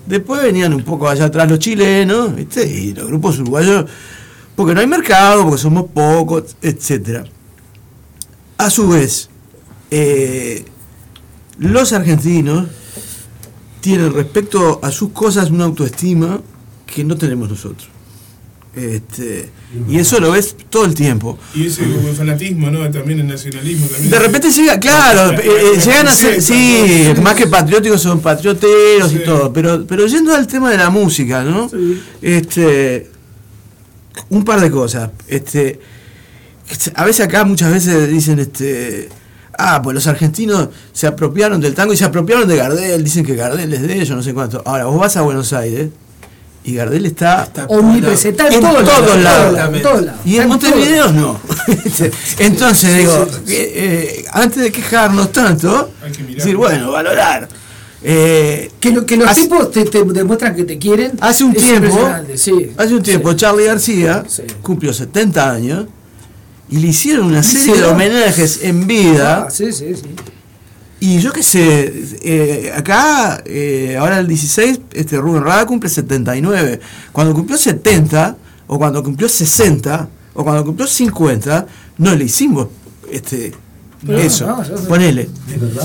Después 0.05 0.43
venían 0.43 0.73
un 0.73 0.83
poco 0.83 1.07
allá 1.07 1.25
atrás 1.25 1.49
los 1.49 1.59
chilenos, 1.59 2.35
¿viste? 2.35 2.67
y 2.67 2.93
los 2.93 3.07
grupos 3.07 3.39
uruguayos, 3.39 3.85
porque 4.53 4.73
no 4.73 4.81
hay 4.81 4.87
mercado, 4.87 5.43
porque 5.43 5.61
somos 5.61 5.85
pocos, 5.93 6.57
etcétera. 6.61 7.23
A 8.57 8.69
su 8.69 8.89
vez, 8.89 9.29
eh, 9.91 10.65
los 11.57 11.93
argentinos 11.93 12.67
tienen 13.79 14.11
respecto 14.11 14.81
a 14.83 14.91
sus 14.91 15.11
cosas 15.11 15.51
una 15.51 15.63
autoestima 15.63 16.41
que 16.85 17.05
no 17.05 17.15
tenemos 17.15 17.49
nosotros. 17.49 17.92
Este, 18.75 19.49
y 19.87 19.99
eso 19.99 20.19
lo 20.19 20.31
ves 20.31 20.55
todo 20.71 20.85
el 20.85 20.95
tiempo. 20.95 21.37
Y 21.53 21.67
ese 21.67 21.83
el 21.83 22.15
fanatismo, 22.15 22.71
¿no? 22.71 22.89
También 22.89 23.19
el 23.19 23.27
nacionalismo. 23.27 23.85
También 23.85 24.09
De 24.09 24.19
repente 24.19 24.49
llega, 24.51 24.79
claro, 24.79 25.31
La- 25.31 25.37
la- 25.37 25.39
eh, 25.39 25.43
eh, 25.45 25.71
la 25.77 25.83
llegan 25.83 26.07
a 26.07 26.11
ser, 26.15 26.41
sí, 26.41 27.11
¿no? 27.15 27.21
más 27.21 27.35
que 27.35 27.45
patrióticos 27.45 28.01
son 28.01 28.19
patrioteros 28.19 29.11
Sí. 29.11 29.17
y 29.17 29.23
todo, 29.25 29.53
pero, 29.53 29.85
pero 29.85 30.07
yendo 30.07 30.33
al 30.33 30.47
tema 30.47 30.71
de 30.71 30.77
la 30.77 30.89
música, 30.89 31.43
¿no? 31.43 31.69
Este, 32.21 33.11
un 34.29 34.43
par 34.43 34.59
de 34.59 34.71
cosas. 34.71 35.11
Este, 35.27 35.79
a 36.95 37.05
veces 37.05 37.25
acá 37.27 37.43
muchas 37.45 37.71
veces 37.71 38.09
dicen, 38.09 38.39
este, 38.39 39.09
ah, 39.57 39.81
pues 39.83 39.93
los 39.93 40.07
argentinos 40.07 40.69
se 40.93 41.05
apropiaron 41.07 41.61
del 41.61 41.75
tango 41.75 41.93
y 41.93 41.97
se 41.97 42.05
apropiaron 42.05 42.47
de 42.47 42.55
Gardel, 42.55 43.03
dicen 43.03 43.23
que 43.25 43.35
Gardel 43.35 43.71
es 43.71 43.81
de 43.83 43.93
ellos, 44.01 44.09
no 44.17 44.23
sé 44.23 44.33
cuánto. 44.33 44.63
Ahora, 44.65 44.85
vos 44.85 44.99
vas 44.99 45.15
a 45.17 45.21
Buenos 45.21 45.53
Aires 45.53 45.89
y 46.65 46.75
Gardel 46.75 47.05
está 47.05 47.49
Omnipresente 47.67 48.43
en 48.47 48.53
en 48.53 48.61
todos 48.61 48.83
lados, 48.85 49.17
lados. 49.21 49.75
en 49.75 49.81
todos 49.81 50.01
lados. 50.03 50.21
Y 50.25 50.35
en 50.37 50.43
En 50.43 50.47
Montevideo 50.47 51.11
no. 51.11 51.39
Entonces 52.39 52.97
digo, 52.97 53.27
eh, 53.47 53.73
eh, 53.75 54.25
antes 54.31 54.63
de 54.63 54.71
quejarnos 54.71 55.31
tanto, 55.31 55.91
Hay 56.03 56.11
que 56.11 56.23
mirar. 56.23 56.37
decir, 56.37 56.55
bueno, 56.55 56.91
valorar. 56.91 57.47
Eh, 58.05 58.69
Que, 58.79 58.91
lo- 58.91 59.05
que 59.05 59.15
los 59.17 59.29
hace, 59.29 59.43
tipos 59.43 59.71
te, 59.71 59.85
te 59.85 60.03
demuestran 60.03 60.55
que 60.55 60.63
te 60.65 60.77
quieren. 60.77 61.13
hace 61.21 61.43
un 61.45 61.53
tiempo, 61.53 62.05
hace 62.77 62.93
un 62.95 63.01
tiempo, 63.03 63.31
Sí. 63.31 63.37
Charlie 63.37 63.65
García 63.65 64.23
Sí. 64.27 64.43
cumplió 64.61 64.93
70 64.93 65.49
años 65.51 65.85
y 66.69 66.77
le 66.79 66.87
hicieron 66.87 67.27
una 67.27 67.43
serie 67.43 67.75
de 67.75 67.85
homenajes 67.85 68.59
en 68.63 68.87
vida. 68.87 69.45
Ah, 69.47 69.49
sí, 69.49 69.71
sí, 69.71 69.93
sí. 69.95 70.03
Y 71.05 71.19
yo 71.19 71.33
qué 71.33 71.43
sé, 71.43 71.91
eh, 72.23 72.71
acá, 72.73 73.41
eh, 73.45 73.97
ahora 73.99 74.19
el 74.19 74.27
16, 74.29 74.79
este 74.93 75.17
Rubén 75.17 75.43
Rada 75.43 75.65
cumple 75.65 75.89
79. 75.89 76.79
Cuando 77.11 77.33
cumplió 77.33 77.57
70, 77.57 78.37
o 78.67 78.77
cuando 78.77 79.03
cumplió 79.03 79.27
60, 79.27 80.07
o 80.33 80.43
cuando 80.45 80.63
cumplió 80.63 80.87
50, 80.87 81.67
no 81.97 82.15
le 82.15 82.23
hicimos 82.23 82.67
este, 83.11 83.51
No, 84.03 84.17
eso. 84.17 84.47
no, 84.47 84.63
sé. 84.63 84.71
Ponele. 84.87 85.23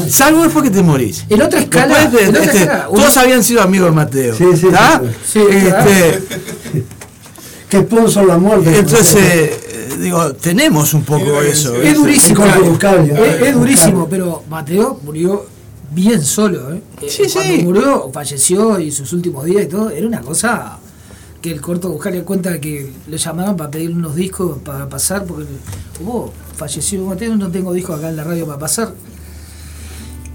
Es. 0.06 0.14
Salvo 0.14 0.44
después 0.44 0.62
que 0.62 0.70
te 0.70 0.82
morís. 0.84 1.24
En 1.28 1.42
otra 1.42 1.58
escala, 1.62 2.06
de- 2.06 2.22
en 2.22 2.28
otra 2.28 2.44
este, 2.44 2.58
escala, 2.58 2.88
uno- 2.88 3.00
todos 3.02 3.16
habían 3.16 3.42
sido 3.42 3.60
amigos 3.62 3.88
de 3.90 3.96
Mateo. 3.96 4.36
Sí, 4.36 4.44
sí, 4.54 4.56
sí, 4.60 4.66
sí. 4.68 4.68
Sí, 4.68 5.40
claro. 5.58 5.88
Este, 5.98 6.22
que 7.68 7.80
sponsor 7.80 8.24
la 8.24 8.38
muerte. 8.38 8.78
Entonces, 8.78 9.50
digo, 9.96 10.32
tenemos 10.34 10.94
un 10.94 11.02
poco 11.04 11.40
eso. 11.42 11.74
Es 11.82 11.92
eso. 11.92 12.00
durísimo. 12.00 12.44
Es, 12.44 13.42
es 13.42 13.54
durísimo, 13.54 14.06
pero 14.08 14.42
Mateo 14.48 15.00
murió 15.04 15.46
bien 15.90 16.22
solo. 16.22 16.72
¿eh? 16.74 16.82
Sí, 17.08 17.22
Eh, 17.22 17.30
Cuando 17.32 17.54
sí. 17.54 17.62
murió, 17.62 18.10
falleció 18.12 18.78
y 18.80 18.90
sus 18.90 19.12
últimos 19.12 19.44
días 19.44 19.64
y 19.64 19.66
todo, 19.66 19.90
era 19.90 20.06
una 20.06 20.20
cosa 20.20 20.78
que 21.40 21.52
el 21.52 21.60
corto 21.60 21.88
buscarle 21.90 22.22
cuenta 22.24 22.60
que 22.60 22.92
le 23.06 23.16
llamaban 23.16 23.56
para 23.56 23.70
pedir 23.70 23.90
unos 23.90 24.16
discos 24.16 24.58
para 24.64 24.88
pasar, 24.88 25.24
porque 25.24 25.46
oh, 26.04 26.30
falleció 26.56 27.04
Mateo, 27.04 27.36
no 27.36 27.48
tengo 27.50 27.72
discos 27.72 27.98
acá 27.98 28.08
en 28.08 28.16
la 28.16 28.24
radio 28.24 28.44
para 28.46 28.58
pasar. 28.58 28.92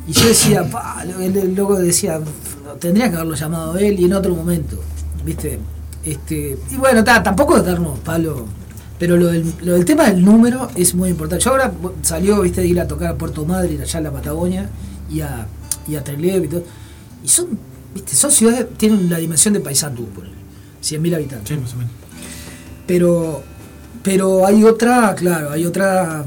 Y 0.07 0.11
yo 0.13 0.27
decía, 0.27 0.69
pa, 0.69 1.03
el, 1.03 1.35
el 1.37 1.55
loco 1.55 1.77
decía, 1.77 2.19
tendría 2.79 3.09
que 3.09 3.15
haberlo 3.15 3.35
llamado 3.35 3.77
él 3.77 3.99
y 3.99 4.05
en 4.05 4.13
otro 4.13 4.33
momento, 4.35 4.77
¿viste? 5.25 5.59
Este, 6.05 6.57
y 6.71 6.75
bueno, 6.75 7.03
ta, 7.03 7.23
tampoco 7.23 7.55
de 7.61 7.63
darnos 7.71 7.99
palo, 7.99 8.45
pero 8.99 9.17
lo 9.17 9.27
del, 9.27 9.51
lo 9.61 9.73
del 9.73 9.85
tema 9.85 10.09
del 10.09 10.23
número 10.23 10.69
es 10.75 10.93
muy 10.95 11.09
importante. 11.09 11.43
Yo 11.43 11.51
ahora 11.51 11.73
salió, 12.01 12.41
¿viste? 12.41 12.61
de 12.61 12.67
ir 12.67 12.79
a 12.79 12.87
tocar 12.87 13.11
a 13.11 13.15
Puerto 13.15 13.45
Madryn, 13.45 13.81
allá 13.81 13.97
en 13.97 14.03
la 14.03 14.11
Patagonia, 14.11 14.69
y 15.09 15.21
a, 15.21 15.47
y 15.87 15.95
a 15.95 16.03
Trelew 16.03 16.43
y 16.43 16.47
todo. 16.47 16.63
Y 17.23 17.27
son, 17.27 17.57
¿viste? 17.93 18.15
Son 18.15 18.31
ciudades, 18.31 18.67
tienen 18.77 19.09
la 19.09 19.17
dimensión 19.17 19.53
de 19.53 19.59
Paysandú, 19.59 20.05
por 20.07 20.25
100.000 20.25 21.15
habitantes. 21.15 21.49
Sí, 21.49 21.61
más 21.61 21.73
o 21.73 21.77
menos. 21.77 21.91
Pero, 22.85 23.43
pero 24.03 24.45
hay 24.45 24.63
otra, 24.63 25.15
claro, 25.15 25.51
hay 25.51 25.65
otra, 25.65 26.25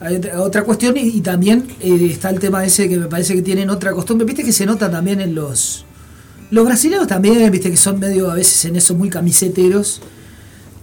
hay 0.00 0.16
otra, 0.16 0.40
otra 0.42 0.62
cuestión 0.64 0.96
y, 0.96 1.00
y 1.00 1.20
también 1.20 1.66
eh, 1.80 2.08
está 2.10 2.30
el 2.30 2.38
tema 2.38 2.64
ese 2.64 2.88
que 2.88 2.98
me 2.98 3.06
parece 3.06 3.34
que 3.34 3.42
tienen 3.42 3.70
otra 3.70 3.92
costumbre. 3.92 4.26
Viste 4.26 4.44
que 4.44 4.52
se 4.52 4.66
nota 4.66 4.90
también 4.90 5.20
en 5.20 5.34
los, 5.34 5.86
los 6.50 6.66
brasileños 6.66 7.06
también, 7.06 7.50
viste 7.50 7.70
que 7.70 7.76
son 7.78 7.98
medio 7.98 8.30
a 8.30 8.34
veces 8.34 8.64
en 8.66 8.76
eso 8.76 8.94
muy 8.94 9.08
camiseteros. 9.08 10.02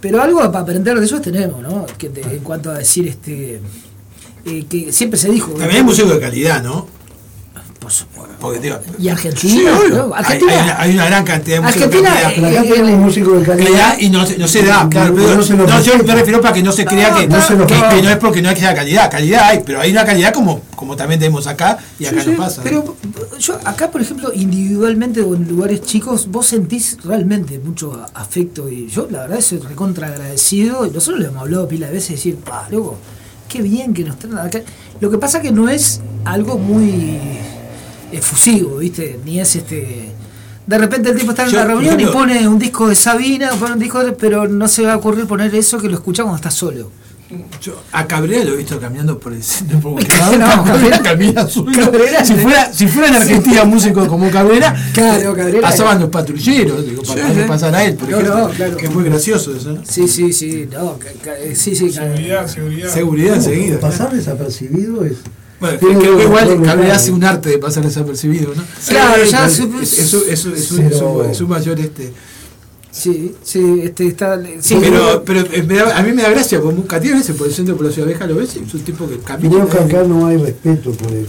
Pero 0.02 0.22
algo 0.22 0.40
para 0.40 0.60
aprender 0.60 0.98
de 1.00 1.06
ellos 1.06 1.22
tenemos, 1.22 1.62
¿no? 1.62 1.86
Que 1.98 2.10
te- 2.10 2.22
en 2.22 2.40
cuanto 2.40 2.72
a 2.72 2.78
decir 2.78 3.08
este 3.08 3.60
eh, 4.46 4.66
que 4.70 4.92
siempre 4.94 5.20
se 5.20 5.30
dijo. 5.30 5.52
También 5.52 5.78
hay 5.78 5.84
músico 5.84 6.10
de 6.10 6.20
calidad, 6.20 6.64
¿no? 6.64 6.88
Por 7.90 7.96
supuesto. 7.96 8.62
Digo, 8.62 8.78
Y 9.00 9.10
Argentina, 9.10 9.54
Sí. 9.54 9.92
¿no? 9.92 10.14
Hay, 10.14 10.24
Argentina, 10.24 10.54
hay 10.54 10.64
una, 10.64 10.80
hay 10.82 10.94
una 10.94 11.06
gran 11.06 11.24
cantidad 11.26 11.56
de 11.56 11.62
músicos 11.62 11.84
Argentina, 11.86 12.10
calidad. 12.14 12.34
Pero 12.36 12.48
acá 12.48 12.62
tenemos 12.62 13.00
músicos 13.00 13.40
de 13.40 13.46
calidad. 13.46 13.98
y 14.00 14.10
no, 14.10 14.20
no 14.38 14.48
se 14.48 14.64
da, 14.64 14.88
claro, 14.90 15.10
No, 15.10 15.16
pero 15.16 15.36
no 15.36 15.44
se 15.44 15.54
no, 15.56 15.82
yo 15.82 15.98
me 15.98 16.16
refiero 16.16 16.42
para 16.42 16.54
que 16.54 16.62
no 16.62 16.72
se 16.72 16.86
crea 16.86 17.16
que, 17.16 17.28
no 17.28 17.42
se 17.42 17.56
lo 17.56 17.66
que, 17.66 17.74
respeta. 17.74 17.96
que 17.96 18.02
no 18.04 18.10
es 18.12 18.18
porque 18.18 18.42
no 18.44 18.50
hay 18.50 18.56
que 18.56 18.62
sea 18.62 18.76
calidad, 18.76 19.10
calidad 19.10 19.42
hay, 19.46 19.62
pero 19.66 19.82
hay 19.82 19.92
una 19.92 20.06
calidad 20.06 20.32
como, 20.34 20.62
como 20.76 20.96
también 20.96 21.20
tenemos 21.20 21.48
acá 21.48 21.80
y 21.98 22.06
acá 22.06 22.24
no 22.24 22.38
pasa. 22.38 22.62
Pero 22.64 22.96
yo 23.40 23.60
acá, 23.66 23.90
por 23.90 24.02
ejemplo, 24.02 24.32
individualmente 24.36 25.22
o 25.22 25.34
en 25.34 25.48
lugares 25.50 25.82
chicos, 25.82 26.28
vos 26.30 26.46
sentís 26.46 26.98
realmente 27.04 27.58
mucho 27.58 28.06
afecto 28.14 28.70
y 28.70 28.88
yo 28.88 29.08
la 29.10 29.22
verdad 29.22 29.42
soy 29.42 29.58
recontra 29.60 30.10
agradecido 30.10 30.86
y 30.86 30.92
nosotros 30.92 31.22
le 31.22 31.28
hemos 31.30 31.42
hablado 31.42 31.68
pila 31.68 31.88
de 31.88 31.94
veces 31.94 32.12
y 32.12 32.14
decir, 32.14 32.36
pa, 32.36 32.68
loco, 32.70 32.98
qué 33.48 33.64
bien 33.64 33.96
que 33.96 34.04
nos 34.04 34.20
traen 34.20 34.38
acá. 34.38 34.62
Lo 35.02 35.10
que 35.10 35.18
pasa 35.18 35.42
que 35.42 35.52
no 35.52 35.70
es 35.70 36.02
algo 36.26 36.60
muy 36.60 37.18
efusivo, 38.12 38.78
¿viste? 38.78 39.20
Ni 39.26 39.40
es 39.40 39.56
este... 39.56 40.12
De 40.66 40.78
repente 40.78 41.10
el 41.10 41.18
tipo 41.18 41.32
está 41.32 41.46
en 41.46 41.52
por 41.52 41.66
reunión 41.66 42.00
y 42.00 42.06
pone 42.06 42.48
un 42.48 42.60
disco 42.60 42.88
de 42.88 42.96
Sabina, 42.96 43.50
pone 43.60 43.74
un 43.74 43.80
disco 43.80 44.04
de... 44.04 44.12
Pero 44.12 44.48
no 44.48 44.68
se 44.68 44.84
va 44.84 44.94
a 44.94 44.98
ocurrir 44.98 45.26
poner 45.26 45.54
eso 45.56 45.80
que 45.80 45.88
lo 45.88 45.96
escucha 45.96 46.22
cuando 46.24 46.36
está 46.38 46.52
solo. 46.52 46.92
Yo 47.62 47.80
a 47.92 48.08
Cabrera 48.08 48.44
lo 48.44 48.54
he 48.54 48.58
visto 48.58 48.80
caminando 48.80 49.20
por 49.20 49.34
el 49.34 49.44
centro 49.44 49.80
por 49.80 49.94
No, 50.38 50.64
Cabrera- 50.66 51.00
camina 51.04 51.48
solo. 51.48 51.72
Cabrera- 51.72 52.26
si 52.26 52.34
fuera, 52.36 52.74
si 52.74 52.88
fuera 52.88 53.08
en 53.10 53.16
Argentina 53.16 53.64
músico 53.66 54.08
como 54.08 54.30
Cabrera, 54.32 54.76
Claro, 54.94 55.36
Cabrera- 55.36 55.62
pasaban 55.62 56.00
los 56.00 56.10
patrulleros, 56.10 56.84
digo, 56.88 57.04
para 57.04 57.28
Sí, 57.30 57.34
que 57.36 57.42
sí. 57.44 57.48
pasar 57.48 57.76
a 57.76 57.84
él, 57.84 57.96
por 57.96 58.10
No, 58.10 58.18
ejemplo, 58.18 58.38
no, 58.40 58.50
claro. 58.50 58.78
que 58.78 58.86
es 58.88 58.94
muy 58.94 59.04
gracioso 59.04 59.56
eso, 59.56 59.74
¿no? 59.74 59.82
Sí, 59.86 60.08
sí, 60.08 60.34
sí, 60.34 60.68
no, 60.72 60.98
ca- 60.98 61.34
sí, 61.54 61.76
sí, 61.76 61.92
Seguridad, 61.92 62.48
seguridad. 62.48 62.90
Seguridad 62.94 63.36
enseguida. 63.36 63.80
Pasar 63.80 64.12
desapercibido 64.12 65.06
es. 65.06 65.14
Bueno, 65.60 65.78
creo 65.80 66.00
que 66.18 66.24
igual 66.24 66.62
Cabrera 66.64 66.96
hace 66.96 67.12
un 67.12 67.24
arte 67.24 67.50
de 67.50 67.58
pasar 67.58 67.84
desapercibido, 67.84 68.54
¿no? 68.56 68.64
Claro, 68.88 69.24
ya 69.26 69.46
es, 69.48 69.54
su- 69.54 71.48
mayor 71.48 71.80
este. 71.80 72.14
Sí, 72.92 73.36
sí, 73.44 73.82
este 73.84 74.08
está. 74.08 74.40
Sí, 74.62 74.78
pero 74.80 75.24
pero 75.24 75.42
eh, 75.52 75.64
me 75.64 75.76
da- 75.76 75.98
a 75.98 76.02
mí 76.02 76.12
me 76.12 76.24
da 76.24 76.30
gracia, 76.32 76.60
porque 76.60 76.82
cantidad 76.84 77.14
de 77.14 77.20
veces 77.20 77.36
por 77.36 77.48
el 77.48 77.54
centro 77.54 77.76
por 77.78 77.86
la 77.86 77.92
ciudad 77.92 78.08
vieja 78.08 78.26
lo 78.26 78.36
ves 78.36 78.56
y 78.56 78.66
es 78.66 78.74
un 78.74 78.82
tipo 78.82 79.08
que 79.08 79.18
camina. 79.20 79.50
Creo 79.50 79.68
que 79.70 79.78
acá 79.96 80.04
no 80.08 80.26
hay 80.28 80.38
respeto 80.38 80.92
por 80.92 81.12
el, 81.12 81.28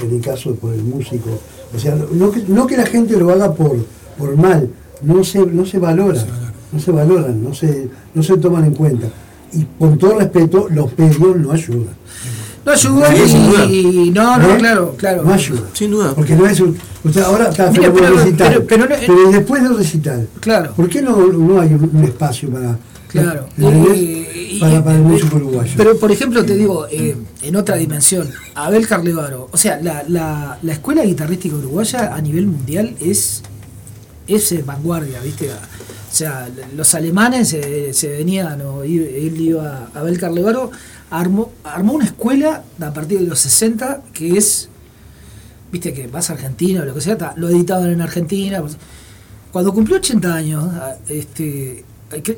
en 0.00 0.14
el 0.16 0.20
caso 0.20 0.54
por 0.56 0.72
el 0.74 0.82
músico. 0.82 1.38
O 1.74 1.78
sea, 1.78 1.94
no 1.94 2.30
que, 2.30 2.42
no 2.48 2.66
que 2.66 2.76
la 2.76 2.86
gente 2.86 3.16
lo 3.16 3.30
haga 3.30 3.52
por, 3.54 3.76
por 4.18 4.36
mal, 4.36 4.68
no 5.02 5.22
se, 5.22 5.38
no 5.46 5.64
se 5.64 5.78
valora, 5.78 6.24
no 6.72 6.80
se 6.80 6.90
valoran, 6.90 7.42
no 7.42 7.54
se, 7.54 7.88
no 8.14 8.22
se 8.22 8.36
toman 8.38 8.64
en 8.64 8.74
cuenta. 8.74 9.08
Y 9.52 9.64
con 9.78 9.96
todo 9.98 10.18
respeto, 10.18 10.66
los 10.70 10.96
medios 10.98 11.36
no 11.36 11.52
ayudan. 11.52 11.94
No 12.66 12.72
ayuda 12.72 13.14
Sí, 13.14 13.28
sin 13.30 13.46
duda. 13.50 13.64
y, 13.66 13.78
y 13.78 14.10
no, 14.10 14.36
no, 14.38 14.54
¿Eh? 14.54 14.58
claro, 14.58 14.94
claro. 14.98 15.22
No 15.22 15.32
ayuda. 15.32 15.62
Sin 15.72 15.90
duda. 15.92 16.12
Porque 16.14 16.34
no 16.34 16.46
es 16.46 16.60
un. 16.60 16.76
Usted 17.04 17.22
ahora 17.22 17.48
está 17.50 17.70
Mira, 17.70 17.92
pero- 17.92 18.12
un 18.12 18.18
recital. 18.18 18.64
pero- 18.68 18.86
Pero, 18.88 19.30
después 19.30 19.62
del 19.62 19.76
recital, 19.76 20.28
Claro. 20.40 20.72
¿por 20.74 20.88
qué 20.88 21.00
no, 21.02 21.16
no 21.28 21.60
hay 21.60 21.72
un, 21.72 21.90
un 21.94 22.04
espacio 22.04 22.50
para, 22.50 22.76
Claro. 23.08 23.46
¿entendés? 23.56 23.96
Y- 23.96 24.56
y- 24.56 24.60
para, 24.60 24.82
para 24.82 24.96
el 24.96 25.02
músico 25.02 25.36
uruguayo? 25.36 25.72
Pero, 25.76 25.96
por 25.98 26.10
ejemplo, 26.10 26.44
te 26.44 26.56
digo, 26.56 26.86
eh, 26.90 27.16
en 27.42 27.56
otra 27.56 27.76
dimensión, 27.76 28.28
Abel 28.56 28.86
Carlevaro, 28.88 29.48
o 29.52 29.56
sea, 29.56 29.78
la, 29.80 30.02
la, 30.08 30.58
la 30.60 30.72
escuela 30.72 31.02
guitarrística 31.04 31.54
uruguaya 31.54 32.12
a 32.14 32.20
nivel 32.20 32.46
mundial 32.48 32.96
es, 33.00 33.42
es 34.26 34.50
eh, 34.52 34.64
vanguardia, 34.66 35.20
¿viste? 35.20 35.48
O 35.50 36.14
sea, 36.16 36.48
los 36.74 36.94
alemanes 36.94 37.52
eh, 37.52 37.90
se 37.92 38.08
venían, 38.08 38.60
o 38.62 38.82
él 38.82 39.34
iba, 39.38 39.90
Abel 39.94 40.18
Carlevaro 40.18 40.70
armó, 41.10 41.52
armó 41.64 41.94
una 41.94 42.04
escuela 42.06 42.64
a 42.80 42.92
partir 42.92 43.20
de 43.20 43.26
los 43.26 43.38
60 43.40 44.02
que 44.12 44.36
es, 44.36 44.68
viste, 45.72 45.92
que 45.92 46.06
vas 46.06 46.30
a 46.30 46.34
Argentina 46.34 46.82
o 46.82 46.84
lo 46.84 46.94
que 46.94 47.00
sea, 47.00 47.16
ta, 47.18 47.34
lo 47.36 47.48
editaban 47.48 47.90
en 47.90 48.00
Argentina. 48.00 48.60
pues, 48.60 48.76
Cuando 49.52 49.72
cumplió 49.72 49.96
80 49.98 50.34
años, 50.34 50.64
este, 51.08 51.84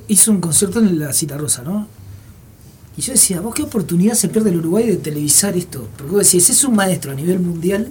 hizo 0.08 0.30
un 0.32 0.40
concierto 0.40 0.80
en 0.80 0.98
la 0.98 1.12
Cita 1.12 1.36
Rosa, 1.36 1.62
¿no? 1.62 1.86
Y 2.96 3.00
yo 3.00 3.12
decía, 3.12 3.40
vos 3.40 3.54
qué 3.54 3.62
oportunidad 3.62 4.14
se 4.14 4.28
pierde 4.28 4.50
el 4.50 4.56
Uruguay 4.58 4.86
de 4.88 4.96
televisar 4.96 5.56
esto. 5.56 5.86
Porque 5.96 6.12
vos 6.16 6.24
decís, 6.24 6.50
es 6.50 6.64
un 6.64 6.74
maestro 6.74 7.12
a 7.12 7.14
nivel 7.14 7.38
mundial. 7.38 7.88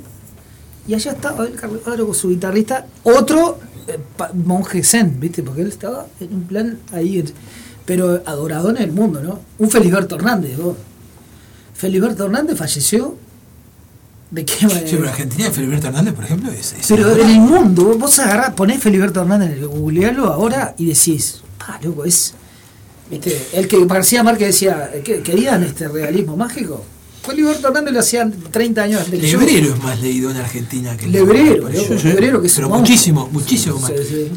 Y 0.85 0.93
allá 0.95 1.13
estaba 1.13 1.45
el 1.45 1.53
Carlos 1.53 1.81
con 1.83 2.13
su 2.13 2.29
guitarrista, 2.29 2.85
otro 3.03 3.57
eh, 3.87 3.97
monje 4.33 4.83
zen, 4.83 5.17
¿viste? 5.19 5.43
Porque 5.43 5.61
él 5.61 5.69
estaba 5.69 6.07
en 6.19 6.33
un 6.33 6.43
plan 6.43 6.77
ahí, 6.91 7.19
en- 7.19 7.31
pero 7.87 8.21
adorado 8.27 8.69
en 8.69 8.77
el 8.77 8.91
mundo, 8.91 9.21
¿no? 9.23 9.39
Un 9.57 9.71
Feliberto 9.71 10.15
Hernández, 10.15 10.57
vos. 10.57 10.75
Feliberto 11.73 12.25
Hernández 12.25 12.57
falleció. 12.57 13.15
¿De 14.29 14.43
qué 14.43 14.53
Sí, 14.55 14.65
manera? 14.65 14.87
pero 14.91 15.09
Argentina, 15.09 15.51
Feliberto 15.51 15.87
Hernández, 15.87 16.13
por 16.13 16.23
ejemplo, 16.25 16.51
es. 16.51 16.73
es 16.73 16.87
Pero 16.87 17.15
en 17.15 17.29
el 17.29 17.39
mundo, 17.39 17.97
vos 17.97 18.19
agarrás, 18.19 18.53
ponés 18.53 18.79
Feliberto 18.83 19.21
Hernández 19.21 19.51
en 19.53 19.57
el 19.59 19.67
googlealo 19.67 20.25
ahora 20.27 20.75
y 20.77 20.85
decís, 20.87 21.41
ah, 21.61 21.79
loco, 21.81 22.03
es. 22.05 22.33
¿Viste? 23.09 23.41
El 23.53 23.69
que 23.69 23.85
García 23.85 24.21
Márquez 24.23 24.47
decía, 24.47 24.91
¿qué- 25.03 25.21
¿querían 25.21 25.63
este 25.63 25.87
realismo 25.87 26.35
mágico? 26.35 26.83
Feliberto 27.25 27.69
Hernández 27.69 27.93
lo 27.93 27.99
hacían 28.01 28.33
30 28.51 28.83
años 28.83 29.01
antes 29.05 29.19
que 29.21 29.27
yo. 29.29 29.39
Lebrero 29.39 29.73
es 29.75 29.81
más 29.83 30.01
leído 30.01 30.29
en 30.31 30.37
Argentina 30.37 30.97
que 30.97 31.05
el 31.05 31.11
Lebrero, 31.13 31.69
eso. 31.69 31.93
Lebrero 31.93 32.41
que 32.41 32.47
es 32.47 32.55
Pero 32.55 32.67
muchísimo, 32.69 33.29
muchísimo 33.31 33.79
más. 33.79 33.91
Sí, 33.91 34.03
sí. 34.09 34.31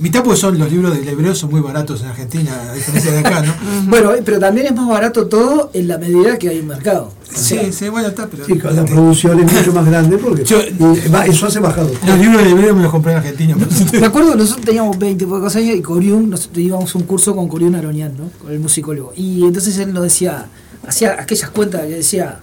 Este, 0.00 0.02
mitad 0.02 0.24
porque 0.24 0.40
son 0.40 0.58
los 0.58 0.70
libros 0.70 0.96
de 0.96 1.04
Lebrero 1.04 1.34
son 1.34 1.50
muy 1.50 1.60
baratos 1.60 2.00
en 2.00 2.08
Argentina, 2.08 2.70
a 2.70 2.74
diferencia 2.74 3.12
de 3.12 3.18
acá, 3.18 3.42
¿no? 3.42 3.54
Bueno, 3.88 4.12
pero 4.24 4.38
también 4.38 4.66
es 4.68 4.74
más 4.74 4.88
barato 4.88 5.26
todo 5.26 5.70
en 5.74 5.88
la 5.88 5.98
medida 5.98 6.38
que 6.38 6.48
hay 6.48 6.60
un 6.60 6.66
mercado. 6.68 7.12
O 7.32 7.38
sea, 7.38 7.62
Sí, 7.64 7.72
sí, 7.72 7.88
bueno, 7.88 8.08
está, 8.08 8.26
pero. 8.26 8.44
Sí, 8.44 8.54
la 8.54 8.84
producción 8.84 9.38
es 9.40 9.52
mucho 9.52 9.72
más 9.72 9.86
grande 9.86 10.18
porque 10.18 10.44
Yo- 10.44 10.60
eso 10.60 11.46
hace 11.46 11.60
bajar 11.60 11.84
los 12.06 12.18
libros 12.18 12.42
de 12.42 12.48
Lebrero 12.48 12.74
me 12.76 12.82
los 12.82 12.90
compré 12.90 13.12
en 13.12 13.18
Argentina. 13.18 13.56
Me 13.92 14.06
acuerdo 14.06 14.32
que 14.32 14.38
nosotros 14.38 14.64
teníamos 14.66 14.98
20 14.98 15.26
pocos 15.26 15.54
años 15.56 15.76
y 15.76 15.82
Coriún, 15.82 16.30
nosotros 16.30 16.58
íbamos 16.58 16.94
a 16.94 16.98
un 16.98 17.04
curso 17.04 17.36
con 17.36 17.48
Coriún 17.48 17.74
Aronian, 17.74 18.16
¿no? 18.16 18.30
Con 18.42 18.52
el 18.52 18.58
musicólogo. 18.60 19.12
Y 19.16 19.44
entonces 19.44 19.76
él 19.78 19.92
nos 19.92 20.02
decía, 20.04 20.46
hacía 20.86 21.16
aquellas 21.20 21.50
cuentas 21.50 21.82
que 21.82 21.88
decía, 21.96 22.40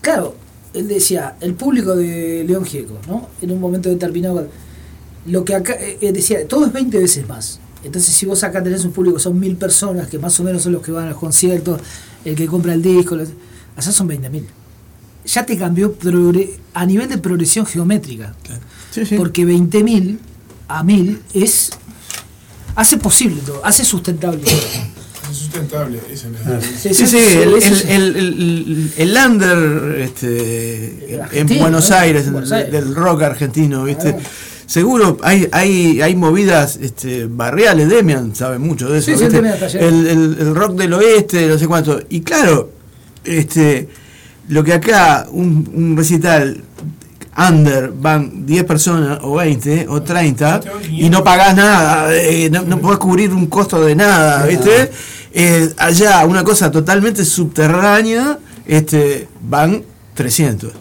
claro, 0.00 0.34
él 0.74 0.88
decía, 0.88 1.36
el 1.40 1.54
público 1.54 1.94
de 1.96 2.44
León 2.46 2.64
Gieco, 2.64 2.98
¿no? 3.06 3.28
En 3.40 3.50
un 3.52 3.60
momento 3.60 3.88
determinado, 3.88 4.46
lo 5.26 5.44
que 5.44 5.54
acá, 5.54 5.74
eh, 5.74 5.98
eh, 6.00 6.12
decía, 6.12 6.46
todo 6.48 6.66
es 6.66 6.72
20 6.72 6.98
veces 6.98 7.28
más. 7.28 7.60
Entonces 7.84 8.14
si 8.14 8.26
vos 8.26 8.42
acá 8.44 8.62
tenés 8.62 8.84
un 8.84 8.92
público, 8.92 9.18
son 9.18 9.38
mil 9.40 9.56
personas, 9.56 10.08
que 10.08 10.18
más 10.18 10.38
o 10.40 10.44
menos 10.44 10.62
son 10.62 10.72
los 10.72 10.82
que 10.82 10.92
van 10.92 11.06
a 11.06 11.10
los 11.10 11.18
conciertos, 11.18 11.80
el 12.24 12.34
que 12.36 12.46
compra 12.46 12.72
el 12.74 12.82
disco, 12.82 13.16
los- 13.16 13.30
allá 13.76 13.92
son 13.92 14.06
20 14.06 14.30
mil. 14.30 14.46
Ya 15.26 15.44
te 15.46 15.56
cambió 15.56 15.96
progre- 15.98 16.50
a 16.74 16.84
nivel 16.86 17.08
de 17.08 17.18
progresión 17.18 17.64
geométrica. 17.66 18.34
Sí, 18.90 19.06
sí. 19.06 19.16
Porque 19.16 19.44
20.000 19.46 20.18
a 20.68 20.82
1000 20.82 21.20
es. 21.34 21.70
hace 22.74 22.96
posible 22.98 23.40
todo, 23.44 23.64
hace 23.64 23.84
sustentable 23.84 24.40
todo. 24.42 24.54
Sustentable, 25.32 25.98
es 26.12 26.24
la 26.46 26.60
Sí, 26.60 26.92
sí, 27.06 27.16
el, 27.16 27.54
el, 27.54 27.62
el, 27.88 28.16
el, 28.16 28.92
el 28.96 29.16
under 29.26 30.00
este, 30.00 31.14
en 31.32 31.58
Buenos 31.58 31.90
Aires. 31.90 32.26
del 32.70 32.94
rock 32.94 33.22
argentino, 33.22 33.84
¿viste? 33.84 34.14
Seguro 34.72 35.18
hay, 35.22 35.48
hay, 35.52 36.00
hay 36.00 36.16
movidas 36.16 36.78
este, 36.80 37.26
barriales, 37.26 37.90
Demian 37.90 38.34
sabe 38.34 38.58
mucho 38.58 38.88
de 38.88 39.00
eso. 39.00 39.10
El- 39.86 40.06
el 40.40 40.54
rock 40.54 40.72
del 40.76 40.94
oeste, 40.94 41.46
no 41.46 41.58
sé 41.58 41.66
cuánto. 41.66 42.00
Y 42.08 42.22
claro, 42.22 42.70
este 43.24 43.88
lo 44.48 44.64
que 44.64 44.72
acá 44.72 45.26
un, 45.30 45.68
un 45.74 45.96
recital 45.96 46.62
under 47.36 47.90
van 47.94 48.44
10 48.46 48.64
personas 48.64 49.18
o 49.22 49.36
20 49.36 49.86
o 49.88 50.02
30 50.02 50.60
y 50.90 51.08
no 51.10 51.22
pagás 51.22 51.54
nada, 51.54 52.14
eh, 52.14 52.48
no, 52.50 52.62
no 52.62 52.78
podés 52.80 52.98
cubrir 52.98 53.30
un 53.30 53.46
costo 53.46 53.82
de 53.84 53.94
nada, 53.94 54.46
¿viste? 54.46 54.90
Eh, 55.34 55.70
allá 55.78 56.24
una 56.26 56.44
cosa 56.44 56.70
totalmente 56.70 57.24
subterránea, 57.24 58.38
este 58.66 59.28
van 59.48 59.82
300. 60.14 60.72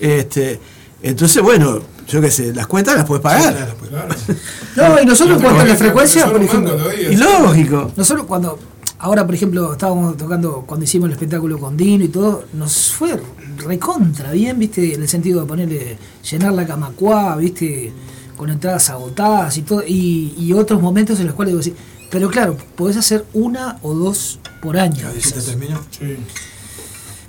Este, 0.00 0.58
entonces, 1.02 1.42
bueno, 1.42 1.80
yo 2.08 2.20
qué 2.20 2.30
sé, 2.30 2.54
las 2.54 2.66
cuentas 2.66 2.96
las 2.96 3.04
puedes 3.04 3.22
pagar. 3.22 3.76
No, 4.76 5.00
y 5.00 5.04
nosotros 5.04 5.36
en 5.36 5.42
cuanto 5.42 5.62
a 5.62 5.64
la 5.66 5.76
frecuencia, 5.76 6.30
por 6.30 6.42
ejemplo. 6.42 6.78
Y 6.94 7.16
lógico. 7.16 7.92
nosotros 7.94 8.26
cuando, 8.26 8.58
ahora 8.98 9.26
por 9.26 9.34
ejemplo, 9.34 9.72
estábamos 9.72 10.16
tocando, 10.16 10.64
cuando 10.66 10.84
hicimos 10.84 11.08
el 11.08 11.12
espectáculo 11.12 11.58
con 11.58 11.76
Dino 11.76 12.04
y 12.04 12.08
todo, 12.08 12.44
nos 12.54 12.90
fue 12.90 13.20
recontra 13.58 14.32
bien, 14.32 14.58
viste, 14.58 14.94
en 14.94 15.02
el 15.02 15.08
sentido 15.08 15.42
de 15.42 15.46
ponerle, 15.46 15.98
llenar 16.30 16.54
la 16.54 16.66
camacuá, 16.66 17.36
viste, 17.36 17.92
con 18.36 18.48
entradas 18.48 18.88
agotadas 18.90 19.56
y 19.58 19.62
todo, 19.62 19.82
y, 19.86 20.34
y 20.38 20.52
otros 20.54 20.80
momentos 20.80 21.20
en 21.20 21.26
los 21.26 21.34
cuales 21.34 21.52
digo, 21.52 21.62
sí, 21.62 21.74
pero 22.10 22.28
claro, 22.30 22.56
podés 22.76 22.96
hacer 22.96 23.24
una 23.32 23.78
o 23.82 23.94
dos 23.94 24.38
por 24.60 24.78
año. 24.78 25.08
Te 25.10 25.40
terminó. 25.40 25.80
Sí. 25.90 26.16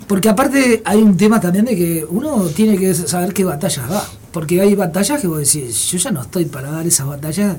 Porque 0.06 0.28
aparte 0.28 0.82
hay 0.84 1.00
un 1.02 1.16
tema 1.16 1.40
también 1.40 1.64
de 1.64 1.76
que 1.76 2.06
uno 2.08 2.44
tiene 2.48 2.76
que 2.76 2.94
saber 2.94 3.32
qué 3.32 3.44
batallas 3.44 3.90
va. 3.90 4.06
Porque 4.32 4.60
hay 4.60 4.74
batallas 4.74 5.20
que 5.20 5.26
vos 5.26 5.38
decís, 5.38 5.90
yo 5.90 5.98
ya 5.98 6.10
no 6.10 6.22
estoy 6.22 6.44
para 6.46 6.70
dar 6.70 6.86
esas 6.86 7.06
batallas 7.06 7.56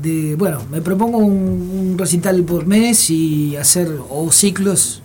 de, 0.00 0.34
bueno, 0.36 0.60
me 0.70 0.80
propongo 0.80 1.18
un, 1.18 1.90
un 1.92 1.98
recital 1.98 2.42
por 2.44 2.66
mes 2.66 3.10
y 3.10 3.56
hacer, 3.56 3.88
o 4.08 4.30
ciclos, 4.32 5.02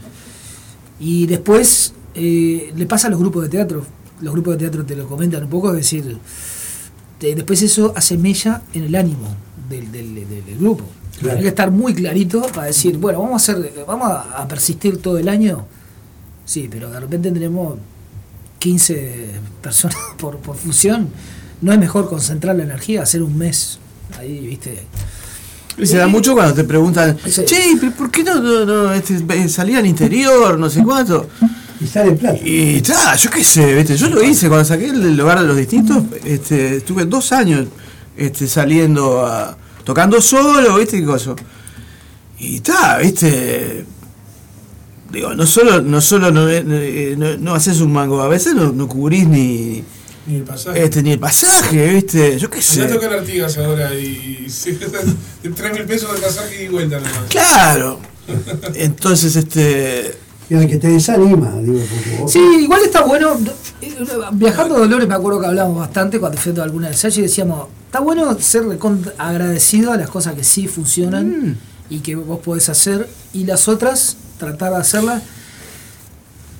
y 0.99 1.25
después 1.27 1.93
eh, 2.15 2.71
le 2.75 2.85
pasa 2.85 3.07
a 3.07 3.09
los 3.09 3.19
grupos 3.19 3.43
de 3.43 3.49
teatro. 3.49 3.85
Los 4.21 4.33
grupos 4.33 4.53
de 4.53 4.59
teatro 4.59 4.85
te 4.85 4.95
lo 4.95 5.07
comentan 5.07 5.43
un 5.43 5.49
poco, 5.49 5.69
es 5.71 5.77
decir, 5.77 6.17
te- 7.19 7.35
después 7.35 7.61
eso 7.61 7.93
hace 7.95 8.17
mella 8.17 8.61
en 8.73 8.83
el 8.83 8.95
ánimo 8.95 9.27
del, 9.69 9.91
del- 9.91 10.15
del- 10.15 10.45
del 10.45 10.57
grupo. 10.59 10.85
Claro. 11.19 11.37
Hay 11.37 11.43
que 11.43 11.49
estar 11.49 11.71
muy 11.71 11.93
clarito 11.93 12.41
para 12.53 12.67
decir, 12.67 12.97
bueno, 12.97 13.21
vamos 13.21 13.47
a 13.49 13.51
hacer, 13.53 13.73
vamos 13.87 14.09
a, 14.09 14.21
a 14.41 14.47
persistir 14.47 14.97
todo 15.01 15.17
el 15.17 15.27
año. 15.29 15.65
Sí, 16.49 16.67
pero 16.67 16.89
de 16.89 16.99
repente 16.99 17.29
tenemos 17.29 17.77
15 18.57 19.29
personas 19.61 19.95
por, 20.17 20.37
por 20.37 20.55
función. 20.55 21.09
¿No 21.61 21.71
es 21.71 21.77
mejor 21.77 22.09
concentrar 22.09 22.55
la 22.55 22.63
energía, 22.63 23.03
hacer 23.03 23.21
un 23.21 23.37
mes? 23.37 23.77
Ahí, 24.17 24.47
viste. 24.47 24.83
Y 25.77 25.85
se 25.85 25.97
da 25.97 26.07
mucho 26.07 26.33
cuando 26.33 26.55
te 26.55 26.63
preguntan, 26.63 27.19
Sí. 27.23 27.45
che, 27.45 27.77
pero 27.79 27.91
¿por 27.91 28.09
qué 28.09 28.23
no, 28.23 28.41
no, 28.41 28.65
no, 28.65 28.91
este, 28.91 29.23
eh, 29.29 29.47
salí 29.47 29.75
al 29.75 29.85
interior, 29.85 30.57
no 30.57 30.71
sé 30.71 30.81
cuánto? 30.83 31.27
Y 31.79 31.85
sale 31.85 32.13
plata. 32.13 32.39
Y 32.43 32.77
está, 32.77 33.15
yo 33.15 33.29
qué 33.29 33.43
sé, 33.43 33.75
¿viste? 33.75 33.95
yo 33.95 34.09
lo 34.09 34.23
hice 34.23 34.47
cuando 34.47 34.65
saqué 34.65 34.87
el 34.87 35.21
hogar 35.21 35.41
de 35.41 35.47
los 35.47 35.55
distintos, 35.55 36.03
este, 36.25 36.77
estuve 36.77 37.05
dos 37.05 37.31
años 37.31 37.67
este, 38.17 38.47
saliendo 38.47 39.23
a, 39.23 39.55
tocando 39.83 40.19
solo, 40.19 40.79
¿viste? 40.79 40.99
qué 40.99 41.05
cosa. 41.05 41.35
Y 42.39 42.55
está, 42.55 42.97
¿viste? 42.97 43.85
Digo, 45.11 45.33
no 45.33 45.45
solo, 45.45 45.81
no 45.81 46.01
solo 46.01 46.31
no, 46.31 46.47
eh, 46.49 47.15
no, 47.17 47.37
no 47.37 47.55
haces 47.55 47.81
un 47.81 47.91
mango, 47.91 48.21
a 48.21 48.27
veces 48.27 48.53
no, 48.53 48.71
no 48.71 48.87
cubrís 48.87 49.27
ni, 49.27 49.83
Ni 50.27 50.35
el 50.35 50.43
pasaje. 50.43 50.83
este, 50.83 51.01
ni 51.01 51.11
el 51.13 51.19
pasaje, 51.19 51.93
¿viste? 51.93 52.37
Yo 52.37 52.49
qué 52.49 52.61
sé. 52.61 52.85
tocar 52.85 53.13
Artigas 53.13 53.57
ahora 53.57 53.93
y 53.95 54.45
3 55.41 55.73
mil 55.73 55.83
pesos 55.85 56.13
de 56.13 56.19
pasaje 56.21 56.65
y 56.65 56.67
vuelta 56.67 56.99
nada 56.99 57.19
más. 57.21 57.29
Claro. 57.29 57.99
Entonces, 58.75 59.35
este. 59.35 60.15
Y 60.51 60.55
al 60.55 60.67
que 60.67 60.77
te 60.77 60.87
desanima, 60.87 61.51
digo, 61.61 61.79
porque 61.79 62.17
vos- 62.21 62.31
Sí, 62.31 62.39
igual 62.61 62.81
está 62.83 63.01
bueno. 63.03 63.37
eh, 63.81 63.95
Viajando 64.33 64.75
a 64.75 64.79
Dolores 64.79 65.07
me 65.07 65.13
acuerdo 65.13 65.39
que 65.41 65.45
hablábamos 65.45 65.77
bastante 65.77 66.19
cuando 66.19 66.39
fui 66.39 66.53
a 66.59 66.63
alguna 66.63 66.87
ensayo 66.87 67.19
y 67.19 67.23
decíamos, 67.23 67.67
está 67.85 67.99
bueno 67.99 68.35
ser 68.39 68.63
agradecido 69.19 69.91
a 69.91 69.97
las 69.97 70.09
cosas 70.09 70.33
que 70.33 70.43
sí 70.43 70.67
funcionan 70.67 71.55
y 71.91 71.99
que 71.99 72.15
vos 72.15 72.39
podés 72.39 72.67
hacer 72.69 73.07
y 73.31 73.43
las 73.45 73.67
otras 73.67 74.17
tratar 74.39 74.71
de 74.71 74.77
hacerlas. 74.77 75.21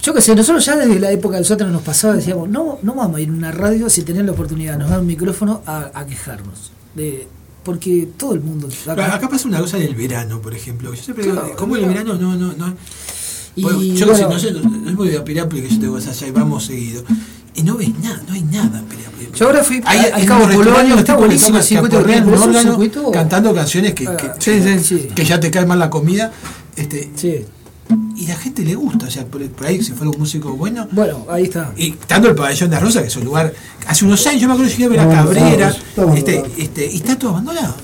Yo 0.01 0.14
qué 0.14 0.22
sé, 0.22 0.34
nosotros 0.35 0.64
ya 0.65 0.77
desde 0.77 0.99
la 0.99 1.11
época 1.11 1.35
del 1.35 1.45
sótano 1.45 1.72
nos 1.72 1.81
pasaba, 1.81 2.14
decíamos, 2.14 2.47
no, 2.47 2.80
no 2.84 2.93
vamos 2.93 3.18
a 3.18 3.22
ir 3.22 3.30
a 3.30 3.34
una 3.34 3.51
radio 3.51 3.89
si 3.89 4.03
tenían 4.03 4.26
la 4.27 4.31
oportunidad, 4.31 4.77
nos 4.77 4.89
dan 4.89 5.01
un 5.01 5.07
micrófono 5.07 5.61
a, 5.65 5.91
a 5.93 6.06
quejarnos. 6.06 6.72
De, 6.95 7.27
porque 7.64 8.07
todo 8.18 8.34
el 8.34 8.39
mundo... 8.39 8.69
Pero 8.85 9.03
acá 9.03 9.27
pasa 9.30 9.47
una 9.47 9.60
cosa 9.60 9.77
en 9.77 9.84
el 9.84 9.95
verano, 9.95 10.41
por 10.41 10.53
ejemplo. 10.53 10.93
Yo 10.93 11.01
siempre 11.03 11.26
digo, 11.26 11.35
Claro, 11.39 11.56
¿cómo 11.57 11.76
el 11.76 11.84
claro. 11.84 11.93
verano 12.14 12.18
no, 12.18 12.35
no, 12.38 12.53
no? 12.53 12.76
Y 13.56 13.61
yo 13.95 14.07
qué 14.07 14.15
sé, 14.15 14.22
bueno. 14.26 14.30
no 14.30 14.39
sé, 14.39 14.51
no, 14.53 14.61
no 14.61 14.89
es 14.89 14.95
muy 14.95 15.10
de 15.10 15.19
Pirápolis 15.22 15.64
que 15.68 15.76
yo 15.76 15.81
tengo 15.81 15.97
allá 15.97 16.27
y 16.27 16.31
vamos 16.31 16.65
seguido. 16.65 17.03
Y 17.56 17.64
no 17.64 17.76
ves 17.76 17.89
nada, 17.99 18.22
no 18.26 18.34
hay 18.34 18.41
nada 18.43 18.80
en 18.80 18.85
Pirápolis. 18.85 19.31
Yo 19.34 19.47
ahora 19.47 19.64
fui 19.65 19.81
Hay, 19.85 19.99
al 20.14 20.26
Cabo 20.26 20.47
Polonio, 20.47 20.95
está 20.95 21.14
que 21.15 21.19
buenísimo 21.19 21.57
el 21.57 21.64
circuito 21.64 22.03
que 22.06 22.14
circuito- 22.14 23.11
cantando 23.11 23.53
canciones 23.53 23.93
que, 23.93 24.07
Ah, 24.07 24.15
que, 24.15 24.31
sí, 24.39 24.80
sí. 24.81 25.07
que 25.14 25.26
ya 25.26 25.39
te 25.41 25.51
cae 25.51 25.65
mal 25.65 25.77
la 25.77 25.89
comida. 25.89 26.31
Este, 26.77 27.11
Sí. 27.15 27.45
Y 28.16 28.28
la 28.28 28.36
gente 28.36 28.64
le 28.64 28.76
gusta, 28.76 29.07
o 29.07 29.10
sea, 29.11 29.26
por, 29.26 29.41
por 29.49 29.66
ahí 29.68 29.82
si 29.82 29.94
fuera 29.94 30.11
un 30.11 30.20
músico 30.20 30.52
bueno. 30.56 30.88
Bueno, 30.91 31.26
ahí 31.30 31.44
está. 31.45 31.72
Y 31.78 31.91
tanto 31.91 32.30
el 32.30 32.36
pabellón 32.36 32.70
de 32.70 32.80
Rosa, 32.80 33.02
que 33.02 33.07
es 33.07 33.16
un 33.16 33.26
lugar. 33.26 33.53
Hace 33.88 34.06
unos 34.06 34.26
años, 34.28 34.41
yo 34.41 34.48
me 34.48 34.53
acuerdo 34.53 34.72
que 34.72 34.78
llegué 34.78 34.99
a 34.99 35.06
ver 35.06 35.11
a 35.11 35.24
Cabrera, 35.24 35.76
este, 36.16 36.44
este, 36.57 36.86
y 36.91 36.95
está 36.98 37.18
todo 37.18 37.32
abandonado. 37.32 37.76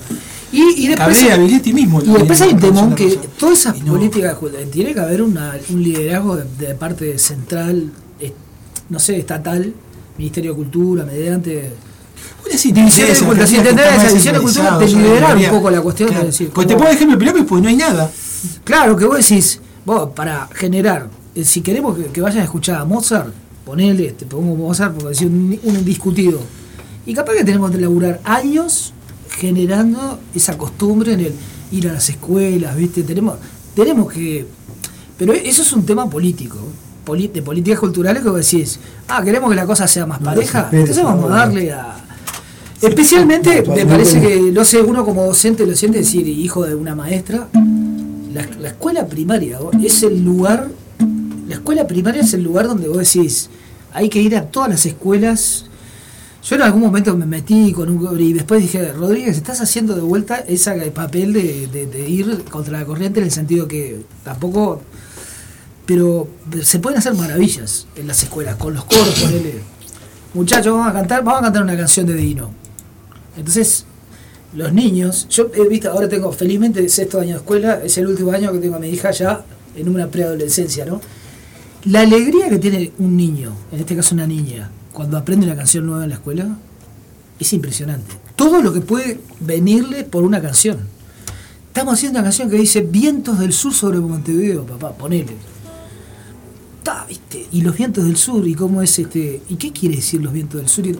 Y, 0.52 0.84
y 0.84 0.88
después, 0.88 1.18
Cabrera, 1.18 1.36
Viglietti 1.38 1.72
mismo. 1.72 2.00
y 2.02 2.06
después 2.12 2.40
hay 2.40 2.52
un 2.52 2.60
temón 2.60 2.94
que 2.94 3.18
todas 3.38 3.58
esas 3.58 3.78
no- 3.82 3.92
políticas 3.94 4.36
tiene 4.70 4.94
que 4.94 5.00
haber 5.00 5.22
una, 5.22 5.54
un 5.70 5.82
liderazgo 5.82 6.36
de, 6.36 6.44
de 6.66 6.74
parte 6.74 7.18
central, 7.18 7.90
eh, 8.20 8.32
no 8.88 8.98
sé, 9.00 9.16
estatal, 9.18 9.72
Ministerio 10.18 10.52
de 10.52 10.56
Cultura, 10.56 11.04
mediante. 11.04 11.72
Una 12.44 12.50
División 12.56 12.74
de 12.76 13.82
esa 13.82 14.08
división 14.08 14.34
de 14.34 14.40
cultura, 14.40 14.78
yo 14.86 14.98
liderar 14.98 15.36
un 15.36 15.44
poco 15.50 15.70
la 15.70 15.80
cuestión, 15.80 16.08
Claro. 16.10 16.22
de 16.24 16.30
decir, 16.30 16.50
Pues 16.50 16.66
te 16.68 16.74
pongo 16.76 16.88
ejemplo 16.90 17.16
de 17.16 17.18
Pirápolis, 17.18 17.46
pues 17.48 17.62
no 17.62 17.68
hay 17.68 17.76
nada. 17.76 18.10
Claro, 18.62 18.96
que 18.96 19.04
vos 19.04 19.16
decís, 19.18 19.60
vos, 19.86 20.10
para 20.10 20.48
generar, 20.52 21.08
eh, 21.34 21.44
si 21.44 21.62
queremos 21.62 21.96
que, 21.96 22.06
que 22.06 22.20
vayan 22.20 22.40
a 22.40 22.44
escuchar 22.44 22.80
a 22.80 22.84
Mozart, 22.84 23.32
ponele, 23.64 24.12
te 24.12 24.26
pongo 24.26 24.54
Mozart 24.54 24.94
porque 24.94 25.12
es 25.12 25.22
un, 25.22 25.58
un 25.62 25.76
indiscutido. 25.76 26.40
Y 27.06 27.14
capaz 27.14 27.34
que 27.34 27.44
tenemos 27.44 27.70
que 27.70 27.78
laburar 27.78 28.20
años 28.24 28.92
generando 29.30 30.18
esa 30.34 30.58
costumbre 30.58 31.12
en 31.12 31.20
el 31.20 31.32
ir 31.72 31.88
a 31.88 31.92
las 31.92 32.08
escuelas, 32.08 32.76
¿viste? 32.76 33.02
Tenemos, 33.02 33.36
tenemos 33.74 34.12
que. 34.12 34.46
Pero 35.16 35.32
eso 35.32 35.62
es 35.62 35.72
un 35.72 35.86
tema 35.86 36.08
político, 36.10 36.58
de 37.06 37.42
políticas 37.42 37.78
culturales 37.78 38.22
que 38.22 38.28
vos 38.28 38.50
decís, 38.50 38.78
ah, 39.08 39.22
queremos 39.22 39.48
que 39.50 39.56
la 39.56 39.66
cosa 39.66 39.86
sea 39.86 40.06
más 40.06 40.18
pareja, 40.18 40.68
entonces 40.72 41.02
vamos 41.02 41.30
a 41.30 41.34
darle 41.34 41.72
a. 41.72 41.96
Especialmente, 42.82 43.64
me 43.66 43.86
parece 43.86 44.20
que, 44.20 44.52
no 44.52 44.64
sé, 44.64 44.82
uno 44.82 45.04
como 45.04 45.24
docente 45.24 45.66
lo 45.66 45.74
siente 45.74 45.98
decir, 45.98 46.28
hijo 46.28 46.64
de 46.66 46.74
una 46.74 46.94
maestra, 46.94 47.48
la, 48.36 48.48
la 48.60 48.68
escuela 48.68 49.06
primaria 49.06 49.58
es 49.82 50.02
el 50.02 50.24
lugar, 50.24 50.68
la 51.48 51.54
escuela 51.54 51.86
primaria 51.86 52.22
es 52.22 52.34
el 52.34 52.42
lugar 52.42 52.66
donde 52.68 52.88
vos 52.88 52.98
decís, 52.98 53.48
hay 53.92 54.08
que 54.08 54.20
ir 54.20 54.36
a 54.36 54.42
todas 54.44 54.68
las 54.70 54.84
escuelas. 54.86 55.64
Yo 56.44 56.54
en 56.56 56.62
algún 56.62 56.82
momento 56.82 57.16
me 57.16 57.26
metí 57.26 57.72
con 57.72 57.88
un 57.88 58.20
y 58.20 58.32
después 58.34 58.60
dije, 58.62 58.92
Rodríguez, 58.92 59.36
estás 59.36 59.60
haciendo 59.60 59.94
de 59.96 60.02
vuelta 60.02 60.36
ese 60.46 60.70
papel 60.92 61.32
de, 61.32 61.66
de- 61.66 61.86
de 61.86 62.08
ir 62.08 62.44
contra 62.44 62.78
la 62.78 62.84
corriente 62.84 63.18
en 63.20 63.26
el 63.26 63.32
sentido 63.32 63.66
que 63.66 64.04
tampoco, 64.22 64.82
pero 65.86 66.28
se 66.62 66.78
pueden 66.78 66.98
hacer 66.98 67.14
maravillas 67.14 67.86
en 67.96 68.06
las 68.06 68.22
escuelas, 68.22 68.56
con 68.56 68.74
los 68.74 68.84
coros, 68.84 69.18
ponele. 69.20 69.54
Muchachos, 70.34 70.72
vamos 70.76 70.88
a 70.88 70.92
cantar, 70.92 71.24
vamos 71.24 71.40
a 71.40 71.44
cantar 71.44 71.62
una 71.62 71.76
canción 71.76 72.06
de 72.06 72.14
Dino. 72.14 72.50
Entonces, 73.36 73.85
los 74.56 74.72
niños, 74.72 75.26
yo 75.28 75.50
he 75.54 75.68
visto, 75.68 75.90
ahora 75.90 76.08
tengo 76.08 76.32
felizmente 76.32 76.88
sexto 76.88 77.20
año 77.20 77.32
de 77.32 77.36
escuela, 77.36 77.84
es 77.84 77.98
el 77.98 78.06
último 78.06 78.32
año 78.32 78.50
que 78.52 78.58
tengo 78.58 78.76
a 78.76 78.78
mi 78.78 78.88
hija 78.88 79.10
ya 79.10 79.44
en 79.76 79.88
una 79.88 80.08
preadolescencia, 80.08 80.86
¿no? 80.86 81.00
La 81.84 82.00
alegría 82.00 82.48
que 82.48 82.58
tiene 82.58 82.90
un 82.98 83.16
niño, 83.16 83.52
en 83.70 83.80
este 83.80 83.94
caso 83.94 84.14
una 84.14 84.26
niña, 84.26 84.70
cuando 84.94 85.18
aprende 85.18 85.44
una 85.46 85.56
canción 85.56 85.84
nueva 85.84 86.04
en 86.04 86.08
la 86.08 86.16
escuela, 86.16 86.56
es 87.38 87.52
impresionante. 87.52 88.16
Todo 88.34 88.62
lo 88.62 88.72
que 88.72 88.80
puede 88.80 89.20
venirle 89.40 90.04
por 90.04 90.22
una 90.22 90.40
canción. 90.40 90.78
Estamos 91.68 91.94
haciendo 91.94 92.18
una 92.18 92.24
canción 92.24 92.48
que 92.48 92.56
dice 92.56 92.80
Vientos 92.80 93.38
del 93.38 93.52
Sur 93.52 93.74
sobre 93.74 94.00
Montevideo, 94.00 94.64
papá, 94.64 94.92
ponele. 94.96 95.34
Ta, 96.82 97.04
¿viste? 97.06 97.46
Y 97.52 97.60
los 97.60 97.76
vientos 97.76 98.04
del 98.04 98.16
sur, 98.16 98.48
y 98.48 98.54
cómo 98.54 98.80
es 98.80 98.98
este. 98.98 99.42
¿Y 99.50 99.56
qué 99.56 99.70
quiere 99.70 99.96
decir 99.96 100.22
los 100.22 100.32
vientos 100.32 100.60
del 100.60 100.70
sur? 100.70 100.86
Y, 100.86 100.96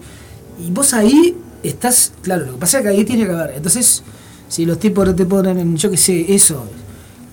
y 0.66 0.70
vos 0.70 0.92
ahí 0.92 1.34
estás. 1.68 2.12
Claro, 2.22 2.46
lo 2.46 2.52
que 2.52 2.58
pasa 2.58 2.78
es 2.78 2.82
que 2.84 2.88
ahí 2.90 3.04
tiene 3.04 3.26
que 3.26 3.32
haber. 3.32 3.56
Entonces, 3.56 4.02
si 4.48 4.64
los 4.64 4.78
tipos 4.78 5.06
no 5.06 5.14
te 5.14 5.26
ponen 5.26 5.58
en, 5.58 5.76
yo 5.76 5.90
qué 5.90 5.96
sé, 5.96 6.34
eso, 6.34 6.64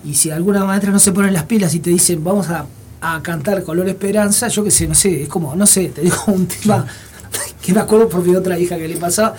y 0.05 0.13
si 0.15 0.31
alguna 0.31 0.65
maestra 0.65 0.91
no 0.91 0.99
se 0.99 1.11
pone 1.11 1.31
las 1.31 1.43
pilas 1.43 1.73
y 1.73 1.79
te 1.79 1.89
dicen, 1.89 2.23
vamos 2.23 2.49
a, 2.49 2.65
a 3.01 3.21
cantar 3.21 3.63
Color 3.63 3.87
Esperanza, 3.89 4.47
yo 4.47 4.63
qué 4.63 4.71
sé, 4.71 4.87
no 4.87 4.95
sé, 4.95 5.23
es 5.23 5.29
como, 5.29 5.55
no 5.55 5.65
sé, 5.65 5.89
te 5.89 6.01
digo 6.01 6.17
un 6.27 6.47
tema 6.47 6.85
que 7.61 7.73
me 7.73 7.79
acuerdo 7.79 8.09
por 8.09 8.25
mi 8.25 8.35
otra 8.35 8.57
hija 8.57 8.77
que 8.77 8.87
le 8.87 8.97
pasaba. 8.97 9.35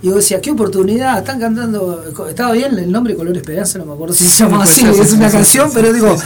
Y 0.00 0.06
yo 0.06 0.14
decía, 0.14 0.40
qué 0.40 0.52
oportunidad, 0.52 1.18
están 1.18 1.40
cantando, 1.40 2.04
estaba 2.28 2.52
bien 2.52 2.78
el 2.78 2.92
nombre 2.92 3.16
Color 3.16 3.36
Esperanza, 3.36 3.78
no 3.78 3.86
me 3.86 3.94
acuerdo 3.94 4.14
si 4.14 4.24
se 4.24 4.44
llama 4.44 4.62
así, 4.62 4.86
es 4.86 5.12
una 5.12 5.30
canción, 5.30 5.70
pero 5.74 5.92
digo, 5.92 6.16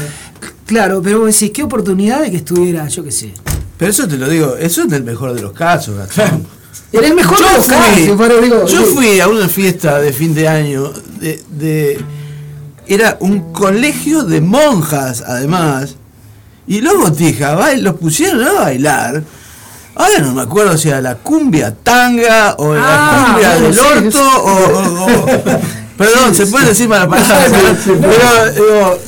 claro, 0.66 1.00
pero 1.02 1.20
vos 1.20 1.32
decís, 1.32 1.52
qué 1.54 1.62
oportunidad 1.62 2.20
de 2.20 2.30
que 2.30 2.36
estuviera, 2.38 2.86
yo 2.88 3.02
qué 3.02 3.12
sé. 3.12 3.32
Pero 3.78 3.90
eso 3.90 4.06
te 4.06 4.18
lo 4.18 4.28
digo, 4.28 4.56
eso 4.56 4.82
es 4.84 4.92
el 4.92 5.04
mejor 5.04 5.32
de 5.34 5.40
los 5.40 5.52
casos, 5.52 5.96
Gastón. 5.96 6.46
Era 6.92 7.06
el 7.06 7.14
mejor 7.14 7.38
Yo 7.38 7.46
de 7.48 7.52
los 7.56 7.66
fui, 7.66 7.74
casos, 7.74 8.14
pero 8.18 8.40
digo, 8.40 8.66
yo 8.66 8.82
fui 8.84 9.20
a 9.20 9.28
una 9.28 9.48
fiesta 9.48 9.98
de 9.98 10.12
fin 10.12 10.34
de 10.34 10.46
año 10.48 10.92
de, 11.20 11.42
de- 11.50 12.04
era 12.86 13.16
un 13.20 13.52
colegio 13.52 14.24
de 14.24 14.40
monjas 14.40 15.22
además 15.26 15.94
y 16.66 16.80
los 16.80 16.98
botijas 16.98 17.78
los 17.80 17.94
pusieron 17.96 18.42
a 18.46 18.52
bailar. 18.52 19.22
Ahora 19.94 20.18
no 20.20 20.32
me 20.34 20.42
acuerdo 20.42 20.76
si 20.76 20.88
era 20.88 21.00
la 21.00 21.16
cumbia 21.16 21.74
tanga 21.82 22.54
o 22.58 22.74
la 22.74 22.80
Ah, 22.84 23.24
cumbia 23.26 23.50
del 23.60 23.74
sí, 23.74 23.80
orto 23.80 24.10
sí. 24.10 24.18
o, 24.18 24.44
o- 24.44 25.04
o- 25.04 25.60
perdón 25.98 26.34
se 26.34 26.46
puede 26.46 26.66
decir 26.66 26.88
mala 26.88 27.08
palabra 27.08 27.46
pero, 27.50 28.00
pero, 28.00 28.52
digo, 28.52 28.98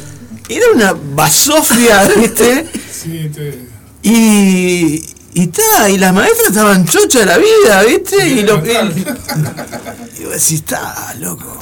era 0.49 0.65
una 0.75 0.95
basofia 1.15 2.03
viste 2.17 2.67
Sí, 2.93 3.31
te- 3.35 3.69
y, 4.03 5.05
y 5.35 5.49
ta, 5.49 5.91
y 5.91 5.99
las 5.99 6.15
maestras 6.15 6.49
estaban 6.49 6.85
chochas 6.87 7.21
de 7.23 7.27
la 7.27 7.39
vida, 7.39 7.83
¿viste? 7.87 8.27
Y, 8.29 8.43
lo, 8.43 8.57
y, 8.65 8.71
y 10.21 10.25
vos 10.25 10.33
decís, 10.33 10.53
está, 10.53 11.15
loco. 11.21 11.59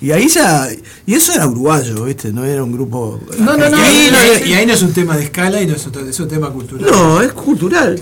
Y 0.00 0.10
ahí 0.12 0.28
ya. 0.28 0.68
Y 1.06 1.14
eso 1.14 1.32
era 1.32 1.46
uruguayo, 1.46 2.04
¿viste? 2.04 2.32
No 2.32 2.44
era 2.44 2.62
un 2.62 2.72
grupo. 2.72 3.18
No, 3.38 3.56
no, 3.56 3.68
no. 3.70 3.76
y, 3.78 3.80
ahí, 3.80 4.10
no, 4.12 4.46
y 4.46 4.52
ahí 4.54 4.66
no 4.66 4.74
es 4.74 4.82
un 4.82 4.92
tema 4.92 5.16
de 5.16 5.24
escala 5.24 5.60
y 5.60 5.66
no 5.66 5.74
es, 5.74 5.86
otro- 5.86 6.06
es 6.06 6.20
un 6.20 6.28
tema 6.28 6.50
cultural. 6.50 6.90
No, 6.90 7.20
es 7.22 7.32
cultural. 7.32 8.00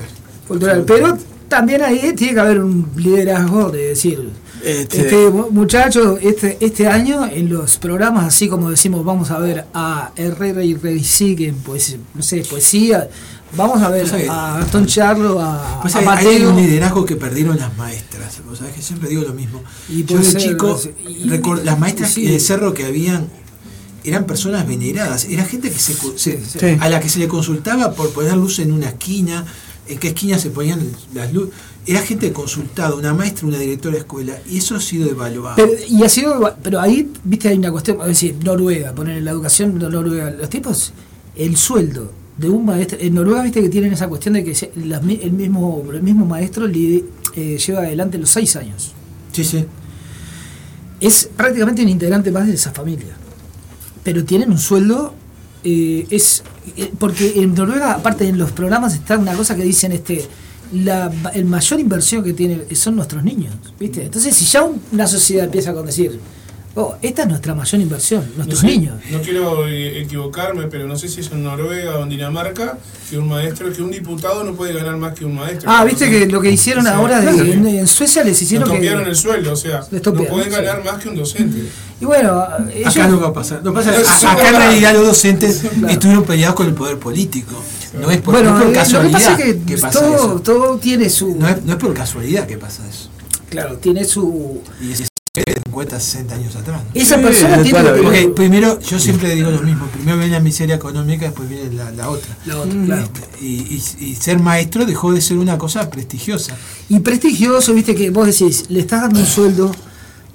cultural, 0.48 0.84
pero 0.86 1.16
también 1.48 1.82
ahí 1.82 2.12
tiene 2.14 2.34
que 2.34 2.40
haber 2.40 2.58
un 2.58 2.90
liderazgo 2.96 3.70
de 3.70 3.88
decir, 3.90 4.28
Este- 4.62 5.02
este, 5.02 5.30
mu- 5.30 5.50
muchachos, 5.50 6.18
este, 6.20 6.58
este 6.60 6.88
año 6.88 7.26
en 7.30 7.48
los 7.48 7.76
programas 7.78 8.24
así 8.26 8.48
como 8.48 8.70
decimos, 8.70 9.04
vamos 9.04 9.30
a 9.30 9.38
ver 9.38 9.66
a 9.72 10.10
Herrera 10.16 10.64
y 10.64 10.74
Reisigue 10.74 11.46
en 11.48 11.56
poesía, 11.56 11.98
no 12.14 12.22
sé, 12.22 12.42
poesía, 12.48 13.08
vamos 13.56 13.82
a 13.82 13.88
ver 13.90 14.06
a 14.30 14.58
Gastón 14.58 14.86
Charlo, 14.86 15.40
a, 15.40 15.80
Pues 15.82 15.94
a 15.94 16.12
hay, 16.16 16.42
un 16.44 16.56
liderazgo 16.56 17.04
que 17.04 17.16
perdieron 17.16 17.56
las 17.58 17.76
maestras. 17.76 18.40
Vos 18.48 18.58
sabés 18.58 18.74
que 18.74 18.82
siempre 18.82 19.08
digo 19.08 19.22
lo 19.22 19.32
mismo. 19.34 19.62
Y 19.88 20.04
Yo 20.04 20.18
de 20.18 20.36
chico, 20.36 20.80
y- 21.08 21.24
las 21.64 21.78
maestras 21.78 22.12
sí. 22.12 22.26
de 22.26 22.38
cerro 22.40 22.74
que 22.74 22.84
habían 22.84 23.28
eran 24.04 24.24
personas 24.26 24.66
veneradas. 24.66 25.24
Era 25.24 25.44
gente 25.44 25.70
que 25.70 25.78
se, 25.78 25.94
co- 25.94 26.12
se- 26.16 26.40
sí. 26.44 26.58
a 26.78 26.88
la 26.88 27.00
que 27.00 27.08
se 27.08 27.18
le 27.18 27.28
consultaba 27.28 27.92
por 27.92 28.10
poner 28.10 28.36
luz 28.36 28.58
en 28.58 28.70
una 28.72 28.88
esquina, 28.88 29.44
en 29.88 29.98
qué 29.98 30.08
esquina 30.08 30.38
se 30.38 30.50
ponían 30.50 30.80
las 31.14 31.32
luces. 31.32 31.54
Era 31.86 32.00
gente 32.00 32.32
consultada, 32.32 32.94
una 32.94 33.12
maestra, 33.14 33.46
una 33.46 33.58
directora 33.58 33.94
de 33.94 34.00
escuela, 34.00 34.38
y 34.50 34.58
eso 34.58 34.74
ha 34.76 34.80
sido 34.80 35.08
evaluado. 35.10 35.56
Pero, 35.56 35.72
y 35.88 36.02
ha 36.02 36.08
sido, 36.08 36.54
pero 36.62 36.80
ahí, 36.80 37.10
viste, 37.24 37.48
hay 37.48 37.58
una 37.58 37.70
cuestión, 37.70 37.98
es 38.02 38.06
decir, 38.08 38.36
Noruega, 38.42 38.94
poner 38.94 39.22
la 39.22 39.30
educación 39.32 39.78
Noruega, 39.78 40.30
los 40.30 40.48
tipos, 40.48 40.92
el 41.36 41.56
sueldo 41.58 42.10
de 42.38 42.48
un 42.50 42.64
maestro, 42.66 42.98
en 43.00 43.14
Noruega, 43.14 43.42
viste 43.42 43.62
que 43.62 43.68
tienen 43.68 43.92
esa 43.92 44.08
cuestión 44.08 44.34
de 44.34 44.44
que 44.44 44.50
el, 44.74 45.32
mismo, 45.32 45.84
el 45.92 46.02
mismo 46.02 46.26
maestro 46.26 46.66
eh, 46.66 47.04
lleva 47.58 47.80
adelante 47.80 48.18
los 48.18 48.30
seis 48.30 48.56
años. 48.56 48.92
sí, 49.32 49.44
sí. 49.44 49.64
Es 51.00 51.28
prácticamente 51.36 51.82
un 51.82 51.88
integrante 51.88 52.30
más 52.30 52.46
de 52.46 52.54
esa 52.54 52.70
familia. 52.70 53.14
Pero 54.02 54.24
tienen 54.24 54.50
un 54.50 54.58
sueldo, 54.58 55.14
eh, 55.62 56.06
es 56.10 56.42
eh, 56.76 56.92
porque 56.98 57.40
en 57.42 57.54
Noruega, 57.54 57.92
aparte 57.94 58.26
en 58.26 58.38
los 58.38 58.52
programas 58.52 58.94
está 58.94 59.18
una 59.18 59.34
cosa 59.34 59.54
que 59.56 59.62
dicen, 59.64 59.92
este 59.92 60.26
la 60.72 61.12
el 61.34 61.44
mayor 61.44 61.78
inversión 61.78 62.24
que 62.24 62.32
tiene 62.32 62.74
son 62.74 62.96
nuestros 62.96 63.22
niños, 63.22 63.54
¿viste? 63.78 64.04
Entonces, 64.04 64.34
si 64.34 64.44
ya 64.46 64.62
un- 64.62 64.80
una 64.92 65.06
sociedad 65.06 65.44
empieza 65.44 65.72
con 65.74 65.86
decir, 65.86 66.18
oh, 66.76 66.96
esta 67.02 67.22
es 67.22 67.28
nuestra 67.28 67.54
mayor 67.54 67.80
inversión, 67.80 68.24
No, 68.30 68.36
nuestros 68.44 68.60
sé, 68.60 68.66
niños. 68.66 68.94
no 69.10 69.20
quiero 69.20 69.66
eh, 69.68 70.00
equivocarme, 70.02 70.66
pero 70.66 70.86
no 70.86 70.96
sé 70.96 71.08
si 71.08 71.20
es 71.20 71.30
en 71.30 71.42
Noruega 71.44 71.98
o 71.98 72.02
en 72.02 72.08
Dinamarca 72.08 72.78
que 73.10 73.18
un 73.18 73.28
maestro, 73.28 73.72
que 73.72 73.82
un 73.82 73.90
diputado 73.90 74.42
no 74.44 74.54
puede 74.54 74.72
ganar 74.72 74.96
más 74.96 75.14
que 75.14 75.24
un 75.24 75.34
maestro. 75.34 75.70
Ah, 75.70 75.84
viste 75.84 76.08
que 76.10 76.26
lo 76.26 76.40
que 76.40 76.50
hicieron 76.50 76.84
O 76.86 76.88
sea, 76.88 76.96
ahora 76.98 77.20
de- 77.20 77.32
claro. 77.32 77.52
en, 77.52 77.66
en 77.66 77.86
Suecia 77.86 78.24
les 78.24 78.40
hicieron 78.40 78.68
que... 78.68 78.76
topearon 78.76 79.06
el 79.06 79.14
sueldo, 79.16 79.52
o 79.52 79.56
sea, 79.56 79.82
Les 79.90 80.04
no 80.04 80.12
pueden 80.14 80.44
sí. 80.44 80.50
ganar 80.50 80.82
más 80.84 81.02
que 81.02 81.08
un 81.08 81.16
docente. 81.16 81.64
Y 82.00 82.04
bueno, 82.04 82.44
ellos... 82.74 82.96
Acá 82.96 83.08
no 83.08 83.20
va 83.20 83.28
a 83.28 83.32
pasar. 83.32 83.62
No 83.62 83.72
pasa, 83.74 83.90
a- 83.90 84.32
acá 84.32 84.48
en 84.48 84.56
realidad 84.56 84.94
los 84.94 85.06
docentes 85.06 85.62
estuvieron 85.88 86.24
peleados 86.24 86.56
con 86.56 86.66
el 86.66 86.74
poder 86.74 86.98
político. 86.98 87.54
No 88.00 88.10
es 88.10 88.20
por, 88.20 88.34
bueno, 88.34 88.50
no 88.58 88.58
es 88.58 88.62
por 88.64 88.64
eh, 88.64 88.66
lo 88.66 88.72
que 88.72 88.78
casualidad 88.78 89.12
pasa 89.12 89.32
es 89.38 89.44
que, 89.44 89.60
que 89.62 89.78
pasa 89.78 90.00
todo, 90.00 90.14
eso. 90.16 90.40
todo 90.40 90.76
tiene 90.78 91.08
su... 91.10 91.36
No 91.36 91.48
es, 91.48 91.62
no 91.64 91.72
es 91.74 91.78
por 91.78 91.94
casualidad 91.94 92.46
que 92.46 92.58
pasa 92.58 92.82
eso. 92.88 93.08
Claro, 93.48 93.76
tiene 93.76 94.04
su... 94.04 94.60
Y 95.36 95.40
es 95.50 95.56
50, 95.64 95.98
60 95.98 96.34
años 96.36 96.54
atrás. 96.54 96.80
¿no? 96.84 97.00
Esa 97.00 97.16
Sí, 97.16 97.22
persona 97.22 97.56
de 97.56 97.62
tiene 97.64 97.82
que-. 97.92 98.02
Porque 98.02 98.28
primero, 98.28 98.78
yo 98.80 99.00
siempre 99.00 99.34
digo 99.34 99.50
lo 99.50 99.62
mismo, 99.62 99.86
primero 99.88 100.16
viene 100.16 100.32
la 100.32 100.40
miseria 100.40 100.76
económica, 100.76 101.24
después 101.24 101.48
viene 101.48 101.72
la, 101.72 101.90
la 101.90 102.08
otra. 102.08 102.36
La 102.46 102.58
otra, 102.60 102.84
claro. 102.84 103.08
Y, 103.40 103.46
y- 103.46 103.82
y 103.98 104.14
ser 104.14 104.38
maestro 104.38 104.84
dejó 104.86 105.12
de 105.12 105.20
ser 105.20 105.38
una 105.38 105.58
cosa 105.58 105.90
prestigiosa. 105.90 106.54
Y 106.88 107.00
prestigioso, 107.00 107.74
viste 107.74 107.96
que 107.96 108.10
vos 108.10 108.26
decís, 108.26 108.66
le 108.68 108.78
estás 108.80 109.02
dando 109.02 109.18
un 109.18 109.26
sueldo 109.26 109.72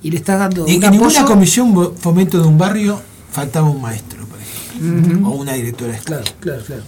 y 0.03 0.11
le 0.11 0.17
estás 0.17 0.37
dando 0.39 0.67
Y 0.67 0.75
un 0.77 0.83
en 0.83 0.91
ninguna 0.91 1.23
comisión 1.23 1.93
fomento 1.97 2.41
de 2.41 2.47
un 2.47 2.57
barrio 2.57 3.01
faltaba 3.31 3.69
un 3.69 3.81
maestro, 3.81 4.25
por 4.25 4.37
ejemplo, 4.41 5.29
o 5.29 5.31
una 5.31 5.53
directora. 5.53 5.97
Claro, 6.03 6.25
claro, 6.41 6.61
claro. 6.65 6.83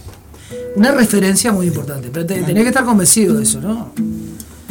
Una 0.76 0.92
referencia 0.92 1.54
muy 1.54 1.68
importante, 1.68 2.10
pero 2.12 2.26
te- 2.26 2.44
tenés 2.44 2.64
que 2.64 2.70
estar 2.70 2.84
convencido 2.84 3.36
de 3.38 3.44
eso, 3.44 3.62
¿no? 3.62 3.94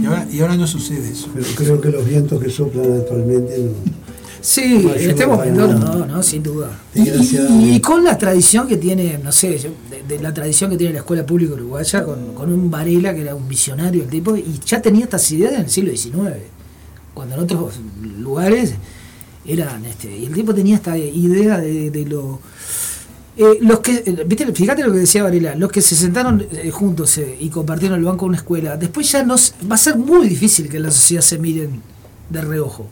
Y 0.00 0.06
ahora, 0.06 0.26
y 0.32 0.40
ahora 0.40 0.56
no 0.56 0.66
sucede 0.66 1.10
eso. 1.10 1.28
Pero 1.34 1.46
creo 1.56 1.80
que 1.80 1.90
los 1.90 2.06
vientos 2.06 2.42
que 2.42 2.50
soplan 2.50 2.92
actualmente 2.92 3.58
no. 3.58 4.00
Sí, 4.42 4.80
No 4.82 4.94
este 4.94 5.26
momento 5.26 5.66
nada. 5.68 5.94
no, 5.96 6.06
no, 6.06 6.22
sin 6.22 6.42
duda. 6.42 6.70
Y, 6.94 7.74
y- 7.74 7.80
con 7.80 8.02
la 8.02 8.16
tradición 8.16 8.66
que 8.66 8.78
tiene, 8.78 9.18
no 9.22 9.30
sé, 9.32 9.58
yo- 9.58 9.68
de, 9.90 10.02
de 10.16 10.22
la 10.22 10.32
tradición 10.32 10.70
que 10.70 10.78
tiene 10.78 10.94
la 10.94 11.00
escuela 11.00 11.26
pública 11.26 11.52
uruguaya, 11.52 12.02
con, 12.04 12.32
con 12.34 12.50
un 12.50 12.70
Varela 12.70 13.14
que 13.14 13.20
era 13.20 13.34
un 13.34 13.46
visionario 13.46 14.02
el 14.04 14.08
tipo, 14.08 14.34
y 14.36 14.58
ya 14.64 14.80
tenía 14.80 15.04
estas 15.04 15.30
ideas 15.32 15.52
en 15.52 15.60
el 15.60 15.68
siglo 15.70 15.90
XIX, 15.94 16.36
cuando 17.12 17.34
en 17.34 17.40
otros 17.42 17.74
lugares 18.18 18.72
eran, 19.44 19.84
este, 19.84 20.16
y 20.16 20.24
el 20.24 20.32
tipo 20.32 20.54
tenía 20.54 20.76
esta 20.76 20.96
idea 20.96 21.58
de, 21.58 21.90
de 21.90 22.06
lo... 22.06 22.40
eh, 23.42 23.58
los 23.62 23.80
que, 23.80 24.02
eh, 24.06 24.24
¿viste? 24.26 24.52
fíjate 24.52 24.82
lo 24.84 24.92
que 24.92 24.98
decía 24.98 25.22
Varela, 25.22 25.54
los 25.54 25.70
que 25.72 25.80
se 25.80 25.96
sentaron 25.96 26.46
eh, 26.52 26.70
juntos 26.70 27.16
eh, 27.18 27.36
y 27.40 27.48
compartieron 27.48 27.98
el 27.98 28.04
banco 28.04 28.24
de 28.26 28.28
una 28.30 28.36
escuela, 28.38 28.76
después 28.76 29.10
ya 29.10 29.22
no, 29.24 29.34
s- 29.36 29.52
va 29.70 29.74
a 29.74 29.78
ser 29.78 29.96
muy 29.96 30.28
difícil 30.28 30.68
que 30.68 30.76
en 30.76 30.84
la 30.84 30.90
sociedad 30.90 31.22
se 31.22 31.38
miren 31.38 31.80
de 32.28 32.40
reojo. 32.42 32.86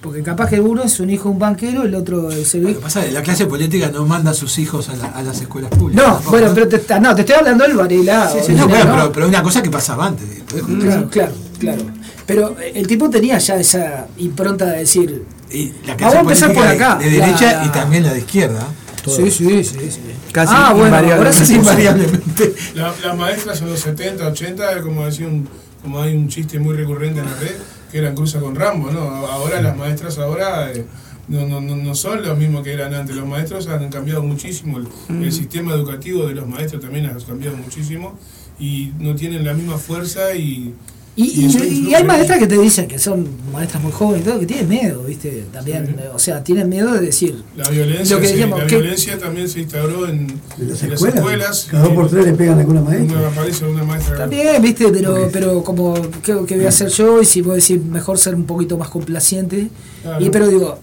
Porque 0.00 0.22
capaz 0.22 0.48
que 0.48 0.58
uno 0.60 0.82
es 0.82 0.98
un 0.98 1.10
hijo 1.10 1.28
un 1.28 1.38
banquero, 1.38 1.82
el 1.82 1.94
otro 1.94 2.30
es 2.30 2.54
el 2.54 2.62
Lo 2.62 2.68
que 2.68 2.74
pasa 2.76 3.00
es 3.02 3.08
que 3.08 3.12
la 3.12 3.22
clase 3.22 3.44
política 3.44 3.90
no 3.92 4.06
manda 4.06 4.30
a 4.30 4.34
sus 4.34 4.58
hijos 4.58 4.88
a, 4.88 4.96
la- 4.96 5.08
a 5.08 5.22
las 5.22 5.38
escuelas 5.42 5.70
públicas. 5.70 6.02
No, 6.02 6.12
tampoco, 6.14 6.30
bueno, 6.30 6.48
¿no? 6.48 6.54
pero 6.54 6.68
te, 6.68 6.76
está- 6.76 6.98
no, 6.98 7.14
te 7.14 7.20
estoy 7.20 7.36
hablando 7.36 7.64
del 7.64 7.76
Varela. 7.76 8.30
Sí, 8.30 8.52
no, 8.54 8.66
¿no? 8.66 8.70
pero, 8.72 9.12
pero 9.12 9.28
una 9.28 9.42
cosa 9.42 9.62
que 9.62 9.68
pasaba 9.70 10.06
antes. 10.06 10.26
¿podés 10.48 10.64
contar 10.64 10.88
Claro, 10.88 11.08
claro, 11.10 11.32
claro. 11.58 11.82
Pero 12.24 12.56
el 12.74 12.86
tipo 12.86 13.10
tenía 13.10 13.36
ya 13.38 13.56
esa 13.56 14.06
impronta 14.16 14.64
de 14.66 14.78
decir. 14.78 15.22
Y 15.50 15.66
la 15.84 15.96
Vamos 15.96 15.98
clase 15.98 16.16
a 16.16 16.20
empezar 16.20 16.54
por 16.54 16.66
acá. 16.66 16.96
De, 16.96 17.04
de 17.04 17.10
derecha 17.18 17.52
La- 17.60 17.66
y 17.66 17.68
también 17.70 18.02
la 18.04 18.12
de 18.14 18.20
izquierda. 18.20 18.66
Sí, 19.06 19.30
sí, 19.30 19.64
sí, 19.64 19.90
sí. 19.90 20.00
Casi 20.32 20.52
ah, 20.56 20.72
bueno, 20.72 20.94
ahora 20.96 21.00
invariablemente. 21.30 21.46
sí, 21.46 21.54
Invariablemente. 21.54 22.54
La- 22.74 22.94
las 23.04 23.16
maestras 23.16 23.60
en 23.62 23.68
los 23.70 23.80
70, 23.80 24.26
80, 24.28 24.80
como 24.82 25.04
decía 25.06 25.26
un, 25.26 25.48
como 25.82 26.00
hay 26.00 26.14
un 26.14 26.28
chiste 26.28 26.58
muy 26.58 26.76
recurrente 26.76 27.20
en 27.20 27.26
la 27.26 27.34
red, 27.36 27.54
que 27.90 27.98
eran 27.98 28.14
cruza 28.14 28.38
con 28.40 28.54
Rambo, 28.54 28.90
¿no? 28.90 29.00
Ahora 29.00 29.60
las 29.62 29.76
maestras 29.76 30.18
ahora 30.18 30.70
eh, 30.72 30.84
no, 31.28 31.46
no, 31.46 31.60
no, 31.60 31.76
no 31.76 31.94
son 31.94 32.22
los 32.22 32.36
mismos 32.38 32.62
que 32.62 32.72
eran 32.72 32.94
antes. 32.94 33.16
Los 33.16 33.26
maestros 33.26 33.66
han 33.68 33.88
cambiado 33.88 34.22
muchísimo, 34.22 34.78
el, 34.78 34.86
el 35.24 35.32
sistema 35.32 35.74
educativo 35.74 36.26
de 36.26 36.34
los 36.34 36.46
maestros 36.46 36.82
también 36.82 37.06
ha 37.06 37.16
cambiado 37.26 37.56
muchísimo 37.56 38.18
y 38.58 38.92
no 38.98 39.14
tienen 39.14 39.44
la 39.44 39.54
misma 39.54 39.78
fuerza 39.78 40.34
y... 40.34 40.74
Y, 41.16 41.24
y- 41.44 41.94
hay 41.94 42.04
maestras 42.04 42.38
que 42.38 42.46
te 42.46 42.56
dicen 42.56 42.86
que 42.88 42.98
son 42.98 43.28
maestras 43.52 43.82
muy 43.82 43.92
jóvenes 43.92 44.22
y 44.22 44.28
todo, 44.30 44.40
que 44.40 44.46
tienen 44.46 44.68
miedo, 44.68 45.02
¿viste? 45.02 45.44
También, 45.52 45.96
o 46.14 46.18
sea, 46.18 46.42
tienen 46.42 46.68
miedo 46.68 46.92
de 46.94 47.00
decir. 47.00 47.42
La 47.56 47.68
violencia, 47.68 48.16
Lo 48.16 48.22
que 48.22 48.28
sí, 48.28 48.32
decíamos, 48.34 48.60
la 48.60 48.66
que- 48.66 48.76
violencia 48.76 49.18
también 49.18 49.48
se 49.48 49.60
instauró 49.60 50.06
en, 50.06 50.28
En 50.58 50.68
las 50.70 50.82
en 50.82 50.92
escuelas. 50.92 51.66
Cada 51.70 51.84
dos 51.84 51.92
por 51.94 52.08
tres 52.08 52.24
le 52.26 52.32
pegan 52.34 52.56
a 52.58 52.60
alguna 52.60 52.80
maestra. 52.80 53.18
Una, 53.18 53.28
aparece 53.28 53.64
una 53.66 53.84
maestra. 53.84 54.16
También, 54.16 54.62
¿viste? 54.62 54.88
Pero, 54.92 55.28
pero 55.32 55.62
como, 55.64 55.94
¿qué, 56.22 56.38
qué 56.46 56.56
voy 56.56 56.64
a 56.66 56.68
hacer 56.70 56.88
yo? 56.88 57.20
Y 57.20 57.24
si 57.26 57.42
vos 57.42 57.56
decís, 57.56 57.84
mejor 57.84 58.16
ser 58.16 58.34
un 58.34 58.44
poquito 58.44 58.78
más 58.78 58.88
complaciente. 58.88 59.68
Claro. 60.02 60.24
Y 60.24 60.30
pero 60.30 60.48
digo, 60.48 60.78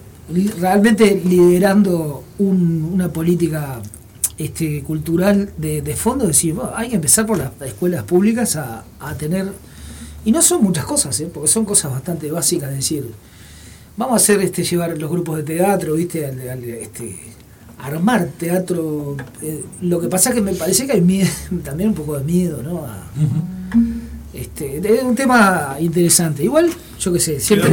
realmente 0.60 1.20
liderando 1.24 2.22
un- 2.38 2.90
una 2.92 3.08
política 3.12 3.80
este, 4.36 4.82
cultural 4.84 5.50
de, 5.56 5.82
de 5.82 5.96
fondo, 5.96 6.26
decir, 6.26 6.54
"Bueno, 6.54 6.70
hay 6.76 6.90
que 6.90 6.94
empezar 6.96 7.26
por 7.26 7.38
las 7.38 7.50
escuelas 7.66 8.04
públicas 8.04 8.54
a, 8.56 8.84
a 9.00 9.14
tener. 9.14 9.46
Y 10.28 10.32
no 10.32 10.42
son 10.42 10.62
muchas 10.62 10.84
cosas, 10.84 11.18
¿eh? 11.20 11.30
porque 11.32 11.48
son 11.48 11.64
cosas 11.64 11.90
bastante 11.90 12.30
básicas, 12.30 12.68
es 12.70 12.76
decir, 12.76 13.04
vamos 13.96 14.12
a 14.12 14.16
hacer 14.16 14.42
este 14.42 14.62
llevar 14.62 14.90
los 14.98 15.10
grupos 15.10 15.38
de 15.38 15.42
teatro, 15.42 15.94
¿viste? 15.94 16.26
Al- 16.26 16.46
al- 16.50 16.64
este, 16.64 17.16
armar 17.78 18.28
teatro. 18.38 19.16
eh, 19.40 19.64
lo 19.80 19.98
que 19.98 20.08
pasa 20.08 20.28
es 20.28 20.34
que 20.34 20.42
me 20.42 20.52
parece 20.52 20.84
que 20.86 20.92
hay 20.92 21.00
miedo, 21.00 21.30
también 21.64 21.88
un 21.88 21.94
poco 21.94 22.18
de 22.18 22.24
miedo, 22.24 22.62
¿no? 22.62 22.84
A- 22.84 23.06
este, 24.34 24.76
Este, 24.76 24.94
es 24.96 25.02
un 25.02 25.14
tema 25.14 25.76
interesante. 25.80 26.44
Igual, 26.44 26.68
yo 27.00 27.10
qué 27.14 27.20
sé, 27.20 27.40
siempre. 27.40 27.70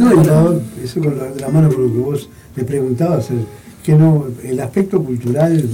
No, 0.00 0.12
y 0.12 0.26
la- 0.26 0.60
eso 0.82 1.00
con 1.00 1.16
la, 1.40 1.48
mano 1.50 1.68
con 1.72 1.82
lo 1.86 1.92
que 1.92 1.98
vos 2.00 2.28
me 2.56 2.64
preguntabas, 2.64 3.28
que 3.84 3.92
no, 3.94 4.26
el 4.42 4.58
aspecto 4.58 5.00
cultural 5.04 5.68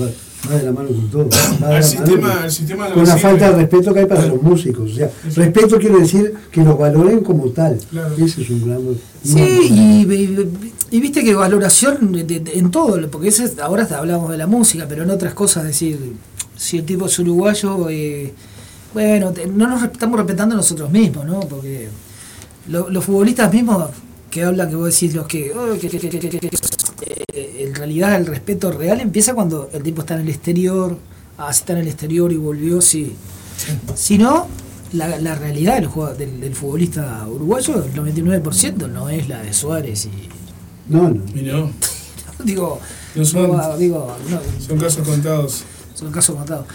va, 0.51 0.57
de 0.57 0.63
la 0.65 0.73
mano 0.73 0.89
con 0.89 1.09
todo. 1.11 1.29
va 1.29 1.29
de 1.29 1.59
la 1.59 1.67
El 1.67 1.71
mano 1.71 1.83
sistema, 1.83 2.33
con- 2.35 2.45
el 2.45 2.51
sistema 2.51 2.85
de 2.85 2.89
la 2.91 2.95
con 2.95 3.05
la 3.07 3.15
vecina- 3.15 3.31
falta 3.31 3.51
de 3.51 3.57
respeto 3.57 3.95
que 3.95 4.01
hay 4.01 4.07
para 4.07 4.27
los 4.27 4.43
músicos. 4.43 4.91
O 4.91 4.95
sea, 4.95 5.11
respeto 5.35 5.79
quiere 5.79 5.99
decir 6.01 6.35
que 6.51 6.63
los 6.63 6.79
valoren 6.79 7.21
como 7.21 7.47
tal. 7.51 7.79
Claro. 7.91 8.15
Ese 8.17 8.43
es 8.43 8.51
un 8.51 8.65
gran. 8.67 8.81
Sí, 9.25 9.41
y, 9.41 10.13
y- 10.13 10.73
y 10.91 11.01
viste 11.01 11.25
que 11.25 11.35
valoración 11.35 12.13
de- 12.13 12.25
de- 12.25 12.59
en 12.59 12.71
todo, 12.71 13.01
porque 13.11 13.29
ese 13.29 13.45
es- 13.45 13.59
ahora 13.59 13.89
hablamos 13.97 14.31
de 14.31 14.37
la 14.39 14.47
música, 14.47 14.87
pero 14.89 15.03
en 15.03 15.11
otras 15.11 15.35
cosas, 15.35 15.65
decir, 15.65 15.99
si 16.57 16.79
el 16.79 16.85
tipo 16.85 17.07
es 17.07 17.19
uruguayo, 17.19 17.89
eh, 17.91 18.33
bueno, 18.95 19.33
te- 19.33 19.47
no 19.47 19.67
nos 19.69 19.83
estamos 19.83 20.17
respetando 20.19 20.55
nosotros 20.55 20.91
mismos, 20.91 21.27
¿no? 21.27 21.41
Porque 21.41 21.89
lo- 22.69 22.89
los 22.89 23.05
futbolistas 23.05 23.53
mismos 23.53 23.91
que 24.31 24.43
hablan, 24.45 24.69
que 24.71 24.77
vos 24.77 24.87
decís, 24.93 25.15
los 25.15 25.27
que, 25.27 25.53
oh, 25.55 25.79
que- 25.79 25.89
que- 25.89 25.99
que- 25.99 26.09
que- 26.09 26.19
que- 26.19 26.39
que- 26.39 26.51
eh, 27.03 27.67
en 27.69 27.75
realidad 27.75 28.17
el 28.17 28.27
respeto 28.27 28.73
real 28.73 29.01
empieza 29.01 29.35
cuando 29.35 29.69
el 29.73 29.83
tipo 29.83 30.01
está 30.03 30.15
en 30.15 30.23
el 30.23 30.29
exterior, 30.29 30.97
ah, 31.39 31.51
está 31.51 31.73
en 31.75 31.81
el 31.81 31.89
exterior 31.89 32.33
y 32.33 32.37
volvió, 32.37 32.81
sí. 32.81 33.15
Si 33.95 34.19
no, 34.19 34.47
la, 34.93 35.19
la 35.21 35.35
realidad 35.35 35.77
del, 35.77 35.87
juego- 35.87 36.15
del, 36.15 36.41
del 36.41 36.55
futbolista 36.55 37.27
uruguayo, 37.29 37.85
el 37.85 37.93
99% 37.95 38.89
no 38.91 39.09
es 39.09 39.29
la 39.29 39.43
de 39.43 39.53
Suárez 39.53 40.07
y 40.07 40.29
No, 40.93 41.09
no. 41.11 41.23
Y 41.35 41.43
no, 41.43 41.71
digo, 42.45 42.79
No 43.15 43.25
son- 43.25 43.57
no, 43.57 43.77
digo, 43.77 44.13
no, 44.31 44.41
son 44.67 44.79
casos 44.79 45.07
contados. 45.07 45.65
son 45.95 46.11
casos 46.13 46.37
matados. 46.39 46.67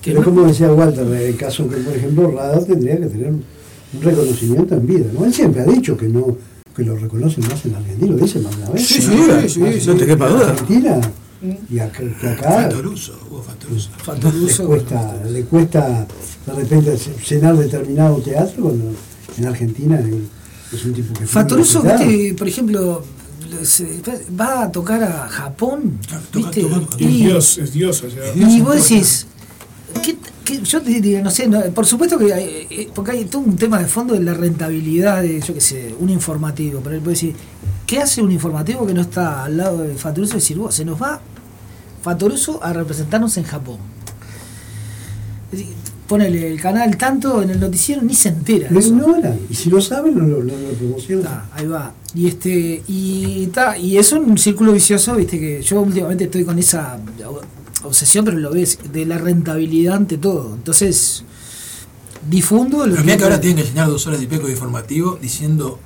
Que 0.00 0.12
Pero 0.12 0.22
no- 0.22 0.24
como 0.34 0.46
decía 0.46 0.72
Walter, 0.72 1.06
el 1.06 1.36
caso 1.36 1.68
que, 1.68 1.76
por 1.76 1.94
ejemplo, 1.96 2.30
Radar 2.30 2.64
tendría 2.64 2.98
que 2.98 3.06
tener 3.06 3.30
un 3.30 3.44
un 3.94 4.02
reconocimiento 4.02 4.74
en 4.74 4.86
vida. 4.86 5.06
¿no? 5.14 5.24
Él 5.24 5.32
siempre 5.32 5.62
ha 5.62 5.64
dicho 5.64 5.96
que 5.96 6.08
no 6.08 6.36
que 6.76 6.82
lo 6.84 6.96
reconocen 6.96 7.46
más 7.48 7.64
en 7.66 7.74
Argentina, 7.74 8.12
lo 8.12 8.16
dice 8.18 8.38
más 8.40 8.56
de 8.56 8.62
una 8.62 8.70
vez. 8.72 8.86
Sí, 8.86 8.94
sí, 9.02 9.10
sí, 9.48 9.60
Más 9.60 9.74
sí, 9.74 9.86
no 9.86 9.94
te 9.96 10.02
en 10.04 10.08
quepa 10.08 10.28
duda. 10.28 10.50
Argentina 10.50 11.00
y 11.70 11.78
acá, 11.78 12.02
que 12.20 12.28
acá 12.28 12.50
Fatoruso, 12.62 13.18
hubo 13.30 13.42
Fatoruso. 13.42 13.90
le 13.96 14.04
Fatoruso, 14.04 14.66
cuesta, 14.66 15.14
le 15.30 15.42
cuesta 15.44 16.06
de 16.46 16.52
repente 16.52 16.96
llenar 17.28 17.56
determinado 17.56 18.16
teatro 18.18 18.62
cuando 18.64 18.92
en 19.36 19.46
Argentina 19.46 20.00
es 20.72 20.84
un 20.84 20.92
tipo 20.92 21.12
que 21.12 21.20
fue 21.20 21.26
Fatoruso, 21.26 21.80
respetado. 21.82 22.08
viste, 22.10 22.34
por 22.34 22.48
ejemplo, 22.48 23.04
se- 23.62 24.00
va 24.38 24.62
a 24.64 24.72
tocar 24.72 25.02
a 25.02 25.28
Japón, 25.28 25.98
Claro, 26.06 26.22
toca- 26.30 26.50
¿viste? 26.50 26.62
toca- 26.62 26.96
Y 26.98 27.04
es 27.04 27.18
Dios, 27.18 27.58
es 27.58 27.72
Dios 27.72 28.02
allá. 28.04 28.32
Dios 28.32 28.50
Y 28.52 28.60
vos 28.60 28.74
decís, 28.74 29.26
¿qué, 30.02 30.16
yo 30.56 30.82
te 30.82 30.90
diría, 30.90 31.22
no 31.22 31.30
sé, 31.30 31.46
no, 31.48 31.60
por 31.74 31.86
supuesto 31.86 32.18
que 32.18 32.32
hay, 32.32 32.66
eh, 32.70 32.90
porque 32.94 33.12
hay 33.12 33.24
todo 33.24 33.42
un 33.42 33.56
tema 33.56 33.78
de 33.78 33.86
fondo 33.86 34.14
de 34.14 34.20
la 34.20 34.34
rentabilidad 34.34 35.22
de, 35.22 35.40
yo 35.40 35.54
qué 35.54 35.60
sé, 35.60 35.94
un 35.98 36.10
informativo. 36.10 36.80
Pero 36.82 36.96
él 36.96 37.02
puede 37.02 37.14
decir, 37.14 37.34
¿qué 37.86 38.00
hace 38.00 38.22
un 38.22 38.32
informativo 38.32 38.86
que 38.86 38.94
no 38.94 39.02
está 39.02 39.44
al 39.44 39.56
lado 39.56 39.78
de 39.78 39.94
Fatoruso? 39.94 40.34
Decir, 40.34 40.56
vos, 40.56 40.74
se 40.74 40.84
nos 40.84 41.00
va 41.00 41.20
Fatoruso 42.02 42.62
a 42.62 42.72
representarnos 42.72 43.36
en 43.36 43.44
Japón. 43.44 43.78
Es 45.52 45.58
decir, 45.58 45.74
Ponele 46.08 46.50
el 46.50 46.58
canal 46.58 46.96
tanto 46.96 47.42
en 47.42 47.50
el 47.50 47.60
noticiero 47.60 48.00
ni 48.00 48.14
se 48.14 48.30
entera. 48.30 48.70
Lo 48.70 48.80
eso. 48.80 48.88
ignoran, 48.88 49.38
y 49.50 49.54
si 49.54 49.68
lo 49.68 49.78
saben, 49.78 50.16
no 50.16 50.26
lo, 50.26 50.42
no. 50.42 50.52
Ta, 51.22 51.50
ahí 51.52 51.66
va. 51.66 51.92
Y 52.14 52.28
este 52.28 52.82
y 52.88 53.46
ta, 53.48 53.76
y 53.76 53.98
es 53.98 54.10
un 54.12 54.38
círculo 54.38 54.72
vicioso, 54.72 55.14
viste 55.16 55.38
que 55.38 55.60
yo 55.60 55.82
últimamente 55.82 56.24
estoy 56.24 56.44
con 56.44 56.58
esa 56.58 56.98
obsesión, 57.88 58.24
pero 58.24 58.38
lo 58.38 58.50
ves 58.50 58.78
de 58.92 59.04
la 59.06 59.18
rentabilidad 59.18 59.96
ante 59.96 60.18
todo. 60.18 60.54
Entonces 60.54 61.24
difundo 62.28 62.86
lo 62.86 62.92
Pero 62.92 63.04
mira 63.04 63.16
que 63.16 63.24
ahora 63.24 63.40
tienen 63.40 63.62
que 63.64 63.70
llenar 63.70 63.88
dos 63.88 64.06
horas 64.06 64.20
y 64.22 64.26
pico 64.26 64.46
de 64.46 64.52
informativo 64.52 65.18
diciendo 65.20 65.78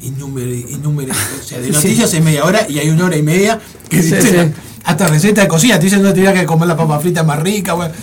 innúmeros, 0.00 0.70
innúmeros, 0.70 1.16
o 1.40 1.42
sea, 1.44 1.60
de 1.60 1.70
noticias 1.72 2.12
en 2.14 2.24
media 2.24 2.44
hora 2.44 2.66
y 2.68 2.78
hay 2.78 2.88
una 2.90 3.06
hora 3.06 3.16
y 3.16 3.22
media 3.22 3.60
que 3.88 4.02
Sí, 4.02 4.14
dicen 4.14 4.54
sí. 4.54 4.60
hasta 4.84 5.08
receta 5.08 5.42
de 5.42 5.48
cocina, 5.48 5.78
te 5.78 5.84
dicen 5.86 6.02
no 6.02 6.12
tendría 6.12 6.32
que 6.32 6.46
comer 6.46 6.68
la 6.68 6.76
papa 6.76 6.98
frita 7.00 7.22
más 7.24 7.40
rica, 7.42 7.72
bueno, 7.74 7.94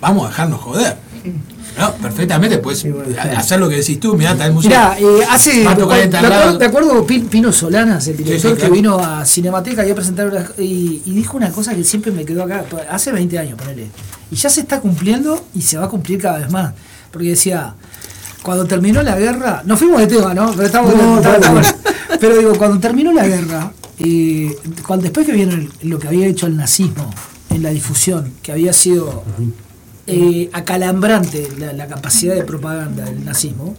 vamos 0.00 0.26
a 0.26 0.28
dejarnos 0.28 0.60
joder. 0.60 0.96
No, 1.78 1.92
perfectamente 1.94 2.58
puedes 2.58 2.82
bueno, 2.82 3.04
hacer 3.36 3.58
lo 3.58 3.68
que 3.68 3.76
decís 3.76 3.98
tú, 3.98 4.14
mirá, 4.16 4.32
el 4.44 4.52
museo. 4.52 4.70
Mirá, 4.70 4.96
eh, 4.98 5.20
hace. 5.30 5.64
¿Te 5.64 6.64
acuerdas 6.66 6.92
Pin- 7.06 7.28
Pino 7.28 7.50
Solanas, 7.52 8.06
el 8.08 8.16
director 8.18 8.50
sí, 8.52 8.56
claro. 8.56 8.70
que 8.72 8.76
vino 8.80 8.98
a 8.98 9.24
Cinemateca 9.24 9.86
y 9.86 9.90
a 9.90 9.94
presentar 9.94 10.28
una- 10.28 10.46
y, 10.58 11.02
y 11.06 11.10
dijo 11.12 11.36
una 11.36 11.50
cosa 11.50 11.74
que 11.74 11.82
siempre 11.84 12.12
me 12.12 12.24
quedó 12.24 12.42
acá, 12.44 12.64
hace 12.90 13.10
20 13.12 13.38
años, 13.38 13.58
ponele. 13.58 13.86
Y 14.30 14.36
ya 14.36 14.48
se 14.50 14.60
está 14.60 14.80
cumpliendo 14.80 15.46
y 15.54 15.62
se 15.62 15.78
va 15.78 15.86
a 15.86 15.88
cumplir 15.88 16.20
cada 16.20 16.38
vez 16.38 16.50
más. 16.50 16.74
Porque 17.10 17.28
decía, 17.28 17.74
cuando 18.42 18.64
terminó 18.66 19.02
la 19.02 19.16
guerra, 19.18 19.62
nos 19.64 19.78
fuimos 19.78 20.00
de 20.00 20.06
tema, 20.06 20.34
¿no? 20.34 20.52
Pero 20.54 20.82
bueno, 20.82 21.20
No. 21.20 21.60
Pero 22.20 22.36
digo, 22.38 22.52
cuando 22.56 22.78
terminó 22.78 23.12
la 23.12 23.26
guerra, 23.26 23.72
eh, 23.98 24.56
cuando 24.86 25.04
después 25.04 25.26
que 25.26 25.32
vieron 25.32 25.70
el- 25.82 25.88
lo 25.90 25.98
que 25.98 26.08
había 26.08 26.26
hecho 26.26 26.46
el 26.46 26.56
nazismo 26.56 27.10
en 27.50 27.62
la 27.62 27.70
difusión, 27.70 28.32
que 28.42 28.52
había 28.52 28.72
sido 28.72 29.24
eh, 30.06 30.50
acalambrante 30.52 31.48
la, 31.58 31.72
la 31.72 31.86
capacidad 31.86 32.34
de 32.34 32.44
propaganda 32.44 33.04
del 33.04 33.24
nazismo, 33.24 33.76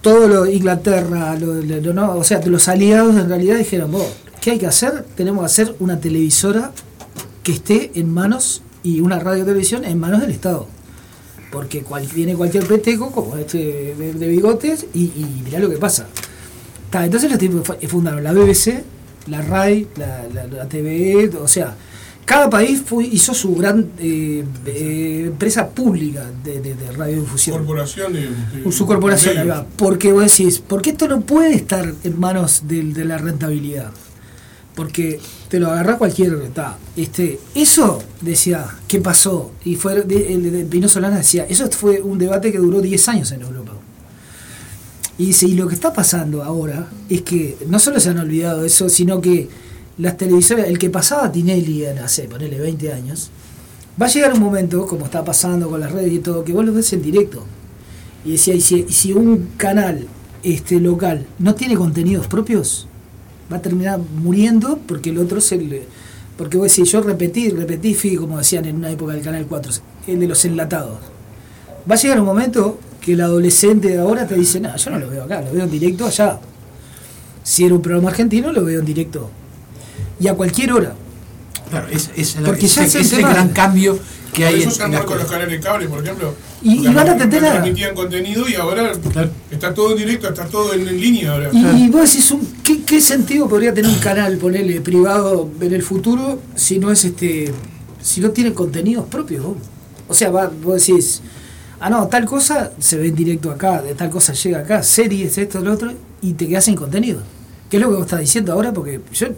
todo 0.00 0.26
lo 0.28 0.46
Inglaterra, 0.46 1.36
lo, 1.38 1.54
lo- 1.54 1.92
no, 1.94 2.16
o 2.16 2.24
sea, 2.24 2.40
los 2.46 2.68
aliados 2.68 3.14
en 3.16 3.28
realidad 3.28 3.56
dijeron, 3.56 3.92
vos, 3.92 4.06
¿qué 4.40 4.52
hay 4.52 4.58
que 4.58 4.66
hacer? 4.66 5.04
Tenemos 5.16 5.42
que 5.42 5.46
hacer 5.46 5.76
una 5.78 6.00
televisora 6.00 6.72
que 7.42 7.52
esté 7.52 7.92
en 7.94 8.12
manos 8.12 8.62
y 8.82 9.00
una 9.00 9.18
radio 9.20 9.44
televisión 9.44 9.84
en 9.84 9.98
manos 9.98 10.20
del 10.20 10.30
Estado. 10.30 10.66
Porque 11.52 11.82
cual- 11.82 12.08
viene 12.14 12.34
cualquier 12.34 12.66
peteco 12.66 13.10
como 13.12 13.36
este 13.36 13.94
de, 13.96 14.14
de 14.14 14.26
bigotes 14.28 14.86
y, 14.94 15.02
y 15.04 15.42
mirá 15.44 15.58
lo 15.60 15.68
que 15.70 15.76
pasa. 15.76 16.06
Ta, 16.90 17.04
entonces 17.04 17.30
los 17.30 17.38
tipos 17.38 17.64
fu- 17.66 17.74
fundaron 17.88 18.24
la 18.24 18.32
BBC, 18.32 18.82
la 19.28 19.40
RAI, 19.42 19.86
la, 19.96 20.24
la, 20.34 20.46
la 20.46 20.68
TVE, 20.68 21.30
o 21.40 21.46
sea, 21.46 21.76
cada 22.24 22.48
país 22.48 22.82
fue- 22.84 23.04
hizo 23.06 23.34
su 23.34 23.54
gran 23.56 23.90
eh, 23.98 24.44
eh, 24.66 25.24
empresa 25.26 25.68
pública 25.70 26.24
de, 26.44 26.60
de, 26.60 26.74
de 26.74 26.92
radiodifusión. 26.92 27.58
Corporación 27.58 28.12
de, 28.12 28.72
Su 28.72 28.86
corporación, 28.86 29.38
ahí 29.38 29.48
va. 29.48 29.66
Porque 29.76 30.12
vos 30.12 30.22
decís, 30.24 30.58
¿por 30.60 30.82
qué 30.82 30.90
esto 30.90 31.08
no 31.08 31.20
puede 31.22 31.54
estar 31.54 31.92
en 32.04 32.20
manos 32.20 32.62
de, 32.68 32.84
la 33.04 33.18
rentabilidad? 33.18 33.90
Porque 34.74 35.20
te 35.48 35.60
lo 35.60 35.70
agarra 35.70 35.98
cualquier. 35.98 36.48
ta, 36.50 36.78
este, 36.96 37.38
eso 37.54 38.02
decía, 38.22 38.66
¿qué 38.88 39.00
pasó? 39.00 39.52
Y 39.64 39.74
fue 39.74 40.02
de- 40.02 40.32
el 40.32 40.50
de 40.50 40.64
Pino 40.64 40.88
Solana 40.88 41.18
decía, 41.18 41.44
eso 41.48 41.68
fue 41.70 42.00
un 42.00 42.18
debate 42.18 42.50
que 42.52 42.58
duró 42.58 42.80
10 42.80 43.08
años 43.08 43.32
en 43.32 43.42
Europa. 43.42 43.72
Y 45.18 45.26
dice, 45.26 45.46
y 45.46 45.54
lo 45.54 45.68
que 45.68 45.74
está 45.74 45.92
pasando 45.92 46.42
ahora 46.42 46.88
es 47.10 47.20
que 47.22 47.58
no 47.68 47.78
solo 47.78 48.00
se 48.00 48.08
han 48.10 48.18
olvidado 48.18 48.64
eso, 48.64 48.88
sino 48.88 49.20
que 49.20 49.48
las 49.98 50.16
televisoras, 50.16 50.66
el 50.66 50.78
que 50.78 50.90
pasaba 50.90 51.30
Tinelli 51.30 51.84
en 51.84 51.98
hace, 51.98 52.24
ponele 52.24 52.58
20 52.58 52.92
años, 52.92 53.30
va 54.00 54.06
a 54.06 54.08
llegar 54.08 54.32
un 54.32 54.40
momento, 54.40 54.86
como 54.86 55.04
está 55.04 55.24
pasando 55.24 55.68
con 55.68 55.80
las 55.80 55.92
redes 55.92 56.12
y 56.12 56.18
todo, 56.18 56.44
que 56.44 56.52
vos 56.52 56.64
lo 56.64 56.72
ves 56.72 56.92
en 56.92 57.02
directo. 57.02 57.44
Y 58.24 58.32
decía, 58.32 58.54
y 58.54 58.60
si, 58.60 58.86
y 58.88 58.92
si 58.92 59.12
un 59.12 59.50
canal 59.56 60.06
este 60.42 60.80
local 60.80 61.26
no 61.38 61.54
tiene 61.54 61.74
contenidos 61.74 62.26
propios, 62.26 62.86
va 63.52 63.58
a 63.58 63.62
terminar 63.62 63.98
muriendo 63.98 64.78
porque 64.86 65.10
el 65.10 65.18
otro 65.18 65.38
es 65.38 65.52
el... 65.52 65.82
Porque 66.36 66.56
vos 66.56 66.74
decís, 66.74 66.90
yo 66.90 67.02
repetí, 67.02 67.50
repetí, 67.50 67.94
fui 67.94 68.16
como 68.16 68.38
decían 68.38 68.64
en 68.64 68.76
una 68.76 68.90
época 68.90 69.12
del 69.12 69.22
Canal 69.22 69.46
4, 69.46 69.72
el 70.08 70.18
de 70.18 70.26
los 70.26 70.44
enlatados. 70.44 70.98
Va 71.88 71.94
a 71.94 71.98
llegar 71.98 72.18
un 72.18 72.26
momento 72.26 72.78
que 73.00 73.12
el 73.12 73.20
adolescente 73.20 73.88
de 73.88 73.98
ahora 73.98 74.26
te 74.26 74.34
dice, 74.34 74.58
no, 74.58 74.74
yo 74.74 74.90
no 74.90 74.98
lo 74.98 75.10
veo 75.10 75.24
acá, 75.24 75.42
lo 75.42 75.52
veo 75.52 75.64
en 75.64 75.70
directo 75.70 76.06
allá. 76.06 76.40
Si 77.42 77.64
era 77.64 77.74
un 77.74 77.82
programa 77.82 78.08
argentino, 78.08 78.50
lo 78.50 78.64
veo 78.64 78.80
en 78.80 78.86
directo. 78.86 79.30
Y 80.22 80.28
a 80.28 80.34
cualquier 80.34 80.72
hora. 80.72 80.94
Claro, 81.68 81.88
es, 81.88 82.10
es, 82.16 82.36
Porque 82.44 82.66
ya 82.66 82.84
ese- 82.84 83.00
es 83.00 83.12
el 83.12 83.22
gran 83.22 83.48
cambio 83.48 83.98
que 84.32 84.42
Por 84.44 84.54
hay 84.54 84.62
eso 84.62 84.70
en, 84.70 84.76
en 84.76 84.82
han 84.82 84.90
las 84.92 85.00
muerto 85.00 85.06
con 85.08 85.16
los 85.18 85.24
cosas. 85.26 85.38
canales 85.40 85.60
de 85.60 85.66
cable, 85.68 85.88
por 85.88 86.02
ejemplo. 86.02 86.34
Y- 86.62 86.86
van 86.88 87.08
a 87.08 87.12
atender 87.12 87.44
a- 87.44 87.50
transmitían 87.52 87.94
contenido 87.94 88.48
y 88.48 88.54
ahora 88.54 88.92
Claro. 89.12 89.30
está 89.50 89.74
todo 89.74 89.92
en 89.92 89.98
directo, 89.98 90.28
está 90.28 90.44
todo 90.46 90.72
en, 90.74 90.86
en 90.86 91.00
línea 91.00 91.32
ahora. 91.32 91.50
Y, 91.52 91.84
y 91.84 91.88
vos 91.88 92.02
decís, 92.10 92.30
un, 92.30 92.46
¿qué, 92.62 92.82
¿qué 92.84 93.00
sentido 93.00 93.48
podría 93.48 93.74
tener 93.74 93.90
un 93.90 93.98
canal, 93.98 94.36
ponerle 94.36 94.80
privado 94.80 95.50
en 95.60 95.72
el 95.72 95.82
futuro, 95.82 96.38
si 96.54 96.78
no 96.78 96.90
es 96.92 97.04
este, 97.04 97.52
si 98.00 98.20
no 98.20 98.30
tiene 98.30 98.52
contenidos 98.54 99.06
propios? 99.06 99.44
vos? 99.44 99.56
O 100.08 100.14
sea, 100.14 100.30
va- 100.30 100.50
vos 100.62 100.86
decís, 100.86 101.20
ah 101.80 101.90
no, 101.90 102.06
tal 102.06 102.24
cosa 102.26 102.70
se 102.78 102.96
ve 102.98 103.08
en 103.08 103.14
directo 103.16 103.50
acá, 103.50 103.82
de 103.82 103.94
tal 103.94 104.10
cosa 104.10 104.34
llega 104.34 104.60
acá, 104.60 104.82
series, 104.82 105.36
esto, 105.38 105.60
lo 105.60 105.72
otro, 105.72 105.92
y 106.20 106.34
te 106.34 106.46
quedas 106.46 106.64
sin 106.66 106.76
contenido. 106.76 107.20
¿Qué 107.70 107.78
es 107.78 107.82
lo 107.82 107.88
que 107.88 107.94
vos 107.96 108.04
estás 108.04 108.20
diciendo 108.20 108.52
ahora? 108.52 108.72
Porque 108.72 109.00
yo, 109.14 109.28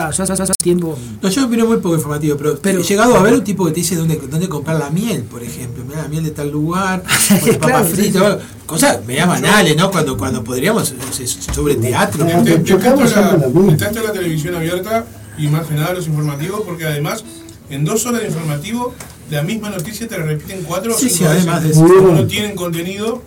ta, 0.00 0.10
yo 0.10 0.22
hace 0.24 0.32
hace 0.32 0.52
tiempo. 0.62 0.98
No, 1.22 1.28
yo 1.28 1.44
opino 1.46 1.66
muy 1.66 1.76
poco 1.78 1.94
informativo, 1.96 2.36
pero, 2.36 2.58
Pero- 2.58 2.80
he 2.80 2.82
llegado 2.82 3.16
a 3.16 3.22
ver 3.22 3.34
un 3.34 3.44
tipo 3.44 3.64
que 3.66 3.72
te 3.72 3.80
dice 3.80 3.96
dónde, 3.96 4.16
dónde 4.30 4.48
comprar 4.48 4.78
la 4.78 4.90
miel, 4.90 5.22
por 5.24 5.42
ejemplo. 5.42 5.84
Mira 5.86 6.02
la 6.02 6.08
miel 6.08 6.24
de 6.24 6.30
tal 6.30 6.50
lugar, 6.50 7.02
con 7.40 7.48
la 7.52 7.58
papa 7.58 7.66
Claro, 7.72 7.86
sí, 7.88 7.92
frita, 7.94 8.12
sí. 8.18 8.18
bueno, 8.24 8.38
cosas 8.66 9.04
media 9.06 9.26
banales, 9.26 9.76
¿no? 9.76 9.90
Cuando, 9.90 10.16
cuando 10.16 10.42
podríamos, 10.44 10.92
no 10.94 11.12
sé, 11.12 11.26
sobre 11.26 11.74
teatro. 11.76 12.26
Está 12.26 13.86
esto 13.88 14.02
la 14.02 14.12
televisión 14.12 14.54
abierta 14.54 15.04
y 15.38 15.48
más 15.48 15.66
que 15.66 15.74
nada 15.74 15.92
los 15.92 16.06
informativos, 16.06 16.62
porque 16.66 16.84
además 16.86 17.24
en 17.70 17.84
dos 17.84 18.04
horas 18.06 18.22
de 18.22 18.28
informativo 18.28 18.94
la 19.30 19.42
misma 19.42 19.70
noticia 19.70 20.08
te 20.08 20.18
la 20.18 20.24
repiten 20.24 20.62
cuatro 20.66 20.94
o 20.94 20.98
Sí, 20.98 21.08
cinco 21.08 21.18
sí, 21.18 21.24
además 21.24 21.62
veces. 21.62 21.78
de 21.80 21.86
eso. 21.86 22.12
No 22.14 22.26
tienen 22.26 22.56
contenido, 22.56 23.22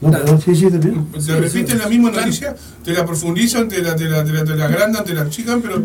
No, 0.00 0.10
perdón, 0.10 0.40
sí, 0.40 0.54
sí, 0.54 0.70
también. 0.70 1.06
te 1.24 1.36
repiten 1.40 1.78
la 1.78 1.88
misma 1.88 2.10
noticia, 2.10 2.54
te 2.84 2.92
la 2.92 3.06
profundizan, 3.06 3.68
te 3.68 3.80
la, 3.82 3.94
te 3.96 4.04
la, 4.04 4.24
te 4.24 4.32
la, 4.32 4.44
te 4.44 4.54
la 4.56 4.64
agrandan, 4.66 5.04
te 5.04 5.14
la 5.14 5.22
achican, 5.22 5.62
pero 5.62 5.76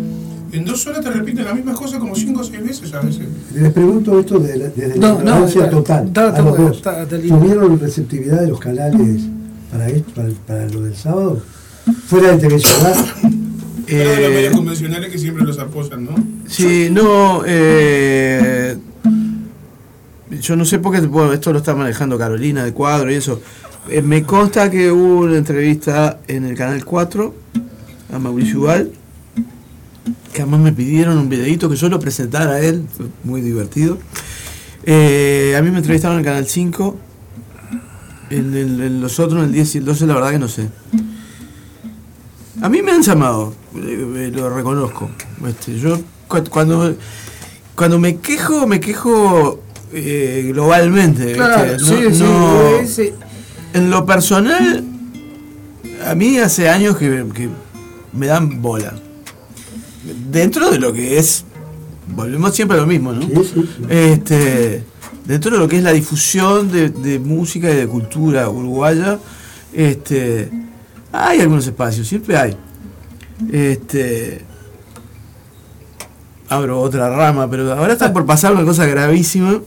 en 0.51 0.65
dos 0.65 0.85
horas 0.87 1.01
te 1.01 1.11
repiten 1.11 1.45
las 1.45 1.55
mismas 1.55 1.77
cosas 1.77 1.99
como 1.99 2.15
cinco 2.15 2.41
o 2.41 2.43
seis 2.43 2.61
veces 2.63 2.93
a 2.93 3.01
veces. 3.01 3.27
Les 3.53 3.71
pregunto 3.71 4.19
esto 4.19 4.39
de 4.39 4.57
la, 4.57 4.67
desde 4.69 4.95
No, 4.99 5.07
la 5.07 5.13
no, 5.13 5.19
ignorancia 5.19 5.61
está- 5.65 5.69
total. 5.75 6.07
está- 6.07 6.21
a 6.25 6.27
está 6.29 6.41
los 6.41 6.49
bueno, 6.51 6.67
dos. 6.67 6.77
está- 6.77 7.03
está 7.03 7.15
lindo. 7.17 7.37
¿Tuvieron 7.37 7.79
receptividad 7.79 8.41
de 8.41 8.47
los 8.47 8.59
canales 8.59 9.21
para 9.71 9.87
esto, 9.87 10.11
para, 10.13 10.29
para 10.47 10.65
lo 10.69 10.81
del 10.81 10.95
sábado? 10.95 11.41
Fuera 12.07 12.35
de 12.35 12.59
Ciudad. 12.59 13.05
Pero 13.85 14.09
de 14.09 14.15
los 14.17 14.25
Eh, 14.25 14.33
medios 14.35 14.53
convencionales 14.55 15.11
que 15.11 15.17
siempre 15.17 15.43
los 15.45 15.57
apoyan, 15.59 16.05
¿no? 16.05 16.15
Sí, 16.47 16.89
no. 16.91 17.41
Eh, 17.45 18.77
yo 20.41 20.55
no 20.55 20.63
sé 20.65 20.77
por 20.79 20.93
qué 20.93 21.01
bueno, 21.07 21.33
esto 21.33 21.51
lo 21.51 21.57
está 21.59 21.73
manejando 21.75 22.17
Carolina 22.17 22.63
de 22.63 22.71
Cuadro 22.73 23.11
y 23.11 23.15
eso. 23.15 23.41
Eh, 23.87 24.01
me 24.01 24.23
consta 24.23 24.69
que 24.69 24.91
hubo 24.91 25.21
una 25.21 25.37
entrevista 25.37 26.19
en 26.27 26.45
el 26.45 26.55
canal 26.55 26.83
4 26.85 27.33
a 28.13 28.19
Mauricio 28.19 28.61
Ubal, 28.61 28.91
que 30.33 30.41
además 30.41 30.59
me 30.59 30.71
pidieron 30.73 31.17
un 31.17 31.29
videito 31.29 31.69
que 31.69 31.75
yo 31.75 31.89
lo 31.89 31.99
presentara 31.99 32.53
a 32.55 32.59
él, 32.59 32.85
fue 32.95 33.07
muy 33.23 33.41
divertido. 33.41 33.97
Eh, 34.83 35.55
a 35.57 35.61
mí 35.61 35.71
me 35.71 35.77
entrevistaron 35.77 36.15
en 36.17 36.19
el 36.19 36.25
canal 36.25 36.45
5, 36.47 36.97
en, 38.29 38.53
el- 38.53 38.81
en 38.81 39.01
los 39.01 39.19
otros, 39.19 39.39
en 39.39 39.45
el 39.47 39.51
10 39.53 39.75
y 39.75 39.77
el 39.79 39.85
12, 39.85 40.05
la 40.05 40.13
verdad 40.15 40.31
que 40.31 40.39
no 40.39 40.47
sé. 40.47 40.69
A 42.61 42.69
mí 42.69 42.81
me 42.81 42.91
han 42.91 43.01
llamado, 43.01 43.53
eh, 43.75 44.31
lo 44.33 44.49
reconozco. 44.49 45.09
Este, 45.47 45.79
yo 45.79 45.97
cu- 46.27 46.43
cuando, 46.49 46.95
cuando 47.75 47.97
me 47.99 48.17
quejo, 48.17 48.67
me 48.67 48.79
quejo 48.79 49.61
eh, 49.93 50.49
globalmente. 50.53 51.33
Claro, 51.33 51.79
sí, 51.79 51.85
No- 51.85 52.11
sí, 52.13 52.23
no- 52.23 52.87
sí. 52.87 53.13
En 53.73 53.89
lo 53.89 54.05
personal, 54.05 54.83
a 56.05 56.15
mí 56.15 56.37
hace 56.37 56.69
años 56.69 56.97
que, 56.97 57.25
que 57.33 57.49
me 58.13 58.27
dan 58.27 58.61
bola. 58.61 58.93
Dentro 60.31 60.71
de 60.71 60.79
lo 60.79 60.93
que 60.93 61.17
es, 61.19 61.43
volvemos 62.15 62.55
siempre 62.55 62.77
a 62.77 62.81
lo 62.81 62.87
mismo, 62.87 63.13
¿no? 63.13 63.21
Sí, 63.21 63.33
sí, 63.35 63.69
sí. 63.77 63.83
Este, 63.89 64.83
dentro 65.25 65.51
de 65.51 65.57
lo 65.57 65.67
que 65.67 65.77
es 65.77 65.83
la 65.83 65.91
difusión 65.91 66.71
de, 66.71 66.89
de 66.89 67.19
música 67.19 67.69
y 67.69 67.75
de 67.75 67.87
cultura 67.87 68.49
uruguaya, 68.49 69.19
este, 69.73 70.49
hay 71.11 71.41
algunos 71.41 71.67
espacios, 71.67 72.07
siempre 72.07 72.37
hay. 72.37 72.57
Este, 73.51 74.41
abro 76.49 76.81
otra 76.81 77.09
rama, 77.09 77.49
pero 77.49 77.71
ahora 77.73 77.93
está 77.93 78.11
por 78.11 78.25
pasar 78.25 78.53
una 78.53 78.65
cosa 78.65 78.85
gravísima, 78.85 79.61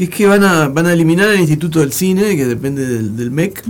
que 0.00 0.04
es 0.04 0.10
que 0.10 0.26
van 0.26 0.42
a, 0.44 0.68
van 0.68 0.86
a 0.86 0.94
eliminar 0.94 1.28
el 1.28 1.40
Instituto 1.40 1.80
del 1.80 1.92
Cine, 1.92 2.34
que 2.34 2.46
depende 2.46 2.86
del, 2.86 3.30
MEC, 3.30 3.62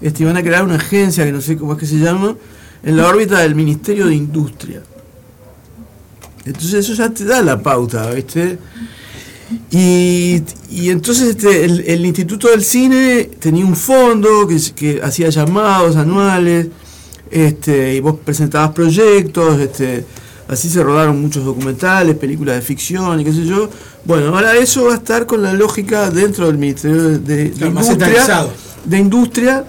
este, 0.00 0.24
van 0.24 0.38
a 0.38 0.42
crear 0.42 0.64
una 0.64 0.76
agencia, 0.76 1.26
que 1.26 1.32
no 1.32 1.42
sé 1.42 1.58
cómo 1.58 1.74
es 1.74 1.78
que 1.78 1.84
se 1.84 1.98
llama, 1.98 2.34
en 2.82 2.96
la 2.96 3.06
órbita 3.06 3.40
del 3.40 3.54
Ministerio 3.54 4.06
de 4.06 4.14
Industria. 4.14 4.80
Entonces 6.46 6.72
eso 6.72 6.94
ya 6.94 7.10
te 7.10 7.26
da 7.26 7.42
la 7.42 7.62
pauta, 7.62 8.10
¿viste? 8.12 8.58
Y, 9.70 10.42
y 10.70 10.88
entonces 10.88 11.36
este, 11.36 11.66
el, 11.66 11.80
el 11.80 12.06
Instituto 12.06 12.48
del 12.48 12.64
Cine 12.64 13.28
tenía 13.38 13.66
un 13.66 13.76
fondo 13.76 14.46
que, 14.46 14.58
que 14.74 15.02
hacía 15.02 15.28
llamados 15.28 15.96
anuales, 15.96 16.68
este, 17.30 17.96
y 17.96 18.00
vos 18.00 18.16
presentabas 18.24 18.70
proyectos, 18.70 19.60
este, 19.60 20.06
así 20.48 20.68
se 20.68 20.82
rodaron 20.82 21.20
muchos 21.20 21.44
documentales, 21.44 22.16
películas 22.16 22.56
de 22.56 22.62
ficción 22.62 23.20
y 23.20 23.24
qué 23.24 23.32
sé 23.32 23.44
yo. 23.46 23.68
Bueno, 24.04 24.28
ahora 24.36 24.56
eso 24.56 24.84
va 24.84 24.92
a 24.92 24.96
estar 24.96 25.26
con 25.26 25.42
la 25.42 25.52
lógica 25.52 26.10
dentro 26.10 26.46
del 26.46 26.58
Ministerio 26.58 27.02
de, 27.02 27.18
de- 27.18 27.44
de 27.44 27.50
Claro, 27.52 27.72
más 27.72 27.88
Industria. 27.88 28.46
De 28.84 28.98
Industria, 28.98 29.64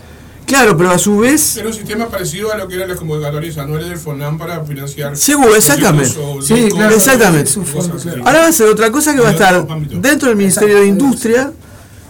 claro, 0.46 0.76
pero 0.78 0.92
a 0.92 0.98
su 0.98 1.18
vez... 1.20 1.56
Era 1.56 1.68
un 1.68 1.74
sistema 1.74 2.08
parecido 2.10 2.52
a 2.52 2.58
lo 2.58 2.68
que 2.68 2.76
eran 2.76 2.90
las 2.90 2.98
convocatorias 3.00 3.58
anuales 3.58 3.88
del 3.88 3.98
FONAM 3.98 4.38
para 4.38 4.64
financiar. 4.66 5.16
Seguro, 5.16 5.56
exactamente. 5.56 6.14
Sí, 6.42 6.68
claro, 6.70 6.94
exactamente. 6.96 7.50
fondo. 7.52 7.98
Ahora 8.26 8.40
va 8.40 8.48
a 8.48 8.52
ser 8.52 8.68
otra 8.68 8.92
cosa 8.92 9.14
que 9.16 9.22
va 9.22 9.30
a 9.30 9.32
estar 9.32 9.66
dentro 10.02 10.28
del 10.28 10.38
Ministerio 10.38 10.80
de 10.82 10.88
Industria, 10.88 11.52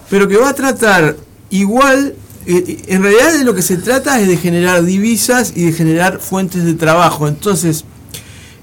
pero 0.09 0.27
que 0.27 0.37
va 0.37 0.49
a 0.49 0.53
tratar 0.55 1.15
igual, 1.51 2.15
eh, 2.47 2.83
en 2.87 3.03
realidad 3.03 3.33
de 3.37 3.43
lo 3.43 3.53
que 3.53 3.61
se 3.61 3.77
trata 3.77 4.19
es 4.19 4.27
de 4.27 4.37
generar 4.37 4.83
divisas 4.83 5.53
y 5.55 5.65
de 5.65 5.73
generar 5.73 6.19
fuentes 6.19 6.63
de 6.65 6.73
trabajo. 6.73 7.27
Entonces, 7.27 7.85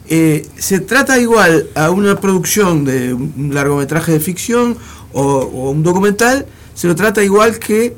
eh, 0.09 0.47
se 0.59 0.81
trata 0.81 1.19
igual 1.19 1.69
a 1.75 1.91
una 1.91 2.21
producción 2.21 2.85
de 2.85 3.15
un 3.15 3.51
largometraje 3.53 4.13
de 4.13 4.21
ficción 4.21 4.77
o, 5.13 5.23
o 5.23 5.71
un 5.71 5.83
documental, 5.83 6.47
se 6.75 6.87
lo 6.89 6.95
trata 6.95 7.23
igual 7.23 7.59
que 7.59 7.95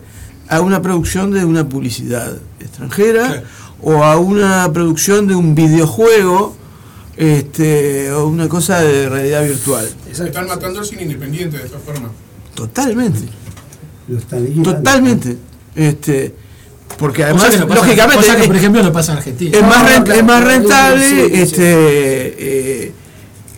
a 0.49 0.61
una 0.61 0.83
producción 0.83 1.31
de 1.31 1.45
una 1.45 1.69
publicidad 1.69 2.37
extranjera 2.61 3.45
o 3.81 4.05
a 4.05 4.19
una 4.19 4.71
producción 4.73 5.27
de 5.27 5.35
un 5.35 5.55
videojuego 5.55 6.55
este, 7.17 8.11
o 8.13 8.27
una 8.27 8.49
cosa 8.49 8.81
de 8.81 9.09
realidad 9.09 9.45
virtual. 9.45 9.87
Exacto. 10.07 10.25
Están 10.25 10.47
matando 10.47 10.81
al 10.81 10.87
cine 10.87 11.03
independiente 11.03 11.59
de 11.59 11.65
esta 11.65 11.79
forma. 11.79 12.11
Totalmente, 12.55 13.21
Lo 14.09 14.19
están 14.19 14.45
liquidando. 14.45 14.75
totalmente. 14.75 15.37
Este, 15.75 16.35
porque 16.99 17.25
además, 17.25 17.45
pasa- 17.45 17.65
lógicamente, 17.65 18.27
que, 18.41 18.47
por 18.47 18.57
ejemplo, 18.57 18.83
no 18.83 18.93
pasa 18.93 19.13
en 19.13 19.19
Argentina. 19.19 19.57
es 19.57 19.63
No, 19.63 19.69
más, 19.69 19.83
no, 19.83 19.89
rent- 19.89 20.05
claro, 20.05 20.21
es 20.21 20.25
más 20.27 20.41
claro, 20.43 20.47
rentable 20.57 21.09
sí, 21.09 21.17
sí. 21.17 21.41
este, 21.43 21.65
eh, 22.87 22.93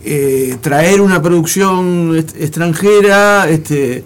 eh, 0.05 0.55
traer 0.61 1.01
una 1.01 1.21
producción 1.21 2.17
extranjera 2.39 3.49
este, 3.49 4.05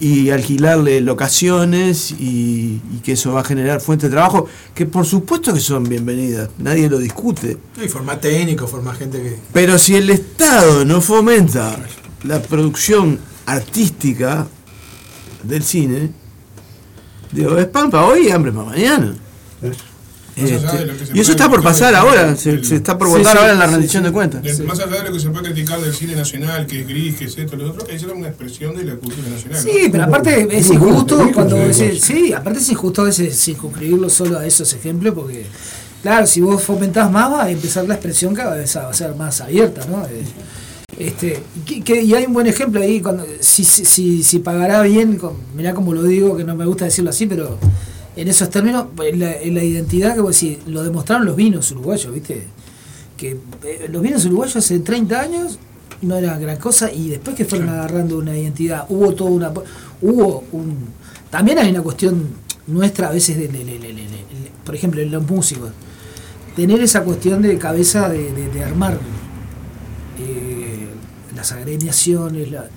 y 0.00 0.30
alquilarle 0.30 1.00
locaciones 1.00 2.10
y, 2.12 2.80
y 2.94 3.00
que 3.02 3.12
eso 3.12 3.32
va 3.34 3.40
a 3.40 3.44
generar 3.44 3.80
fuentes 3.80 4.10
de 4.10 4.14
trabajo 4.16 4.46
que 4.74 4.84
por 4.86 5.06
supuesto 5.06 5.52
que 5.54 5.60
son 5.60 5.84
bienvenidas, 5.84 6.48
nadie 6.58 6.88
lo 6.90 6.98
discute. 6.98 7.56
Hay 7.80 7.88
forma 7.88 8.18
técnico, 8.20 8.66
forma 8.66 8.94
gente 8.94 9.22
que. 9.22 9.36
Pero 9.52 9.78
si 9.78 9.94
el 9.96 10.10
Estado 10.10 10.84
no 10.84 11.00
fomenta 11.00 11.76
la 12.24 12.42
producción 12.42 13.18
artística 13.46 14.46
del 15.42 15.62
cine, 15.62 16.10
digo, 17.32 17.58
es 17.58 17.66
pan 17.66 17.90
para 17.90 18.04
hoy 18.06 18.28
y 18.28 18.30
hambre 18.30 18.52
para 18.52 18.64
mañana. 18.66 19.14
Allá 19.62 19.72
Este, 20.36 21.14
y 21.14 21.20
eso 21.20 21.30
está 21.32 21.48
por 21.48 21.62
pasar 21.62 21.94
ahora, 21.94 22.36
se, 22.36 22.62
se 22.62 22.76
está 22.76 22.98
por 22.98 23.08
votar 23.08 23.32
sí, 23.32 23.38
ahora 23.38 23.52
en 23.54 23.58
la 23.58 23.66
rendición 23.68 24.02
sí. 24.02 24.06
de 24.08 24.12
cuentas. 24.12 24.42
de- 24.42 24.64
Más 24.64 24.78
allá 24.80 25.02
de 25.02 25.08
lo 25.08 25.12
que 25.14 25.20
se 25.20 25.30
puede 25.30 25.44
criticar 25.50 25.80
del 25.80 25.94
cine 25.94 26.14
nacional, 26.14 26.66
que 26.66 26.82
es 26.82 26.86
gris, 26.88 27.16
que 27.16 27.24
es 27.24 27.38
esto, 27.38 27.56
lo 27.56 27.70
otro, 27.70 27.88
eso 27.88 28.04
era 28.04 28.14
una 28.14 28.28
expresión 28.28 28.76
de 28.76 28.84
la 28.84 28.96
cultura 28.96 29.28
nacional. 29.30 29.64
¿no? 29.64 29.72
Sí, 29.72 29.88
pero 29.90 30.04
aparte 30.04 30.46
es 30.58 30.70
injusto 30.70 31.30
cuando 31.32 31.56
decís- 31.56 32.00
sí, 32.02 32.34
aparte 32.34 32.58
es 32.58 32.68
injusto 32.68 33.00
a 33.00 33.04
veces 33.06 33.34
circunscribirlo 33.40 34.10
solo 34.10 34.38
a 34.38 34.46
esos 34.46 34.70
ejemplos 34.74 35.14
porque 35.14 35.46
claro, 36.02 36.26
si 36.26 36.42
vos 36.42 36.62
fomentás 36.62 37.10
más 37.10 37.32
va 37.32 37.44
a 37.44 37.50
empezar 37.50 37.88
la 37.88 37.94
expresión 37.94 38.34
cada 38.34 38.56
vez 38.56 38.76
va 38.76 38.90
a 38.90 38.92
ser 38.92 39.14
más 39.14 39.40
abierta, 39.40 39.86
¿no? 39.86 40.04
Eh, 40.04 40.22
Este, 40.98 41.42
y 41.56 41.60
que- 41.60 41.80
que- 41.82 42.02
y 42.02 42.14
hay 42.14 42.24
un 42.24 42.32
buen 42.32 42.46
ejemplo 42.46 42.80
ahí 42.80 43.00
cuando 43.02 43.24
si, 43.40 43.64
si, 43.64 44.22
si, 44.22 44.38
pagará 44.38 44.80
bien, 44.82 45.16
con, 45.16 45.34
mirá 45.54 45.74
como 45.74 45.92
lo 45.92 46.02
digo, 46.02 46.36
que 46.36 46.44
no 46.44 46.54
me 46.56 46.64
gusta 46.64 46.86
decirlo 46.86 47.10
así, 47.10 47.26
pero 47.26 47.58
en 48.16 48.28
esos 48.28 48.48
términos, 48.48 48.86
en 49.04 49.18
la, 49.20 49.32
en 49.34 49.54
la 49.54 49.62
identidad 49.62 50.14
que 50.14 50.22
vos 50.22 50.40
decís, 50.40 50.58
lo 50.66 50.82
demostraron 50.82 51.26
los 51.26 51.36
vinos 51.36 51.70
uruguayos, 51.70 52.14
¿viste? 52.14 52.44
Que 53.18 53.36
eh, 53.64 53.88
los 53.90 54.00
vinos 54.00 54.24
uruguayos 54.24 54.56
hace 54.56 54.78
30 54.78 55.20
años 55.20 55.58
no 56.00 56.16
era 56.16 56.38
gran 56.38 56.56
cosa 56.58 56.90
y 56.90 57.10
después 57.10 57.36
que 57.36 57.44
fueron 57.44 57.68
agarrando 57.68 58.16
una 58.18 58.36
identidad, 58.36 58.86
hubo 58.88 59.14
toda 59.14 59.30
una 59.30 59.52
hubo 60.02 60.44
un 60.52 60.76
también 61.30 61.58
hay 61.58 61.70
una 61.70 61.82
cuestión 61.82 62.28
nuestra 62.66 63.08
a 63.08 63.12
veces 63.12 63.36
de, 63.36 63.48
por 64.64 64.74
ejemplo 64.74 65.00
en 65.00 65.10
los 65.10 65.26
músicos 65.28 65.70
tener 66.54 66.80
esa 66.82 67.02
cuestión 67.02 67.40
de 67.42 67.56
cabeza 67.58 68.08
de 68.10 68.64
armar 68.64 68.98
eh, 70.20 70.55
las 71.36 71.52
agremiaciones 71.52 72.50
la- 72.50 72.68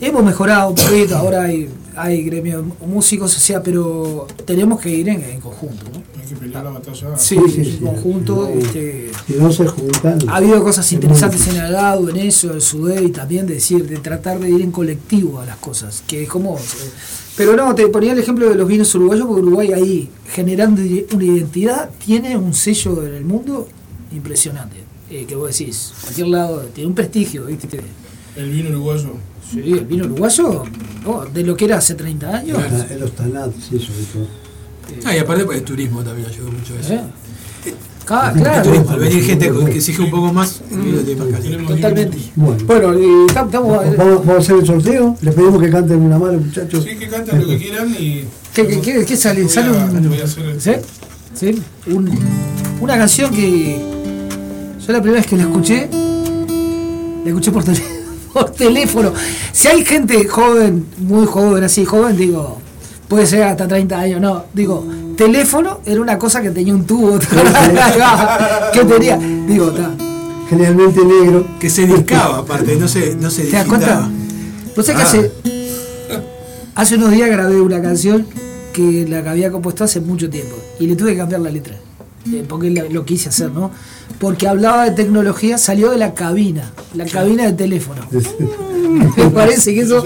hemos 0.00 0.24
mejorado 0.24 0.70
un 0.70 0.74
poquito 0.74 1.16
ahora 1.16 1.42
hay 1.44 1.68
hay 1.96 2.22
gremios 2.22 2.64
músicos 2.86 3.36
o 3.36 3.40
sea 3.40 3.62
pero 3.62 4.26
tenemos 4.46 4.80
que 4.80 4.88
ir 4.90 5.08
en, 5.08 5.22
en 5.22 5.40
conjunto 5.40 5.84
¿no? 5.92 6.00
Hay 6.20 6.26
que 6.28 6.36
pelear 6.36 6.62
la 6.64 6.70
batalla. 6.70 7.16
sí, 7.18 7.36
Sí, 7.46 7.50
sí, 7.50 7.60
en 7.60 7.64
sí. 7.64 7.78
conjunto 7.84 8.48
No. 8.54 8.60
este, 8.60 9.10
Si 9.26 9.32
no 9.34 9.50
se 9.52 9.66
juntan. 9.66 10.18
ha 10.28 10.36
habido 10.36 10.62
cosas 10.62 10.86
es 10.86 10.92
interesantes 10.92 11.46
en 11.48 11.56
el 11.56 11.72
GAU, 11.72 12.08
en 12.10 12.16
eso, 12.18 12.52
en 12.54 12.60
Sudey 12.60 13.10
también, 13.10 13.46
de 13.46 13.54
decir, 13.54 13.86
de 13.88 13.96
tratar 13.98 14.38
de 14.38 14.48
ir 14.48 14.60
en 14.62 14.70
colectivo 14.70 15.40
a 15.40 15.46
las 15.46 15.56
cosas, 15.56 16.04
que 16.06 16.22
es 16.22 16.28
como... 16.28 16.56
eh, 16.56 16.60
Pero 17.36 17.56
no, 17.56 17.74
te 17.74 17.88
ponía 17.88 18.12
el 18.12 18.18
ejemplo 18.20 18.48
de 18.48 18.54
los 18.54 18.68
vinos 18.68 18.94
uruguayos, 18.94 19.26
porque 19.26 19.42
Uruguay 19.42 19.72
ahí, 19.72 20.08
generando 20.32 20.80
una 21.14 21.24
identidad, 21.24 21.90
tiene 22.06 22.36
un 22.36 22.54
sello 22.54 23.04
en 23.04 23.14
el 23.14 23.24
mundo 23.24 23.66
impresionante. 24.12 24.76
Eh, 25.10 25.24
que 25.26 25.34
vos 25.34 25.56
decís, 25.56 25.92
cualquier 26.02 26.28
lado, 26.28 26.60
tiene 26.74 26.88
un 26.88 26.94
prestigio, 26.94 27.46
¿viste? 27.46 27.80
El 28.36 28.50
vino 28.50 28.70
uruguayo. 28.70 29.14
Sí, 29.50 29.58
el 29.72 29.84
vino 29.84 30.04
uruguayo, 30.04 30.62
no, 31.04 31.24
de 31.26 31.42
lo 31.42 31.56
que 31.56 31.64
era 31.64 31.78
hace 31.78 31.94
30 31.94 32.36
años. 32.36 32.58
En 32.90 33.00
los 33.00 33.12
tanatos, 33.12 33.54
sí, 33.68 33.78
sobre 33.78 34.04
todo. 34.12 34.26
Ah, 35.04 35.14
y 35.16 35.18
aparte, 35.18 35.44
pues, 35.44 35.58
el 35.58 35.64
turismo 35.64 36.02
también 36.02 36.28
ayudó 36.28 36.50
mucho 36.50 36.74
a 36.74 36.80
eso. 36.80 36.94
¿eh? 36.94 37.00
Ah, 38.12 38.32
claro. 38.36 38.86
al 38.88 38.98
venir 38.98 39.22
gente 39.22 39.50
que 39.52 39.76
exige 39.76 40.02
un 40.02 40.10
poco 40.10 40.32
más, 40.32 40.62
el 40.70 40.78
vino 40.80 40.98
tiene 41.00 41.22
más 41.22 41.32
calidad. 41.32 41.64
Totalmente. 41.64 42.18
Bueno. 42.34 42.64
Bueno, 42.64 42.98
y 42.98 43.26
estamos. 43.28 43.96
Vamos, 43.96 44.28
a 44.28 44.36
hacer 44.38 44.56
el 44.56 44.66
sorteo. 44.66 45.16
Les 45.20 45.34
pedimos 45.34 45.62
que 45.62 45.70
canten 45.70 46.00
una 46.00 46.18
mano, 46.18 46.38
muchachos. 46.40 46.82
Sí, 46.82 46.96
que 46.96 47.08
canten 47.08 47.40
lo 47.40 47.46
que 47.46 47.58
quieran 47.58 47.90
y. 47.96 48.24
¿Qué, 48.52 48.66
qué, 48.66 48.80
qué, 48.80 49.04
qué 49.04 49.16
sale? 49.16 49.48
Sale 49.48 49.70
un. 49.70 50.12
¿Sí? 50.58 50.72
¿Sí? 51.34 51.62
Un- 51.86 52.18
una 52.80 52.96
canción 52.96 53.32
que. 53.32 53.99
Yo 54.86 54.92
la 54.92 55.00
primera 55.02 55.20
vez 55.20 55.26
que 55.26 55.36
la 55.36 55.42
escuché. 55.44 55.88
La 55.90 57.28
escuché 57.28 57.50
por, 57.52 57.64
tele- 57.64 57.82
por 58.32 58.50
teléfono. 58.50 59.12
Si 59.52 59.68
hay 59.68 59.84
gente 59.84 60.26
joven, 60.26 60.86
muy 60.98 61.26
joven, 61.26 61.64
así, 61.64 61.84
joven, 61.84 62.16
digo. 62.16 62.58
Puede 63.08 63.26
ser 63.26 63.42
hasta 63.42 63.66
30 63.66 63.98
años, 63.98 64.20
no. 64.20 64.44
Digo, 64.54 64.86
teléfono 65.16 65.80
era 65.84 66.00
una 66.00 66.16
cosa 66.18 66.40
que 66.40 66.50
tenía 66.50 66.72
un 66.74 66.86
tubo. 66.86 67.18
que 68.72 68.84
tenía. 68.84 69.16
Digo, 69.16 69.70
está. 69.70 69.90
Generalmente 70.48 71.04
negro. 71.04 71.46
Que 71.58 71.68
se 71.70 71.86
discaba, 71.86 72.38
aparte, 72.38 72.76
no 72.76 72.86
se, 72.88 73.14
no 73.16 73.30
se 73.30 73.44
¿Te 73.44 73.50
das 73.56 73.66
cuenta? 73.66 74.08
No 74.76 74.82
sé 74.82 74.94
qué 74.94 75.02
Ah. 75.02 75.04
hace. 75.04 75.32
Hace 76.76 76.94
unos 76.96 77.10
días 77.10 77.28
grabé 77.30 77.60
una 77.60 77.82
canción 77.82 78.26
que 78.72 79.06
la 79.08 79.22
que 79.22 79.28
había 79.28 79.50
compuesto 79.50 79.82
hace 79.84 80.00
mucho 80.00 80.30
tiempo 80.30 80.54
y 80.78 80.86
le 80.86 80.94
tuve 80.96 81.12
que 81.12 81.18
cambiar 81.18 81.40
la 81.40 81.50
letra. 81.50 81.76
eh, 82.32 82.44
porque 82.48 82.70
lo 82.70 83.04
quise 83.04 83.28
hacer, 83.28 83.50
¿no? 83.50 83.70
Porque 84.20 84.46
hablaba 84.46 84.84
de 84.84 84.90
tecnología, 84.92 85.56
salió 85.58 85.90
de 85.90 85.96
la 85.96 86.12
cabina, 86.14 86.70
la 86.94 87.06
cabina 87.06 87.46
de 87.46 87.54
teléfono. 87.54 88.06
Me 89.16 89.30
parece 89.30 89.74
que 89.74 89.80
eso 89.80 90.04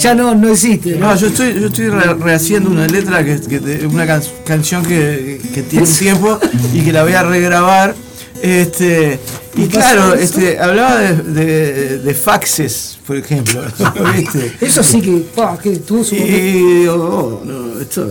ya 0.00 0.14
no, 0.14 0.34
no 0.34 0.48
existe, 0.50 0.96
¿no? 0.96 1.08
No, 1.08 1.16
yo 1.16 1.26
estoy, 1.26 1.54
yo 1.60 1.66
estoy 1.66 1.88
re- 1.88 2.14
rehaciendo 2.14 2.70
una 2.70 2.86
letra, 2.86 3.24
que, 3.24 3.40
que 3.40 3.86
una 3.86 4.06
can- 4.06 4.22
canción 4.46 4.84
que, 4.84 5.40
que 5.52 5.62
tiene 5.62 5.84
un 5.86 5.92
tiempo 5.92 6.38
y 6.72 6.80
que 6.82 6.92
la 6.92 7.02
voy 7.02 7.12
a 7.14 7.22
regrabar. 7.24 7.94
Este, 8.42 9.18
y 9.56 9.62
¿Qué 9.62 9.68
claro, 9.68 10.14
este, 10.14 10.58
hablaba 10.60 11.00
de, 11.00 11.14
de- 11.22 11.98
de 12.00 12.14
faxes, 12.14 12.98
por 13.06 13.16
ejemplo. 13.16 13.62
¿viste? 14.16 14.52
Eso 14.60 14.82
sí 14.82 15.00
que, 15.00 15.24
pa, 15.34 15.58
que 15.58 15.76
tuvo 15.78 16.04
su. 16.04 16.14
Y 16.14 16.86
oh, 16.88 17.40
no, 17.44 17.80
esto. 17.80 18.10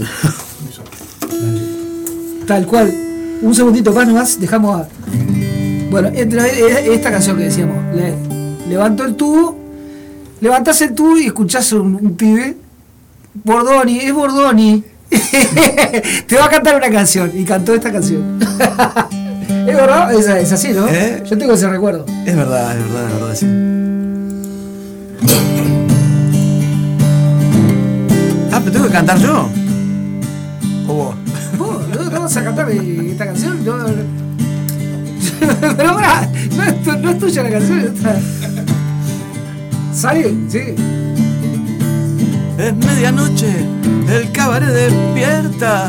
Tal 2.48 2.66
cual. 2.66 2.94
Un 3.44 3.54
segundito 3.54 3.92
más 3.92 4.08
nomás, 4.08 4.40
dejamos 4.40 4.82
a. 4.82 4.88
Bueno, 5.92 6.10
entra 6.14 6.48
e- 6.48 6.94
esta 6.94 7.12
canción 7.12 7.38
que 7.38 7.44
decíamos. 7.44 7.76
Le, 7.94 8.14
levantó 8.70 9.04
el 9.04 9.16
tubo, 9.16 9.58
levantás 10.40 10.82
el 10.82 10.94
tubo 10.96 11.18
y 11.18 11.26
escuchás 11.26 11.74
un, 11.74 11.96
un 11.96 12.16
pibe. 12.16 12.56
Bordoni, 13.44 14.00
es 14.00 14.14
Bordoni. 14.14 14.82
Te 16.28 16.38
va 16.38 16.46
a 16.46 16.50
cantar 16.50 16.78
una 16.78 16.90
canción. 16.90 17.32
Y 17.36 17.44
cantó 17.44 17.74
esta 17.74 17.92
canción. 17.92 18.40
es 19.50 19.76
verdad, 19.76 20.14
es, 20.14 20.26
es 20.26 20.52
así, 20.54 20.70
¿no? 20.70 20.88
¿Eh? 20.88 21.22
Yo 21.30 21.38
tengo 21.38 21.54
ese 21.54 21.68
recuerdo. 21.68 22.06
Es 22.26 22.36
verdad, 22.38 22.78
es 22.78 22.84
verdad, 22.84 23.06
es 23.06 23.14
verdad, 23.14 23.36
sí. 23.36 23.46
Ah, 28.54 28.60
pero 28.60 28.72
tengo 28.72 28.86
que 28.88 28.94
cantar 28.94 29.18
yo. 29.20 29.50
¿O 30.88 30.94
vos? 30.94 31.16
¿Vos 32.24 32.34
no, 32.36 32.42
no 32.42 32.56
vas 32.56 32.56
a 32.56 32.56
cantar 32.56 32.72
esta 32.72 33.26
canción? 33.26 33.66
No. 35.44 35.76
Pero 35.76 35.92
no 35.92 36.98
no 37.02 37.10
es 37.10 37.20
tuya 37.20 37.44
la 37.44 37.50
canción. 37.50 37.80
esta. 37.80 38.16
¿Sale? 39.94 40.34
Sí. 40.48 40.76
Es 42.58 42.76
medianoche, 42.76 43.52
el 44.10 44.32
cabaret 44.32 44.70
despierta. 44.70 45.88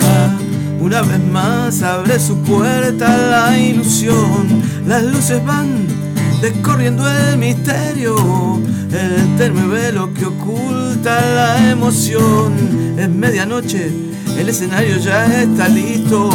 Una 0.80 1.02
vez 1.02 1.20
más 1.30 1.82
abre 1.82 2.18
su 2.18 2.36
puerta 2.38 3.16
la 3.16 3.56
ilusión. 3.56 4.62
Las 4.88 5.04
luces 5.04 5.44
van 5.44 5.86
descorriendo 6.40 7.08
el 7.08 7.38
misterio. 7.38 8.60
El 8.90 9.36
tenue 9.36 9.68
velo 9.68 10.12
que 10.12 10.26
oculta 10.26 11.20
la 11.34 11.70
emoción. 11.70 12.54
Es 12.98 13.08
medianoche, 13.08 14.13
el 14.38 14.48
escenario 14.48 14.98
ya 14.98 15.42
está 15.42 15.68
listo. 15.68 16.30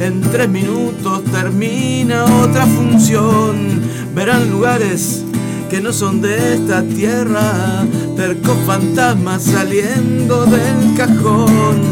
En 0.00 0.20
tres 0.20 0.48
minutos 0.48 1.24
termina 1.24 2.24
otra 2.24 2.66
función. 2.66 3.80
Verán 4.14 4.50
lugares 4.50 5.24
que 5.68 5.80
no 5.80 5.92
son 5.92 6.20
de 6.20 6.54
esta 6.54 6.82
tierra, 6.82 7.84
tercos 8.16 8.56
fantasmas 8.66 9.42
saliendo 9.42 10.46
del 10.46 10.94
cajón. 10.96 11.82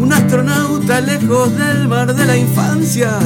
Un 0.00 0.12
astronauta 0.12 1.00
lejos 1.00 1.56
del 1.56 1.88
mar 1.88 2.14
de 2.14 2.26
la 2.26 2.36
infancia, 2.36 3.18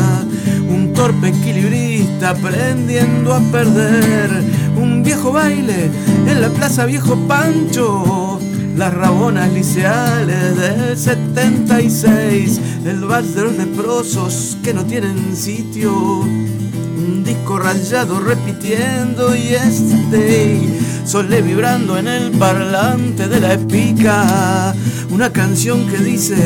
un 0.69 0.93
torpe 0.93 1.29
equilibrista 1.29 2.31
aprendiendo 2.31 3.35
a 3.35 3.41
perder, 3.41 4.31
un 4.77 5.03
viejo 5.03 5.33
baile 5.33 5.91
en 6.29 6.41
la 6.41 6.49
plaza 6.51 6.85
Viejo 6.85 7.17
Pancho, 7.27 8.36
las 8.77 8.93
rabonas 8.93 9.53
liceales 9.53 10.57
del 10.57 10.97
76, 10.97 12.61
el 12.85 13.01
vals 13.05 13.35
de 13.35 13.43
los 13.43 13.57
leprosos 13.57 14.59
que 14.63 14.75
no 14.75 14.85
tienen 14.85 15.35
sitio. 15.35 15.93
Un 16.21 17.25
disco 17.25 17.59
rayado 17.59 18.21
repitiendo 18.21 19.35
yesterday, 19.35 20.81
Solé 21.05 21.41
vibrando 21.41 21.97
en 21.99 22.09
el 22.09 22.31
parlante 22.33 23.29
de 23.29 23.41
la 23.41 23.55
espica, 23.55 24.75
una 25.11 25.33
canción 25.33 25.87
que 25.89 25.99
dice 25.99 26.37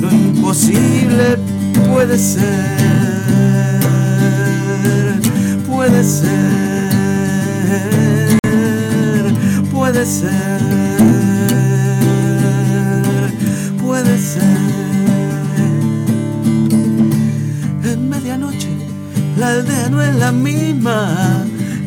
lo 0.00 0.10
imposible 0.10 1.38
puede 1.88 2.18
ser, 2.18 2.42
puede 5.66 6.04
ser, 6.04 6.90
puede 9.72 10.04
ser, 10.04 10.55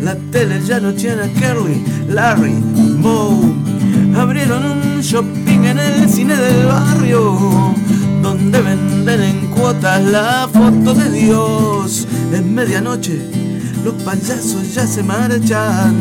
La 0.10 0.15
tele 0.31 0.60
ya 0.65 0.80
no 0.80 0.91
tiene 0.91 1.31
Curly, 1.34 1.84
Larry, 2.07 2.53
Moe. 2.53 3.53
Abrieron 4.18 4.65
un 4.65 5.02
shopping 5.02 5.65
en 5.65 5.77
el 5.77 6.10
cine 6.10 6.36
del 6.36 6.65
barrio, 6.65 7.76
donde 8.23 8.60
venden 8.60 9.22
en 9.22 9.48
cuotas 9.52 10.03
la 10.06 10.49
foto 10.52 10.95
de 10.95 11.11
Dios. 11.11 12.07
En 12.34 12.56
medianoche, 12.56 13.22
los 13.86 13.94
payasos 14.02 14.73
ya 14.73 14.88
se 14.88 15.03
marchan. 15.03 15.95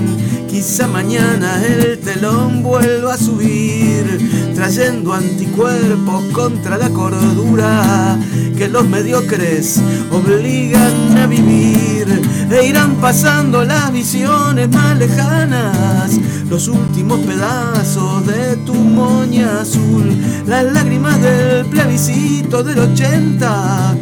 Quizá 0.48 0.86
mañana 0.86 1.62
el 1.62 1.98
telón 1.98 2.62
vuelva 2.62 3.14
a 3.14 3.18
subir, 3.18 4.52
trayendo 4.54 5.12
anticuerpos 5.12 6.24
contra 6.32 6.78
la 6.78 6.88
cordura 6.88 8.18
que 8.56 8.66
los 8.68 8.88
mediocres 8.88 9.80
obligan 10.10 11.18
a 11.18 11.26
vivir. 11.26 12.22
E 12.50 12.66
irán 12.66 12.96
pasando 12.96 13.62
las 13.62 13.92
visiones 13.92 14.70
más 14.70 14.96
lejanas, 14.98 16.18
los 16.48 16.66
últimos 16.68 17.20
pedazos 17.20 18.26
de 18.26 18.56
tu 18.64 18.74
moña 18.74 19.60
azul, 19.60 20.16
las 20.46 20.64
lágrimas 20.64 21.20
del 21.20 21.66
plebiscito 21.66 22.62
del 22.62 22.78
80 22.78 23.96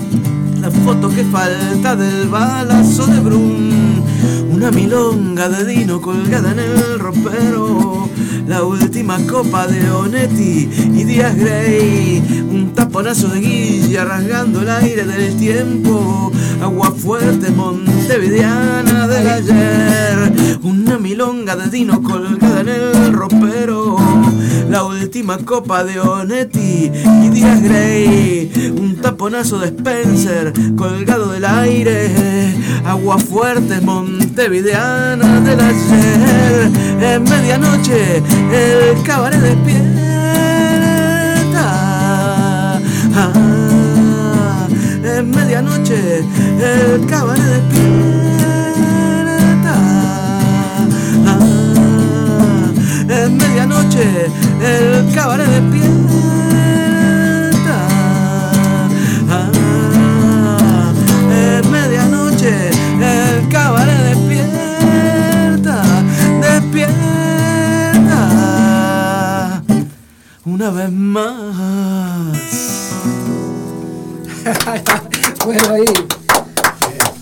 la 0.66 0.70
foto 0.70 1.08
que 1.08 1.22
falta 1.24 1.94
del 1.94 2.28
balazo 2.28 3.06
de 3.06 3.20
Brum, 3.20 3.95
una 4.66 4.80
milonga 4.80 5.48
de 5.48 5.64
Dino 5.64 6.00
colgada 6.00 6.50
en 6.50 6.58
el 6.58 6.98
ropero, 6.98 8.08
la 8.48 8.64
última 8.64 9.16
copa 9.24 9.68
de 9.68 9.88
Onetti 9.92 10.68
y 10.92 11.04
Díaz 11.04 11.36
Grey, 11.36 12.20
un 12.50 12.72
taponazo 12.74 13.28
de 13.28 13.40
guilla 13.42 14.04
rasgando 14.04 14.62
el 14.62 14.70
aire 14.70 15.04
del 15.04 15.36
tiempo, 15.36 16.32
agua 16.60 16.90
fuerte 16.90 17.50
montevideana 17.50 19.06
del 19.06 19.28
ayer, 19.28 20.58
una 20.64 20.98
milonga 20.98 21.54
de 21.54 21.70
Dino 21.70 22.02
colgada 22.02 22.62
en 22.62 22.68
el 22.68 23.12
ropero, 23.12 23.96
la 24.76 24.84
última 24.84 25.38
copa 25.38 25.84
de 25.84 25.98
Onetti. 25.98 26.92
Y 27.24 27.28
Díaz 27.30 27.62
Grey, 27.62 28.74
un 28.76 28.96
taponazo 28.96 29.58
de 29.58 29.68
Spencer 29.68 30.52
colgado 30.76 31.32
del 31.32 31.46
aire, 31.46 32.54
agua 32.84 33.16
fuerte 33.16 33.80
montevideana 33.80 35.40
del 35.40 35.60
ayer, 35.60 36.70
en 37.00 37.22
medianoche 37.22 38.22
el 38.52 39.02
cabaret 39.02 39.40
despierta. 39.40 39.96
Ah, 43.14 44.68
en 45.02 45.30
medianoche 45.30 46.18
el 46.60 47.06
cabaret 47.06 47.42
despierta 47.42 48.26
el 54.60 55.14
cabaret 55.14 55.48
despierta. 55.48 55.88
Ah, 59.30 60.92
es 61.30 61.66
medianoche, 61.68 62.70
el 63.00 63.48
cabaret 63.48 63.98
despierta, 64.14 65.82
despierta. 66.40 66.92
Una 70.44 70.70
vez 70.70 70.90
más. 70.92 72.36
bueno, 75.44 75.74
ahí. 75.74 76.25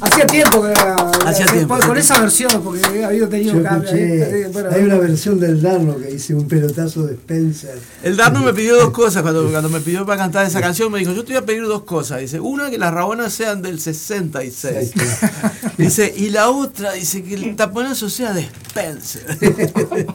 Hacía 0.05 0.26
tiempo 0.26 0.62
que 0.62 0.72
Hacía 0.72 1.47
con- 1.47 1.55
tiempo, 1.55 1.78
con, 1.78 1.97
esa 1.97 2.20
versión, 2.20 2.62
porque 2.62 3.05
había 3.05 3.28
tenido 3.28 3.55
Yo 3.55 3.62
cambio 3.62 3.90
ahí, 3.90 4.02
escuché, 4.02 4.44
ahí, 4.44 4.52
bueno, 4.52 4.68
hay 4.72 4.82
una 4.82 4.98
versión 4.98 5.40
del 5.40 5.62
Darno 5.62 5.97
que 5.97 6.06
dice 6.06 6.35
un 6.35 6.47
pelotazo 6.47 7.06
de 7.06 7.14
Spencer. 7.14 7.78
El 8.02 8.16
Darno 8.16 8.43
me 8.43 8.52
pidió 8.52 8.76
dos 8.76 8.90
cosas 8.93 9.22
cuando, 9.22 9.48
cuando 9.51 9.68
me 9.70 9.81
pidió 9.81 10.05
para 10.05 10.18
cantar 10.18 10.47
esa 10.47 10.60
canción. 10.60 10.93
Me 10.93 10.98
dijo, 10.98 11.12
yo 11.12 11.24
te 11.24 11.32
voy 11.32 11.43
a 11.43 11.47
pedir 11.47 11.62
dos 11.64 11.85
cosas. 11.85 12.20
Dice, 12.20 12.39
una, 12.40 12.70
que 12.70 12.78
las 12.78 12.93
rabonas 12.93 13.32
sean 13.32 13.62
del 13.62 13.81
66. 13.81 14.93
Dice, 15.78 16.12
y 16.16 16.31
la 16.31 16.51
otra, 16.51 16.93
dice, 16.93 17.22
que 17.24 17.35
el 17.35 17.56
taponazo 17.56 18.09
sea 18.09 18.32
de 18.32 18.43
Spencer. 18.43 19.24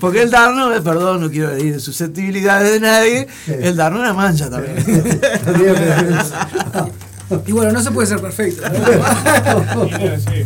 Porque 0.00 0.22
el 0.22 0.30
Darno, 0.30 0.74
eh, 0.74 0.82
perdón, 0.82 1.20
no 1.22 1.30
quiero 1.30 1.50
herir 1.50 1.80
susceptibilidades 1.80 2.72
de 2.72 2.80
nadie, 2.80 3.28
el 3.46 3.76
Darno 3.76 4.00
era 4.00 4.12
mancha 4.12 4.50
también. 4.50 4.76
Y 7.46 7.52
bueno, 7.52 7.72
no 7.72 7.82
se 7.82 7.90
puede 7.90 8.06
ser 8.08 8.20
perfecto. 8.20 8.62
¿no? 8.68 9.84
Mira, 9.84 10.18
sí. 10.18 10.44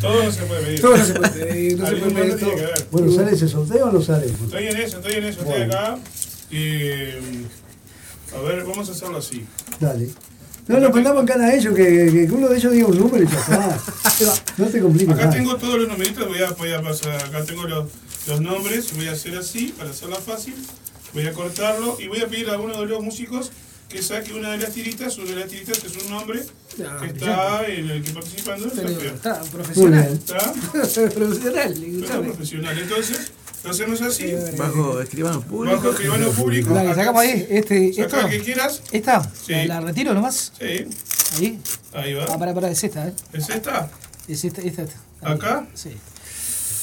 Todo 0.00 0.24
no 0.24 0.30
se 0.32 0.42
puede 0.42 0.62
pedir. 0.62 0.80
Todo 0.80 0.96
no 0.96 1.04
se 1.04 1.14
puede 1.14 1.30
pedir, 1.44 1.78
no 1.78 1.86
se 1.86 1.92
Algún 1.94 2.12
puede 2.12 2.14
momento 2.24 2.36
pedir 2.36 2.38
tiene 2.38 2.54
que 2.54 2.62
todo. 2.62 2.72
haber. 2.74 2.88
Bueno, 2.90 3.12
¿sale 3.12 3.30
ese 3.32 3.48
sorteo 3.48 3.86
o 3.88 3.92
no 3.92 4.02
sale? 4.02 4.26
Estoy 4.26 4.66
en 4.66 4.76
eso, 4.76 4.96
estoy 4.98 5.12
en 5.14 5.24
eso, 5.24 5.40
estoy 5.40 5.58
Bueno. 5.58 5.72
acá. 5.74 5.98
Eh, 6.50 7.20
a 8.36 8.40
ver, 8.42 8.64
vamos 8.64 8.88
a 8.88 8.92
hacerlo 8.92 9.18
así. 9.18 9.44
Dale. 9.80 10.08
No, 10.68 10.80
nos 10.80 10.90
contamos 10.90 11.22
acá 11.22 11.34
a 11.40 11.54
ellos, 11.54 11.74
que, 11.76 11.82
que 11.84 12.28
uno 12.32 12.48
de 12.48 12.56
ellos 12.56 12.72
diga 12.72 12.86
un 12.88 12.98
número 12.98 13.22
y 13.24 13.28
ya 13.28 13.38
está. 13.38 13.78
No 14.56 14.66
te 14.66 14.80
compliques. 14.80 15.14
Acá 15.14 15.24
nada. 15.26 15.36
tengo 15.36 15.56
todos 15.56 15.78
los 15.78 15.88
numeritos, 15.88 16.26
voy 16.26 16.42
a, 16.42 16.50
voy 16.52 16.72
a 16.72 16.82
pasar, 16.82 17.14
acá 17.24 17.44
tengo 17.44 17.64
los, 17.64 17.86
los 18.26 18.40
nombres, 18.40 18.94
voy 18.96 19.06
a 19.08 19.12
hacer 19.12 19.36
así 19.36 19.72
para 19.76 19.90
hacerla 19.90 20.16
fácil, 20.16 20.54
voy 21.14 21.26
a 21.26 21.32
cortarlo 21.32 21.96
y 22.00 22.08
voy 22.08 22.20
a 22.20 22.26
pedir 22.26 22.48
a 22.50 22.58
uno 22.58 22.80
de 22.80 22.86
los 22.86 23.00
músicos 23.02 23.52
que 23.88 24.02
saque 24.02 24.32
una 24.32 24.50
de 24.52 24.58
las 24.58 24.72
tiritas, 24.72 25.16
una 25.18 25.30
de 25.30 25.36
las 25.36 25.48
tiritas 25.48 25.82
es 25.84 25.96
un 26.04 26.10
nombre 26.10 26.42
Ah, 26.84 26.98
que 27.00 27.06
está 27.06 27.66
en 27.66 27.88
el 27.90 28.02
que 28.02 28.10
participando 28.10 28.66
está 28.66 28.82
Muy 29.40 29.48
profesional. 29.48 30.12
¿Está? 30.12 30.52
profesional. 31.14 31.84
Está 32.02 32.20
profesional. 32.20 32.78
Entonces, 32.78 33.32
lo 33.64 33.70
hacemos 33.70 34.02
así. 34.02 34.32
Bajo 34.58 35.00
escribano 35.00 35.40
público. 35.40 35.76
Bajo 35.76 35.90
escribano 35.92 36.30
público. 36.30 36.74
Dale, 36.74 36.90
acá- 36.90 37.00
sacamos 37.00 37.22
ahí. 37.22 37.46
Este, 37.48 37.92
Saca 37.94 38.18
esta. 38.18 38.28
que 38.30 38.40
quieras. 38.40 38.82
¿Esta? 38.92 39.22
Sí. 39.46 39.52
¿La, 39.52 39.66
la 39.66 39.80
retiro 39.80 40.12
nomás? 40.12 40.52
Sí, 40.58 40.86
Ahí. 41.38 41.58
ahí 41.94 42.14
va. 42.14 42.26
Ah, 42.28 42.38
para, 42.38 42.52
para, 42.52 42.70
es 42.70 42.84
esta, 42.84 43.08
¿eh? 43.08 43.14
¿Es 43.32 43.48
esta? 43.48 43.90
Es 44.28 44.44
esta, 44.44 44.60
esta. 44.60 44.84
¿Acá? 45.22 45.66
Sí. 45.74 45.90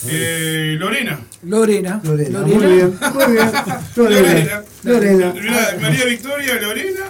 Eh, 0.07 0.75
Lorena. 0.79 1.19
Lorena. 1.43 2.01
Lorena, 2.03 2.39
muy 2.39 2.65
bien, 2.65 2.99
muy 3.13 3.31
bien. 3.33 3.51
Lorena, 3.95 4.63
Lorena. 4.83 5.33
Mirá, 5.33 5.77
María 5.81 6.05
Victoria, 6.05 6.55
Lorena 6.61 7.05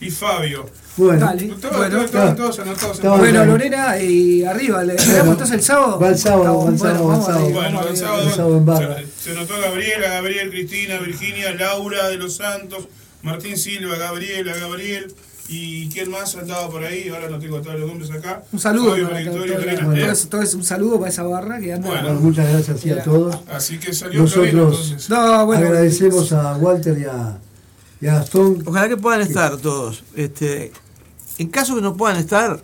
y 0.00 0.10
Fabio. 0.10 0.68
Bueno, 0.96 1.26
Dale. 1.26 1.46
Todos, 1.60 1.76
Bueno, 1.76 2.06
todos, 2.36 2.58
anotados. 2.60 2.96
Estaba 2.96 3.16
Bueno. 3.18 3.44
Lorena, 3.44 3.98
y 3.98 4.44
arriba, 4.44 4.84
¿le 4.84 4.94
damos 4.94 5.32
entonces 5.32 5.50
el 5.56 5.62
sábado? 5.62 5.98
Va 5.98 6.08
el 6.08 6.18
sábado, 6.18 6.64
va 6.64 6.70
el 6.70 6.76
Bueno, 6.76 6.78
sábado, 6.78 7.08
va 7.08 7.16
el 7.16 7.22
sábado. 7.22 7.50
Bueno, 7.50 7.88
el 7.88 7.96
sábado, 7.96 9.06
se, 9.16 9.30
se 9.30 9.34
notó 9.34 9.60
Gabriela, 9.60 10.08
Gabriel, 10.08 10.50
Cristina, 10.50 10.98
Virginia, 10.98 11.52
Laura 11.54 12.08
de 12.08 12.16
los 12.16 12.36
Santos, 12.36 12.86
Martín 13.22 13.56
Silva, 13.56 13.96
Gabriela, 13.96 14.54
Gabriel. 14.54 15.12
¿Y 15.46 15.88
quién 15.90 16.10
más 16.10 16.34
andaba 16.36 16.70
por 16.70 16.82
ahí? 16.84 17.08
Ahora 17.08 17.28
no 17.28 17.38
tengo 17.38 17.60
todos 17.60 17.78
los 17.78 17.88
nombres 17.88 18.10
acá. 18.10 18.42
Un 18.50 18.58
saludo 18.58 18.96
para 19.08 19.20
un 20.56 20.64
saludo 20.64 20.98
para 20.98 21.10
esa 21.10 21.22
barra 21.24 21.60
que 21.60 21.72
anda. 21.72 21.88
Bueno. 21.88 22.02
Bueno, 22.04 22.20
muchas 22.20 22.48
gracias 22.50 22.80
sí, 22.80 22.90
a 22.90 23.02
todos. 23.02 23.38
Así 23.50 23.78
que 23.78 23.92
salió 23.92 24.22
Nosotros 24.22 24.48
entonces. 24.48 25.10
No, 25.10 25.46
bueno. 25.46 25.66
agradecemos 25.66 26.32
a 26.32 26.56
Walter 26.56 26.98
y 26.98 27.04
a, 27.04 27.38
y 28.00 28.06
a 28.06 28.14
Gastón. 28.14 28.62
Ojalá 28.64 28.88
que 28.88 28.96
puedan 28.96 29.20
estar 29.20 29.56
todos. 29.58 30.02
Este, 30.16 30.72
en 31.38 31.48
caso 31.48 31.74
que 31.74 31.82
no 31.82 31.94
puedan 31.94 32.16
estar, 32.16 32.62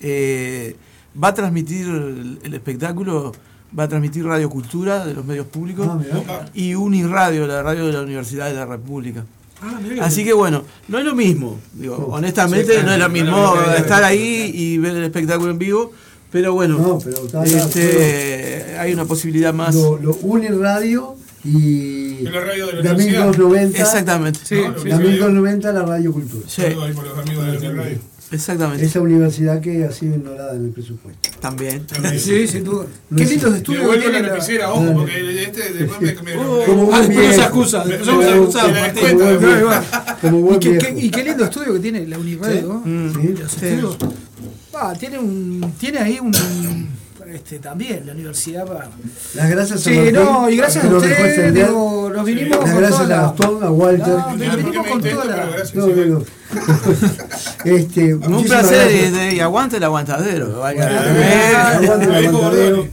eh, 0.00 0.76
va 1.22 1.28
a 1.28 1.34
transmitir 1.34 1.86
el, 1.86 2.40
el 2.42 2.54
espectáculo, 2.54 3.32
va 3.78 3.84
a 3.84 3.88
transmitir 3.88 4.24
Radio 4.24 4.50
Cultura 4.50 5.04
de 5.06 5.14
los 5.14 5.24
medios 5.24 5.46
públicos 5.46 5.86
Ah, 6.28 6.46
y 6.54 6.74
Uniradio, 6.74 7.46
la 7.46 7.62
radio 7.62 7.86
de 7.86 7.92
la 7.92 8.00
Universidad 8.02 8.46
de 8.48 8.54
la 8.54 8.66
República. 8.66 9.24
Ah, 9.62 9.78
Así 10.02 10.24
que 10.24 10.32
bueno, 10.32 10.64
no 10.88 10.98
es 10.98 11.04
lo 11.04 11.14
mismo, 11.14 11.58
digo, 11.74 11.96
honestamente 12.10 12.74
Sí, 12.78 12.80
no 12.84 12.92
es 12.92 12.98
lo 12.98 13.08
mismo 13.10 13.54
estar 13.76 14.02
ahí 14.04 14.50
y 14.54 14.78
ver 14.78 14.96
el 14.96 15.04
espectáculo 15.04 15.50
en 15.50 15.58
vivo, 15.58 15.92
pero 16.32 16.54
bueno, 16.54 16.78
No, 16.78 16.98
pero 16.98 17.24
está- 17.26 17.44
está- 17.44 17.58
este, 17.58 18.76
hay 18.78 18.92
una 18.94 19.04
posibilidad 19.04 19.52
más. 19.52 19.74
Lo, 19.74 19.98
lo 19.98 20.14
Uniradio 20.22 21.16
y 21.44 21.50
Y 22.20 22.22
la 22.22 22.40
radio 22.40 22.66
de 22.68 22.72
la 22.74 22.82
la 22.82 22.92
universidad. 22.92 23.26
1290. 23.26 23.78
Exactamente. 23.80 24.40
Sí, 24.44 24.54
No, 24.56 24.78
sí. 24.82 24.88
La 24.88 24.96
1290 24.98 25.72
la 25.72 25.82
Radio 25.82 26.12
Cultura. 26.12 26.44
Sí, 26.48 26.62
Saludos 26.62 26.84
ahí 26.88 26.92
por 26.94 27.06
los 27.06 27.18
amigos 27.18 27.46
de 27.46 27.68
la 27.68 27.82
radio. 27.82 27.98
Exactamente. 28.32 28.84
Esa 28.84 29.00
universidad 29.00 29.60
que 29.60 29.84
ha 29.84 29.90
sido 29.92 30.16
ignorada 30.16 30.54
en 30.54 30.64
el 30.66 30.70
presupuesto. 30.70 31.30
También. 31.40 31.86
Sí, 32.18 32.46
sin 32.46 32.64
duda. 32.64 32.86
No 33.10 33.16
Qué 33.16 33.24
lindos 33.24 33.54
estudios 33.56 33.86
vuelvo 33.86 34.02
tiene 34.02 34.20
la 34.20 34.26
la- 34.28 34.34
lapicera, 34.34 34.72
ojo, 34.72 34.92
porque 34.94 35.42
este 35.44 35.72
después 35.72 36.00
me... 36.00 36.22
me- 36.22 36.34
Como 36.66 36.92
Ah, 36.92 36.98
después 36.98 37.16
nos 37.18 37.36
viejo. 37.36 37.42
acusa, 37.42 37.84
Me- 37.84 37.96
después 37.96 38.16
me- 38.16 38.24
acusa, 38.32 38.68
me 38.68 38.72
la 38.74 38.80
Martín. 38.80 39.18
Como. 39.18 40.20
Como 40.20 40.38
Y 40.38 40.42
buen 40.42 40.58
qué, 40.60 40.68
lindo 41.24 41.44
estudio 41.44 41.72
que 41.74 41.80
tiene 41.80 42.06
la. 42.06 42.18
¿no? 42.62 42.82
Mm. 42.84 43.12
Sí. 43.20 43.28
Los 43.38 43.52
estudios. 43.62 43.96
Ah, 44.74 44.94
tiene 44.98 45.18
un 45.18 45.74
tiene 45.78 45.98
ahí 45.98 46.18
un 46.20 46.32
este 47.32 47.58
también 47.58 48.04
la 48.06 48.12
universidad 48.12 48.66
para 48.66 48.88
Las 49.34 49.50
gracias 49.50 49.80
a 49.80 49.82
Sí, 49.90 49.94
Martín, 49.96 50.14
no, 50.14 50.50
y 50.50 50.56
gracias 50.56 50.82
que 50.84 50.88
a 50.88 50.92
nos 50.92 51.02
dejó 51.02 51.22
ustedes, 51.22 51.54
digo, 51.54 52.10
nos 52.14 52.24
vinimos 52.24 52.58
Las 52.58 52.70
con 52.70 52.78
gracias 52.80 52.90
toda 53.02 53.04
a 53.04 53.08
la- 53.08 53.22
Gastón, 53.22 53.64
a 53.64 53.70
Walter. 53.70 54.08
No, 54.08 54.30
Mira, 54.36 54.50
¿por 54.52 54.58
qué 54.60 54.64
venimos 54.64 54.86
me 54.86 54.90
con 54.92 55.02
toda 55.02 55.24
la- 55.24 55.46
No, 55.74 55.86
sí. 55.86 55.92
no, 55.96 56.04
no. 56.06 56.24
este, 57.64 58.14
Un 58.14 58.44
placer 58.44 58.88
gracias. 59.10 59.32
y, 59.32 59.36
y 59.36 59.40
aguante 59.40 59.76
el 59.76 59.84
aguantadero. 59.84 60.64
Aguante 60.64 62.04
el 62.04 62.26
aguantadero. 62.26 62.86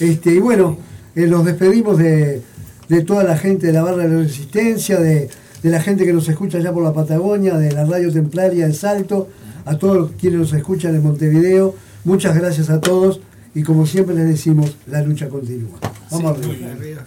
Este, 0.00 0.30
y 0.34 0.38
bueno, 0.38 0.78
eh, 1.14 1.26
nos 1.26 1.44
despedimos 1.44 1.98
de, 1.98 2.42
de 2.88 3.02
toda 3.02 3.24
la 3.24 3.36
gente 3.38 3.68
de 3.68 3.72
la 3.72 3.82
Barra 3.82 4.04
de 4.04 4.08
la 4.08 4.18
Resistencia, 4.22 4.98
de, 5.00 5.28
de 5.62 5.70
la 5.70 5.80
gente 5.80 6.04
que 6.04 6.12
nos 6.12 6.28
escucha 6.28 6.58
allá 6.58 6.72
por 6.72 6.82
la 6.82 6.92
Patagonia, 6.92 7.54
de 7.56 7.72
la 7.72 7.84
Radio 7.84 8.12
Templaria 8.12 8.66
de 8.66 8.74
Salto, 8.74 9.28
a 9.64 9.76
todos 9.78 10.10
quienes 10.20 10.40
nos 10.40 10.52
escuchan 10.52 10.94
en 10.94 11.02
Montevideo. 11.02 11.74
Muchas 12.04 12.36
gracias 12.36 12.70
a 12.70 12.80
todos 12.80 13.20
y 13.58 13.62
como 13.62 13.86
siempre 13.86 14.14
les 14.14 14.28
decimos, 14.28 14.70
la 14.86 15.00
lucha 15.02 15.28
continúa. 15.28 15.78
Vamos 16.10 16.38
muy 16.38 16.56
arriba. 16.64 16.74
bien. 16.80 16.98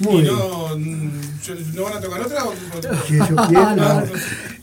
Muy 0.00 0.14
¿Y 0.16 0.22
bien. 0.22 0.34
no, 0.34 0.76
mm, 0.76 1.10
no 1.74 1.82
van 1.84 1.92
a 1.98 2.00
tocar 2.00 2.20
otra? 2.22 2.44
o- 2.44 2.48
o- 2.48 2.80
Que 3.06 3.16
yo 3.18 3.36
quiera. 3.48 3.74
no, 3.76 4.02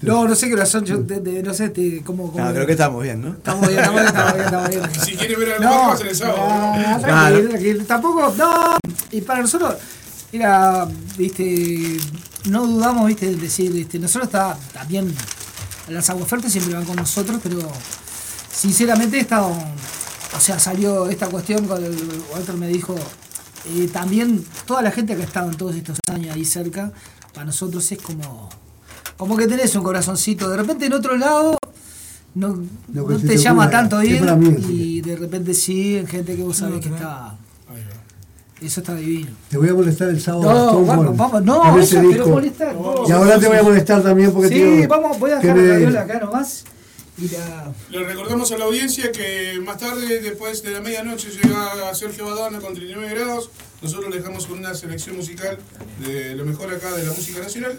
no, 0.02 0.28
no 0.28 0.36
sé 0.36 0.50
qué 0.50 0.56
razón, 0.58 0.84
yo 0.84 0.98
de- 0.98 1.20
de- 1.22 1.42
no 1.44 1.54
sé 1.54 1.70
te- 1.70 2.02
cómo, 2.04 2.32
cómo 2.32 2.44
No, 2.44 2.52
creo 2.54 2.66
que 2.66 2.74
estamos 2.74 3.02
bien, 3.04 3.22
¿no? 3.22 3.30
estamos 3.34 3.66
bien, 3.68 3.80
estamos 3.80 4.02
bien, 4.02 4.08
estamos 4.08 4.34
bien, 4.34 4.46
estamos 4.46 4.70
bien. 4.70 4.82
Si 5.06 5.16
quieren 5.16 5.40
ver 5.40 5.52
algo 5.54 5.64
No, 5.64 5.88
más, 5.90 6.02
el 6.02 6.16
sábado. 6.16 6.76
¿no? 6.76 7.00
tranquilo, 7.02 7.50
tranquilo. 7.50 7.84
Tampoco, 7.86 8.34
no. 8.38 8.78
Y 9.12 9.22
para 9.22 9.42
nosotros, 9.42 9.76
era, 10.34 10.86
viste, 11.18 11.98
no 12.50 12.66
dudamos, 12.68 13.08
viste, 13.08 13.28
en 13.28 13.40
decir, 13.40 13.72
viste, 13.72 14.00
nosotros 14.00 14.26
está 14.28 14.58
también, 14.74 15.14
las 15.88 16.10
aguafuertes 16.10 16.52
siempre 16.52 16.74
van 16.74 16.84
con 16.86 16.96
nosotros, 16.98 17.40
pero 17.42 17.60
sinceramente 18.54 19.20
esta, 19.20 19.48
o 20.36 20.40
sea, 20.40 20.60
salió 20.60 21.08
esta 21.10 21.28
cuestión, 21.28 21.68
con 21.68 21.84
el, 21.84 21.96
Walter 22.34 22.56
me 22.56 22.68
dijo, 22.68 22.96
eh, 23.66 23.90
también 23.92 24.44
toda 24.66 24.82
la 24.82 24.92
gente 24.92 25.16
que 25.16 25.22
ha 25.22 25.26
estado 25.26 25.52
en 25.52 25.58
todos 25.58 25.76
estos 25.76 25.98
años 26.12 26.36
ahí 26.36 26.46
cerca, 26.46 26.92
para 27.34 27.46
nosotros 27.46 27.92
es 27.92 28.02
como, 28.02 28.50
como 29.18 29.38
que 29.38 29.48
tenés 29.48 29.76
un 29.76 29.84
corazoncito. 29.84 30.50
De 30.50 30.58
repente 30.58 30.86
en 30.86 30.94
otro 30.94 31.18
lado 31.18 31.58
no, 32.34 32.64
no 32.88 33.04
te 33.18 33.28
te 33.28 33.38
llama 33.38 33.70
tanto 33.70 34.02
ir 34.02 34.24
y 34.70 35.02
de 35.02 35.16
repente 35.16 35.54
sí, 35.54 35.98
en 35.98 36.08
gente 36.08 36.36
que 36.36 36.44
vos 36.44 36.58
sabés 36.58 36.76
No, 36.76 36.82
que 36.82 36.90
está. 36.90 37.38
Eso 38.62 38.82
está 38.82 38.94
divino. 38.94 39.32
Te 39.50 39.58
voy 39.58 39.70
a 39.70 39.74
molestar 39.74 40.10
el 40.10 40.22
sábado. 40.22 40.44
No, 40.44 40.86
vamos, 40.86 41.18
vamos, 41.18 41.44
no, 41.44 41.80
eso, 41.80 42.00
pero 42.12 42.28
molestar. 42.28 42.76
vos. 42.76 43.10
Y 43.10 43.12
ahora 43.12 43.40
te 43.40 43.48
voy 43.48 43.58
a 43.58 43.64
molestar 43.64 44.04
también 44.04 44.32
porque 44.32 44.50
Sí, 44.50 44.60
tengo 44.60 44.88
vamos, 44.88 45.20
voy 45.20 45.32
a 45.32 45.40
dejar 45.40 45.58
la 45.58 45.78
viola 45.78 46.02
acá 46.02 46.20
nomás. 46.20 46.64
Le 47.90 48.04
recordamos 48.04 48.52
a 48.52 48.58
la 48.58 48.66
audiencia 48.66 49.12
que 49.12 49.60
más 49.64 49.78
tarde, 49.78 50.22
después 50.22 50.64
de 50.64 50.72
la 50.72 50.82
medianoche, 50.82 51.30
llega 51.30 51.94
Sergio 51.94 52.26
Badana 52.26 52.60
con 52.60 52.74
39 52.74 53.14
grados. 53.14 53.52
Nosotros 53.82 54.10
le 54.10 54.18
dejamos 54.18 54.48
con 54.48 54.58
una 54.60 54.74
selección 54.74 55.18
musical 55.18 55.58
de 56.00 56.36
lo 56.36 56.46
mejor 56.46 56.74
acá 56.74 56.92
de 56.94 57.04
la 57.04 57.12
música 57.12 57.40
nacional. 57.40 57.78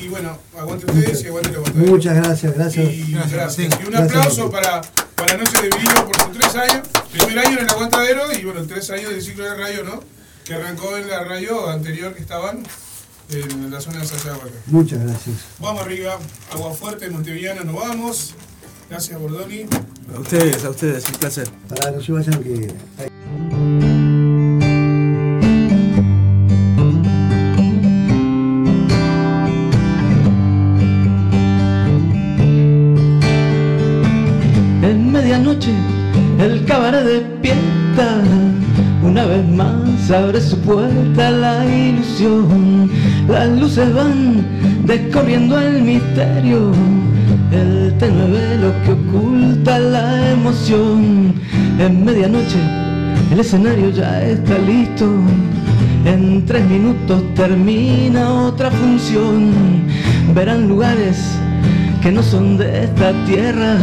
Y 0.00 0.08
bueno, 0.08 0.38
aguante 0.58 0.86
ustedes 0.86 1.22
y 1.22 1.26
aguante 1.26 1.50
la 1.50 1.58
aguantadera. 1.58 1.90
Muchas 1.90 2.14
gracias, 2.14 2.54
gracias. 2.54 2.92
Y 2.92 3.12
Gracias, 3.12 3.32
gracias. 3.32 3.68
Martín. 3.68 3.84
Y 3.84 3.86
un 3.86 3.92
Gracias, 3.92 4.16
aplauso 4.16 4.50
para, 4.50 4.80
para 5.14 5.36
Noche 5.36 5.62
de 5.62 5.68
Vinilo 5.68 6.06
por 6.06 6.20
sus 6.22 6.32
tres 6.38 6.54
años. 6.56 6.88
Primer 7.12 7.38
año 7.38 7.58
en 7.58 7.64
el 7.64 7.70
aguantadero 7.70 8.32
y 8.32 8.44
bueno, 8.44 8.66
tres 8.66 8.88
años 8.90 9.10
del 9.10 9.20
ciclo 9.20 9.44
de 9.44 9.54
radio, 9.56 9.84
¿no? 9.84 10.02
Que 10.44 10.54
arrancó 10.54 10.96
en 10.96 11.06
la 11.08 11.22
radio 11.24 11.68
anterior 11.68 12.14
que 12.14 12.22
estaban 12.22 12.62
en 13.30 13.70
la 13.70 13.80
zona 13.80 14.00
de 14.00 14.06
Sayahuaca. 14.06 14.48
Muchas 14.66 15.00
gracias. 15.04 15.36
Vamos 15.58 15.82
arriba, 15.82 16.18
Agua 16.52 16.72
Fuerte, 16.72 17.10
Montevideana, 17.10 17.62
nos 17.62 17.74
vamos. 17.74 18.34
Gracias, 18.90 19.20
Bordoni. 19.20 19.66
A 20.16 20.18
ustedes, 20.18 20.64
a 20.64 20.70
ustedes, 20.70 21.08
un 21.08 21.14
placer. 21.14 21.48
Para 21.68 21.92
no 21.92 22.00
se 22.00 22.10
vayan 22.10 22.42
que... 22.42 22.74
En 34.82 35.12
medianoche 35.12 35.72
el 36.40 36.64
cabaret 36.64 37.04
despierta. 37.04 38.22
Una 39.04 39.24
vez 39.24 39.46
más 39.50 40.10
abre 40.10 40.40
su 40.40 40.58
puerta 40.62 41.30
la 41.30 41.64
ilusión. 41.64 42.90
Las 43.28 43.48
luces 43.50 43.94
van 43.94 44.44
descorriendo 44.84 45.60
el 45.60 45.80
misterio. 45.80 46.72
El 47.52 47.96
tenue 47.98 48.30
velo 48.30 48.72
que 48.84 48.92
oculta 48.92 49.78
la 49.78 50.30
emoción. 50.30 51.34
En 51.78 52.04
medianoche 52.04 52.58
el 53.30 53.38
escenario 53.38 53.90
ya 53.90 54.22
está 54.22 54.58
listo. 54.58 55.06
En 56.04 56.44
tres 56.46 56.64
minutos 56.66 57.22
termina 57.34 58.28
otra 58.44 58.70
función. 58.72 59.52
Verán 60.34 60.68
lugares 60.68 61.38
que 62.02 62.10
no 62.10 62.22
son 62.22 62.56
de 62.56 62.84
esta 62.84 63.12
tierra. 63.26 63.76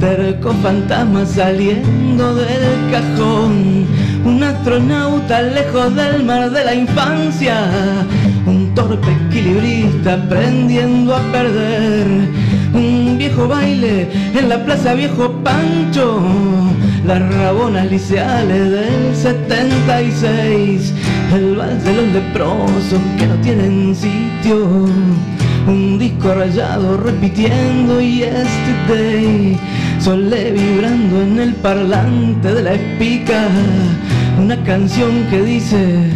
Terco 0.00 0.52
fantasmas 0.62 1.32
saliendo 1.32 2.34
del 2.34 2.90
cajón. 2.90 3.86
Un 4.24 4.42
astronauta 4.42 5.42
lejos 5.42 5.94
del 5.94 6.24
mar 6.24 6.50
de 6.50 6.64
la 6.64 6.74
infancia. 6.74 7.56
Un 8.46 8.74
torpe 8.74 9.08
equilibrista 9.28 10.14
aprendiendo 10.14 11.14
a 11.14 11.20
perder. 11.30 12.06
Viejo 13.32 13.48
baile 13.48 14.08
en 14.34 14.48
la 14.50 14.62
plaza 14.62 14.92
Viejo 14.92 15.32
Pancho. 15.42 16.20
Las 17.06 17.34
rabonas 17.34 17.90
liceales 17.90 18.70
del 18.70 19.16
76. 19.16 20.92
El 21.34 21.56
vals 21.56 21.82
de 21.82 21.94
los 21.94 22.08
leprosos 22.08 23.00
que 23.18 23.26
no 23.26 23.34
tienen 23.36 23.96
sitio. 23.96 24.86
Un 25.66 25.98
disco 25.98 26.34
rayado 26.34 26.98
repitiendo 26.98 28.02
yesterday. 28.02 29.58
Solé 29.98 30.50
vibrando 30.50 31.22
en 31.22 31.38
el 31.38 31.54
parlante 31.54 32.52
de 32.52 32.62
la 32.62 32.74
espica. 32.74 33.48
Una 34.38 34.62
canción 34.62 35.26
que 35.30 35.42
dice, 35.42 36.10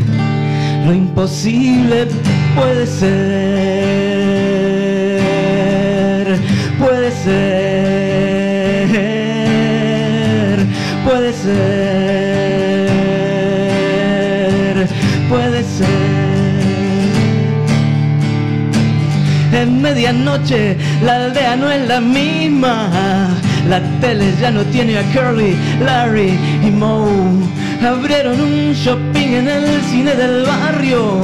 lo 0.84 0.92
imposible 0.92 2.08
puede 2.54 2.86
ser, 2.86 3.85
ser, 7.26 8.94
puede 11.04 11.32
ser, 11.32 11.56
puede 15.28 15.64
ser. 15.64 15.88
En 19.52 19.82
medianoche 19.82 20.76
la 21.02 21.16
aldea 21.24 21.56
no 21.56 21.68
es 21.70 21.88
la 21.88 22.00
misma. 22.00 23.28
La 23.68 23.80
tele 24.00 24.32
ya 24.40 24.50
no 24.52 24.62
tiene 24.66 24.96
a 24.98 25.02
Curly, 25.12 25.56
Larry 25.84 26.38
y 26.62 26.70
Moe. 26.70 27.44
Abrieron 27.84 28.40
un 28.40 28.72
shopping 28.72 29.30
en 29.40 29.48
el 29.48 29.82
cine 29.90 30.14
del 30.14 30.44
barrio, 30.44 31.20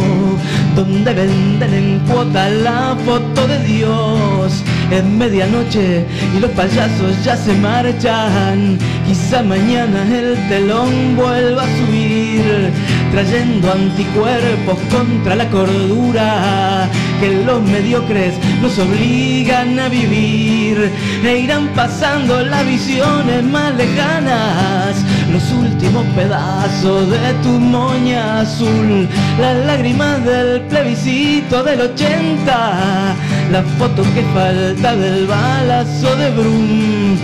donde 0.74 1.14
venden 1.14 1.72
en 1.72 2.00
cuota 2.00 2.48
la 2.48 2.96
foto 3.04 3.46
de 3.46 3.58
Dios. 3.60 4.64
Es 4.92 5.04
medianoche 5.04 6.04
y 6.36 6.38
los 6.38 6.50
payasos 6.50 7.24
ya 7.24 7.34
se 7.34 7.54
marchan. 7.54 8.78
Quizá 9.06 9.42
mañana 9.42 10.02
el 10.02 10.36
telón 10.50 11.16
vuelva 11.16 11.62
a 11.62 11.76
subir, 11.78 12.70
trayendo 13.10 13.72
anticuerpos 13.72 14.78
contra 14.90 15.34
la 15.34 15.48
cordura 15.48 16.90
que 17.20 17.42
los 17.42 17.62
mediocres 17.62 18.34
nos 18.60 18.78
obligan 18.78 19.78
a 19.80 19.88
vivir. 19.88 20.90
E 21.24 21.38
irán 21.38 21.68
pasando 21.68 22.42
las 22.42 22.66
visiones 22.66 23.42
más 23.44 23.74
lejanas, 23.74 24.96
los 25.32 25.50
últimos 25.52 26.04
pedazos 26.14 27.10
de 27.10 27.32
tu 27.42 27.58
moña 27.58 28.40
azul, 28.40 29.08
las 29.40 29.66
lágrimas 29.66 30.22
del 30.24 30.60
plebiscito 30.62 31.62
del 31.62 31.80
80, 31.80 33.14
la 33.50 33.62
foto 33.78 34.02
que 34.14 34.22
falta 34.34 34.94
del 34.94 35.26
balazo 35.26 36.14
de 36.16 36.30
Brum. 36.32 37.16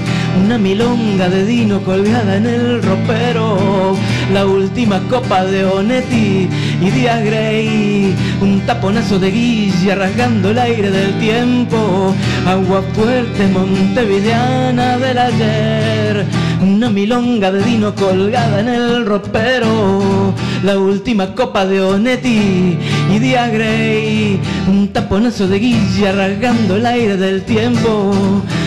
Una 0.44 0.56
milonga 0.56 1.28
de 1.28 1.44
Dino 1.44 1.82
colgada 1.82 2.36
en 2.36 2.46
el 2.46 2.82
ropero, 2.82 3.96
la 4.32 4.46
última 4.46 5.00
copa 5.08 5.44
de 5.44 5.64
Onetti 5.64 6.48
y 6.80 6.90
Díaz 6.90 7.24
Grey, 7.24 8.14
un 8.40 8.60
taponazo 8.60 9.18
de 9.18 9.30
guilla 9.30 9.96
rasgando 9.96 10.50
el 10.50 10.58
aire 10.58 10.90
del 10.90 11.18
tiempo, 11.18 12.14
agua 12.46 12.82
fuerte 12.94 13.48
montevideana 13.48 14.96
del 14.98 15.18
ayer, 15.18 16.26
una 16.60 16.88
milonga 16.90 17.52
de 17.52 17.62
Dino 17.62 17.94
colgada 17.94 18.60
en 18.60 18.68
el 18.68 19.06
ropero, 19.06 20.34
la 20.62 20.78
última 20.78 21.34
copa 21.34 21.64
de 21.64 21.80
Onetti 21.80 22.76
y 23.12 23.18
Díaz 23.18 23.52
Grey, 23.52 24.40
un 24.66 24.88
taponazo 24.88 25.46
de 25.46 25.58
guilla 25.58 26.12
rasgando 26.12 26.76
el 26.76 26.86
aire 26.86 27.16
del 27.16 27.42
tiempo, 27.44 28.12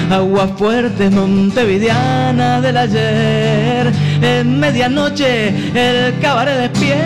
agua 0.10 0.48
fuerte 0.58 1.10
montevideana 1.10 2.62
del 2.62 2.78
ayer, 2.78 3.92
en 4.22 4.60
medianoche 4.60 5.50
el 5.74 6.20
cabaret 6.20 6.58
despierta, 6.60 7.02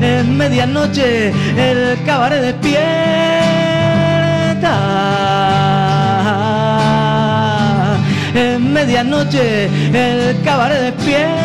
en 0.00 0.36
medianoche 0.36 1.32
el 1.56 2.02
cabaret 2.04 2.42
despierta, 2.42 3.39
medianoche 8.80 9.68
el 9.92 10.40
cabaret 10.42 10.80
despierta, 10.80 11.36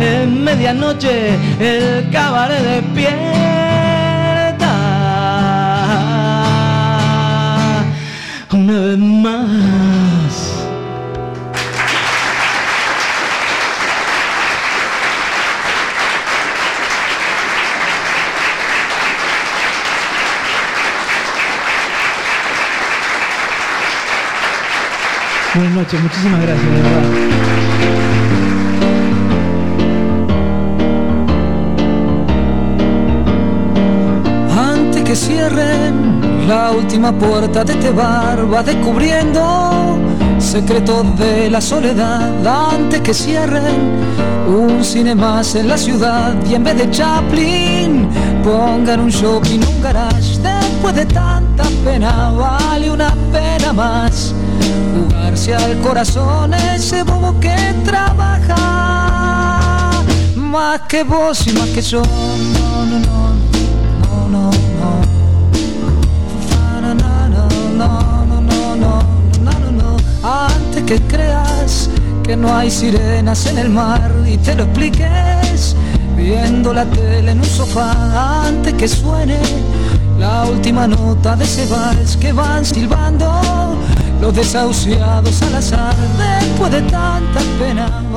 en 0.00 0.42
medianoche 0.42 1.38
el 1.60 2.10
cabaret 2.10 2.60
despierta, 2.60 3.14
una 8.52 8.80
vez 8.80 8.98
más. 8.98 9.97
Buenas 25.58 25.74
noches, 25.74 26.00
muchísimas 26.00 26.40
gracias, 26.40 26.66
de 26.66 26.70
verdad. 26.70 27.02
Antes 34.56 35.02
que 35.02 35.16
cierren 35.16 36.46
la 36.46 36.70
última 36.70 37.10
puerta 37.10 37.64
de 37.64 37.72
este 37.72 37.90
bar, 37.90 38.54
va 38.54 38.62
descubriendo 38.62 39.98
secretos 40.38 41.18
de 41.18 41.50
la 41.50 41.60
soledad. 41.60 42.30
Antes 42.46 43.00
que 43.00 43.12
cierren 43.12 43.98
un 44.46 44.84
cine 44.84 45.16
más 45.16 45.56
en 45.56 45.66
la 45.66 45.76
ciudad 45.76 46.36
y 46.48 46.54
en 46.54 46.62
vez 46.62 46.78
de 46.78 46.88
Chaplin 46.92 48.08
pongan 48.44 49.00
un 49.00 49.10
shopping, 49.10 49.58
un 49.58 49.82
garage. 49.82 50.38
Después 50.40 50.94
de 50.94 51.06
tanta 51.06 51.64
pena, 51.84 52.30
vale 52.30 52.92
una 52.92 53.12
pena 53.32 53.72
más 53.72 54.36
jugarse 55.38 55.54
al 55.54 55.78
corazón 55.80 56.52
ese 56.54 57.02
bobo 57.02 57.38
que 57.40 57.54
trabaja 57.84 58.56
más 60.34 60.80
que 60.88 61.04
vos 61.04 61.46
y 61.46 61.52
más 61.52 61.68
que 61.68 61.82
yo. 61.82 62.02
No, 62.02 62.86
no, 62.86 62.98
no, 62.98 63.34
no, 64.28 64.28
no, 64.28 64.50
no, 66.82 66.94
no, 66.94 66.94
no, 67.76 67.88
no, 68.76 69.02
no, 69.40 69.52
no, 69.52 69.70
no. 69.70 69.96
Antes 70.22 70.82
que 70.84 71.00
creas 71.02 71.90
que 72.22 72.36
no 72.36 72.56
hay 72.56 72.70
sirenas 72.70 73.46
en 73.46 73.58
el 73.58 73.68
mar 73.68 74.10
y 74.26 74.36
te 74.38 74.54
lo 74.54 74.64
expliques 74.64 75.76
viendo 76.16 76.72
la 76.72 76.84
tele 76.84 77.32
en 77.32 77.38
un 77.38 77.44
sofá 77.44 78.46
antes 78.46 78.74
que 78.74 78.88
suene 78.88 79.38
la 80.18 80.46
última 80.46 80.86
nota 80.88 81.36
de 81.36 81.44
ese 81.44 81.66
vals 81.66 82.16
que 82.16 82.32
van 82.32 82.64
silbando 82.64 83.78
los 84.20 84.34
desahuciados 84.34 85.42
al 85.42 85.54
azar 85.54 85.94
después 86.16 86.72
de 86.72 86.82
tanta 86.82 87.40
pena. 87.58 88.07